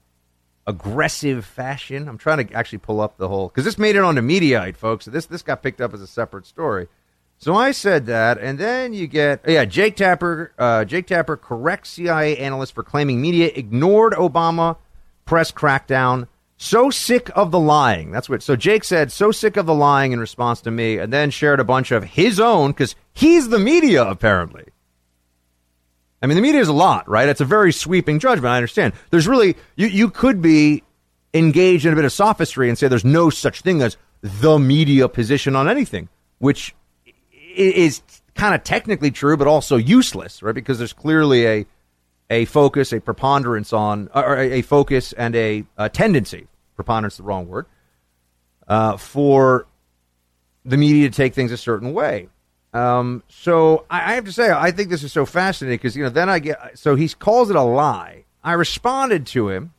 aggressive 0.68 1.46
fashion. 1.46 2.08
I'm 2.08 2.18
trying 2.18 2.46
to 2.46 2.54
actually 2.54 2.80
pull 2.80 3.02
up 3.02 3.18
the 3.18 3.28
whole 3.28 3.48
because 3.48 3.66
this 3.66 3.78
made 3.78 3.96
it 3.96 4.04
onto 4.04 4.22
Mediaite, 4.22 4.76
folks. 4.76 5.06
This 5.06 5.26
this 5.26 5.42
got 5.42 5.64
picked 5.64 5.82
up 5.82 5.94
as 5.94 6.02
a 6.02 6.08
separate 6.08 6.46
story. 6.46 6.88
So 7.42 7.56
I 7.56 7.72
said 7.72 8.06
that, 8.06 8.38
and 8.38 8.60
then 8.60 8.94
you 8.94 9.08
get 9.08 9.42
yeah, 9.48 9.66
Jake 9.66 9.96
Tapper. 9.96 10.54
Uh, 10.60 10.86
Jake 10.86 11.08
Tapper 11.08 11.36
corrects 11.36 11.90
CIA 11.90 12.38
analyst 12.38 12.76
for 12.76 12.84
claiming 12.84 13.20
media 13.20 13.52
ignored 13.56 14.14
Obama 14.14 14.78
press 15.26 15.52
crackdown. 15.52 16.28
So 16.58 16.92
sick 16.92 17.32
of 17.36 17.50
the 17.50 17.60
lying. 17.60 18.12
That's 18.12 18.30
what. 18.30 18.44
So 18.44 18.56
Jake 18.56 18.84
said, 18.84 19.12
so 19.12 19.32
sick 19.32 19.58
of 19.58 19.66
the 19.66 19.74
lying 19.74 20.12
in 20.12 20.20
response 20.20 20.62
to 20.62 20.70
me, 20.70 21.00
and 21.00 21.12
then 21.12 21.32
shared 21.32 21.60
a 21.60 21.64
bunch 21.64 21.90
of 21.90 22.04
his 22.04 22.40
own 22.40 22.74
because 22.74 22.96
he's 23.12 23.50
the 23.50 23.58
media 23.58 24.08
apparently. 24.08 24.66
I 26.22 26.28
mean, 26.28 26.36
the 26.36 26.44
media 26.44 26.62
is 26.62 26.68
a 26.68 26.74
lot, 26.74 27.10
right? 27.10 27.28
It's 27.28 27.42
a 27.42 27.46
very 27.46 27.74
sweeping 27.74 28.20
judgment. 28.20 28.52
I 28.52 28.58
understand. 28.58 28.94
There's 29.10 29.28
really 29.28 29.58
you 29.76 29.88
you 29.88 30.12
could 30.12 30.44
be 30.44 30.84
engaged 31.34 31.88
in 31.88 31.94
a 31.94 31.96
bit 31.96 32.06
of 32.06 32.12
sophistry 32.14 32.70
and 32.70 32.78
say 32.78 32.88
there's 32.88 33.04
no 33.04 33.32
such 33.32 33.62
thing 33.62 33.82
as 33.82 33.98
the 34.22 34.60
media 34.60 35.10
position 35.10 35.56
on 35.56 35.68
anything, 35.68 36.08
which 36.38 36.76
is 37.56 38.02
kind 38.36 38.56
of 38.56 38.64
technically 38.64 39.12
true, 39.12 39.38
but 39.38 39.48
also 39.48 39.78
useless, 39.78 40.42
right? 40.42 40.56
Because 40.56 40.78
there's 40.78 40.94
clearly 40.94 41.48
a 41.48 41.66
a 42.30 42.46
focus, 42.46 42.94
a 42.94 43.02
preponderance 43.02 43.74
on, 43.74 44.10
or 44.16 44.38
a, 44.38 44.62
focus 44.62 45.12
and 45.12 45.36
a, 45.36 45.66
a, 45.78 45.90
tendency, 45.90 46.48
preponderance 46.78 47.18
the 47.18 47.24
wrong 47.24 47.46
word, 47.46 47.66
uh, 48.70 48.96
for 48.96 49.68
the 50.64 50.78
media 50.78 51.10
to 51.10 51.16
take 51.16 51.34
things 51.34 51.52
a 51.52 51.58
certain 51.58 51.94
way. 51.94 52.30
Um, 52.74 53.22
so 53.28 53.86
I, 53.90 54.12
I, 54.12 54.16
have 54.16 54.24
to 54.26 54.32
say, 54.32 54.50
I 54.50 54.72
think 54.72 54.90
this 54.90 55.04
is 55.04 55.12
so 55.12 55.26
fascinating 55.26 55.76
because 55.76 55.98
you 55.98 56.04
know, 56.04 56.10
then 56.10 56.30
I 56.30 56.40
get 56.40 56.80
so 56.80 56.96
he 56.96 57.10
calls 57.10 57.50
it 57.50 57.58
a 57.58 57.62
lie. 57.62 58.24
I 58.44 58.54
responded 58.54 59.28
to 59.28 59.50
him, 59.50 59.74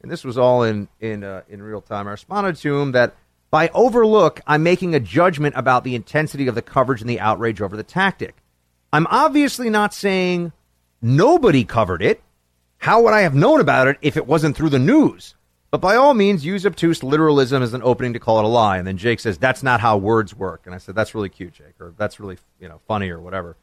and 0.00 0.10
this 0.10 0.24
was 0.24 0.38
all 0.38 0.62
in 0.62 0.88
in 0.98 1.24
uh, 1.24 1.42
in 1.50 1.62
real 1.62 1.82
time. 1.82 2.08
I 2.08 2.12
responded 2.12 2.56
to 2.56 2.80
him 2.80 2.92
that 2.92 3.14
by 3.52 3.68
overlook, 3.74 4.40
I'm 4.46 4.62
making 4.62 4.94
a 4.94 5.00
judgment 5.00 5.54
about 5.58 5.84
the 5.84 5.94
intensity 5.94 6.48
of 6.48 6.54
the 6.54 6.62
coverage 6.62 7.02
and 7.02 7.10
the 7.10 7.20
outrage 7.20 7.60
over 7.60 7.76
the 7.76 7.82
tactic. 7.82 8.36
I'm 8.94 9.06
obviously 9.08 9.68
not 9.68 9.92
saying 9.92 10.52
nobody 11.02 11.62
covered 11.62 12.00
it. 12.00 12.22
How 12.78 13.02
would 13.02 13.12
I 13.12 13.20
have 13.20 13.34
known 13.34 13.60
about 13.60 13.88
it 13.88 13.98
if 14.00 14.16
it 14.16 14.26
wasn't 14.26 14.56
through 14.56 14.70
the 14.70 14.78
news? 14.78 15.34
But 15.70 15.82
by 15.82 15.96
all 15.96 16.14
means, 16.14 16.46
use 16.46 16.64
obtuse 16.64 17.02
literalism 17.02 17.62
as 17.62 17.74
an 17.74 17.82
opening 17.82 18.14
to 18.14 18.18
call 18.18 18.38
it 18.38 18.44
a 18.44 18.48
lie. 18.48 18.78
And 18.78 18.86
then 18.86 18.96
Jake 18.96 19.20
says, 19.20 19.36
that's 19.36 19.62
not 19.62 19.80
how 19.80 19.98
words 19.98 20.34
work. 20.34 20.62
And 20.64 20.74
I 20.74 20.78
said, 20.78 20.94
that's 20.94 21.14
really 21.14 21.28
cute, 21.28 21.52
Jake, 21.52 21.78
or 21.78 21.92
that's 21.98 22.18
really, 22.18 22.38
you 22.58 22.68
know, 22.68 22.80
funny 22.88 23.10
or 23.10 23.20
whatever. 23.20 23.56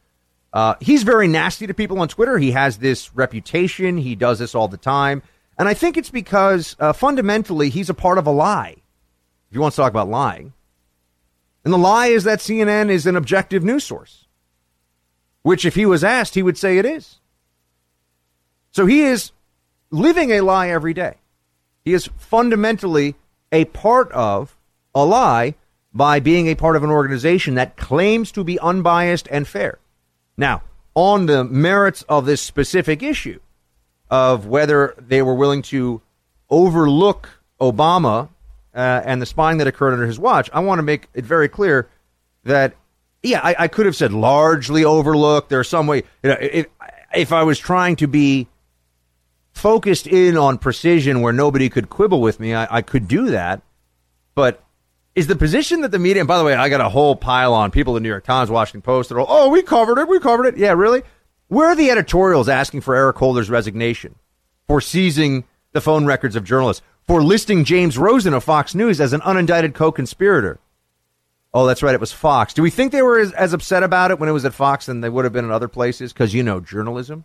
Uh, 0.52 0.76
he's 0.80 1.02
very 1.02 1.26
nasty 1.26 1.66
to 1.66 1.74
people 1.74 1.98
on 1.98 2.06
Twitter. 2.06 2.38
He 2.38 2.52
has 2.52 2.78
this 2.78 3.12
reputation. 3.16 3.98
He 3.98 4.14
does 4.14 4.38
this 4.38 4.54
all 4.54 4.68
the 4.68 4.76
time. 4.76 5.22
And 5.58 5.68
I 5.68 5.74
think 5.74 5.96
it's 5.96 6.10
because 6.10 6.76
uh, 6.78 6.92
fundamentally 6.92 7.70
he's 7.70 7.90
a 7.90 7.94
part 7.94 8.18
of 8.18 8.28
a 8.28 8.32
lie 8.32 8.76
if 9.50 9.54
you 9.54 9.60
want 9.60 9.74
to 9.74 9.80
talk 9.80 9.90
about 9.90 10.08
lying. 10.08 10.52
And 11.64 11.74
the 11.74 11.78
lie 11.78 12.06
is 12.06 12.24
that 12.24 12.38
CNN 12.38 12.88
is 12.88 13.06
an 13.06 13.16
objective 13.16 13.62
news 13.64 13.84
source, 13.84 14.26
which, 15.42 15.64
if 15.64 15.74
he 15.74 15.84
was 15.84 16.04
asked, 16.04 16.34
he 16.34 16.42
would 16.42 16.56
say 16.56 16.78
it 16.78 16.86
is. 16.86 17.18
So 18.70 18.86
he 18.86 19.02
is 19.02 19.32
living 19.90 20.30
a 20.30 20.40
lie 20.40 20.68
every 20.68 20.94
day. 20.94 21.16
He 21.84 21.92
is 21.92 22.08
fundamentally 22.16 23.16
a 23.50 23.64
part 23.66 24.10
of 24.12 24.56
a 24.94 25.04
lie 25.04 25.54
by 25.92 26.20
being 26.20 26.46
a 26.46 26.54
part 26.54 26.76
of 26.76 26.84
an 26.84 26.90
organization 26.90 27.54
that 27.56 27.76
claims 27.76 28.30
to 28.32 28.44
be 28.44 28.58
unbiased 28.60 29.26
and 29.30 29.46
fair. 29.46 29.78
Now, 30.36 30.62
on 30.94 31.26
the 31.26 31.44
merits 31.44 32.02
of 32.02 32.26
this 32.26 32.40
specific 32.40 33.02
issue 33.02 33.40
of 34.08 34.46
whether 34.46 34.94
they 34.98 35.22
were 35.22 35.34
willing 35.34 35.62
to 35.62 36.00
overlook 36.48 37.28
Obama 37.60 38.28
uh, 38.74 39.02
and 39.04 39.20
the 39.20 39.26
spying 39.26 39.58
that 39.58 39.66
occurred 39.66 39.92
under 39.92 40.06
his 40.06 40.18
watch, 40.18 40.50
I 40.52 40.60
want 40.60 40.78
to 40.78 40.82
make 40.82 41.08
it 41.14 41.24
very 41.24 41.48
clear 41.48 41.88
that, 42.44 42.74
yeah, 43.22 43.40
I, 43.42 43.54
I 43.58 43.68
could 43.68 43.86
have 43.86 43.96
said 43.96 44.12
largely 44.12 44.84
overlooked. 44.84 45.48
There's 45.50 45.68
some 45.68 45.86
way, 45.86 46.04
you 46.22 46.30
know, 46.30 46.36
if, 46.40 46.66
if 47.14 47.32
I 47.32 47.42
was 47.42 47.58
trying 47.58 47.96
to 47.96 48.06
be 48.06 48.48
focused 49.52 50.06
in 50.06 50.36
on 50.36 50.58
precision 50.58 51.20
where 51.20 51.32
nobody 51.32 51.68
could 51.68 51.90
quibble 51.90 52.20
with 52.20 52.40
me, 52.40 52.54
I, 52.54 52.76
I 52.76 52.82
could 52.82 53.08
do 53.08 53.30
that. 53.30 53.62
But 54.34 54.62
is 55.14 55.26
the 55.26 55.36
position 55.36 55.80
that 55.80 55.90
the 55.90 55.98
media, 55.98 56.22
and 56.22 56.28
by 56.28 56.38
the 56.38 56.44
way, 56.44 56.54
I 56.54 56.68
got 56.68 56.80
a 56.80 56.88
whole 56.88 57.16
pile 57.16 57.52
on 57.52 57.70
people 57.70 57.96
in 57.96 58.02
the 58.02 58.06
New 58.06 58.12
York 58.12 58.24
Times, 58.24 58.48
Washington 58.48 58.82
Post, 58.82 59.08
that 59.08 59.16
are, 59.16 59.26
oh, 59.28 59.48
we 59.50 59.60
covered 59.60 59.98
it, 59.98 60.08
we 60.08 60.20
covered 60.20 60.46
it. 60.46 60.56
Yeah, 60.56 60.72
really? 60.72 61.02
Where 61.48 61.66
are 61.66 61.74
the 61.74 61.90
editorials 61.90 62.48
asking 62.48 62.82
for 62.82 62.94
Eric 62.94 63.16
Holder's 63.16 63.50
resignation 63.50 64.14
for 64.68 64.80
seizing 64.80 65.44
the 65.72 65.80
phone 65.80 66.06
records 66.06 66.36
of 66.36 66.44
journalists? 66.44 66.82
For 67.06 67.22
listing 67.22 67.64
James 67.64 67.98
Rosen 67.98 68.34
of 68.34 68.44
Fox 68.44 68.74
News 68.74 69.00
as 69.00 69.12
an 69.12 69.20
unindicted 69.20 69.74
co 69.74 69.90
conspirator. 69.90 70.58
Oh, 71.52 71.66
that's 71.66 71.82
right. 71.82 71.94
It 71.94 72.00
was 72.00 72.12
Fox. 72.12 72.54
Do 72.54 72.62
we 72.62 72.70
think 72.70 72.92
they 72.92 73.02
were 73.02 73.18
as, 73.18 73.32
as, 73.32 73.52
upset 73.52 73.82
about 73.82 74.12
it 74.12 74.20
when 74.20 74.28
it 74.28 74.32
was 74.32 74.44
at 74.44 74.54
Fox 74.54 74.86
than 74.86 75.00
they 75.00 75.08
would 75.08 75.24
have 75.24 75.32
been 75.32 75.44
in 75.44 75.50
other 75.50 75.66
places? 75.66 76.12
Because, 76.12 76.32
you 76.32 76.44
know, 76.44 76.60
journalism. 76.60 77.24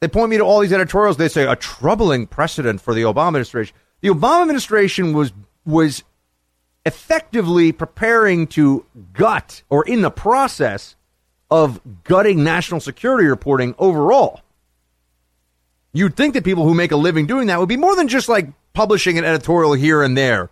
They 0.00 0.08
point 0.08 0.30
me 0.30 0.38
to 0.38 0.44
all 0.44 0.60
these 0.60 0.72
editorials. 0.72 1.16
They 1.16 1.28
say 1.28 1.44
a 1.44 1.56
troubling 1.56 2.26
precedent 2.26 2.80
for 2.80 2.94
the 2.94 3.02
Obama 3.02 3.28
administration. 3.28 3.76
The 4.00 4.08
Obama 4.08 4.42
administration 4.42 5.12
was 5.12 5.32
was 5.64 6.02
effectively 6.86 7.72
preparing 7.72 8.46
to 8.46 8.86
gut 9.12 9.62
or 9.68 9.86
in 9.86 10.02
the 10.02 10.10
process 10.10 10.96
of 11.50 11.80
gutting 12.04 12.42
national 12.44 12.80
security 12.80 13.26
reporting 13.26 13.74
overall. 13.78 14.40
You'd 15.98 16.16
think 16.16 16.34
that 16.34 16.44
people 16.44 16.62
who 16.62 16.74
make 16.74 16.92
a 16.92 16.96
living 16.96 17.26
doing 17.26 17.48
that 17.48 17.58
would 17.58 17.68
be 17.68 17.76
more 17.76 17.96
than 17.96 18.06
just 18.06 18.28
like 18.28 18.46
publishing 18.72 19.18
an 19.18 19.24
editorial 19.24 19.72
here 19.72 20.00
and 20.00 20.16
there. 20.16 20.48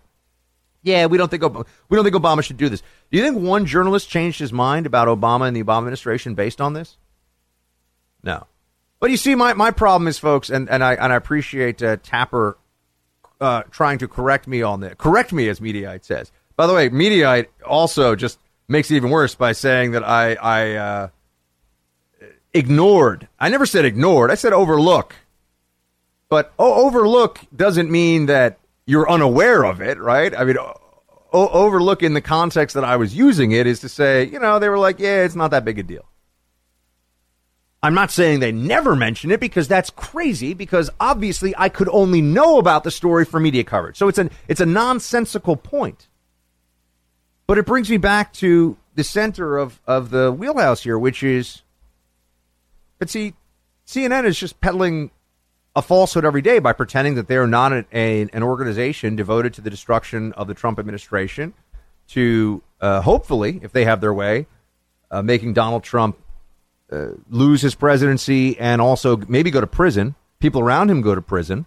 Yeah, 0.82 1.06
we 1.06 1.18
don't 1.18 1.30
think 1.30 1.44
we 1.44 1.94
don't 1.94 2.02
think 2.02 2.16
Obama 2.16 2.42
should 2.42 2.56
do 2.56 2.68
this. 2.68 2.82
Do 3.12 3.16
you 3.16 3.22
think 3.22 3.38
one 3.38 3.64
journalist 3.64 4.08
changed 4.08 4.40
his 4.40 4.52
mind 4.52 4.86
about 4.86 5.06
Obama 5.06 5.46
and 5.46 5.56
the 5.56 5.62
Obama 5.62 5.78
administration 5.78 6.34
based 6.34 6.60
on 6.60 6.72
this? 6.72 6.96
No. 8.24 8.48
But 8.98 9.12
you 9.12 9.16
see, 9.16 9.36
my, 9.36 9.52
my 9.54 9.70
problem 9.70 10.08
is, 10.08 10.18
folks, 10.18 10.50
and, 10.50 10.68
and 10.68 10.82
I 10.82 10.94
and 10.94 11.12
I 11.12 11.16
appreciate 11.16 11.80
uh, 11.80 11.98
Tapper 12.02 12.58
uh, 13.40 13.62
trying 13.70 13.98
to 13.98 14.08
correct 14.08 14.48
me 14.48 14.62
on 14.62 14.80
this. 14.80 14.94
Correct 14.98 15.32
me, 15.32 15.48
as 15.48 15.60
Mediaite 15.60 16.04
says. 16.04 16.32
By 16.56 16.66
the 16.66 16.74
way, 16.74 16.90
Mediaite 16.90 17.46
also 17.64 18.16
just 18.16 18.40
makes 18.66 18.90
it 18.90 18.96
even 18.96 19.10
worse 19.10 19.36
by 19.36 19.52
saying 19.52 19.92
that 19.92 20.02
I 20.02 20.34
I 20.34 20.74
uh, 20.74 21.08
ignored. 22.52 23.28
I 23.38 23.48
never 23.48 23.64
said 23.64 23.84
ignored. 23.84 24.32
I 24.32 24.34
said 24.34 24.52
overlook. 24.52 25.14
But 26.28 26.52
o- 26.58 26.86
overlook 26.86 27.40
doesn't 27.54 27.90
mean 27.90 28.26
that 28.26 28.58
you're 28.86 29.08
unaware 29.08 29.64
of 29.64 29.80
it, 29.80 29.98
right? 29.98 30.34
I 30.36 30.44
mean, 30.44 30.56
o- 30.58 30.80
overlook 31.32 32.02
in 32.02 32.14
the 32.14 32.20
context 32.20 32.74
that 32.74 32.84
I 32.84 32.96
was 32.96 33.14
using 33.14 33.52
it 33.52 33.66
is 33.66 33.80
to 33.80 33.88
say, 33.88 34.24
you 34.24 34.38
know, 34.38 34.58
they 34.58 34.68
were 34.68 34.78
like, 34.78 34.98
yeah, 34.98 35.24
it's 35.24 35.36
not 35.36 35.50
that 35.52 35.64
big 35.64 35.78
a 35.78 35.82
deal. 35.82 36.04
I'm 37.82 37.94
not 37.94 38.10
saying 38.10 38.40
they 38.40 38.52
never 38.52 38.96
mention 38.96 39.30
it 39.30 39.38
because 39.38 39.68
that's 39.68 39.90
crazy 39.90 40.54
because 40.54 40.90
obviously 40.98 41.54
I 41.56 41.68
could 41.68 41.88
only 41.90 42.20
know 42.20 42.58
about 42.58 42.82
the 42.82 42.90
story 42.90 43.24
from 43.24 43.44
media 43.44 43.62
coverage. 43.62 43.96
So 43.96 44.08
it's 44.08 44.18
an 44.18 44.30
it's 44.48 44.60
a 44.60 44.66
nonsensical 44.66 45.56
point. 45.56 46.08
But 47.46 47.58
it 47.58 47.66
brings 47.66 47.88
me 47.88 47.96
back 47.96 48.32
to 48.34 48.76
the 48.96 49.04
center 49.04 49.56
of, 49.58 49.80
of 49.86 50.10
the 50.10 50.32
wheelhouse 50.32 50.82
here, 50.82 50.98
which 50.98 51.22
is 51.22 51.62
but 52.98 53.08
see, 53.08 53.34
CNN 53.86 54.24
is 54.24 54.38
just 54.38 54.60
peddling 54.60 55.10
a 55.76 55.82
falsehood 55.82 56.24
every 56.24 56.40
day 56.40 56.58
by 56.58 56.72
pretending 56.72 57.14
that 57.16 57.28
they 57.28 57.36
are 57.36 57.46
not 57.46 57.70
a, 57.70 57.84
a, 57.92 58.22
an 58.32 58.42
organization 58.42 59.14
devoted 59.14 59.52
to 59.54 59.60
the 59.60 59.68
destruction 59.68 60.32
of 60.32 60.48
the 60.48 60.54
Trump 60.54 60.78
administration, 60.78 61.52
to 62.08 62.62
uh, 62.80 63.02
hopefully, 63.02 63.60
if 63.62 63.72
they 63.72 63.84
have 63.84 64.00
their 64.00 64.14
way, 64.14 64.46
uh, 65.10 65.20
making 65.20 65.52
Donald 65.52 65.84
Trump 65.84 66.16
uh, 66.90 67.08
lose 67.28 67.60
his 67.60 67.74
presidency 67.74 68.58
and 68.58 68.80
also 68.80 69.18
maybe 69.28 69.50
go 69.50 69.60
to 69.60 69.66
prison. 69.66 70.14
People 70.38 70.62
around 70.62 70.90
him 70.90 71.02
go 71.02 71.14
to 71.14 71.20
prison. 71.20 71.66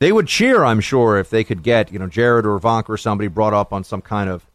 They 0.00 0.10
would 0.10 0.26
cheer, 0.26 0.64
I'm 0.64 0.80
sure, 0.80 1.16
if 1.18 1.30
they 1.30 1.44
could 1.44 1.62
get 1.62 1.92
you 1.92 1.98
know 2.00 2.08
Jared 2.08 2.46
or 2.46 2.56
Ivanka 2.56 2.92
or 2.92 2.96
somebody 2.96 3.28
brought 3.28 3.54
up 3.54 3.72
on 3.72 3.84
some 3.84 4.02
kind 4.02 4.28
of 4.28 4.46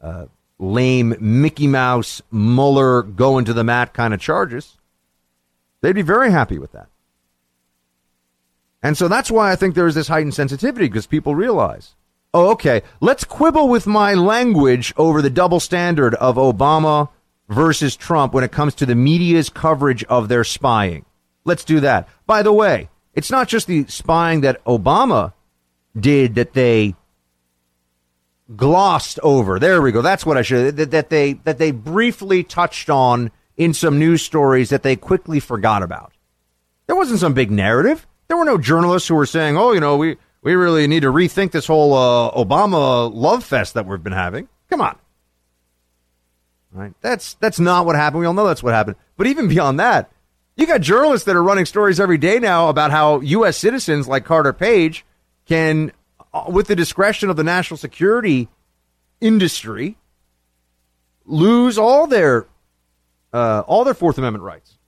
uh, 0.00 0.26
lame 0.58 1.14
Mickey 1.20 1.66
Mouse 1.66 2.22
Mueller 2.30 3.02
going 3.02 3.44
to 3.44 3.52
the 3.52 3.64
mat 3.64 3.92
kind 3.92 4.14
of 4.14 4.20
charges. 4.20 4.78
They'd 5.82 5.94
be 5.94 6.02
very 6.02 6.30
happy 6.30 6.58
with 6.58 6.72
that. 6.72 6.88
And 8.82 8.96
so 8.96 9.08
that's 9.08 9.30
why 9.30 9.52
I 9.52 9.56
think 9.56 9.74
there 9.74 9.86
is 9.86 9.94
this 9.94 10.08
heightened 10.08 10.34
sensitivity 10.34 10.88
because 10.88 11.06
people 11.06 11.34
realize, 11.34 11.94
oh, 12.32 12.50
okay, 12.52 12.82
let's 13.00 13.24
quibble 13.24 13.68
with 13.68 13.86
my 13.86 14.14
language 14.14 14.94
over 14.96 15.20
the 15.20 15.30
double 15.30 15.60
standard 15.60 16.14
of 16.14 16.36
Obama 16.36 17.10
versus 17.48 17.96
Trump 17.96 18.32
when 18.32 18.44
it 18.44 18.52
comes 18.52 18.74
to 18.76 18.86
the 18.86 18.94
media's 18.94 19.50
coverage 19.50 20.04
of 20.04 20.28
their 20.28 20.44
spying. 20.44 21.04
Let's 21.44 21.64
do 21.64 21.80
that. 21.80 22.08
By 22.26 22.42
the 22.42 22.52
way, 22.52 22.88
it's 23.14 23.30
not 23.30 23.48
just 23.48 23.66
the 23.66 23.84
spying 23.86 24.42
that 24.42 24.64
Obama 24.64 25.32
did 25.98 26.36
that 26.36 26.52
they 26.52 26.94
glossed 28.54 29.18
over. 29.22 29.58
There 29.58 29.82
we 29.82 29.92
go. 29.92 30.02
That's 30.02 30.24
what 30.24 30.36
I 30.36 30.42
should 30.42 30.76
that, 30.76 30.90
that 30.90 31.10
they 31.10 31.34
that 31.44 31.58
they 31.58 31.70
briefly 31.70 32.42
touched 32.42 32.90
on 32.90 33.30
in 33.56 33.74
some 33.74 33.98
news 33.98 34.22
stories 34.22 34.70
that 34.70 34.82
they 34.82 34.96
quickly 34.96 35.40
forgot 35.40 35.82
about. 35.82 36.12
There 36.86 36.96
wasn't 36.96 37.20
some 37.20 37.34
big 37.34 37.50
narrative. 37.50 38.06
There 38.30 38.36
were 38.36 38.44
no 38.44 38.58
journalists 38.58 39.08
who 39.08 39.16
were 39.16 39.26
saying, 39.26 39.58
"Oh, 39.58 39.72
you 39.72 39.80
know, 39.80 39.96
we 39.96 40.16
we 40.40 40.54
really 40.54 40.86
need 40.86 41.00
to 41.00 41.08
rethink 41.08 41.50
this 41.50 41.66
whole 41.66 41.94
uh, 41.94 42.30
Obama 42.30 43.12
love 43.12 43.42
fest 43.42 43.74
that 43.74 43.86
we've 43.86 44.04
been 44.04 44.12
having." 44.12 44.48
Come 44.70 44.80
on. 44.80 44.96
Right? 46.70 46.92
That's 47.00 47.34
that's 47.34 47.58
not 47.58 47.86
what 47.86 47.96
happened. 47.96 48.20
We 48.20 48.26
all 48.26 48.32
know 48.32 48.46
that's 48.46 48.62
what 48.62 48.72
happened. 48.72 48.94
But 49.16 49.26
even 49.26 49.48
beyond 49.48 49.80
that, 49.80 50.12
you 50.56 50.64
got 50.64 50.80
journalists 50.80 51.26
that 51.26 51.34
are 51.34 51.42
running 51.42 51.64
stories 51.66 51.98
every 51.98 52.18
day 52.18 52.38
now 52.38 52.68
about 52.68 52.92
how 52.92 53.18
U.S. 53.18 53.56
citizens 53.56 54.06
like 54.06 54.24
Carter 54.24 54.52
Page 54.52 55.04
can, 55.46 55.90
uh, 56.32 56.44
with 56.46 56.68
the 56.68 56.76
discretion 56.76 57.30
of 57.30 57.36
the 57.36 57.42
national 57.42 57.78
security 57.78 58.48
industry, 59.20 59.96
lose 61.26 61.78
all 61.78 62.06
their 62.06 62.46
uh, 63.32 63.64
all 63.66 63.82
their 63.82 63.92
Fourth 63.92 64.18
Amendment 64.18 64.44
rights. 64.44 64.78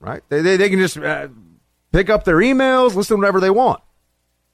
Right? 0.00 0.24
They 0.28 0.42
they, 0.42 0.56
they 0.56 0.68
can 0.68 0.80
just 0.80 0.98
uh, 0.98 1.28
pick 1.92 2.10
up 2.10 2.24
their 2.24 2.36
emails, 2.36 2.94
listen 2.94 3.16
to 3.16 3.20
whatever 3.20 3.40
they 3.40 3.50
want. 3.50 3.80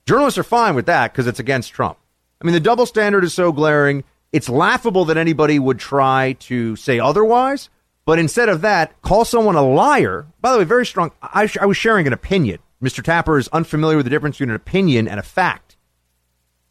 Journalists 0.07 0.39
are 0.39 0.45
fine 0.45 0.75
with 0.75 0.87
that 0.87 1.13
because 1.13 1.27
it's 1.27 1.41
against 1.41 1.73
Trump. 1.73 1.99
I 2.41 2.45
mean, 2.45 2.55
the 2.55 2.61
double 2.61 2.87
standard 2.87 3.25
is 3.25 3.35
so 3.35 3.53
glaring. 3.53 4.05
It's 4.33 4.49
laughable 4.49 5.05
that 5.07 5.17
anybody 5.17 5.59
would 5.59 5.79
try 5.79 6.35
to 6.41 6.77
say 6.77 6.99
otherwise. 6.99 7.71
But 8.05 8.21
instead 8.21 8.49
of 8.49 8.61
that, 8.61 9.01
call 9.03 9.25
someone 9.25 9.57
a 9.57 9.63
liar. 9.63 10.27
By 10.41 10.53
the 10.53 10.59
way, 10.59 10.65
very 10.65 10.87
strong. 10.87 11.11
I, 11.23 11.51
I 11.61 11.67
was 11.67 11.77
sharing 11.77 12.07
an 12.07 12.13
opinion. 12.13 12.61
Mr. 12.83 13.03
Tapper 13.03 13.39
is 13.39 13.49
unfamiliar 13.49 13.97
with 13.97 14.07
the 14.07 14.11
difference 14.11 14.37
between 14.37 14.51
an 14.51 14.57
opinion 14.57 15.09
and 15.09 15.19
a 15.19 15.25
fact. 15.25 15.77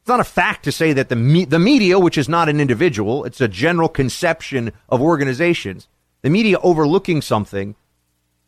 It's 0.01 0.07
not 0.07 0.19
a 0.19 0.23
fact 0.23 0.63
to 0.63 0.71
say 0.71 0.93
that 0.93 1.09
the 1.09 1.15
me- 1.15 1.45
the 1.45 1.59
media, 1.59 1.99
which 1.99 2.17
is 2.17 2.29
not 2.29 2.47
an 2.47 2.61
individual, 2.61 3.25
it's 3.25 3.41
a 3.41 3.47
general 3.47 3.89
conception 3.89 4.71
of 4.87 5.01
organizations. 5.01 5.87
The 6.21 6.29
media 6.29 6.57
overlooking 6.59 7.21
something 7.21 7.75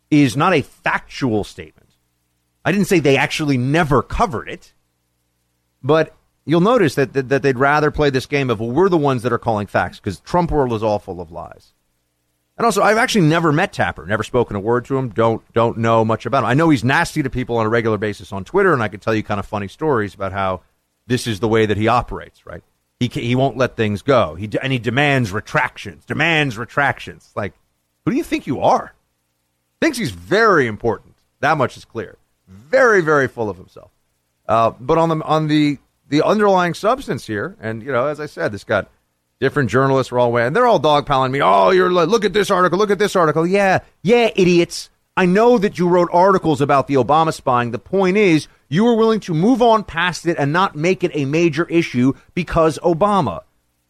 is 0.09 0.37
not 0.37 0.53
a 0.53 0.61
factual 0.61 1.43
statement. 1.43 1.76
I 2.67 2.73
didn't 2.73 2.87
say 2.87 2.99
they 2.99 3.15
actually 3.15 3.57
never 3.57 4.03
covered 4.03 4.49
it, 4.49 4.73
but 5.81 6.13
you'll 6.43 6.59
notice 6.59 6.95
that, 6.95 7.13
that, 7.13 7.29
that 7.29 7.41
they'd 7.41 7.57
rather 7.57 7.91
play 7.91 8.09
this 8.09 8.25
game 8.25 8.49
of 8.49 8.59
well, 8.59 8.71
we're 8.71 8.89
the 8.89 8.97
ones 8.97 9.23
that 9.23 9.31
are 9.31 9.37
calling 9.37 9.67
facts 9.67 10.01
because 10.01 10.19
Trump 10.19 10.51
world 10.51 10.73
is 10.73 10.83
all 10.83 10.99
full 10.99 11.21
of 11.21 11.31
lies. 11.31 11.71
And 12.57 12.65
also, 12.65 12.81
I've 12.81 12.97
actually 12.97 13.25
never 13.25 13.53
met 13.53 13.71
Tapper, 13.71 14.05
never 14.05 14.21
spoken 14.21 14.57
a 14.57 14.59
word 14.59 14.83
to 14.85 14.97
him, 14.97 15.07
don't 15.07 15.41
don't 15.53 15.77
know 15.77 16.03
much 16.03 16.25
about 16.25 16.39
him. 16.39 16.49
I 16.49 16.55
know 16.55 16.69
he's 16.69 16.83
nasty 16.83 17.23
to 17.23 17.29
people 17.29 17.55
on 17.55 17.65
a 17.65 17.69
regular 17.69 17.97
basis 17.97 18.33
on 18.33 18.43
Twitter, 18.43 18.73
and 18.73 18.83
I 18.83 18.89
can 18.89 18.99
tell 18.99 19.15
you 19.15 19.23
kind 19.23 19.39
of 19.39 19.45
funny 19.45 19.69
stories 19.69 20.13
about 20.13 20.33
how 20.33 20.59
this 21.05 21.25
is 21.25 21.39
the 21.39 21.47
way 21.47 21.67
that 21.67 21.77
he 21.77 21.87
operates. 21.87 22.45
Right? 22.45 22.63
He 22.99 23.07
he 23.07 23.35
won't 23.35 23.55
let 23.55 23.77
things 23.77 24.01
go. 24.01 24.35
He 24.35 24.49
and 24.61 24.73
he 24.73 24.79
demands 24.79 25.31
retractions, 25.31 26.03
demands 26.03 26.57
retractions. 26.57 27.31
Like, 27.33 27.53
who 28.03 28.11
do 28.11 28.17
you 28.17 28.25
think 28.25 28.45
you 28.45 28.59
are? 28.59 28.93
Thinks 29.79 29.97
he's 29.97 30.11
very 30.11 30.67
important. 30.67 31.15
That 31.39 31.57
much 31.57 31.77
is 31.77 31.85
clear. 31.85 32.16
Very 32.47 33.01
very 33.01 33.27
full 33.27 33.49
of 33.49 33.57
himself. 33.57 33.91
Uh, 34.47 34.71
but 34.79 34.97
on 34.97 35.09
the 35.09 35.23
on 35.25 35.47
the 35.47 35.77
the 36.09 36.23
underlying 36.23 36.73
substance 36.73 37.27
here, 37.27 37.57
and 37.59 37.83
you 37.83 37.91
know, 37.91 38.07
as 38.07 38.19
I 38.19 38.25
said, 38.25 38.51
this 38.51 38.63
got 38.63 38.89
different 39.39 39.69
journalists 39.69 40.11
were 40.11 40.19
all 40.19 40.31
way, 40.31 40.45
and 40.45 40.55
they're 40.55 40.67
all 40.67 40.79
dogpiling 40.79 41.31
me. 41.31 41.41
Oh, 41.41 41.71
you're 41.71 41.91
look 41.91 42.25
at 42.25 42.33
this 42.33 42.49
article, 42.49 42.77
look 42.79 42.91
at 42.91 42.99
this 42.99 43.15
article. 43.15 43.45
Yeah, 43.45 43.79
yeah, 44.01 44.29
idiots. 44.35 44.89
I 45.15 45.25
know 45.25 45.57
that 45.57 45.79
you 45.79 45.87
wrote 45.87 46.09
articles 46.13 46.61
about 46.61 46.87
the 46.87 46.93
Obama 46.93 47.33
spying. 47.33 47.71
The 47.71 47.79
point 47.79 48.17
is, 48.17 48.47
you 48.69 48.83
were 48.83 48.95
willing 48.95 49.19
to 49.21 49.33
move 49.33 49.63
on 49.63 49.83
past 49.83 50.27
it 50.27 50.37
and 50.37 50.53
not 50.53 50.75
make 50.75 51.03
it 51.03 51.11
a 51.13 51.25
major 51.25 51.65
issue 51.65 52.13
because 52.35 52.77
Obama. 52.79 53.41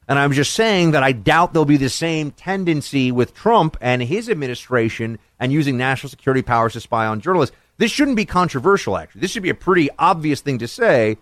And 0.07 0.17
I'm 0.17 0.31
just 0.31 0.53
saying 0.53 0.91
that 0.91 1.03
I 1.03 1.11
doubt 1.11 1.51
there'll 1.51 1.65
be 1.65 1.75
the 1.75 1.89
same 1.89 2.31
tendency 2.31 3.11
with 3.11 3.33
Trump 3.33 3.75
and 3.81 4.01
his 4.01 4.29
administration 4.29 5.19
and 5.37 5.51
using 5.51 5.75
national 5.75 6.09
security 6.09 6.41
powers 6.41 6.73
to 6.73 6.79
spy 6.79 7.05
on 7.05 7.19
journalists. 7.19 7.55
This 7.77 7.91
shouldn't 7.91 8.17
be 8.17 8.25
controversial, 8.25 8.97
actually. 8.97 9.21
This 9.21 9.31
should 9.31 9.43
be 9.43 9.49
a 9.49 9.55
pretty 9.55 9.89
obvious 9.99 10.41
thing 10.41 10.57
to 10.59 10.67
say 10.67 11.17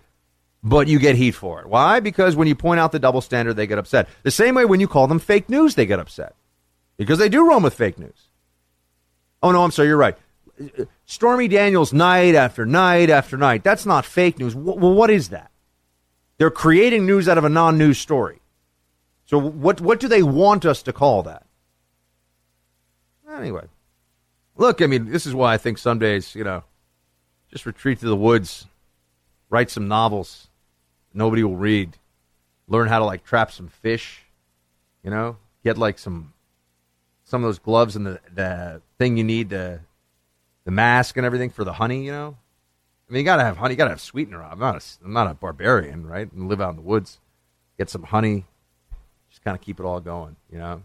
but 0.66 0.88
you 0.88 0.98
get 0.98 1.14
heat 1.14 1.30
for 1.30 1.60
it. 1.60 1.68
Why? 1.68 2.00
Because 2.00 2.34
when 2.34 2.48
you 2.48 2.56
point 2.56 2.80
out 2.80 2.90
the 2.90 2.98
double 2.98 3.20
standard, 3.20 3.54
they 3.54 3.68
get 3.68 3.78
upset. 3.78 4.08
The 4.24 4.32
same 4.32 4.56
way 4.56 4.64
when 4.64 4.80
you 4.80 4.88
call 4.88 5.06
them 5.06 5.20
fake 5.20 5.48
news, 5.48 5.76
they 5.76 5.86
get 5.86 6.00
upset 6.00 6.34
because 6.96 7.18
they 7.20 7.28
do 7.28 7.46
run 7.46 7.62
with 7.62 7.72
fake 7.72 8.00
news. 8.00 8.28
Oh, 9.44 9.52
no, 9.52 9.62
I'm 9.62 9.70
sorry, 9.70 9.88
you're 9.88 9.96
right. 9.96 10.16
Stormy 11.04 11.46
Daniels, 11.46 11.92
night 11.92 12.34
after 12.34 12.66
night 12.66 13.10
after 13.10 13.36
night, 13.36 13.62
that's 13.62 13.86
not 13.86 14.04
fake 14.04 14.40
news. 14.40 14.56
Well, 14.56 14.92
what 14.92 15.08
is 15.08 15.28
that? 15.28 15.52
They're 16.38 16.50
creating 16.50 17.06
news 17.06 17.28
out 17.28 17.38
of 17.38 17.44
a 17.44 17.48
non 17.48 17.78
news 17.78 17.98
story. 17.98 18.40
So, 19.26 19.38
what, 19.38 19.80
what 19.80 20.00
do 20.00 20.08
they 20.08 20.22
want 20.22 20.64
us 20.64 20.82
to 20.82 20.92
call 20.92 21.22
that? 21.24 21.46
Anyway, 23.30 23.66
look, 24.56 24.82
I 24.82 24.86
mean, 24.86 25.10
this 25.10 25.26
is 25.26 25.34
why 25.34 25.54
I 25.54 25.58
think 25.58 25.78
some 25.78 25.98
days, 25.98 26.34
you 26.34 26.44
know, 26.44 26.64
just 27.50 27.66
retreat 27.66 28.00
to 28.00 28.06
the 28.06 28.16
woods, 28.16 28.66
write 29.50 29.70
some 29.70 29.88
novels, 29.88 30.48
nobody 31.14 31.42
will 31.42 31.56
read. 31.56 31.96
Learn 32.68 32.88
how 32.88 32.98
to 32.98 33.04
like 33.04 33.24
trap 33.24 33.52
some 33.52 33.68
fish, 33.68 34.22
you 35.04 35.10
know, 35.10 35.36
get 35.62 35.78
like 35.78 35.98
some 35.98 36.32
some 37.24 37.42
of 37.42 37.48
those 37.48 37.58
gloves 37.58 37.96
and 37.96 38.06
the, 38.06 38.20
the 38.34 38.82
thing 38.98 39.16
you 39.16 39.24
need 39.24 39.50
to 39.50 39.80
the 40.64 40.70
mask 40.70 41.16
and 41.16 41.24
everything 41.24 41.50
for 41.50 41.64
the 41.64 41.74
honey. 41.74 42.04
You 42.04 42.12
know, 42.12 42.36
I 43.08 43.12
mean, 43.12 43.20
you 43.20 43.24
gotta 43.24 43.44
have 43.44 43.56
honey, 43.56 43.74
you 43.74 43.78
gotta 43.78 43.90
have 43.90 44.00
sweetener. 44.00 44.42
I'm 44.42 44.58
not 44.58 44.76
a, 44.76 45.04
I'm 45.04 45.12
not 45.12 45.30
a 45.30 45.34
barbarian, 45.34 46.06
right? 46.06 46.30
And 46.32 46.48
live 46.48 46.60
out 46.60 46.70
in 46.70 46.76
the 46.76 46.82
woods, 46.82 47.20
get 47.78 47.88
some 47.88 48.02
honey, 48.02 48.46
just 49.30 49.42
kind 49.42 49.56
of 49.56 49.60
keep 49.60 49.78
it 49.78 49.84
all 49.84 50.00
going. 50.00 50.34
You 50.50 50.58
know, 50.58 50.82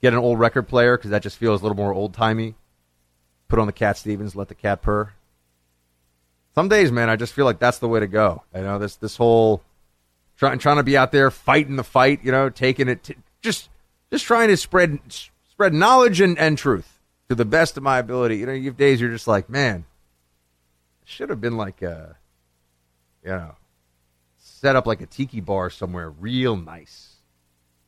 get 0.00 0.12
an 0.12 0.20
old 0.20 0.38
record 0.38 0.68
player 0.68 0.96
because 0.96 1.10
that 1.10 1.22
just 1.22 1.36
feels 1.36 1.60
a 1.60 1.64
little 1.64 1.76
more 1.76 1.92
old 1.92 2.14
timey. 2.14 2.54
Put 3.54 3.60
on 3.60 3.68
the 3.68 3.72
Cat 3.72 3.96
Stevens, 3.96 4.34
let 4.34 4.48
the 4.48 4.54
cat 4.56 4.82
purr. 4.82 5.12
Some 6.56 6.68
days, 6.68 6.90
man, 6.90 7.08
I 7.08 7.14
just 7.14 7.32
feel 7.32 7.44
like 7.44 7.60
that's 7.60 7.78
the 7.78 7.86
way 7.86 8.00
to 8.00 8.08
go. 8.08 8.42
You 8.52 8.62
know, 8.62 8.80
this 8.80 8.96
this 8.96 9.16
whole 9.16 9.62
trying 10.36 10.58
trying 10.58 10.78
to 10.78 10.82
be 10.82 10.96
out 10.96 11.12
there 11.12 11.30
fighting 11.30 11.76
the 11.76 11.84
fight. 11.84 12.24
You 12.24 12.32
know, 12.32 12.50
taking 12.50 12.88
it 12.88 13.04
to, 13.04 13.14
just 13.42 13.68
just 14.10 14.24
trying 14.24 14.48
to 14.48 14.56
spread 14.56 14.98
spread 15.48 15.72
knowledge 15.72 16.20
and, 16.20 16.36
and 16.36 16.58
truth 16.58 16.98
to 17.28 17.36
the 17.36 17.44
best 17.44 17.76
of 17.76 17.84
my 17.84 17.98
ability. 17.98 18.38
You 18.38 18.46
know, 18.46 18.52
you 18.52 18.64
have 18.70 18.76
days 18.76 19.00
you're 19.00 19.12
just 19.12 19.28
like, 19.28 19.48
man, 19.48 19.84
should 21.04 21.30
have 21.30 21.40
been 21.40 21.56
like 21.56 21.80
a, 21.80 22.16
you 23.22 23.30
know, 23.30 23.54
set 24.36 24.74
up 24.74 24.84
like 24.84 25.00
a 25.00 25.06
tiki 25.06 25.40
bar 25.40 25.70
somewhere 25.70 26.10
real 26.10 26.56
nice. 26.56 27.18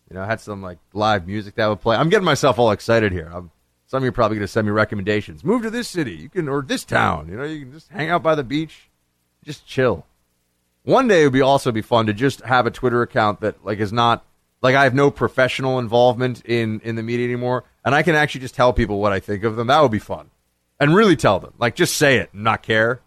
You 0.08 0.14
know, 0.14 0.24
had 0.24 0.40
some 0.40 0.62
like 0.62 0.78
live 0.92 1.26
music 1.26 1.56
that 1.56 1.66
would 1.66 1.80
play. 1.80 1.96
I'm 1.96 2.08
getting 2.08 2.24
myself 2.24 2.56
all 2.56 2.70
excited 2.70 3.10
here. 3.10 3.28
I'm, 3.34 3.50
some 3.86 3.98
of 3.98 4.02
you 4.02 4.08
are 4.08 4.12
probably 4.12 4.36
going 4.36 4.46
to 4.46 4.52
send 4.52 4.66
me 4.66 4.72
recommendations. 4.72 5.44
Move 5.44 5.62
to 5.62 5.70
this 5.70 5.88
city, 5.88 6.14
you 6.14 6.28
can, 6.28 6.48
or 6.48 6.62
this 6.62 6.84
town. 6.84 7.28
You 7.28 7.36
know, 7.36 7.44
you 7.44 7.60
can 7.60 7.72
just 7.72 7.88
hang 7.90 8.10
out 8.10 8.22
by 8.22 8.34
the 8.34 8.44
beach, 8.44 8.88
just 9.44 9.66
chill. 9.66 10.04
One 10.82 11.08
day 11.08 11.22
it 11.22 11.24
would 11.24 11.32
be 11.32 11.40
also 11.40 11.72
be 11.72 11.82
fun 11.82 12.06
to 12.06 12.12
just 12.12 12.40
have 12.42 12.66
a 12.66 12.70
Twitter 12.70 13.02
account 13.02 13.40
that 13.40 13.64
like 13.64 13.78
is 13.78 13.92
not 13.92 14.24
like 14.62 14.74
I 14.74 14.84
have 14.84 14.94
no 14.94 15.10
professional 15.10 15.78
involvement 15.78 16.44
in 16.44 16.80
in 16.80 16.96
the 16.96 17.02
media 17.02 17.26
anymore, 17.26 17.64
and 17.84 17.94
I 17.94 18.02
can 18.02 18.14
actually 18.14 18.42
just 18.42 18.54
tell 18.54 18.72
people 18.72 19.00
what 19.00 19.12
I 19.12 19.20
think 19.20 19.44
of 19.44 19.56
them. 19.56 19.68
That 19.68 19.82
would 19.82 19.90
be 19.90 19.98
fun, 19.98 20.30
and 20.80 20.94
really 20.94 21.16
tell 21.16 21.38
them, 21.40 21.54
like 21.58 21.74
just 21.74 21.96
say 21.96 22.18
it, 22.18 22.30
and 22.32 22.44
not 22.44 22.62
care. 22.62 23.00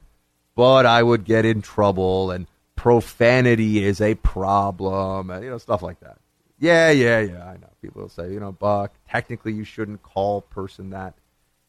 But 0.56 0.86
I 0.86 1.04
would 1.04 1.24
get 1.24 1.46
in 1.46 1.62
trouble, 1.62 2.32
and 2.32 2.48
profanity 2.76 3.84
is 3.84 4.02
a 4.02 4.16
problem, 4.16 5.30
and 5.30 5.44
you 5.44 5.50
know 5.50 5.58
stuff 5.58 5.82
like 5.82 6.00
that. 6.02 6.18
Yeah, 6.60 6.91
yeah, 6.91 7.19
yeah. 7.22 7.45
I 7.45 7.53
know 7.53 7.69
people 7.81 8.02
will 8.02 8.10
say, 8.10 8.31
you 8.31 8.40
know, 8.40 8.52
Buck. 8.52 8.94
Technically, 9.07 9.53
you 9.53 9.64
shouldn't 9.64 10.03
call 10.03 10.41
person 10.41 10.90
that, 10.90 11.14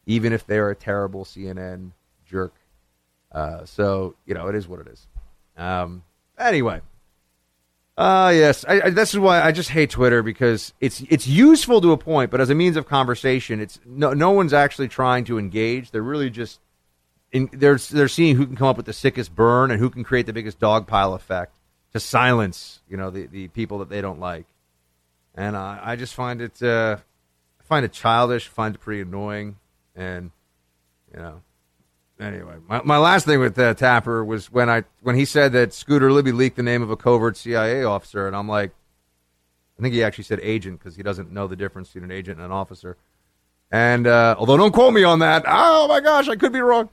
even 0.07 0.33
if 0.33 0.47
they're 0.47 0.71
a 0.71 0.75
terrible 0.75 1.25
CNN 1.25 1.93
jerk. 2.27 2.55
Uh, 3.33 3.65
so 3.65 4.17
you 4.27 4.35
know, 4.35 4.49
it 4.49 4.55
is 4.55 4.67
what 4.67 4.81
it 4.81 4.89
is. 4.89 5.07
Um, 5.57 6.03
anyway, 6.39 6.81
uh, 7.97 8.33
yes, 8.35 8.65
I, 8.67 8.81
I, 8.81 8.91
this 8.91 9.13
is 9.13 9.21
why 9.21 9.43
I 9.43 9.53
just 9.53 9.69
hate 9.69 9.91
Twitter 9.91 10.23
because 10.23 10.73
it's 10.81 11.03
it's 11.09 11.27
useful 11.27 11.81
to 11.83 11.93
a 11.93 11.99
point, 11.99 12.31
but 12.31 12.41
as 12.41 12.51
a 12.51 12.55
means 12.55 12.77
of 12.77 12.89
conversation, 12.89 13.61
it's 13.61 13.79
no 13.85 14.13
no 14.13 14.31
one's 14.31 14.53
actually 14.53 14.89
trying 14.89 15.25
to 15.25 15.39
engage. 15.39 15.91
They're 15.91 16.03
really 16.03 16.31
just 16.31 16.61
in, 17.31 17.51
they're 17.53 17.77
they're 17.77 18.09
seeing 18.09 18.37
who 18.37 18.47
can 18.47 18.57
come 18.57 18.69
up 18.69 18.77
with 18.77 18.87
the 18.87 18.93
sickest 18.93 19.35
burn 19.37 19.71
and 19.71 19.79
who 19.79 19.91
can 19.91 20.03
create 20.03 20.27
the 20.27 20.33
biggest 20.33 20.59
dog 20.59 20.87
pile 20.87 21.15
effect 21.15 21.59
to 21.93 22.01
silence 22.01 22.81
you 22.89 22.97
know 22.97 23.11
the, 23.11 23.27
the 23.27 23.49
people 23.49 23.79
that 23.79 23.89
they 23.91 24.01
don't 24.01 24.19
like. 24.19 24.47
And 25.35 25.57
uh, 25.57 25.79
I 25.83 25.97
just 25.97 26.15
find 26.15 26.41
it 26.41 26.63
uh, 26.63 26.97
I 27.61 27.63
find 27.65 27.85
it 27.85 27.93
childish, 27.93 28.49
find 28.49 28.75
it 28.75 28.79
pretty 28.79 29.03
annoying, 29.03 29.57
and 29.95 30.31
you 31.13 31.21
know. 31.21 31.43
Anyway, 32.19 32.57
my, 32.69 32.83
my 32.85 32.99
last 32.99 33.25
thing 33.25 33.41
with 33.41 33.59
uh, 33.59 33.73
Tapper 33.73 34.23
was 34.23 34.53
when 34.53 34.69
I 34.69 34.85
when 35.01 35.17
he 35.17 35.25
said 35.25 35.53
that 35.53 35.73
Scooter 35.73 36.13
Libby 36.13 36.33
leaked 36.33 36.57
the 36.57 36.63
name 36.63 36.83
of 36.83 36.91
a 36.91 36.97
covert 36.97 37.39
CIA 37.39 37.83
officer, 37.85 38.27
and 38.27 38.37
I'm 38.37 38.47
like, 38.49 38.73
I 39.79 39.83
think 39.83 39.95
he 39.95 40.05
actually 40.05 40.25
said 40.25 40.41
agent 40.43 40.79
because 40.79 40.97
he 40.97 41.03
doesn't 41.03 41.33
know 41.33 41.47
the 41.47 41.57
difference 41.57 41.89
between 41.89 42.11
an 42.11 42.15
agent 42.15 42.37
and 42.37 42.45
an 42.45 42.53
officer. 42.53 42.99
And 43.71 44.07
uh, 44.07 44.35
although 44.39 44.59
don't 44.59 44.73
quote 44.73 44.93
me 44.93 45.05
on 45.05 45.21
that, 45.21 45.45
oh 45.47 45.89
my 45.89 46.01
gosh, 46.01 46.29
I 46.29 46.37
could 46.37 46.53
be 46.53 46.61
wrong. 46.61 46.91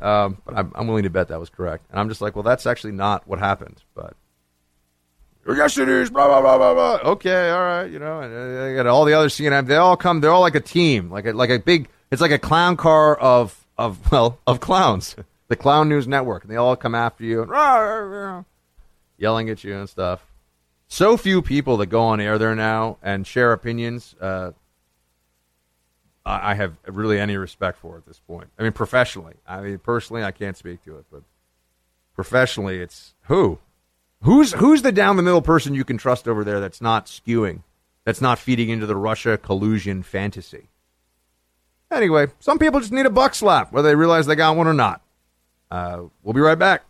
Um, 0.00 0.38
but 0.44 0.56
I'm, 0.56 0.72
I'm, 0.74 0.88
willing 0.88 1.04
to 1.04 1.10
bet 1.10 1.28
that 1.28 1.38
was 1.38 1.50
correct. 1.50 1.86
And 1.90 2.00
I'm 2.00 2.08
just 2.08 2.20
like, 2.20 2.34
well, 2.34 2.42
that's 2.42 2.66
actually 2.66 2.92
not 2.92 3.28
what 3.28 3.38
happened. 3.38 3.82
But 3.94 4.16
yes, 5.48 5.78
it 5.78 5.88
is. 5.88 6.10
Blah 6.10 6.26
blah 6.26 6.40
blah 6.40 6.58
blah 6.58 6.74
blah. 6.74 7.10
Okay, 7.12 7.50
all 7.50 7.60
right. 7.60 7.90
You 7.90 7.98
know, 7.98 8.20
and 8.20 8.34
uh, 8.34 8.64
they 8.64 8.74
got 8.74 8.86
all 8.86 9.04
the 9.04 9.14
other 9.14 9.28
CNN. 9.28 9.66
They 9.66 9.76
all 9.76 9.96
come. 9.96 10.20
They're 10.20 10.32
all 10.32 10.40
like 10.40 10.54
a 10.54 10.60
team, 10.60 11.10
like 11.10 11.26
a 11.26 11.32
like 11.32 11.50
a 11.50 11.58
big. 11.58 11.88
It's 12.10 12.22
like 12.22 12.30
a 12.30 12.38
clown 12.38 12.76
car 12.76 13.16
of 13.16 13.66
of 13.76 13.98
well 14.12 14.38
of 14.46 14.60
clowns. 14.60 15.16
the 15.48 15.56
Clown 15.56 15.88
News 15.88 16.08
Network, 16.08 16.44
and 16.44 16.50
they 16.50 16.56
all 16.56 16.76
come 16.76 16.94
after 16.94 17.24
you 17.24 17.42
and 17.42 17.50
rah, 17.50 17.76
rah, 17.76 17.98
rah, 17.98 18.44
yelling 19.18 19.50
at 19.50 19.62
you 19.62 19.76
and 19.76 19.88
stuff. 19.88 20.24
So 20.88 21.16
few 21.16 21.42
people 21.42 21.76
that 21.78 21.86
go 21.86 22.02
on 22.02 22.20
air 22.20 22.38
there 22.38 22.54
now 22.54 22.98
and 23.02 23.26
share 23.26 23.52
opinions. 23.52 24.14
Uh, 24.20 24.52
I 26.26 26.54
have 26.54 26.78
really 26.86 27.20
any 27.20 27.36
respect 27.36 27.78
for 27.78 27.98
at 27.98 28.06
this 28.06 28.18
point. 28.18 28.48
I 28.58 28.62
mean, 28.62 28.72
professionally. 28.72 29.34
I 29.46 29.60
mean, 29.60 29.78
personally, 29.78 30.24
I 30.24 30.30
can't 30.30 30.56
speak 30.56 30.82
to 30.84 30.96
it, 30.96 31.04
but 31.12 31.22
professionally, 32.14 32.80
it's 32.80 33.12
who, 33.24 33.58
who's 34.24 34.52
who's 34.52 34.82
the 34.82 34.92
down 34.92 35.16
the 35.16 35.22
middle 35.22 35.42
person 35.42 35.74
you 35.74 35.84
can 35.84 35.96
trust 35.96 36.28
over 36.28 36.44
there 36.44 36.60
that's 36.60 36.80
not 36.80 37.06
skewing, 37.06 37.62
that's 38.04 38.20
not 38.20 38.38
feeding 38.38 38.68
into 38.68 38.86
the 38.86 38.96
Russia 38.96 39.38
collusion 39.38 40.02
fantasy. 40.02 40.68
Anyway, 41.90 42.26
some 42.40 42.58
people 42.58 42.80
just 42.80 42.92
need 42.92 43.06
a 43.06 43.10
buck 43.10 43.34
slap, 43.34 43.72
whether 43.72 43.88
they 43.88 43.94
realize 43.94 44.26
they 44.26 44.34
got 44.34 44.56
one 44.56 44.66
or 44.66 44.74
not. 44.74 45.00
Uh, 45.70 46.02
we'll 46.22 46.34
be 46.34 46.40
right 46.40 46.58
back. 46.58 46.82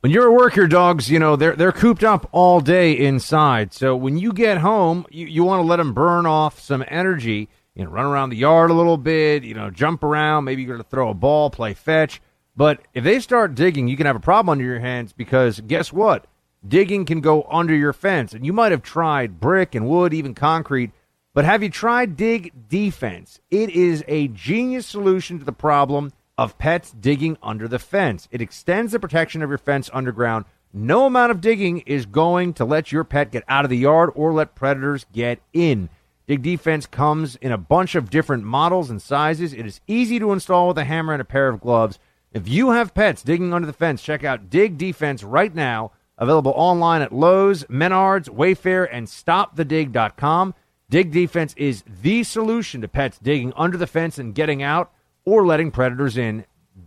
When 0.00 0.10
you're 0.10 0.32
at 0.32 0.36
work, 0.36 0.56
your 0.56 0.66
dogs, 0.66 1.08
you 1.10 1.20
know, 1.20 1.36
they're 1.36 1.54
they're 1.54 1.72
cooped 1.72 2.02
up 2.02 2.28
all 2.32 2.60
day 2.60 2.92
inside. 2.92 3.72
So 3.72 3.94
when 3.94 4.18
you 4.18 4.32
get 4.32 4.58
home, 4.58 5.06
you, 5.10 5.26
you 5.26 5.44
want 5.44 5.60
to 5.60 5.66
let 5.66 5.76
them 5.76 5.94
burn 5.94 6.26
off 6.26 6.60
some 6.60 6.84
energy 6.88 7.48
you 7.74 7.84
know, 7.84 7.90
run 7.90 8.06
around 8.06 8.30
the 8.30 8.36
yard 8.36 8.70
a 8.70 8.74
little 8.74 8.96
bit, 8.96 9.44
you 9.44 9.54
know, 9.54 9.70
jump 9.70 10.02
around. 10.02 10.44
Maybe 10.44 10.62
you're 10.62 10.74
going 10.74 10.84
to 10.84 10.90
throw 10.90 11.10
a 11.10 11.14
ball, 11.14 11.50
play 11.50 11.74
fetch. 11.74 12.20
But 12.56 12.80
if 12.92 13.04
they 13.04 13.20
start 13.20 13.54
digging, 13.54 13.88
you 13.88 13.96
can 13.96 14.06
have 14.06 14.16
a 14.16 14.20
problem 14.20 14.50
under 14.50 14.64
your 14.64 14.80
hands 14.80 15.12
because 15.12 15.60
guess 15.60 15.92
what? 15.92 16.26
Digging 16.66 17.04
can 17.04 17.20
go 17.20 17.46
under 17.50 17.74
your 17.74 17.92
fence. 17.92 18.34
And 18.34 18.44
you 18.44 18.52
might 18.52 18.72
have 18.72 18.82
tried 18.82 19.40
brick 19.40 19.74
and 19.74 19.88
wood, 19.88 20.14
even 20.14 20.34
concrete. 20.34 20.90
But 21.34 21.44
have 21.46 21.62
you 21.62 21.70
tried 21.70 22.16
Dig 22.16 22.68
Defense? 22.68 23.40
It 23.50 23.70
is 23.70 24.04
a 24.06 24.28
genius 24.28 24.86
solution 24.86 25.38
to 25.38 25.44
the 25.44 25.52
problem 25.52 26.12
of 26.36 26.58
pets 26.58 26.92
digging 26.92 27.38
under 27.42 27.66
the 27.66 27.78
fence. 27.78 28.28
It 28.30 28.42
extends 28.42 28.92
the 28.92 29.00
protection 29.00 29.42
of 29.42 29.48
your 29.48 29.58
fence 29.58 29.88
underground. 29.92 30.44
No 30.74 31.06
amount 31.06 31.30
of 31.30 31.40
digging 31.40 31.78
is 31.80 32.06
going 32.06 32.54
to 32.54 32.64
let 32.64 32.92
your 32.92 33.04
pet 33.04 33.32
get 33.32 33.44
out 33.48 33.64
of 33.64 33.70
the 33.70 33.78
yard 33.78 34.10
or 34.14 34.32
let 34.32 34.54
predators 34.54 35.06
get 35.12 35.40
in. 35.52 35.88
Dig 36.26 36.42
Defense 36.42 36.86
comes 36.86 37.36
in 37.36 37.50
a 37.50 37.58
bunch 37.58 37.94
of 37.94 38.10
different 38.10 38.44
models 38.44 38.88
and 38.88 39.00
sizes. 39.00 39.52
It 39.52 39.66
is 39.66 39.80
easy 39.86 40.18
to 40.18 40.32
install 40.32 40.68
with 40.68 40.78
a 40.78 40.84
hammer 40.84 41.12
and 41.12 41.20
a 41.20 41.26
pair 41.26 41.48
of 41.48 41.60
gloves. 41.60 41.98
If 42.34 42.48
you 42.48 42.70
have 42.70 42.94
pets 42.94 43.22
digging 43.22 43.52
under 43.52 43.66
the 43.66 43.72
fence, 43.72 44.02
check 44.02 44.24
out 44.24 44.48
Dig 44.48 44.78
Defense 44.78 45.22
right 45.22 45.54
now. 45.54 45.92
Available 46.16 46.52
online 46.56 47.02
at 47.02 47.12
Lowe's, 47.12 47.64
Menards, 47.64 48.28
Wayfair, 48.28 48.88
and 48.90 49.06
StopTheDig.com. 49.06 50.54
Dig 50.88 51.10
Defense 51.10 51.54
is 51.56 51.84
the 52.02 52.22
solution 52.22 52.80
to 52.80 52.88
pets 52.88 53.18
digging 53.18 53.52
under 53.56 53.76
the 53.76 53.86
fence 53.86 54.18
and 54.18 54.34
getting 54.34 54.62
out 54.62 54.92
or 55.24 55.44
letting 55.44 55.70
predators 55.70 56.16
in. 56.16 56.44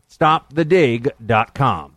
StopTheDig.com. 0.10 1.95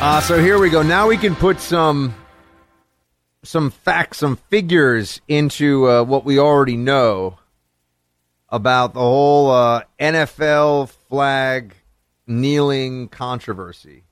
Uh, 0.00 0.20
so 0.20 0.40
here 0.40 0.60
we 0.60 0.70
go. 0.70 0.80
Now 0.80 1.08
we 1.08 1.16
can 1.16 1.34
put 1.34 1.58
some 1.58 2.14
some 3.42 3.72
facts, 3.72 4.18
some 4.18 4.36
figures 4.36 5.20
into 5.26 5.88
uh, 5.88 6.04
what 6.04 6.24
we 6.24 6.38
already 6.38 6.76
know 6.76 7.40
about 8.48 8.94
the 8.94 9.00
whole 9.00 9.50
uh, 9.50 9.82
NFL 9.98 10.90
flag 11.08 11.74
kneeling 12.28 13.08
controversy. 13.08 14.04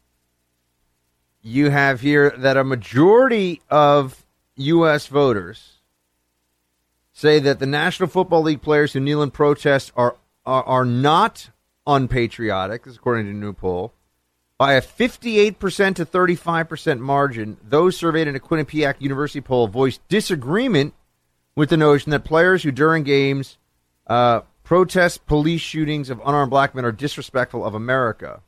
You 1.41 1.71
have 1.71 2.01
here 2.01 2.35
that 2.37 2.57
a 2.57 2.65
majority 2.65 3.63
of 3.71 4.27
U.S. 4.57 5.07
voters 5.07 5.75
say 7.13 7.39
that 7.39 7.61
the 7.61 7.67
National 7.67 8.09
Football 8.09 8.43
League 8.43 8.61
players 8.61 8.93
who 8.93 8.99
kneel 8.99 9.23
in 9.23 9.31
protest 9.31 9.93
are 9.95 10.17
are, 10.45 10.65
are 10.65 10.85
not 10.85 11.51
unpatriotic, 11.87 12.83
this 12.83 12.95
is 12.95 12.99
according 12.99 13.27
to 13.27 13.31
a 13.31 13.35
new 13.35 13.53
poll. 13.53 13.93
By 14.59 14.73
a 14.73 14.81
58% 14.81 15.97
to 15.97 16.07
35% 16.07 16.99
margin, 16.99 17.59
those 17.63 17.97
surveyed 17.97 18.27
in 18.27 18.37
a 18.37 18.41
Quinnipiac 18.41 19.01
University 19.01 19.43
poll 19.43 19.69
voiced 19.69 20.07
disagreement 20.09 20.95
with 21.55 21.69
the 21.69 21.77
notion 21.77 22.11
that 22.11 22.25
players 22.25 22.63
who 22.63 22.73
during 22.73 23.03
games 23.03 23.59
uh, 24.07 24.41
protest 24.65 25.27
police 25.27 25.61
shootings 25.61 26.09
of 26.09 26.21
unarmed 26.25 26.51
black 26.51 26.75
men 26.75 26.85
are 26.87 26.93
disrespectful 26.93 27.65
of 27.65 27.75
America. 27.75 28.41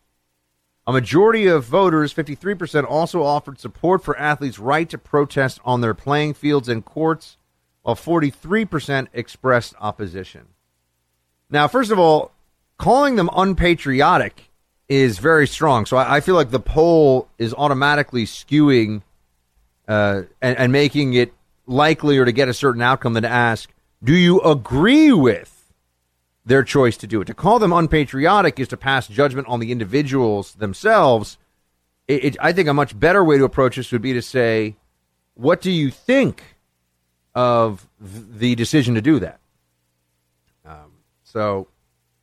A 0.86 0.92
majority 0.92 1.46
of 1.46 1.64
voters, 1.64 2.14
53%, 2.14 2.84
also 2.88 3.22
offered 3.22 3.60
support 3.60 4.02
for 4.02 4.18
athletes' 4.18 4.58
right 4.58 4.88
to 4.88 4.96
protest 4.96 5.60
on 5.62 5.82
their 5.82 5.92
playing 5.92 6.32
fields 6.32 6.68
and 6.68 6.82
courts, 6.82 7.36
while 7.82 7.94
43% 7.94 9.08
expressed 9.12 9.74
opposition. 9.78 10.46
Now, 11.50 11.68
first 11.68 11.90
of 11.90 11.98
all, 11.98 12.32
calling 12.78 13.16
them 13.16 13.28
unpatriotic 13.36 14.47
is 14.88 15.18
very 15.18 15.46
strong. 15.46 15.86
So 15.86 15.96
I, 15.96 16.16
I 16.16 16.20
feel 16.20 16.34
like 16.34 16.50
the 16.50 16.60
poll 16.60 17.28
is 17.38 17.54
automatically 17.54 18.24
skewing 18.24 19.02
uh, 19.86 20.22
and, 20.40 20.58
and 20.58 20.72
making 20.72 21.14
it 21.14 21.32
likelier 21.66 22.24
to 22.24 22.32
get 22.32 22.48
a 22.48 22.54
certain 22.54 22.82
outcome 22.82 23.14
than 23.14 23.22
to 23.22 23.28
ask, 23.28 23.70
do 24.02 24.14
you 24.14 24.40
agree 24.40 25.12
with 25.12 25.72
their 26.46 26.62
choice 26.62 26.96
to 26.98 27.06
do 27.06 27.20
it? 27.20 27.26
To 27.26 27.34
call 27.34 27.58
them 27.58 27.72
unpatriotic 27.72 28.58
is 28.58 28.68
to 28.68 28.76
pass 28.76 29.06
judgment 29.06 29.48
on 29.48 29.60
the 29.60 29.70
individuals 29.70 30.54
themselves. 30.54 31.36
It, 32.06 32.24
it, 32.24 32.36
I 32.40 32.52
think 32.52 32.68
a 32.68 32.74
much 32.74 32.98
better 32.98 33.22
way 33.22 33.36
to 33.36 33.44
approach 33.44 33.76
this 33.76 33.92
would 33.92 34.02
be 34.02 34.14
to 34.14 34.22
say, 34.22 34.76
what 35.34 35.60
do 35.60 35.70
you 35.70 35.90
think 35.90 36.42
of 37.34 37.86
the 38.00 38.54
decision 38.54 38.94
to 38.94 39.02
do 39.02 39.18
that? 39.18 39.40
Um, 40.64 40.92
so 41.22 41.68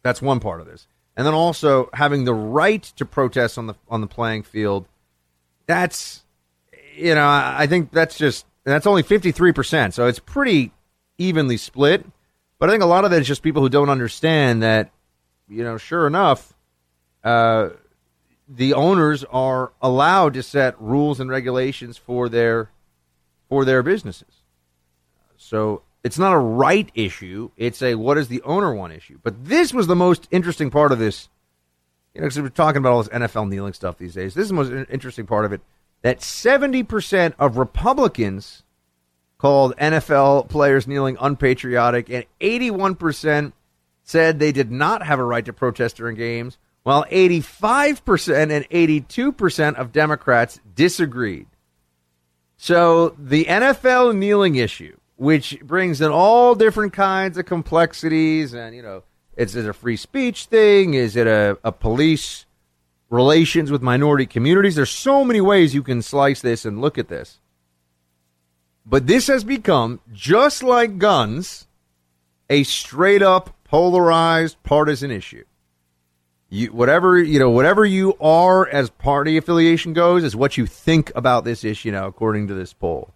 that's 0.01 0.21
one 0.21 0.39
part 0.39 0.59
of 0.59 0.65
this, 0.65 0.87
and 1.15 1.25
then 1.25 1.33
also 1.33 1.89
having 1.93 2.25
the 2.25 2.33
right 2.33 2.83
to 2.97 3.05
protest 3.05 3.57
on 3.57 3.67
the 3.67 3.75
on 3.89 4.01
the 4.01 4.07
playing 4.07 4.43
field. 4.43 4.87
That's 5.65 6.23
you 6.95 7.15
know 7.15 7.27
I 7.27 7.67
think 7.67 7.91
that's 7.91 8.17
just 8.17 8.45
that's 8.63 8.87
only 8.87 9.03
fifty 9.03 9.31
three 9.31 9.53
percent, 9.53 9.93
so 9.93 10.07
it's 10.07 10.19
pretty 10.19 10.71
evenly 11.17 11.57
split. 11.57 12.05
But 12.59 12.69
I 12.69 12.73
think 12.73 12.83
a 12.83 12.87
lot 12.87 13.05
of 13.05 13.11
that 13.11 13.21
is 13.21 13.27
just 13.27 13.43
people 13.43 13.61
who 13.61 13.69
don't 13.69 13.89
understand 13.89 14.61
that 14.63 14.91
you 15.47 15.63
know 15.63 15.77
sure 15.77 16.07
enough. 16.07 16.53
Uh, 17.23 17.69
the 18.47 18.73
owners 18.73 19.23
are 19.25 19.73
allowed 19.81 20.35
to 20.35 20.43
set 20.43 20.79
rules 20.79 21.19
and 21.19 21.29
regulations 21.29 21.97
for 21.97 22.29
their 22.29 22.69
for 23.49 23.65
their 23.65 23.81
businesses. 23.81 24.43
So 25.37 25.81
it's 26.05 26.19
not 26.19 26.33
a 26.33 26.37
right 26.37 26.87
issue. 26.93 27.49
It's 27.57 27.81
a 27.81 27.95
what 27.95 28.13
does 28.13 28.27
the 28.27 28.43
owner 28.43 28.75
want 28.75 28.93
issue. 28.93 29.17
But 29.23 29.43
this 29.43 29.73
was 29.73 29.87
the 29.87 29.95
most 29.95 30.27
interesting 30.29 30.69
part 30.69 30.91
of 30.91 30.99
this. 30.99 31.29
You 32.13 32.21
know, 32.21 32.27
because 32.27 32.39
we're 32.39 32.49
talking 32.49 32.77
about 32.77 32.91
all 32.91 33.01
this 33.01 33.11
NFL 33.11 33.49
kneeling 33.49 33.73
stuff 33.73 33.97
these 33.97 34.13
days. 34.13 34.35
This 34.35 34.43
is 34.43 34.49
the 34.49 34.55
most 34.55 34.71
interesting 34.91 35.25
part 35.25 35.45
of 35.45 35.51
it. 35.51 35.61
That 36.03 36.19
70% 36.19 37.33
of 37.39 37.57
Republicans 37.57 38.61
called 39.39 39.75
NFL 39.77 40.47
players 40.47 40.87
kneeling 40.87 41.17
unpatriotic, 41.19 42.11
and 42.11 42.25
81% 42.39 43.53
said 44.03 44.37
they 44.37 44.51
did 44.51 44.71
not 44.71 45.03
have 45.03 45.17
a 45.17 45.23
right 45.23 45.43
to 45.43 45.53
protest 45.53 45.97
during 45.97 46.15
games, 46.15 46.59
while 46.83 47.03
85% 47.05 48.51
and 48.51 48.69
82% 48.69 49.73
of 49.73 49.91
Democrats 49.91 50.59
disagreed. 50.75 51.47
So 52.57 53.15
the 53.17 53.45
NFL 53.45 54.15
kneeling 54.15 54.55
issue 54.55 54.95
which 55.17 55.59
brings 55.61 56.01
in 56.01 56.11
all 56.11 56.55
different 56.55 56.93
kinds 56.93 57.37
of 57.37 57.45
complexities. 57.45 58.53
And, 58.53 58.75
you 58.75 58.81
know, 58.81 59.03
is 59.37 59.55
it 59.55 59.67
a 59.67 59.73
free 59.73 59.97
speech 59.97 60.45
thing? 60.45 60.93
Is 60.93 61.15
it 61.15 61.27
a, 61.27 61.57
a 61.63 61.71
police 61.71 62.45
relations 63.09 63.71
with 63.71 63.81
minority 63.81 64.25
communities? 64.25 64.75
There's 64.75 64.89
so 64.89 65.23
many 65.23 65.41
ways 65.41 65.73
you 65.73 65.83
can 65.83 66.01
slice 66.01 66.41
this 66.41 66.65
and 66.65 66.81
look 66.81 66.97
at 66.97 67.07
this. 67.07 67.39
But 68.85 69.07
this 69.07 69.27
has 69.27 69.43
become, 69.43 69.99
just 70.13 70.61
like 70.61 70.99
guns, 70.99 71.67
a 72.49 72.63
straight 72.63 73.23
up 73.23 73.55
polarized 73.63 74.61
partisan 74.63 75.09
issue. 75.09 75.43
You, 76.49 76.67
whatever 76.67 77.17
you 77.17 77.39
know, 77.39 77.49
whatever 77.49 77.83
you 77.83 78.15
are 78.21 78.67
as 78.67 78.91
party 78.91 79.37
affiliation 79.37 79.93
goes, 79.93 80.23
is 80.23 80.35
what 80.35 80.57
you 80.57 80.67
think 80.67 81.11
about 81.15 81.43
this 81.43 81.63
issue 81.63 81.91
now, 81.91 82.05
according 82.05 82.47
to 82.49 82.53
this 82.53 82.73
poll 82.73 83.14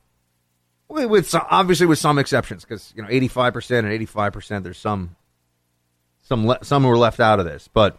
with 0.89 1.29
some, 1.29 1.45
obviously 1.49 1.85
with 1.85 1.99
some 1.99 2.17
exceptions 2.17 2.65
because 2.65 2.91
you 2.95 3.01
know 3.01 3.07
85% 3.07 3.79
and 3.79 4.07
85% 4.07 4.63
there's 4.63 4.77
some 4.77 5.15
some 6.21 6.47
le- 6.47 6.63
some 6.63 6.83
who 6.83 6.89
are 6.89 6.97
left 6.97 7.19
out 7.19 7.39
of 7.39 7.45
this. 7.45 7.69
But 7.71 7.97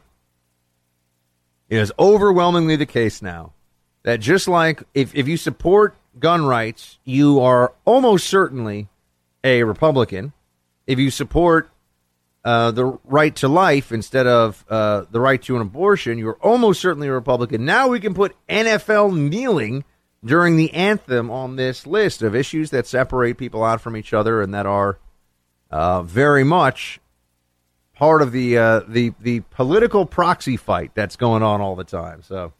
it 1.68 1.78
is 1.78 1.92
overwhelmingly 1.98 2.76
the 2.76 2.86
case 2.86 3.22
now 3.22 3.52
that 4.02 4.20
just 4.20 4.48
like 4.48 4.82
if, 4.94 5.14
if 5.14 5.28
you 5.28 5.36
support 5.36 5.96
gun 6.18 6.44
rights 6.44 6.98
you 7.04 7.40
are 7.40 7.74
almost 7.84 8.26
certainly 8.26 8.88
a 9.44 9.62
republican. 9.62 10.32
If 10.86 10.98
you 10.98 11.10
support 11.10 11.70
uh, 12.44 12.72
the 12.72 12.86
right 13.04 13.36
to 13.36 13.46
life 13.46 13.92
instead 13.92 14.26
of 14.26 14.64
uh, 14.68 15.04
the 15.10 15.20
right 15.20 15.40
to 15.42 15.54
an 15.54 15.62
abortion 15.62 16.18
you're 16.18 16.38
almost 16.40 16.80
certainly 16.80 17.06
a 17.06 17.12
republican. 17.12 17.64
Now 17.64 17.88
we 17.88 18.00
can 18.00 18.14
put 18.14 18.34
nfl 18.48 19.16
kneeling 19.16 19.84
during 20.24 20.56
the 20.56 20.72
anthem 20.72 21.30
on 21.30 21.56
this 21.56 21.86
list 21.86 22.22
of 22.22 22.34
issues 22.34 22.70
that 22.70 22.86
separate 22.86 23.38
people 23.38 23.64
out 23.64 23.80
from 23.80 23.96
each 23.96 24.12
other 24.12 24.42
and 24.42 24.52
that 24.54 24.66
are 24.66 24.98
uh, 25.70 26.02
very 26.02 26.44
much 26.44 27.00
part 27.94 28.22
of 28.22 28.32
the 28.32 28.58
uh, 28.58 28.80
the 28.88 29.12
the 29.20 29.40
political 29.50 30.06
proxy 30.06 30.56
fight 30.56 30.90
that's 30.94 31.16
going 31.16 31.42
on 31.42 31.60
all 31.60 31.76
the 31.76 31.84
time. 31.84 32.22
So 32.22 32.52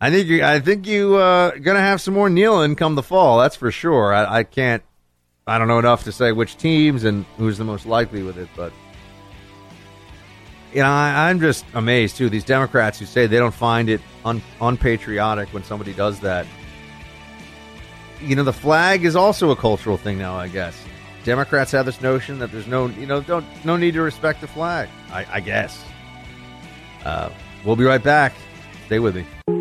I 0.00 0.10
think 0.10 0.28
you, 0.28 0.44
I 0.44 0.60
think 0.60 0.86
you 0.86 1.16
uh, 1.16 1.50
gonna 1.56 1.80
have 1.80 2.00
some 2.00 2.14
more 2.14 2.30
kneeling 2.30 2.76
come 2.76 2.94
the 2.94 3.02
fall. 3.02 3.38
That's 3.38 3.56
for 3.56 3.70
sure. 3.70 4.14
I, 4.14 4.38
I 4.38 4.42
can't. 4.44 4.82
I 5.46 5.58
don't 5.58 5.68
know 5.68 5.78
enough 5.78 6.04
to 6.04 6.12
say 6.12 6.32
which 6.32 6.56
teams 6.56 7.04
and 7.04 7.24
who's 7.36 7.58
the 7.58 7.64
most 7.64 7.86
likely 7.86 8.22
with 8.22 8.36
it, 8.36 8.48
but 8.54 8.72
you 10.78 10.84
know, 10.84 10.90
I, 10.90 11.28
am 11.28 11.40
just 11.40 11.64
amazed 11.74 12.18
too. 12.18 12.28
These 12.28 12.44
Democrats 12.44 13.00
who 13.00 13.04
say 13.04 13.26
they 13.26 13.38
don't 13.38 13.52
find 13.52 13.88
it 13.88 14.00
un, 14.24 14.40
unpatriotic 14.60 15.48
when 15.48 15.64
somebody 15.64 15.92
does 15.92 16.20
that. 16.20 16.46
You 18.20 18.36
know, 18.36 18.44
the 18.44 18.52
flag 18.52 19.04
is 19.04 19.16
also 19.16 19.50
a 19.50 19.56
cultural 19.56 19.96
thing 19.96 20.18
now. 20.18 20.36
I 20.36 20.46
guess 20.46 20.80
Democrats 21.24 21.72
have 21.72 21.84
this 21.84 22.00
notion 22.00 22.38
that 22.38 22.52
there's 22.52 22.68
no, 22.68 22.86
you 22.86 23.06
know, 23.06 23.20
don't 23.20 23.44
no 23.64 23.76
need 23.76 23.94
to 23.94 24.02
respect 24.02 24.40
the 24.40 24.46
flag. 24.46 24.88
I, 25.10 25.26
I 25.28 25.40
guess. 25.40 25.84
Uh, 27.04 27.30
we'll 27.64 27.74
be 27.74 27.82
right 27.82 28.02
back. 28.02 28.34
Stay 28.86 29.00
with 29.00 29.16
me. 29.16 29.57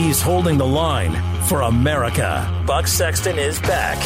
He's 0.00 0.22
holding 0.22 0.56
the 0.56 0.64
line 0.64 1.14
for 1.42 1.60
America. 1.60 2.48
Buck 2.66 2.86
Sexton 2.86 3.38
is 3.38 3.60
back. 3.60 3.98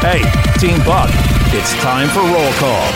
Hey, 0.00 0.22
Team 0.58 0.78
Buck, 0.86 1.10
it's 1.52 1.74
time 1.82 2.08
for 2.08 2.20
roll 2.20 2.52
call. 2.54 2.90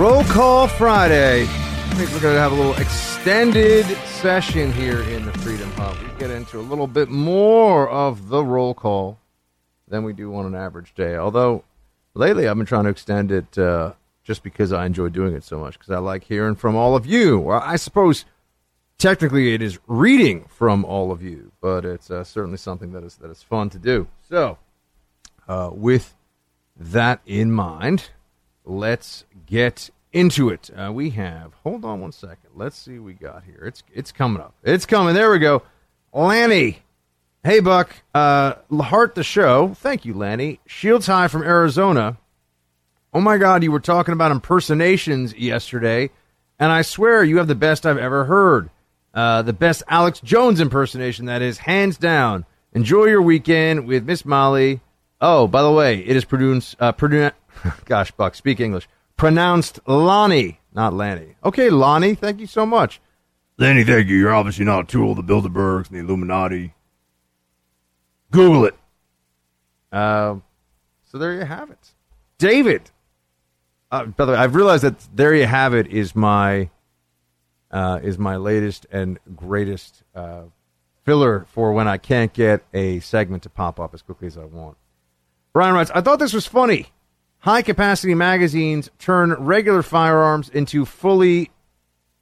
Roll 0.00 0.24
call 0.24 0.66
Friday. 0.66 1.42
I 1.42 1.96
think 1.96 2.10
we're 2.10 2.20
going 2.20 2.34
to 2.34 2.40
have 2.40 2.52
a 2.52 2.56
little 2.56 2.74
extended 3.24 3.86
session 4.04 4.70
here 4.70 5.00
in 5.04 5.24
the 5.24 5.32
Freedom 5.38 5.70
Hut. 5.72 5.96
We 6.02 6.18
get 6.18 6.30
into 6.30 6.60
a 6.60 6.60
little 6.60 6.86
bit 6.86 7.08
more 7.08 7.88
of 7.88 8.28
the 8.28 8.44
roll 8.44 8.74
call 8.74 9.18
than 9.88 10.04
we 10.04 10.12
do 10.12 10.34
on 10.34 10.44
an 10.44 10.54
average 10.54 10.92
day. 10.94 11.16
Although 11.16 11.64
lately 12.12 12.46
I've 12.46 12.58
been 12.58 12.66
trying 12.66 12.84
to 12.84 12.90
extend 12.90 13.32
it 13.32 13.56
uh, 13.56 13.92
just 14.24 14.42
because 14.42 14.74
I 14.74 14.84
enjoy 14.84 15.08
doing 15.08 15.34
it 15.34 15.42
so 15.42 15.58
much, 15.58 15.78
because 15.78 15.90
I 15.90 16.00
like 16.00 16.24
hearing 16.24 16.54
from 16.54 16.76
all 16.76 16.94
of 16.94 17.06
you. 17.06 17.48
I 17.48 17.76
suppose 17.76 18.26
technically 18.98 19.54
it 19.54 19.62
is 19.62 19.78
reading 19.86 20.44
from 20.44 20.84
all 20.84 21.10
of 21.10 21.22
you, 21.22 21.50
but 21.62 21.86
it's 21.86 22.10
uh, 22.10 22.24
certainly 22.24 22.58
something 22.58 22.92
that 22.92 23.04
is 23.04 23.16
that 23.16 23.30
is 23.30 23.42
fun 23.42 23.70
to 23.70 23.78
do. 23.78 24.06
So, 24.28 24.58
uh, 25.48 25.70
with 25.72 26.14
that 26.76 27.22
in 27.24 27.52
mind, 27.52 28.10
let's 28.66 29.24
get 29.46 29.88
into 30.14 30.48
it. 30.48 30.70
Uh, 30.74 30.92
we 30.92 31.10
have. 31.10 31.52
Hold 31.64 31.84
on 31.84 32.00
one 32.00 32.12
second. 32.12 32.50
Let's 32.54 32.76
see 32.76 32.98
we 32.98 33.12
got 33.12 33.42
here. 33.44 33.64
It's 33.66 33.82
it's 33.92 34.12
coming 34.12 34.40
up. 34.40 34.54
It's 34.62 34.86
coming. 34.86 35.14
There 35.14 35.30
we 35.30 35.40
go. 35.40 35.62
Lanny. 36.12 36.78
Hey 37.42 37.60
Buck. 37.60 37.94
Uh, 38.14 38.54
heart 38.80 39.16
the 39.16 39.24
show. 39.24 39.74
Thank 39.74 40.06
you, 40.06 40.14
Lanny. 40.14 40.60
Shields 40.66 41.06
High 41.06 41.28
from 41.28 41.42
Arizona. 41.42 42.16
Oh 43.12 43.20
my 43.20 43.36
God, 43.36 43.62
you 43.62 43.70
were 43.70 43.80
talking 43.80 44.14
about 44.14 44.32
impersonations 44.32 45.34
yesterday, 45.34 46.10
and 46.58 46.72
I 46.72 46.82
swear 46.82 47.22
you 47.22 47.38
have 47.38 47.46
the 47.46 47.54
best 47.54 47.84
I've 47.84 47.98
ever 47.98 48.24
heard. 48.24 48.70
Uh, 49.12 49.42
the 49.42 49.52
best 49.52 49.84
Alex 49.86 50.18
Jones 50.20 50.60
impersonation, 50.60 51.26
that 51.26 51.40
is, 51.40 51.58
hands 51.58 51.96
down. 51.96 52.44
Enjoy 52.72 53.04
your 53.04 53.22
weekend 53.22 53.86
with 53.86 54.04
Miss 54.04 54.24
Molly. 54.24 54.80
Oh, 55.20 55.46
by 55.46 55.62
the 55.62 55.70
way, 55.70 56.00
it 56.00 56.16
is 56.16 56.24
pronounced, 56.24 56.74
uh, 56.80 56.90
pronounced 56.90 57.36
gosh, 57.84 58.10
Buck, 58.10 58.34
speak 58.34 58.58
English 58.58 58.88
pronounced 59.16 59.80
Lonnie, 59.86 60.60
not 60.72 60.94
Lanny. 60.94 61.36
Okay, 61.44 61.70
Lonnie, 61.70 62.14
thank 62.14 62.40
you 62.40 62.46
so 62.46 62.66
much. 62.66 63.00
Lanny, 63.58 63.84
thank 63.84 64.08
you. 64.08 64.16
You're 64.16 64.34
obviously 64.34 64.64
not 64.64 64.84
a 64.84 64.86
tool 64.86 65.12
of 65.12 65.16
the 65.16 65.22
Bilderbergs 65.22 65.88
and 65.88 65.96
the 65.96 66.00
Illuminati. 66.00 66.74
Google 68.30 68.64
it. 68.66 68.74
Uh, 69.92 70.36
so 71.04 71.18
there 71.18 71.34
you 71.34 71.44
have 71.44 71.70
it. 71.70 71.94
David. 72.38 72.90
Uh, 73.92 74.06
by 74.06 74.24
the 74.24 74.32
way, 74.32 74.38
I've 74.38 74.56
realized 74.56 74.82
that 74.82 74.98
there 75.14 75.34
you 75.34 75.46
have 75.46 75.72
it 75.72 75.86
is 75.86 76.16
my 76.16 76.68
uh, 77.70 78.00
is 78.02 78.18
my 78.18 78.36
latest 78.36 78.86
and 78.90 79.18
greatest 79.36 80.02
uh, 80.14 80.42
filler 81.04 81.46
for 81.50 81.72
when 81.72 81.86
I 81.86 81.98
can't 81.98 82.32
get 82.32 82.64
a 82.72 83.00
segment 83.00 83.42
to 83.44 83.50
pop 83.50 83.78
up 83.78 83.94
as 83.94 84.02
quickly 84.02 84.26
as 84.26 84.36
I 84.36 84.44
want. 84.44 84.76
Brian 85.52 85.74
writes, 85.74 85.90
I 85.94 86.00
thought 86.00 86.18
this 86.18 86.32
was 86.32 86.46
funny. 86.46 86.86
High 87.44 87.60
capacity 87.60 88.14
magazines 88.14 88.88
turn 88.98 89.34
regular 89.34 89.82
firearms 89.82 90.48
into 90.48 90.86
fully 90.86 91.50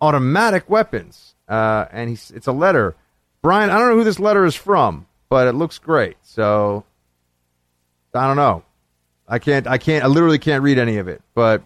automatic 0.01 0.69
weapons. 0.69 1.36
Uh, 1.49 1.85
and 1.93 2.11
he's, 2.11 2.32
it's 2.32 2.49
a 2.49 2.53
letter. 2.53 2.97
Brian, 3.40 3.70
I 3.70 3.78
don't 3.78 3.90
know 3.90 3.99
who 3.99 4.03
this 4.03 4.19
letter 4.19 4.44
is 4.44 4.57
from, 4.57 5.07
but 5.28 5.47
it 5.47 5.53
looks 5.53 5.78
great. 5.78 6.16
So 6.23 6.85
I 8.12 8.27
don't 8.27 8.35
know. 8.35 8.65
I 9.28 9.39
can't, 9.39 9.69
I 9.69 9.78
can't, 9.78 10.03
I 10.03 10.09
literally 10.09 10.40
can't 10.40 10.65
read 10.65 10.77
any 10.77 10.97
of 10.97 11.07
it, 11.07 11.23
but 11.36 11.62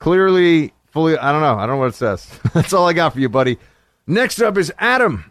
clearly, 0.00 0.72
fully, 0.86 1.16
I 1.16 1.30
don't 1.30 1.42
know. 1.42 1.54
I 1.54 1.66
don't 1.66 1.76
know 1.76 1.82
what 1.82 1.90
it 1.90 1.94
says. 1.94 2.28
That's 2.52 2.72
all 2.72 2.88
I 2.88 2.94
got 2.94 3.12
for 3.12 3.20
you, 3.20 3.28
buddy. 3.28 3.58
Next 4.08 4.40
up 4.40 4.58
is 4.58 4.72
Adam. 4.76 5.30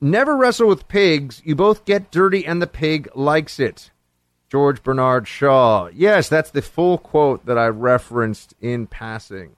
Never 0.00 0.34
wrestle 0.34 0.68
with 0.68 0.88
pigs. 0.88 1.42
You 1.44 1.54
both 1.54 1.84
get 1.84 2.10
dirty 2.10 2.46
and 2.46 2.62
the 2.62 2.66
pig 2.66 3.10
likes 3.14 3.60
it. 3.60 3.90
George 4.48 4.82
Bernard 4.82 5.28
Shaw. 5.28 5.88
Yes, 5.92 6.28
that's 6.28 6.50
the 6.50 6.62
full 6.62 6.98
quote 6.98 7.44
that 7.46 7.58
I 7.58 7.66
referenced 7.66 8.54
in 8.60 8.86
passing. 8.86 9.56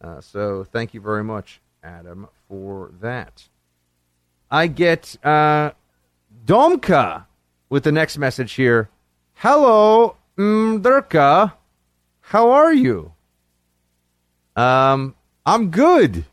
Uh, 0.00 0.20
so 0.20 0.64
thank 0.64 0.94
you 0.94 1.00
very 1.00 1.24
much, 1.24 1.60
Adam, 1.82 2.28
for 2.48 2.92
that. 3.00 3.48
I 4.50 4.66
get 4.66 5.16
uh, 5.24 5.72
Domka 6.46 7.26
with 7.68 7.84
the 7.84 7.92
next 7.92 8.18
message 8.18 8.52
here. 8.52 8.88
Hello, 9.34 10.16
Mdurka. 10.38 11.52
How 12.20 12.50
are 12.50 12.72
you? 12.72 13.12
Um, 14.56 15.14
I'm 15.44 15.70
good. 15.70 16.24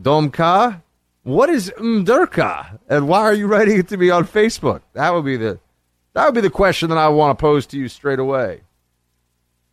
Domka, 0.00 0.82
what 1.22 1.48
is 1.48 1.72
Mdurka, 1.78 2.78
and 2.88 3.08
why 3.08 3.20
are 3.20 3.32
you 3.32 3.46
writing 3.46 3.78
it 3.78 3.88
to 3.88 3.96
me 3.96 4.10
on 4.10 4.26
Facebook? 4.26 4.82
That 4.92 5.14
would 5.14 5.24
be 5.24 5.36
the 5.36 5.58
that 6.14 6.24
would 6.24 6.34
be 6.34 6.40
the 6.40 6.50
question 6.50 6.88
that 6.88 6.98
I 6.98 7.08
want 7.08 7.38
to 7.38 7.42
pose 7.42 7.66
to 7.66 7.78
you 7.78 7.88
straight 7.88 8.18
away. 8.18 8.62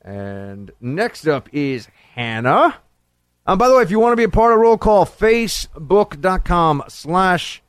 And 0.04 0.72
next 0.82 1.28
up 1.28 1.50
is 1.54 1.88
Hannah. 2.16 2.78
Um, 3.46 3.58
by 3.58 3.68
the 3.68 3.76
way, 3.76 3.84
if 3.84 3.92
you 3.92 4.00
want 4.00 4.14
to 4.14 4.18
be 4.18 4.24
a 4.24 4.30
part 4.30 4.54
of 4.54 4.60
roll 4.60 4.78
call, 4.78 5.06
facebook.com 5.06 6.84
slash 6.88 7.62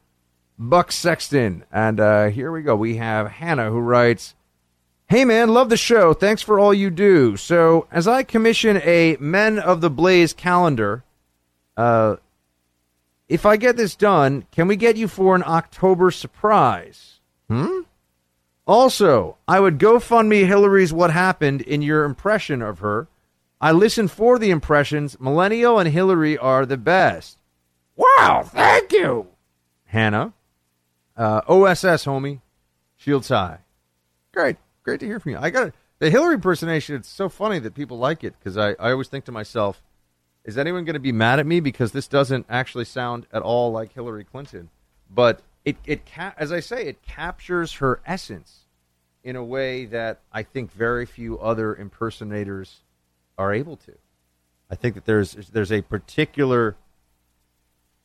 Buck 0.59 0.93
Sexton. 0.93 1.65
And 1.73 2.01
uh, 2.01 2.29
here 2.29 2.53
we 2.53 2.63
go. 2.63 2.77
We 2.77 2.97
have 2.97 3.29
Hannah 3.29 3.71
who 3.71 3.79
writes, 3.79 4.35
Hey 5.07 5.25
man, 5.27 5.51
love 5.51 5.69
the 5.69 5.77
show. 5.77 6.15
Thanks 6.15 6.41
for 6.41 6.59
all 6.59 6.73
you 6.73 6.89
do. 6.89 7.37
So, 7.37 7.87
as 7.91 8.09
I 8.09 8.23
commission 8.23 8.79
a 8.79 9.17
Men 9.21 9.59
of 9.59 9.83
the 9.83 9.91
Blaze 9.91 10.33
calendar, 10.33 11.05
uh, 11.77 12.17
if 13.29 13.45
I 13.45 13.59
get 13.59 13.77
this 13.77 13.95
done, 13.95 14.47
can 14.53 14.69
we 14.69 14.77
get 14.77 14.97
you 14.97 15.09
for 15.09 15.35
an 15.35 15.43
October 15.43 16.11
surprise? 16.11 17.21
Hmm? 17.49 17.81
Also, 18.73 19.37
I 19.47 19.61
would 19.61 19.79
GoFundMe 19.79 20.47
Hillary's 20.47 20.95
What 20.95 21.11
Happened 21.11 21.61
in 21.61 21.83
your 21.83 22.05
impression 22.05 22.63
of 22.63 22.79
her. 22.79 23.07
I 23.61 23.71
listen 23.71 24.09
for 24.09 24.39
the 24.39 24.49
impressions. 24.49 25.21
Millennial 25.21 25.79
and 25.79 25.91
Hillary 25.91 26.39
are 26.39 26.65
the 26.65 26.79
best. 26.79 27.37
Wow, 27.97 28.43
thank 28.47 28.91
you, 28.91 29.27
Hannah. 29.85 30.33
Uh, 31.15 31.43
OSS, 31.47 32.07
homie. 32.07 32.41
Shields 32.97 33.29
high. 33.29 33.59
Great. 34.33 34.57
Great 34.85 35.01
to 35.01 35.07
hear 35.07 35.21
from 35.21 35.33
you. 35.33 35.39
I 35.39 35.51
got 35.51 35.75
the 35.99 36.09
Hillary 36.09 36.37
impersonation. 36.37 36.97
It's 36.97 37.11
so 37.11 37.29
funny 37.29 37.59
that 37.59 37.75
people 37.75 37.99
like 37.99 38.25
it 38.25 38.33
because 38.39 38.57
I, 38.57 38.71
I 38.81 38.93
always 38.93 39.09
think 39.09 39.27
to 39.27 39.33
myself, 39.33 39.83
is 40.47 40.57
anyone 40.57 40.87
going 40.87 40.95
to 40.95 40.99
be 40.99 41.13
mad 41.13 41.39
at 41.39 41.47
me 41.47 41.61
because 41.61 41.93
this 41.93 42.09
doesn't 42.09 42.47
actually 42.49 42.87
sound 42.87 43.27
at 43.35 43.43
all 43.43 43.71
like 43.71 43.93
Hillary 43.93 44.25
Clinton? 44.25 44.71
But 45.11 45.43
it 45.63 45.77
it 45.85 46.07
ca- 46.07 46.33
as 46.39 46.51
I 46.51 46.61
say, 46.61 46.87
it 46.87 47.03
captures 47.03 47.75
her 47.75 48.01
essence 48.07 48.62
in 49.25 49.37
a 49.37 49.45
way 49.45 49.85
that 49.87 50.21
I 50.33 50.43
think 50.43 50.73
very 50.73 51.07
few 51.07 51.39
other 51.39 51.75
impersonators 51.75 52.81
are 53.39 53.53
able 53.53 53.77
to. 53.77 53.93
I 54.71 54.75
think 54.75 54.95
that 54.95 55.05
there's 55.05 55.33
there's 55.53 55.73
a 55.73 55.83
particular 55.83 56.77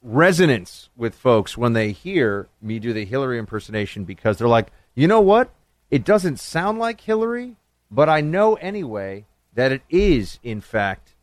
resonance 0.02 0.90
with 0.96 1.16
folks 1.16 1.58
when 1.58 1.74
they 1.74 1.92
hear 1.92 2.48
me 2.62 2.80
do 2.80 2.94
the 2.94 3.06
Hillary 3.06 3.40
impersonation 3.40 4.04
because 4.04 4.38
they're 4.38 4.48
like, 4.48 4.68
you 4.94 5.08
know 5.08 5.22
what? 5.22 5.50
It 5.90 6.04
doesn't 6.04 6.40
sound 6.40 6.80
like 6.80 7.02
Hillary, 7.02 7.56
but 7.90 8.10
I 8.10 8.22
know 8.22 8.56
anyway 8.56 9.26
that 9.54 9.72
it 9.72 9.82
is 9.90 10.40
in 10.44 10.62
fact 10.62 11.16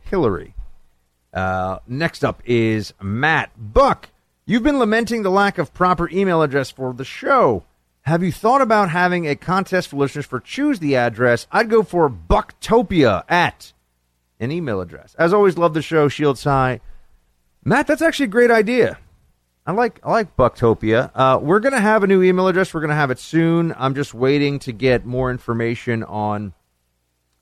Hillary. 0.00 0.54
Uh, 1.32 1.78
next 1.86 2.24
up 2.24 2.42
is 2.44 2.92
Matt 3.00 3.50
Buck. 3.56 4.08
You've 4.44 4.64
been 4.64 4.78
lamenting 4.78 5.22
the 5.22 5.30
lack 5.30 5.58
of 5.58 5.72
proper 5.72 6.08
email 6.10 6.42
address 6.42 6.70
for 6.70 6.92
the 6.92 7.04
show. 7.04 7.64
Have 8.02 8.22
you 8.22 8.32
thought 8.32 8.62
about 8.62 8.90
having 8.90 9.26
a 9.28 9.36
contest 9.36 9.88
for 9.88 9.96
listeners 9.96 10.26
for 10.26 10.40
choose 10.40 10.78
the 10.78 10.96
address? 10.96 11.46
I'd 11.52 11.70
go 11.70 11.82
for 11.82 12.08
Bucktopia 12.10 13.24
at 13.28 13.72
an 14.38 14.50
email 14.50 14.80
address. 14.80 15.14
As 15.18 15.32
always, 15.32 15.58
love 15.58 15.74
the 15.74 15.82
show. 15.82 16.08
Shields 16.08 16.44
high, 16.44 16.80
Matt. 17.62 17.86
That's 17.86 18.02
actually 18.02 18.24
a 18.24 18.28
great 18.28 18.50
idea. 18.50 18.98
I 19.66 19.72
like 19.72 20.00
I 20.02 20.10
like 20.10 20.36
Bucktopia. 20.36 21.10
Uh, 21.14 21.38
we're 21.40 21.60
gonna 21.60 21.80
have 21.80 22.02
a 22.02 22.06
new 22.06 22.22
email 22.22 22.48
address. 22.48 22.72
We're 22.72 22.80
gonna 22.80 22.94
have 22.94 23.10
it 23.10 23.18
soon. 23.18 23.74
I'm 23.76 23.94
just 23.94 24.14
waiting 24.14 24.58
to 24.60 24.72
get 24.72 25.04
more 25.04 25.30
information 25.30 26.02
on 26.02 26.54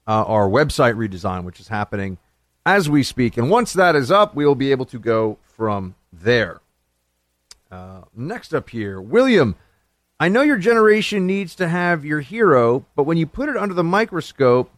uh, 0.07 0.25
our 0.25 0.49
website 0.49 0.95
redesign, 0.97 1.45
which 1.45 1.61
is 1.61 1.69
happening 1.69 2.19
as 2.67 2.91
we 2.91 3.03
speak. 3.03 3.37
And 3.37 3.49
once 3.49 3.73
that 3.75 3.95
is 3.95 4.11
up, 4.11 4.35
we 4.35 4.45
will 4.45 4.57
be 4.57 4.73
able 4.73 4.87
to 4.87 4.99
go 4.99 5.39
from 5.43 5.95
there. 6.13 6.61
Uh, 7.71 8.03
next 8.15 8.53
up 8.53 8.71
here, 8.71 9.01
William. 9.01 9.55
I 10.20 10.28
know 10.28 10.43
your 10.43 10.59
generation 10.59 11.27
needs 11.27 11.55
to 11.57 11.69
have 11.69 12.05
your 12.05 12.20
hero, 12.20 12.85
but 12.97 13.05
when 13.05 13.19
you 13.19 13.27
put 13.27 13.49
it 13.49 13.57
under 13.57 13.74
the 13.74 13.85
microscope, 13.85 14.70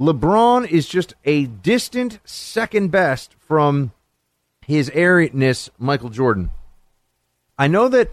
LeBron 0.00 0.66
is 0.68 0.88
just 0.88 1.14
a 1.24 1.46
distant 1.46 2.20
second 2.24 2.90
best 2.90 3.34
from 3.38 3.92
his 4.66 4.90
Airness, 4.90 5.68
Michael 5.78 6.08
Jordan. 6.08 6.50
I 7.58 7.66
know 7.66 7.88
that 7.88 8.10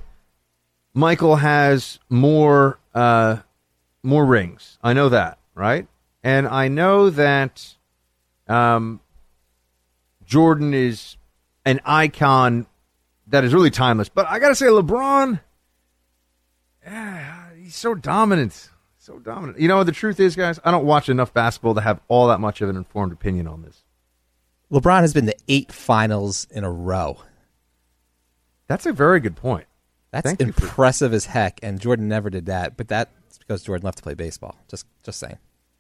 Michael 0.94 1.38
has 1.38 2.00
more 2.10 2.80
uh, 2.94 3.38
more 4.04 4.26
rings. 4.26 4.78
I 4.82 4.94
know 4.94 5.10
that, 5.10 5.38
right? 5.54 5.88
And 6.24 6.48
I 6.48 6.68
know 6.70 7.10
that 7.10 7.76
um, 8.48 9.00
Jordan 10.26 10.74
is 10.74 11.18
an 11.66 11.80
icon 11.86 12.66
that 13.28 13.44
is 13.44 13.54
really 13.54 13.72
timeless. 13.72 14.10
But 14.10 14.28
I 14.28 14.40
got 14.40 14.50
to 14.50 14.56
say, 14.56 14.68
LeBron, 14.68 15.40
yeah, 16.86 17.50
he's 17.58 17.76
so 17.76 17.96
dominant. 17.96 18.70
So 18.98 19.20
dominant. 19.20 19.60
You 19.60 19.68
know, 19.68 19.78
what 19.78 19.86
the 19.86 19.92
truth 19.92 20.20
is, 20.20 20.36
guys, 20.36 20.60
I 20.64 20.72
don't 20.72 20.86
watch 20.86 21.10
enough 21.10 21.34
basketball 21.34 21.76
to 21.76 21.82
have 21.82 22.00
all 22.08 22.28
that 22.28 22.40
much 22.40 22.62
of 22.62 22.70
an 22.70 22.76
informed 22.76 23.12
opinion 23.14 23.48
on 23.48 23.62
this. 23.62 23.84
LeBron 24.72 25.02
has 25.02 25.14
been 25.14 25.28
to 25.28 25.36
eight 25.48 25.72
finals 25.72 26.48
in 26.50 26.64
a 26.64 26.72
row. 26.72 27.18
That's 28.68 28.86
a 28.86 28.94
very 28.94 29.20
good 29.20 29.36
point. 29.36 29.66
That's 30.12 30.26
Thank 30.26 30.42
you 30.42 30.52
for- 30.54 30.64
impressive 30.66 31.14
as 31.14 31.26
heck, 31.28 31.60
and 31.62 31.80
Jordan 31.80 32.08
never 32.08 32.30
did 32.30 32.48
that. 32.48 32.78
But 32.78 32.88
that's 32.88 33.38
because 33.38 33.64
Jordan 33.64 33.86
left 33.86 33.98
to 33.98 34.04
play 34.04 34.16
baseball. 34.16 34.56
Just, 34.68 34.86
just 35.04 35.20
saying. 35.20 35.38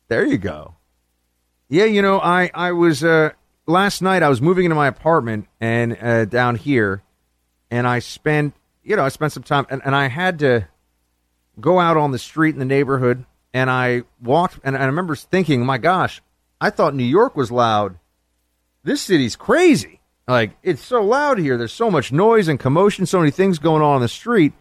There 0.07 0.25
you 0.25 0.37
go. 0.37 0.75
Yeah, 1.67 1.85
you 1.85 2.03
know, 2.03 2.19
I 2.19 2.51
I 2.53 2.73
was 2.73 3.03
uh, 3.03 3.31
last 3.65 4.03
night. 4.03 4.21
I 4.21 4.29
was 4.29 4.39
moving 4.39 4.65
into 4.65 4.75
my 4.75 4.85
apartment 4.87 5.47
and 5.59 5.97
uh, 5.99 6.25
down 6.25 6.57
here, 6.57 7.01
and 7.71 7.87
I 7.87 7.97
spent 7.99 8.53
you 8.83 8.95
know 8.95 9.03
I 9.03 9.09
spent 9.09 9.31
some 9.31 9.41
time, 9.41 9.65
and, 9.71 9.81
and 9.83 9.95
I 9.95 10.07
had 10.07 10.37
to 10.39 10.67
go 11.59 11.79
out 11.79 11.97
on 11.97 12.11
the 12.11 12.19
street 12.19 12.55
in 12.55 12.59
the 12.59 12.65
neighborhood, 12.65 13.25
and 13.53 13.69
I 13.69 14.03
walked, 14.21 14.59
and 14.63 14.75
I 14.77 14.85
remember 14.85 15.15
thinking, 15.15 15.65
my 15.65 15.77
gosh, 15.77 16.21
I 16.59 16.69
thought 16.69 16.95
New 16.95 17.03
York 17.03 17.35
was 17.35 17.51
loud. 17.51 17.97
This 18.83 19.01
city's 19.01 19.35
crazy. 19.35 19.99
Like 20.27 20.57
it's 20.63 20.83
so 20.83 21.03
loud 21.03 21.37
here. 21.37 21.57
There's 21.57 21.73
so 21.73 21.91
much 21.91 22.11
noise 22.11 22.47
and 22.47 22.59
commotion, 22.59 23.05
so 23.05 23.19
many 23.19 23.31
things 23.31 23.59
going 23.59 23.81
on 23.81 23.95
on 23.95 24.01
the 24.01 24.07
street. 24.07 24.53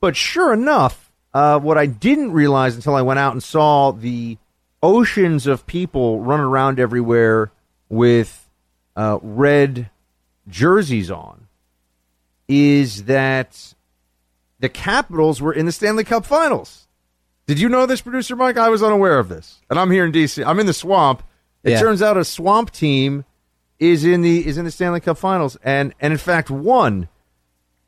But 0.00 0.16
sure 0.16 0.52
enough, 0.52 1.12
uh, 1.34 1.58
what 1.58 1.78
I 1.78 1.86
didn't 1.86 2.32
realize 2.32 2.74
until 2.76 2.94
I 2.94 3.02
went 3.02 3.18
out 3.18 3.32
and 3.32 3.42
saw 3.42 3.92
the 3.92 4.38
oceans 4.82 5.46
of 5.46 5.66
people 5.66 6.20
running 6.20 6.46
around 6.46 6.78
everywhere 6.78 7.52
with 7.88 8.48
uh, 8.96 9.18
red 9.22 9.90
jerseys 10.48 11.10
on 11.10 11.46
is 12.48 13.04
that 13.04 13.74
the 14.62 14.68
Capitals 14.70 15.42
were 15.42 15.52
in 15.52 15.66
the 15.66 15.72
Stanley 15.72 16.04
Cup 16.04 16.24
Finals. 16.24 16.86
Did 17.46 17.60
you 17.60 17.68
know 17.68 17.84
this, 17.84 18.00
producer 18.00 18.36
Mike? 18.36 18.56
I 18.56 18.68
was 18.70 18.82
unaware 18.82 19.18
of 19.18 19.28
this, 19.28 19.60
and 19.68 19.78
I'm 19.78 19.90
here 19.90 20.04
in 20.06 20.12
DC. 20.12 20.42
I'm 20.46 20.60
in 20.60 20.66
the 20.66 20.72
swamp. 20.72 21.22
It 21.64 21.72
Yeah. 21.72 21.80
turns 21.80 22.00
out 22.00 22.16
a 22.16 22.24
swamp 22.24 22.70
team 22.70 23.24
is 23.80 24.04
in 24.04 24.22
the 24.22 24.46
is 24.46 24.56
in 24.56 24.64
the 24.64 24.70
Stanley 24.70 25.00
Cup 25.00 25.18
Finals, 25.18 25.58
and 25.64 25.92
and 26.00 26.12
in 26.12 26.18
fact 26.18 26.48
won. 26.48 27.08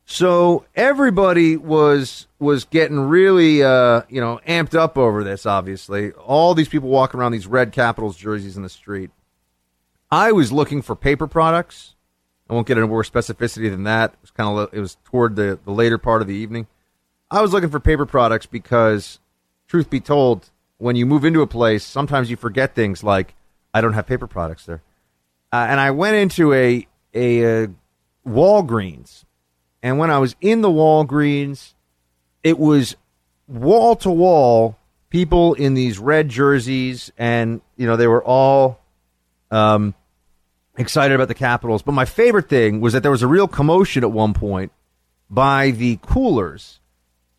So 0.04 0.64
everybody 0.74 1.56
was 1.56 2.26
was 2.40 2.64
getting 2.64 2.98
really 3.00 3.62
uh, 3.62 4.02
you 4.08 4.20
know 4.20 4.40
amped 4.46 4.74
up 4.74 4.98
over 4.98 5.22
this. 5.22 5.46
Obviously, 5.46 6.10
all 6.12 6.54
these 6.54 6.68
people 6.68 6.88
walking 6.88 7.20
around 7.20 7.30
these 7.32 7.46
red 7.46 7.70
Capitals 7.72 8.16
jerseys 8.16 8.56
in 8.56 8.64
the 8.64 8.68
street. 8.68 9.10
I 10.10 10.32
was 10.32 10.50
looking 10.52 10.82
for 10.82 10.94
paper 10.96 11.26
products 11.28 11.93
I 12.48 12.52
won't 12.52 12.66
get 12.66 12.76
into 12.76 12.88
more 12.88 13.02
specificity 13.02 13.70
than 13.70 13.84
that. 13.84 14.12
It 14.12 14.18
was 14.20 14.30
kind 14.30 14.58
of 14.58 14.68
it 14.72 14.80
was 14.80 14.96
toward 15.04 15.36
the, 15.36 15.58
the 15.64 15.70
later 15.70 15.98
part 15.98 16.20
of 16.22 16.28
the 16.28 16.34
evening. 16.34 16.66
I 17.30 17.40
was 17.40 17.52
looking 17.52 17.70
for 17.70 17.80
paper 17.80 18.06
products 18.06 18.46
because, 18.46 19.18
truth 19.66 19.88
be 19.88 20.00
told, 20.00 20.50
when 20.78 20.96
you 20.96 21.06
move 21.06 21.24
into 21.24 21.40
a 21.40 21.46
place, 21.46 21.84
sometimes 21.84 22.30
you 22.30 22.36
forget 22.36 22.74
things 22.74 23.02
like 23.02 23.34
I 23.72 23.80
don't 23.80 23.94
have 23.94 24.06
paper 24.06 24.26
products 24.26 24.66
there. 24.66 24.82
Uh, 25.52 25.66
and 25.68 25.80
I 25.80 25.90
went 25.90 26.16
into 26.16 26.52
a 26.52 26.86
a, 27.14 27.64
uh 27.64 27.66
Walgreens, 28.26 29.24
and 29.82 29.98
when 29.98 30.10
I 30.10 30.18
was 30.18 30.34
in 30.40 30.62
the 30.62 30.70
Walgreens, 30.70 31.74
it 32.42 32.58
was 32.58 32.96
wall 33.46 33.96
to 33.96 34.10
wall 34.10 34.78
people 35.10 35.54
in 35.54 35.74
these 35.74 35.98
red 35.98 36.28
jerseys, 36.28 37.12
and 37.16 37.60
you 37.76 37.86
know 37.86 37.96
they 37.96 38.06
were 38.06 38.24
all 38.24 38.80
um, 39.50 39.94
excited 40.76 41.14
about 41.14 41.28
the 41.28 41.34
Capitals. 41.34 41.82
But 41.82 41.92
my 41.92 42.04
favorite 42.04 42.48
thing 42.48 42.80
was 42.80 42.92
that 42.92 43.02
there 43.02 43.12
was 43.12 43.22
a 43.22 43.28
real 43.28 43.48
commotion 43.48 44.04
at 44.04 44.12
one 44.12 44.34
point 44.34 44.72
by 45.30 45.70
the 45.70 45.98
coolers, 46.02 46.80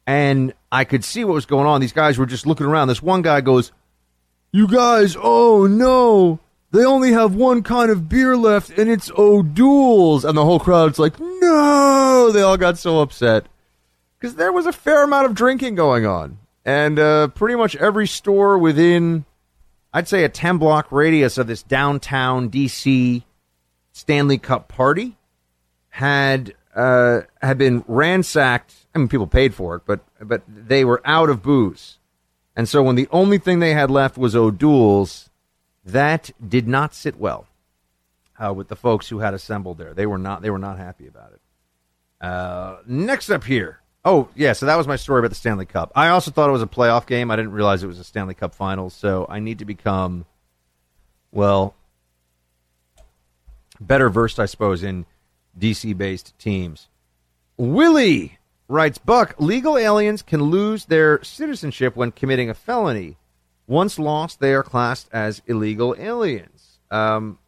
and 0.08 0.54
I 0.72 0.84
could 0.84 1.04
see 1.04 1.24
what 1.24 1.34
was 1.34 1.46
going 1.46 1.68
on. 1.68 1.82
These 1.82 1.94
guys 1.94 2.18
were 2.18 2.26
just 2.26 2.46
looking 2.46 2.66
around. 2.66 2.88
This 2.88 3.02
one 3.02 3.22
guy 3.22 3.42
goes, 3.42 3.72
"You 4.52 4.68
guys, 4.68 5.16
oh 5.22 5.68
no." 5.68 6.40
They 6.76 6.84
only 6.84 7.14
have 7.14 7.34
one 7.34 7.64
kind 7.64 7.90
of 7.90 8.10
beer 8.10 8.36
left, 8.36 8.70
and 8.78 8.90
it's 8.90 9.10
O'Doul's. 9.18 10.26
And 10.26 10.38
the 10.38 10.44
whole 10.44 10.60
crowd's 10.60 11.00
like, 11.00 11.18
no! 11.22 12.32
They 12.34 12.42
all 12.42 12.58
got 12.58 12.78
so 12.78 13.00
upset. 13.00 13.46
Because 14.20 14.36
there 14.36 14.52
was 14.52 14.66
a 14.66 14.74
fair 14.74 15.06
amount 15.06 15.28
of 15.28 15.36
drinking 15.36 15.76
going 15.76 16.06
on. 16.06 16.38
And 16.66 17.00
uh, 17.00 17.30
pretty 17.30 17.56
much 17.56 17.78
every 17.78 18.08
store 18.08 18.58
within, 18.58 19.24
I'd 19.96 20.10
say, 20.10 20.26
a 20.26 20.30
10 20.30 20.58
block 20.58 20.92
radius 20.92 21.38
of 21.38 21.48
this 21.48 21.64
downtown 21.64 22.50
DC 22.50 23.24
Stanley 23.94 24.38
Cup 24.38 24.68
party 24.68 25.16
had 25.88 26.54
uh, 26.76 27.22
had 27.42 27.58
been 27.58 27.86
ransacked. 27.88 28.74
I 28.94 28.98
mean, 28.98 29.08
people 29.08 29.26
paid 29.26 29.56
for 29.56 29.78
it, 29.78 29.84
but 29.86 30.02
but 30.20 30.44
they 30.50 30.84
were 30.84 31.02
out 31.06 31.30
of 31.30 31.42
booze, 31.42 31.98
and 32.58 32.68
so 32.68 32.84
when 32.84 32.96
the 32.96 33.08
only 33.10 33.38
thing 33.38 33.60
they 33.60 33.72
had 33.72 33.90
left 33.90 34.18
was 34.18 34.36
O'Doul's, 34.36 35.30
that 35.86 36.30
did 36.46 36.68
not 36.68 36.94
sit 36.94 37.18
well 37.18 37.48
uh, 38.38 38.54
with 38.54 38.68
the 38.68 38.76
folks 38.76 39.08
who 39.08 39.20
had 39.20 39.34
assembled 39.34 39.78
there. 39.78 39.94
They 39.94 40.06
were 40.06 40.18
not 40.18 40.42
they 40.42 40.50
were 40.50 40.60
not 40.60 40.78
happy 40.78 41.08
about 41.08 41.32
it. 41.32 41.42
Uh, 42.20 42.80
next 42.86 43.30
up 43.30 43.46
here. 43.46 43.80
Oh 44.06 44.30
yeah, 44.36 44.54
so 44.54 44.68
that 44.68 44.76
was 44.76 44.88
my 44.88 44.98
story 44.98 45.20
about 45.20 45.30
the 45.30 45.36
Stanley 45.36 45.66
Cup. 45.66 45.92
I 45.96 46.10
also 46.10 46.30
thought 46.30 46.48
it 46.48 46.54
was 46.54 46.62
a 46.62 46.68
playoff 46.68 47.08
game. 47.08 47.32
I 47.32 47.36
didn't 47.36 47.54
realize 47.54 47.84
it 47.84 47.88
was 47.88 48.00
a 48.00 48.04
Stanley 48.04 48.36
Cup 48.36 48.54
Finals. 48.54 48.94
So 48.94 49.26
I 49.28 49.40
need 49.40 49.58
to 49.60 49.66
become, 49.66 50.26
well, 51.32 51.74
better 53.82 54.10
versed, 54.10 54.40
I 54.40 54.46
suppose, 54.46 54.84
in 54.84 55.08
DC 55.60 55.98
based 55.98 56.38
teams. 56.38 56.88
Willie 57.58 58.38
writes 58.68 59.00
Buck, 59.00 59.34
legal 59.40 59.76
aliens 59.76 60.22
can 60.22 60.44
lose 60.44 60.86
their 60.86 61.24
citizenship 61.24 61.96
when 61.96 62.12
committing 62.12 62.50
a 62.50 62.54
felony. 62.54 63.18
Once 63.66 63.98
lost, 63.98 64.40
they 64.40 64.54
are 64.54 64.62
classed 64.62 65.10
as 65.12 65.42
illegal 65.48 65.96
aliens. 65.98 66.78
Um, 66.92 67.40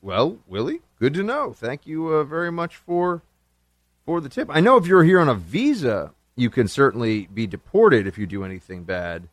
well, 0.00 0.38
Willie, 0.46 0.82
good 1.00 1.14
to 1.14 1.24
know. 1.24 1.52
Thank 1.52 1.84
you 1.84 2.08
uh, 2.08 2.22
very 2.22 2.52
much 2.52 2.76
for 2.76 3.22
for 4.06 4.20
the 4.20 4.28
tip. 4.28 4.48
I 4.50 4.60
know 4.60 4.76
if 4.76 4.86
you're 4.86 5.04
here 5.04 5.20
on 5.20 5.28
a 5.28 5.34
visa, 5.34 6.14
you 6.36 6.48
can 6.48 6.68
certainly 6.68 7.26
be 7.26 7.46
deported 7.46 8.06
if 8.06 8.16
you 8.16 8.26
do 8.26 8.44
anything 8.44 8.84
bad. 8.84 9.28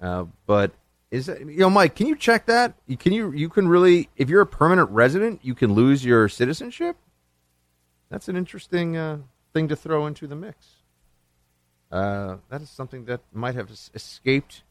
Uh, 0.00 0.24
but 0.44 0.72
is 1.10 1.26
that 1.26 1.40
you 1.40 1.58
know, 1.58 1.70
Mike? 1.70 1.94
Can 1.94 2.06
you 2.06 2.16
check 2.16 2.46
that? 2.46 2.74
Can 2.98 3.12
you 3.12 3.32
you 3.32 3.48
can 3.48 3.68
really 3.68 4.08
if 4.16 4.28
you're 4.28 4.42
a 4.42 4.46
permanent 4.46 4.90
resident, 4.90 5.40
you 5.42 5.54
can 5.54 5.72
lose 5.72 6.04
your 6.04 6.28
citizenship. 6.28 6.96
That's 8.10 8.28
an 8.28 8.36
interesting 8.36 8.96
uh, 8.96 9.18
thing 9.52 9.68
to 9.68 9.76
throw 9.76 10.06
into 10.06 10.26
the 10.26 10.36
mix. 10.36 10.66
Uh, 11.90 12.36
that 12.50 12.60
is 12.60 12.68
something 12.68 13.04
that 13.06 13.20
might 13.32 13.54
have 13.54 13.70
escaped 13.94 14.62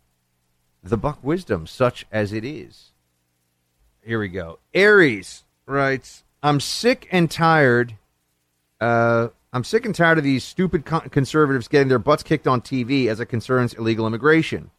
the 0.83 0.97
Buck 0.97 1.19
wisdom, 1.23 1.65
such 1.65 2.05
as 2.11 2.31
it 2.31 2.45
is. 2.45 2.91
Here 4.03 4.19
we 4.19 4.27
go. 4.27 4.59
Aries 4.73 5.43
writes, 5.65 6.23
"I'm 6.43 6.59
sick 6.59 7.07
and 7.11 7.29
tired. 7.29 7.95
Uh, 8.79 9.29
I'm 9.53 9.63
sick 9.63 9.85
and 9.85 9.95
tired 9.95 10.17
of 10.17 10.23
these 10.23 10.43
stupid 10.43 10.85
con- 10.85 11.09
conservatives 11.09 11.67
getting 11.67 11.87
their 11.87 11.99
butts 11.99 12.23
kicked 12.23 12.47
on 12.47 12.61
TV 12.61 13.07
as 13.07 13.19
it 13.19 13.27
concerns 13.27 13.73
illegal 13.73 14.05
immigration. 14.05 14.71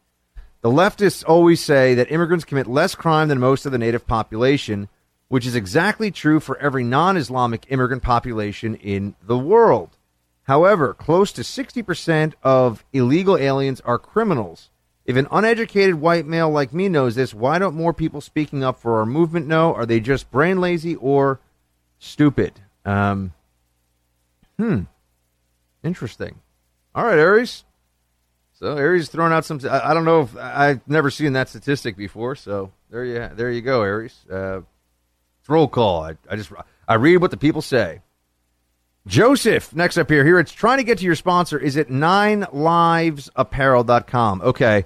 The 0.60 0.70
leftists 0.70 1.24
always 1.26 1.62
say 1.62 1.94
that 1.94 2.10
immigrants 2.10 2.44
commit 2.44 2.66
less 2.66 2.94
crime 2.94 3.28
than 3.28 3.38
most 3.38 3.64
of 3.64 3.72
the 3.72 3.78
native 3.78 4.06
population, 4.06 4.88
which 5.28 5.46
is 5.46 5.54
exactly 5.54 6.10
true 6.10 6.40
for 6.40 6.58
every 6.58 6.84
non-Islamic 6.84 7.66
immigrant 7.68 8.02
population 8.02 8.74
in 8.74 9.14
the 9.22 9.38
world. 9.38 9.96
However, 10.44 10.94
close 10.94 11.32
to 11.32 11.42
60% 11.42 12.34
of 12.42 12.84
illegal 12.92 13.36
aliens 13.36 13.80
are 13.82 13.98
criminals." 13.98 14.70
If 15.08 15.16
an 15.16 15.26
uneducated 15.30 15.94
white 15.94 16.26
male 16.26 16.50
like 16.50 16.74
me 16.74 16.90
knows 16.90 17.14
this, 17.14 17.32
why 17.32 17.58
don't 17.58 17.74
more 17.74 17.94
people 17.94 18.20
speaking 18.20 18.62
up 18.62 18.78
for 18.78 18.98
our 18.98 19.06
movement 19.06 19.46
know? 19.46 19.74
Are 19.74 19.86
they 19.86 20.00
just 20.00 20.30
brain 20.30 20.60
lazy 20.60 20.96
or 20.96 21.40
stupid? 21.98 22.60
Um, 22.84 23.32
hmm. 24.58 24.82
Interesting. 25.82 26.38
All 26.94 27.04
right, 27.04 27.18
Aries. 27.18 27.64
So 28.54 28.76
Aries 28.76 29.08
throwing 29.08 29.32
out 29.32 29.44
some. 29.44 29.60
I, 29.64 29.90
I, 29.90 29.94
don't 29.94 30.04
know 30.04 30.20
if 30.22 30.36
I've 30.36 30.80
never 30.88 31.10
seen 31.10 31.34
that 31.34 31.48
statistic 31.48 31.96
before. 31.96 32.34
So 32.34 32.72
there 32.90 33.04
you 33.04 33.30
there 33.34 33.52
you 33.52 33.62
go, 33.62 33.82
Aries. 33.82 34.16
Uh, 34.30 34.62
it's 35.40 35.48
roll 35.48 35.68
call. 35.68 36.02
I, 36.02 36.16
I 36.28 36.34
just 36.34 36.50
I 36.88 36.94
read 36.94 37.18
what 37.18 37.30
the 37.30 37.36
people 37.36 37.62
say. 37.62 38.00
Joseph, 39.06 39.72
next 39.74 39.96
up 39.96 40.10
here. 40.10 40.24
Here 40.24 40.40
it's 40.40 40.50
trying 40.52 40.78
to 40.78 40.84
get 40.84 40.98
to 40.98 41.04
your 41.04 41.14
sponsor. 41.14 41.56
Is 41.58 41.76
it 41.76 41.88
9livesapparel.com? 41.88 44.42
Okay 44.42 44.84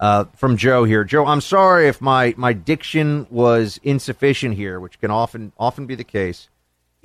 uh, 0.00 0.24
from 0.36 0.56
Joe 0.56 0.84
here. 0.84 1.04
Joe, 1.04 1.26
I'm 1.26 1.40
sorry 1.40 1.88
if 1.88 2.00
my, 2.00 2.34
my 2.36 2.52
diction 2.52 3.26
was 3.30 3.80
insufficient 3.82 4.54
here, 4.54 4.80
which 4.80 5.00
can 5.00 5.10
often 5.10 5.52
often 5.58 5.86
be 5.86 5.94
the 5.94 6.04
case. 6.04 6.48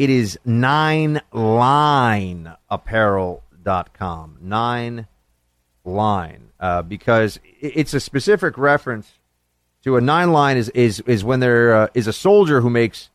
It 0.02 0.10
is 0.10 0.40
nine 0.44 1.22
line 1.32 2.56
apparel.com. 2.72 4.38
Nine 4.41 5.06
line. 5.86 6.49
Uh, 6.60 6.82
because 6.82 7.40
it's 7.44 7.94
a 7.94 7.99
specific 7.99 8.57
reference 8.57 9.19
to 9.84 9.98
a 9.98 10.02
nine 10.02 10.32
line 10.32 10.57
is, 10.57 10.69
is, 10.69 11.02
is 11.02 11.23
when 11.23 11.40
there 11.40 11.76
uh, 11.76 11.88
is 11.94 12.07
a 12.07 12.14
soldier 12.14 12.61
who 12.61 12.69
makes 12.72 13.11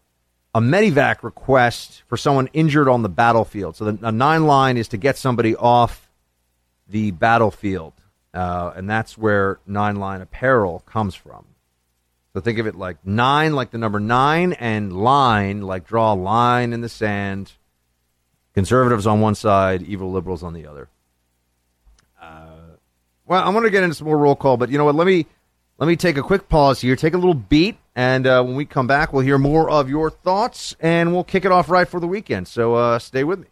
a 0.54 0.60
medevac 0.60 1.24
request 1.24 2.04
for 2.06 2.16
someone 2.16 2.48
injured 2.52 2.88
on 2.88 3.02
the 3.02 3.08
battlefield. 3.08 3.74
So 3.74 3.90
the, 3.90 4.06
a 4.06 4.12
nine 4.12 4.46
line 4.46 4.76
is 4.76 4.86
to 4.90 4.96
get 4.96 5.18
somebody 5.18 5.56
off 5.56 6.08
the 6.86 7.10
battlefield. 7.10 7.94
Uh, 8.32 8.74
and 8.76 8.88
that's 8.88 9.18
where 9.18 9.58
Nine 9.66 9.96
Line 9.96 10.20
Apparel 10.20 10.84
comes 10.86 11.16
from. 11.16 11.46
So 12.36 12.40
think 12.42 12.58
of 12.58 12.66
it 12.66 12.74
like 12.74 12.98
nine, 13.02 13.54
like 13.54 13.70
the 13.70 13.78
number 13.78 13.98
nine, 13.98 14.52
and 14.52 14.92
line, 14.92 15.62
like 15.62 15.86
draw 15.86 16.12
a 16.12 16.14
line 16.14 16.74
in 16.74 16.82
the 16.82 16.88
sand. 16.90 17.54
Conservatives 18.52 19.06
on 19.06 19.22
one 19.22 19.34
side, 19.34 19.80
evil 19.80 20.12
liberals 20.12 20.42
on 20.42 20.52
the 20.52 20.66
other. 20.66 20.90
Uh, 22.20 22.76
well, 23.24 23.42
I'm 23.42 23.54
going 23.54 23.64
to 23.64 23.70
get 23.70 23.84
into 23.84 23.94
some 23.94 24.06
more 24.06 24.18
roll 24.18 24.36
call, 24.36 24.58
but 24.58 24.68
you 24.68 24.76
know 24.76 24.84
what? 24.84 24.96
Let 24.96 25.06
me 25.06 25.24
let 25.78 25.86
me 25.86 25.96
take 25.96 26.18
a 26.18 26.22
quick 26.22 26.50
pause 26.50 26.82
here, 26.82 26.94
take 26.94 27.14
a 27.14 27.18
little 27.18 27.32
beat, 27.32 27.78
and 27.94 28.26
uh, 28.26 28.42
when 28.42 28.54
we 28.54 28.66
come 28.66 28.86
back, 28.86 29.14
we'll 29.14 29.24
hear 29.24 29.38
more 29.38 29.70
of 29.70 29.88
your 29.88 30.10
thoughts, 30.10 30.76
and 30.78 31.14
we'll 31.14 31.24
kick 31.24 31.46
it 31.46 31.52
off 31.52 31.70
right 31.70 31.88
for 31.88 32.00
the 32.00 32.06
weekend. 32.06 32.48
So 32.48 32.74
uh, 32.74 32.98
stay 32.98 33.24
with 33.24 33.38
me. 33.38 33.46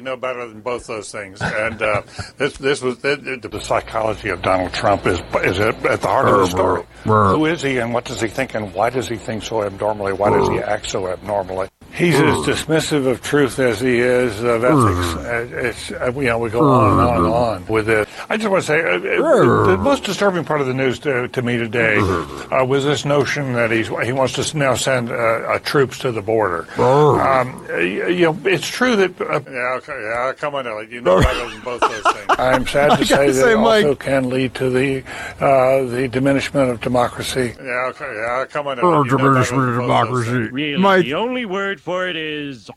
You 0.00 0.04
know 0.04 0.16
better 0.16 0.48
than 0.48 0.62
both 0.62 0.86
those 0.86 1.12
things. 1.12 1.42
And 1.42 1.82
uh, 1.82 2.02
this 2.38 2.56
this 2.56 2.80
was 2.80 3.04
it, 3.04 3.42
the 3.42 3.60
psychology 3.60 4.30
of 4.30 4.40
Donald 4.40 4.72
Trump 4.72 5.06
is 5.06 5.20
is 5.44 5.60
at 5.60 5.82
the 5.82 5.98
heart 5.98 6.26
of 6.26 6.38
the 6.38 6.46
story. 6.46 6.84
Who 7.04 7.44
is 7.44 7.60
he, 7.60 7.76
and 7.78 7.92
what 7.92 8.06
does 8.06 8.20
he 8.20 8.28
think, 8.28 8.54
and 8.54 8.72
why 8.72 8.88
does 8.88 9.08
he 9.08 9.16
think 9.16 9.42
so 9.42 9.62
abnormally? 9.62 10.14
Why 10.14 10.30
does 10.30 10.48
he 10.48 10.58
act 10.58 10.88
so 10.88 11.06
abnormally? 11.06 11.68
He's 12.00 12.14
as 12.14 12.36
dismissive 12.38 13.06
of 13.06 13.22
truth 13.22 13.58
as 13.58 13.78
he 13.78 13.98
is 13.98 14.42
of 14.42 14.64
ethics. 14.64 15.52
It's 15.52 15.92
uh, 15.92 16.10
you 16.16 16.28
know 16.28 16.38
we 16.38 16.48
go 16.48 16.66
on 16.66 16.92
and 16.92 17.00
on 17.00 17.16
and 17.16 17.26
on 17.26 17.66
with 17.66 17.90
it. 17.90 18.08
I 18.30 18.38
just 18.38 18.48
want 18.48 18.64
to 18.64 18.66
say 18.66 18.80
uh, 18.80 19.22
uh, 19.22 19.66
the 19.66 19.76
most 19.76 20.04
disturbing 20.04 20.44
part 20.44 20.62
of 20.62 20.66
the 20.66 20.72
news 20.72 20.98
to, 21.00 21.28
to 21.28 21.42
me 21.42 21.58
today 21.58 21.98
uh, 21.98 22.64
was 22.64 22.84
this 22.84 23.04
notion 23.04 23.52
that 23.52 23.70
he's 23.70 23.88
he 23.88 24.12
wants 24.12 24.32
to 24.34 24.56
now 24.56 24.74
send 24.74 25.10
uh, 25.10 25.14
uh, 25.14 25.58
troops 25.58 25.98
to 25.98 26.10
the 26.10 26.22
border. 26.22 26.66
Um, 26.80 27.66
you 27.78 28.20
know, 28.20 28.38
it's 28.44 28.66
true 28.68 28.96
that 28.96 29.14
yeah, 29.20 29.74
okay, 29.76 30.00
yeah, 30.02 30.32
come 30.32 30.54
on, 30.54 30.66
Ellie, 30.66 30.88
you 30.90 31.02
know 31.02 31.20
better 31.20 31.50
than 31.50 31.60
both 31.60 31.80
those 31.82 32.02
things. 32.14 32.26
I'm 32.30 32.66
sad 32.66 32.98
to 32.98 33.04
say 33.04 33.26
that 33.26 33.34
say, 33.34 33.52
it 33.52 33.58
Mike. 33.58 33.84
also 33.84 33.94
can 33.94 34.30
lead 34.30 34.54
to 34.54 34.70
the 34.70 35.00
the 35.38 36.08
diminishment 36.10 36.70
of 36.70 36.80
democracy. 36.80 37.54
Yeah, 37.58 37.90
okay, 37.90 38.10
yeah, 38.10 38.46
come 38.48 38.68
on, 38.68 38.78
Ellie, 38.78 38.88
you 38.88 39.04
know 39.04 39.18
diminishment 39.18 39.68
of 39.68 39.74
democracy. 39.76 40.30
Really, 40.30 40.80
Mike. 40.80 41.04
the 41.04 41.14
only 41.14 41.44
word 41.44 41.80
for 41.80 41.89
it 42.08 42.16
is 42.16 42.70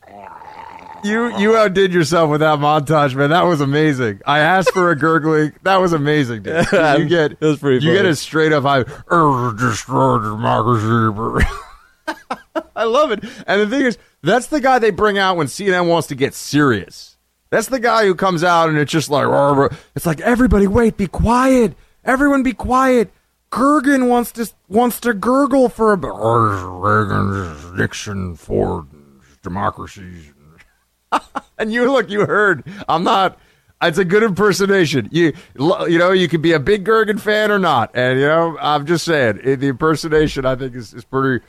You 1.04 1.36
you 1.38 1.56
outdid 1.56 1.92
yourself 1.92 2.30
with 2.30 2.40
that 2.40 2.58
montage, 2.58 3.14
man. 3.14 3.30
That 3.30 3.42
was 3.42 3.60
amazing. 3.60 4.20
I 4.26 4.40
asked 4.40 4.72
for 4.72 4.90
a 4.90 4.96
gurgling. 4.96 5.52
That 5.62 5.76
was 5.76 5.92
amazing, 5.92 6.42
dude. 6.42 6.66
You 6.72 7.06
get 7.06 7.32
it 7.32 7.40
was 7.40 7.58
pretty 7.58 7.84
you 7.84 7.92
get 7.92 8.06
a 8.06 8.16
straight 8.16 8.52
up 8.52 8.64
high. 8.64 8.84
"Er, 9.10 9.52
Destroy 9.58 10.18
democracy. 10.18 11.46
I 12.76 12.84
love 12.84 13.10
it. 13.12 13.24
And 13.46 13.60
the 13.60 13.68
thing 13.68 13.86
is, 13.86 13.98
that's 14.22 14.46
the 14.48 14.60
guy 14.60 14.78
they 14.78 14.90
bring 14.90 15.18
out 15.18 15.36
when 15.36 15.46
CNN 15.46 15.88
wants 15.88 16.08
to 16.08 16.14
get 16.14 16.34
serious. 16.34 17.16
That's 17.50 17.68
the 17.68 17.80
guy 17.80 18.04
who 18.04 18.14
comes 18.14 18.42
out 18.42 18.68
and 18.68 18.78
it's 18.78 18.90
just 18.92 19.10
like, 19.10 19.26
it's 19.94 20.06
like 20.06 20.20
everybody 20.20 20.66
wait, 20.66 20.96
be 20.96 21.06
quiet. 21.06 21.74
Everyone 22.04 22.42
be 22.42 22.52
quiet. 22.52 23.10
Gergen 23.50 24.08
wants 24.08 24.32
to 24.32 24.50
wants 24.68 24.98
to 25.00 25.14
gurgle 25.14 25.68
for 25.68 25.92
a 25.92 25.96
bit. 25.96 26.10
"Rrr, 26.10 26.82
Reagan, 26.82 27.76
Nixon, 27.76 28.34
Ford, 28.34 28.86
democracy. 29.44 30.32
and 31.58 31.72
you 31.72 31.90
look, 31.90 32.10
you 32.10 32.26
heard. 32.26 32.64
I'm 32.88 33.04
not. 33.04 33.38
It's 33.82 33.98
a 33.98 34.04
good 34.04 34.22
impersonation. 34.22 35.08
You, 35.12 35.34
you 35.56 35.98
know, 35.98 36.12
you 36.12 36.26
could 36.26 36.42
be 36.42 36.52
a 36.52 36.60
big 36.60 36.84
Gergen 36.84 37.20
fan 37.20 37.50
or 37.50 37.58
not, 37.58 37.90
and 37.94 38.18
you 38.18 38.26
know, 38.26 38.56
I'm 38.58 38.86
just 38.86 39.04
saying 39.04 39.40
it, 39.44 39.56
the 39.56 39.68
impersonation. 39.68 40.46
I 40.46 40.56
think 40.56 40.74
is 40.74 40.92
is 40.94 41.04
pretty. 41.04 41.44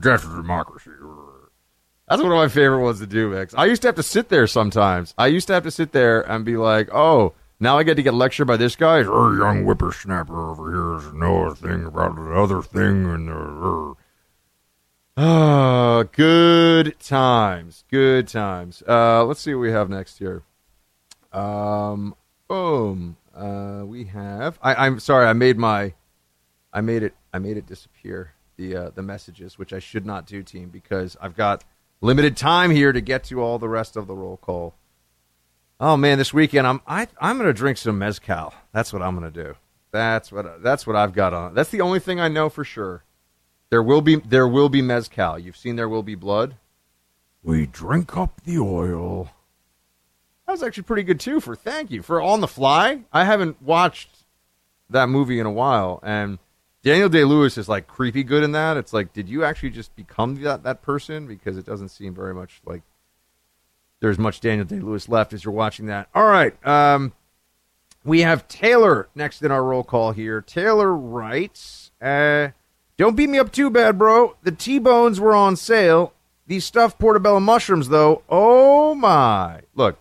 Death 0.00 0.24
of 0.24 0.34
democracy. 0.34 0.90
That's 2.08 2.20
one 2.20 2.32
of 2.32 2.38
my 2.38 2.48
favorite 2.48 2.82
ones 2.82 2.98
to 2.98 3.06
do, 3.06 3.30
Max. 3.30 3.54
I 3.54 3.66
used 3.66 3.82
to 3.82 3.88
have 3.88 3.94
to 3.94 4.02
sit 4.02 4.28
there 4.28 4.48
sometimes. 4.48 5.14
I 5.16 5.28
used 5.28 5.46
to 5.46 5.52
have 5.52 5.62
to 5.62 5.70
sit 5.70 5.92
there 5.92 6.28
and 6.28 6.44
be 6.44 6.56
like, 6.56 6.92
oh, 6.92 7.34
now 7.60 7.78
I 7.78 7.84
get 7.84 7.94
to 7.94 8.02
get 8.02 8.14
lectured 8.14 8.48
by 8.48 8.56
this 8.56 8.74
guy. 8.74 9.04
Oh, 9.06 9.32
young 9.32 9.64
whippersnapper 9.64 10.50
over 10.50 10.72
here 10.72 10.98
doesn't 10.98 11.20
know 11.20 11.44
a 11.44 11.54
thing 11.54 11.84
about 11.84 12.16
the 12.16 12.32
other 12.32 12.62
thing. 12.62 13.04
And 13.04 13.30
uh, 13.30 13.94
Ah, 15.22 16.04
good 16.12 16.98
times. 16.98 17.84
Good 17.90 18.26
times. 18.26 18.82
Uh, 18.88 19.22
let's 19.22 19.40
see 19.40 19.52
what 19.52 19.60
we 19.60 19.70
have 19.70 19.90
next 19.90 20.18
here. 20.18 20.44
Um, 21.30 22.14
boom. 22.48 23.18
Uh, 23.34 23.82
we 23.84 24.04
have. 24.04 24.58
I, 24.62 24.86
I'm 24.86 24.98
sorry. 24.98 25.26
I 25.26 25.34
made 25.34 25.58
my. 25.58 25.92
I 26.72 26.80
made 26.80 27.02
it. 27.02 27.12
I 27.34 27.38
made 27.38 27.58
it 27.58 27.66
disappear. 27.66 28.32
The 28.56 28.74
uh, 28.74 28.90
the 28.94 29.02
messages, 29.02 29.58
which 29.58 29.74
I 29.74 29.78
should 29.78 30.06
not 30.06 30.24
do, 30.24 30.42
team, 30.42 30.70
because 30.70 31.18
I've 31.20 31.36
got 31.36 31.64
limited 32.00 32.34
time 32.34 32.70
here 32.70 32.90
to 32.90 33.02
get 33.02 33.24
to 33.24 33.42
all 33.42 33.58
the 33.58 33.68
rest 33.68 33.98
of 33.98 34.06
the 34.06 34.14
roll 34.14 34.38
call. 34.38 34.74
Oh 35.78 35.98
man, 35.98 36.16
this 36.16 36.32
weekend 36.32 36.66
I'm 36.66 36.80
I 36.86 37.08
I'm 37.20 37.36
gonna 37.36 37.52
drink 37.52 37.76
some 37.76 37.98
mezcal. 37.98 38.54
That's 38.72 38.90
what 38.90 39.02
I'm 39.02 39.16
gonna 39.16 39.30
do. 39.30 39.54
That's 39.90 40.32
what 40.32 40.62
that's 40.62 40.86
what 40.86 40.96
I've 40.96 41.12
got 41.12 41.34
on. 41.34 41.52
That's 41.52 41.68
the 41.68 41.82
only 41.82 42.00
thing 42.00 42.20
I 42.20 42.28
know 42.28 42.48
for 42.48 42.64
sure. 42.64 43.04
There 43.70 43.82
will 43.82 44.00
be 44.02 44.16
there 44.16 44.48
will 44.48 44.68
be 44.68 44.82
mezcal. 44.82 45.38
You've 45.38 45.56
seen 45.56 45.76
there 45.76 45.88
will 45.88 46.02
be 46.02 46.16
blood. 46.16 46.56
We 47.42 47.66
drink 47.66 48.16
up 48.16 48.42
the 48.44 48.58
oil. 48.58 49.30
That 50.46 50.52
was 50.52 50.62
actually 50.62 50.82
pretty 50.82 51.04
good 51.04 51.20
too. 51.20 51.40
For 51.40 51.54
thank 51.54 51.90
you 51.90 52.02
for 52.02 52.20
on 52.20 52.40
the 52.40 52.48
fly. 52.48 53.04
I 53.12 53.24
haven't 53.24 53.62
watched 53.62 54.24
that 54.90 55.08
movie 55.08 55.38
in 55.38 55.46
a 55.46 55.52
while, 55.52 56.00
and 56.02 56.38
Daniel 56.82 57.08
Day 57.08 57.24
Lewis 57.24 57.56
is 57.56 57.68
like 57.68 57.86
creepy 57.86 58.24
good 58.24 58.42
in 58.42 58.52
that. 58.52 58.76
It's 58.76 58.92
like, 58.92 59.12
did 59.12 59.28
you 59.28 59.44
actually 59.44 59.70
just 59.70 59.94
become 59.94 60.42
that 60.42 60.64
that 60.64 60.82
person? 60.82 61.28
Because 61.28 61.56
it 61.56 61.64
doesn't 61.64 61.90
seem 61.90 62.14
very 62.14 62.34
much 62.34 62.60
like 62.64 62.82
there's 64.00 64.18
much 64.18 64.40
Daniel 64.40 64.66
Day 64.66 64.80
Lewis 64.80 65.08
left 65.08 65.32
as 65.32 65.44
you're 65.44 65.54
watching 65.54 65.86
that. 65.86 66.08
All 66.14 66.26
right. 66.26 66.54
Um, 66.66 67.12
we 68.02 68.22
have 68.22 68.48
Taylor 68.48 69.08
next 69.14 69.42
in 69.42 69.52
our 69.52 69.62
roll 69.62 69.84
call 69.84 70.12
here. 70.12 70.40
Taylor 70.40 70.94
writes, 70.96 71.92
uh, 72.00 72.48
Don't 73.00 73.16
beat 73.16 73.30
me 73.30 73.38
up 73.38 73.50
too 73.50 73.70
bad, 73.70 73.96
bro. 73.96 74.36
The 74.42 74.52
T 74.52 74.78
bones 74.78 75.18
were 75.18 75.34
on 75.34 75.56
sale. 75.56 76.12
These 76.46 76.66
stuffed 76.66 76.98
portobello 76.98 77.40
mushrooms, 77.40 77.88
though, 77.88 78.20
oh 78.28 78.94
my. 78.94 79.62
Look, 79.74 79.98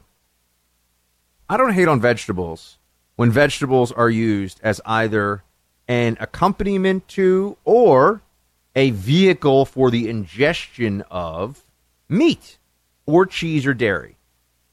I 1.48 1.56
don't 1.56 1.72
hate 1.72 1.88
on 1.88 2.02
vegetables 2.02 2.78
when 3.16 3.32
vegetables 3.32 3.94
are 3.94 4.10
used 4.10 4.60
as 4.64 4.82
either 4.86 5.44
an 5.88 6.18
accompaniment 6.20 7.08
to 7.08 7.56
or 7.64 8.22
a 8.76 8.90
vehicle 8.90 9.64
for 9.64 9.90
the 9.90 10.10
ingestion 10.10 11.02
of 11.10 11.64
meat 12.10 12.58
or 13.06 13.26
cheese 13.26 13.66
or 13.66 13.74
dairy. 13.74 14.18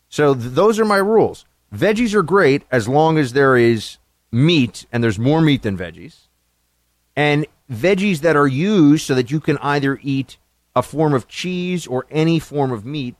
So 0.09 0.35
th- 0.35 0.47
those 0.47 0.81
are 0.81 0.85
my 0.85 0.97
rules. 0.97 1.45
Veggies 1.73 2.13
are 2.13 2.25
great 2.25 2.65
as 2.73 2.89
long 2.89 3.19
as 3.19 3.35
there 3.35 3.57
is 3.57 3.99
meat 4.33 4.85
and 4.91 5.05
there's 5.05 5.17
more 5.17 5.41
meat 5.41 5.63
than 5.63 5.79
veggies. 5.79 6.27
And 7.15 7.47
veggies 7.71 8.21
that 8.21 8.37
are 8.37 8.47
used 8.47 9.07
so 9.07 9.15
that 9.15 9.31
you 9.31 9.41
can 9.41 9.59
either 9.59 9.99
eat 10.03 10.39
a 10.75 10.83
form 10.83 11.15
of 11.15 11.29
cheese 11.29 11.87
or 11.87 12.07
any 12.11 12.39
form 12.39 12.71
of 12.71 12.85
meat, 12.85 13.15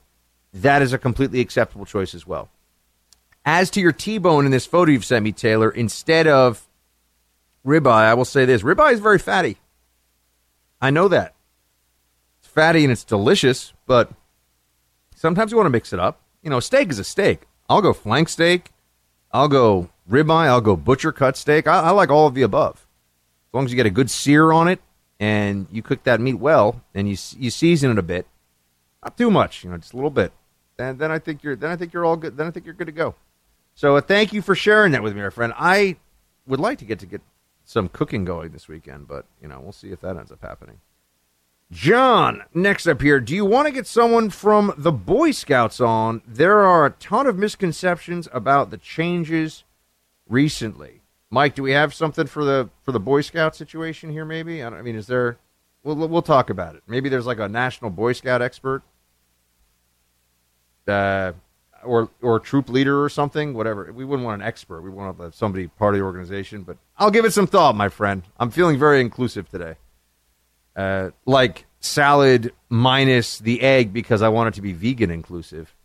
that 0.53 0.81
is 0.81 0.93
a 0.93 0.97
completely 0.97 1.39
acceptable 1.39 1.85
choice 1.85 2.13
as 2.15 2.25
well. 2.25 2.49
As 3.45 3.69
to 3.71 3.81
your 3.81 3.91
T-bone 3.91 4.45
in 4.45 4.51
this 4.51 4.65
photo 4.65 4.91
you've 4.91 5.05
sent 5.05 5.23
me, 5.23 5.31
Taylor, 5.31 5.69
instead 5.69 6.27
of 6.27 6.67
ribeye, 7.65 7.87
I 7.87 8.13
will 8.13 8.25
say 8.25 8.45
this: 8.45 8.61
ribeye 8.61 8.93
is 8.93 8.99
very 8.99 9.19
fatty. 9.19 9.57
I 10.81 10.89
know 10.89 11.07
that 11.07 11.33
it's 12.39 12.47
fatty 12.47 12.83
and 12.83 12.91
it's 12.91 13.03
delicious, 13.03 13.73
but 13.85 14.11
sometimes 15.15 15.51
you 15.51 15.57
want 15.57 15.67
to 15.67 15.71
mix 15.71 15.93
it 15.93 15.99
up. 15.99 16.21
You 16.41 16.49
know, 16.49 16.59
steak 16.59 16.89
is 16.89 16.99
a 16.99 17.03
steak. 17.03 17.47
I'll 17.69 17.81
go 17.81 17.93
flank 17.93 18.29
steak. 18.29 18.71
I'll 19.31 19.49
go 19.49 19.89
ribeye. 20.09 20.47
I'll 20.47 20.61
go 20.61 20.75
butcher 20.75 21.11
cut 21.11 21.35
steak. 21.35 21.67
I, 21.67 21.81
I 21.81 21.89
like 21.91 22.09
all 22.09 22.27
of 22.27 22.33
the 22.33 22.43
above, 22.43 22.86
long 23.57 23.65
as 23.65 23.71
you 23.71 23.75
get 23.75 23.87
a 23.87 23.91
good 23.91 24.09
sear 24.09 24.51
on 24.51 24.67
it 24.67 24.79
and 25.19 25.67
you 25.71 25.81
cook 25.81 26.03
that 26.03 26.21
meat 26.21 26.35
well 26.35 26.83
and 26.93 27.09
you 27.09 27.17
you 27.37 27.49
season 27.49 27.91
it 27.91 27.97
a 27.97 28.03
bit, 28.03 28.27
not 29.03 29.17
too 29.17 29.31
much, 29.31 29.63
you 29.63 29.69
know, 29.71 29.77
just 29.77 29.93
a 29.93 29.95
little 29.95 30.11
bit. 30.11 30.31
And 30.77 30.99
then 30.99 31.11
I 31.11 31.17
think 31.17 31.43
you're 31.43 31.55
then 31.55 31.71
I 31.71 31.75
think 31.75 31.91
you're 31.91 32.05
all 32.05 32.17
good. 32.17 32.37
Then 32.37 32.47
I 32.47 32.51
think 32.51 32.65
you're 32.65 32.75
good 32.75 32.85
to 32.85 32.93
go. 32.93 33.15
So 33.73 33.95
uh, 33.95 34.01
thank 34.01 34.31
you 34.31 34.41
for 34.41 34.55
sharing 34.55 34.91
that 34.91 35.03
with 35.03 35.15
me, 35.15 35.21
my 35.21 35.29
friend. 35.29 35.53
I 35.57 35.97
would 36.45 36.59
like 36.59 36.77
to 36.79 36.85
get 36.85 36.99
to 36.99 37.05
get 37.05 37.21
some 37.65 37.89
cooking 37.89 38.25
going 38.25 38.51
this 38.51 38.67
weekend, 38.67 39.07
but 39.07 39.25
you 39.41 39.47
know 39.47 39.59
we'll 39.59 39.71
see 39.71 39.89
if 39.89 40.01
that 40.01 40.17
ends 40.17 40.31
up 40.31 40.41
happening. 40.41 40.79
John, 41.71 42.43
next 42.53 42.87
up 42.87 43.01
here, 43.01 43.19
do 43.19 43.35
you 43.35 43.43
want 43.43 43.67
to 43.67 43.73
get 43.73 43.87
someone 43.87 44.29
from 44.29 44.73
the 44.77 44.91
Boy 44.91 45.31
Scouts 45.31 45.81
on? 45.81 46.21
There 46.25 46.59
are 46.59 46.85
a 46.85 46.91
ton 46.91 47.27
of 47.27 47.37
misconceptions 47.37 48.29
about 48.31 48.69
the 48.69 48.77
changes 48.77 49.65
recently. 50.29 51.01
Mike, 51.29 51.55
do 51.55 51.63
we 51.63 51.71
have 51.71 51.93
something 51.93 52.27
for 52.27 52.45
the 52.45 52.69
for 52.83 52.91
the 52.91 52.99
Boy 52.99 53.21
Scout 53.21 53.55
situation 53.55 54.09
here? 54.09 54.25
Maybe 54.25 54.63
I, 54.63 54.69
I 54.69 54.81
mean, 54.81 54.95
is 54.95 55.07
there? 55.07 55.37
We'll 55.83 55.95
we'll 55.95 56.21
talk 56.21 56.49
about 56.49 56.75
it. 56.75 56.83
Maybe 56.87 57.09
there's 57.09 57.25
like 57.25 57.39
a 57.39 57.49
national 57.49 57.91
Boy 57.91 58.13
Scout 58.13 58.41
expert, 58.41 58.81
uh, 60.87 61.33
or 61.83 62.09
or 62.21 62.39
troop 62.39 62.69
leader 62.69 63.03
or 63.03 63.09
something. 63.09 63.53
Whatever. 63.53 63.91
We 63.91 64.05
wouldn't 64.05 64.25
want 64.25 64.41
an 64.41 64.47
expert. 64.47 64.81
We 64.81 64.89
want 64.89 65.35
somebody 65.35 65.67
part 65.67 65.95
of 65.95 65.99
the 65.99 66.05
organization. 66.05 66.63
But 66.63 66.77
I'll 66.97 67.11
give 67.11 67.25
it 67.25 67.33
some 67.33 67.47
thought, 67.47 67.75
my 67.75 67.89
friend. 67.89 68.23
I'm 68.39 68.51
feeling 68.51 68.79
very 68.79 69.01
inclusive 69.01 69.49
today. 69.49 69.75
Uh, 70.75 71.11
like 71.25 71.65
salad 71.79 72.53
minus 72.69 73.39
the 73.39 73.61
egg 73.61 73.91
because 73.91 74.21
I 74.21 74.29
want 74.29 74.49
it 74.49 74.53
to 74.55 74.61
be 74.61 74.73
vegan 74.73 75.11
inclusive. 75.11 75.75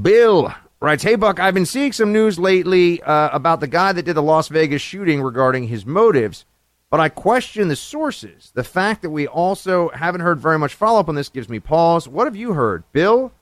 Bill 0.00 0.54
writes, 0.82 1.02
Hey, 1.02 1.14
Buck, 1.14 1.38
I've 1.38 1.54
been 1.54 1.64
seeing 1.64 1.92
some 1.92 2.12
news 2.12 2.38
lately 2.38 3.00
uh, 3.02 3.30
about 3.32 3.60
the 3.60 3.68
guy 3.68 3.92
that 3.92 4.02
did 4.02 4.16
the 4.16 4.22
Las 4.22 4.48
Vegas 4.48 4.82
shooting 4.82 5.22
regarding 5.22 5.68
his 5.68 5.86
motives, 5.86 6.44
but 6.90 6.98
I 6.98 7.08
question 7.08 7.68
the 7.68 7.76
sources. 7.76 8.50
The 8.54 8.64
fact 8.64 9.02
that 9.02 9.10
we 9.10 9.26
also 9.26 9.90
haven't 9.90 10.22
heard 10.22 10.40
very 10.40 10.58
much 10.58 10.74
follow 10.74 11.00
up 11.00 11.08
on 11.08 11.14
this 11.14 11.28
gives 11.28 11.48
me 11.48 11.60
pause. 11.60 12.08
What 12.08 12.26
have 12.26 12.36
you 12.36 12.54
heard? 12.54 12.82
Bill, 12.92 13.32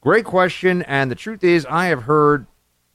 great 0.00 0.24
question. 0.24 0.82
And 0.82 1.10
the 1.10 1.14
truth 1.14 1.44
is, 1.44 1.64
I 1.66 1.86
have 1.86 2.02
heard 2.02 2.46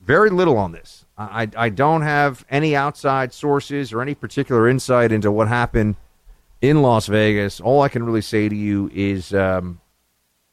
very 0.01 0.29
little 0.29 0.57
on 0.57 0.73
this. 0.73 1.05
I, 1.17 1.49
I, 1.57 1.69
don't 1.69 2.03
have 2.03 2.45
any 2.47 2.75
outside 2.75 3.33
sources 3.33 3.91
or 3.91 4.03
any 4.03 4.13
particular 4.13 4.69
insight 4.69 5.11
into 5.11 5.31
what 5.31 5.47
happened 5.47 5.95
in 6.61 6.83
Las 6.83 7.07
Vegas. 7.07 7.59
All 7.59 7.81
I 7.81 7.89
can 7.89 8.03
really 8.03 8.21
say 8.21 8.47
to 8.47 8.55
you 8.55 8.91
is 8.93 9.33
um, 9.33 9.81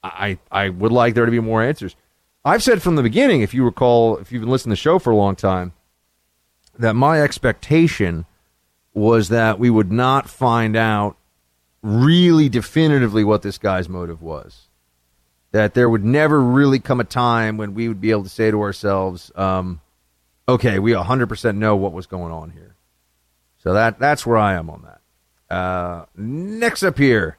I, 0.03 0.39
I 0.51 0.71
would 0.71 0.91
like 0.91 1.15
there 1.15 1.27
to 1.27 1.31
be 1.31 1.41
more 1.41 1.63
answers. 1.63 1.97
I've 2.45 2.63
said 2.63 2.83
from 2.83 2.97
the 2.97 3.03
beginning, 3.03 3.41
if 3.41 3.55
you 3.55 3.65
recall, 3.65 4.19
if 4.19 4.31
you've 4.31 4.43
been 4.43 4.51
listening 4.51 4.73
to 4.73 4.79
the 4.79 4.83
show 4.83 4.99
for 4.99 5.11
a 5.11 5.17
long 5.17 5.35
time, 5.35 5.73
that 6.79 6.95
my 6.95 7.23
expectation 7.23 8.27
was 8.93 9.29
that 9.31 9.59
we 9.59 9.71
would 9.71 9.91
not 9.91 10.29
find 10.29 10.77
out 10.77 11.17
really 11.83 12.49
definitively 12.49 13.25
what 13.25 13.43
this 13.43 13.59
guy's 13.59 13.89
motive 13.89 14.21
was. 14.21 14.69
That 15.53 15.75
there 15.75 15.89
would 15.89 16.05
never 16.05 16.41
really 16.41 16.81
come 16.81 17.01
a 17.01 17.05
time 17.05 17.57
when 17.57 17.75
we 17.75 17.89
would 17.89 18.01
be 18.01 18.11
able 18.11 18.25
to 18.25 18.29
say 18.29 18.51
to 18.51 18.61
ourselves, 18.61 19.33
um, 19.37 19.81
okay, 20.49 20.79
we 20.79 20.93
100% 20.93 21.57
know 21.57 21.77
what 21.77 21.93
was 21.93 22.07
going 22.07 22.33
on 22.33 22.51
here. 22.51 22.75
So 23.59 23.73
that 23.73 23.99
that's 23.99 24.27
where 24.27 24.37
I 24.37 24.55
am 24.55 24.69
on 24.69 24.83
that. 24.83 25.55
Uh, 25.55 26.07
next 26.17 26.83
up 26.83 26.99
here, 26.99 27.39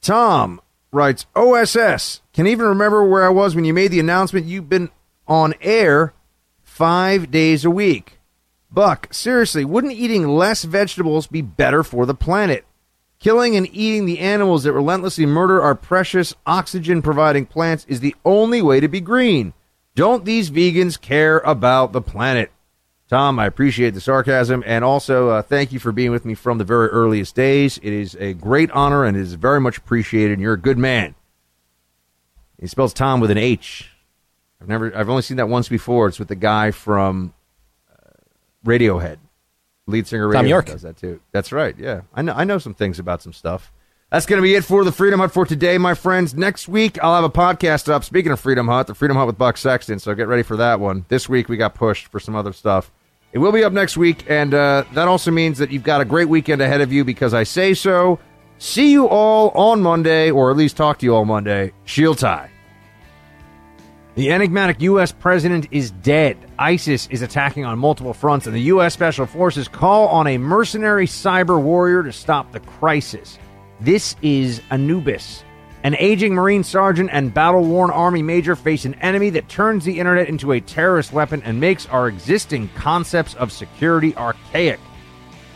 Tom 0.00 0.60
writes 0.92 1.26
OSS. 1.34 2.20
Can 2.32 2.46
even 2.46 2.66
remember 2.66 3.04
where 3.04 3.24
I 3.24 3.30
was 3.30 3.54
when 3.54 3.64
you 3.64 3.72
made 3.74 3.90
the 3.90 4.00
announcement 4.00 4.46
you've 4.46 4.68
been 4.68 4.90
on 5.26 5.54
air 5.60 6.12
five 6.62 7.30
days 7.30 7.64
a 7.64 7.70
week. 7.70 8.18
Buck, 8.70 9.12
seriously, 9.12 9.64
wouldn't 9.64 9.92
eating 9.92 10.28
less 10.28 10.64
vegetables 10.64 11.26
be 11.26 11.42
better 11.42 11.82
for 11.82 12.06
the 12.06 12.14
planet? 12.14 12.64
Killing 13.18 13.56
and 13.56 13.68
eating 13.74 14.04
the 14.04 14.18
animals 14.18 14.64
that 14.64 14.72
relentlessly 14.72 15.26
murder 15.26 15.62
our 15.62 15.74
precious 15.74 16.34
oxygen 16.46 17.02
providing 17.02 17.46
plants 17.46 17.86
is 17.88 18.00
the 18.00 18.16
only 18.24 18.60
way 18.60 18.80
to 18.80 18.88
be 18.88 19.00
green. 19.00 19.54
Don't 19.94 20.24
these 20.24 20.50
vegans 20.50 21.00
care 21.00 21.38
about 21.38 21.92
the 21.92 22.00
planet? 22.00 22.50
Tom, 23.12 23.38
I 23.38 23.44
appreciate 23.44 23.90
the 23.90 24.00
sarcasm, 24.00 24.64
and 24.64 24.82
also 24.82 25.28
uh, 25.28 25.42
thank 25.42 25.70
you 25.70 25.78
for 25.78 25.92
being 25.92 26.12
with 26.12 26.24
me 26.24 26.32
from 26.32 26.56
the 26.56 26.64
very 26.64 26.88
earliest 26.88 27.34
days. 27.34 27.76
It 27.82 27.92
is 27.92 28.14
a 28.14 28.32
great 28.32 28.70
honor 28.70 29.04
and 29.04 29.18
it 29.18 29.20
is 29.20 29.34
very 29.34 29.60
much 29.60 29.76
appreciated. 29.76 30.32
And 30.32 30.40
you're 30.40 30.54
a 30.54 30.58
good 30.58 30.78
man. 30.78 31.14
He 32.58 32.66
spells 32.66 32.94
Tom 32.94 33.20
with 33.20 33.30
an 33.30 33.36
H. 33.36 33.90
I've 34.62 34.68
never, 34.68 34.96
I've 34.96 35.10
only 35.10 35.20
seen 35.20 35.36
that 35.36 35.50
once 35.50 35.68
before. 35.68 36.08
It's 36.08 36.18
with 36.18 36.28
the 36.28 36.34
guy 36.34 36.70
from 36.70 37.34
uh, 37.92 38.12
Radiohead, 38.64 39.18
lead 39.86 40.06
singer. 40.06 40.28
Radiohead 40.28 40.32
Thom 40.32 40.46
Yorke. 40.46 40.66
does 40.68 40.80
that 40.80 40.96
too. 40.96 41.20
That's 41.32 41.52
right. 41.52 41.76
Yeah, 41.78 42.00
I 42.14 42.22
know. 42.22 42.32
I 42.32 42.44
know 42.44 42.56
some 42.56 42.72
things 42.72 42.98
about 42.98 43.20
some 43.20 43.34
stuff. 43.34 43.70
That's 44.10 44.24
going 44.24 44.38
to 44.38 44.42
be 44.42 44.54
it 44.54 44.64
for 44.64 44.84
the 44.84 44.92
Freedom 44.92 45.20
Hut 45.20 45.32
for 45.32 45.44
today, 45.44 45.76
my 45.76 45.92
friends. 45.92 46.32
Next 46.32 46.66
week, 46.66 46.98
I'll 47.02 47.14
have 47.14 47.24
a 47.24 47.30
podcast 47.30 47.90
up. 47.90 48.04
Speaking 48.04 48.32
of 48.32 48.40
Freedom 48.40 48.68
Hut, 48.68 48.86
the 48.86 48.94
Freedom 48.94 49.18
Hut 49.18 49.26
with 49.26 49.36
Buck 49.36 49.58
Sexton. 49.58 49.98
So 49.98 50.14
get 50.14 50.28
ready 50.28 50.42
for 50.42 50.56
that 50.56 50.80
one. 50.80 51.04
This 51.08 51.28
week, 51.28 51.50
we 51.50 51.58
got 51.58 51.74
pushed 51.74 52.06
for 52.06 52.18
some 52.18 52.34
other 52.34 52.54
stuff. 52.54 52.90
It 53.32 53.38
will 53.38 53.52
be 53.52 53.64
up 53.64 53.72
next 53.72 53.96
week, 53.96 54.24
and 54.28 54.52
uh, 54.52 54.84
that 54.92 55.08
also 55.08 55.30
means 55.30 55.58
that 55.58 55.70
you've 55.70 55.82
got 55.82 56.02
a 56.02 56.04
great 56.04 56.28
weekend 56.28 56.60
ahead 56.60 56.82
of 56.82 56.92
you 56.92 57.04
because 57.04 57.32
I 57.32 57.44
say 57.44 57.72
so. 57.72 58.18
See 58.58 58.92
you 58.92 59.08
all 59.08 59.48
on 59.50 59.80
Monday, 59.80 60.30
or 60.30 60.50
at 60.50 60.56
least 60.56 60.76
talk 60.76 60.98
to 60.98 61.06
you 61.06 61.14
all 61.14 61.24
Monday. 61.24 61.72
Shield 61.84 62.18
tie. 62.18 62.50
The 64.14 64.30
enigmatic 64.30 64.82
U.S. 64.82 65.10
president 65.10 65.68
is 65.70 65.90
dead. 65.90 66.36
ISIS 66.58 67.08
is 67.10 67.22
attacking 67.22 67.64
on 67.64 67.78
multiple 67.78 68.12
fronts, 68.12 68.46
and 68.46 68.54
the 68.54 68.60
U.S. 68.60 68.92
Special 68.92 69.24
Forces 69.24 69.66
call 69.66 70.08
on 70.08 70.26
a 70.26 70.36
mercenary 70.36 71.06
cyber 71.06 71.60
warrior 71.60 72.02
to 72.02 72.12
stop 72.12 72.52
the 72.52 72.60
crisis. 72.60 73.38
This 73.80 74.14
is 74.20 74.60
Anubis. 74.70 75.42
An 75.84 75.96
aging 75.98 76.32
Marine 76.32 76.62
sergeant 76.62 77.10
and 77.12 77.34
battle 77.34 77.64
worn 77.64 77.90
Army 77.90 78.22
major 78.22 78.54
face 78.54 78.84
an 78.84 78.94
enemy 78.94 79.30
that 79.30 79.48
turns 79.48 79.84
the 79.84 79.98
internet 79.98 80.28
into 80.28 80.52
a 80.52 80.60
terrorist 80.60 81.12
weapon 81.12 81.42
and 81.44 81.58
makes 81.58 81.86
our 81.86 82.06
existing 82.06 82.68
concepts 82.76 83.34
of 83.34 83.50
security 83.50 84.14
archaic. 84.16 84.78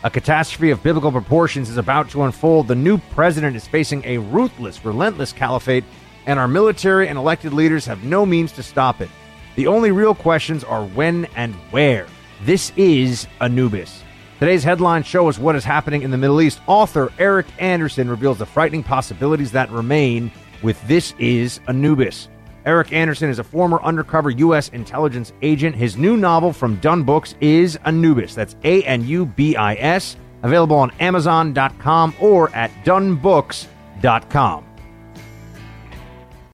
A 0.03 0.09
catastrophe 0.09 0.71
of 0.71 0.83
biblical 0.83 1.13
proportions 1.13 1.69
is 1.69 1.77
about 1.77 2.09
to 2.09 2.23
unfold. 2.23 2.67
The 2.67 2.75
new 2.75 2.97
president 2.97 3.55
is 3.55 3.67
facing 3.67 4.03
a 4.03 4.17
ruthless, 4.17 4.83
relentless 4.83 5.31
caliphate, 5.31 5.85
and 6.25 6.37
our 6.37 6.47
military 6.47 7.07
and 7.07 7.17
elected 7.17 7.53
leaders 7.53 7.85
have 7.85 8.03
no 8.03 8.25
means 8.25 8.51
to 8.53 8.63
stop 8.63 8.99
it. 8.99 9.09
The 9.55 9.67
only 9.67 9.91
real 9.91 10.13
questions 10.13 10.63
are 10.65 10.85
when 10.85 11.25
and 11.37 11.55
where. 11.71 12.05
This 12.43 12.73
is 12.75 13.27
Anubis. 13.39 14.03
Today's 14.39 14.63
headlines 14.63 15.07
show 15.07 15.27
us 15.27 15.39
what 15.39 15.55
is 15.55 15.63
happening 15.63 16.03
in 16.03 16.11
the 16.11 16.17
Middle 16.17 16.41
East. 16.41 16.61
Author 16.67 17.11
Eric 17.17 17.47
Anderson 17.57 18.07
reveals 18.07 18.37
the 18.37 18.45
frightening 18.45 18.83
possibilities 18.83 19.51
that 19.53 19.71
remain 19.71 20.31
with 20.61 20.79
This 20.87 21.15
Is 21.17 21.59
Anubis. 21.67 22.29
Eric 22.63 22.93
Anderson 22.93 23.31
is 23.31 23.39
a 23.39 23.43
former 23.43 23.81
undercover 23.81 24.29
U.S. 24.29 24.69
intelligence 24.69 25.33
agent. 25.41 25.75
His 25.75 25.97
new 25.97 26.17
novel 26.17 26.53
from 26.53 26.75
Dun 26.75 27.01
Books 27.01 27.33
is 27.41 27.77
Anubis. 27.85 28.35
That's 28.35 28.55
A 28.63 28.83
N 28.83 29.07
U 29.07 29.25
B 29.25 29.55
I 29.55 29.73
S. 29.75 30.17
Available 30.43 30.75
on 30.75 30.91
Amazon.com 30.99 32.13
or 32.19 32.53
at 32.55 32.69
dunbooks.com. 32.85 34.66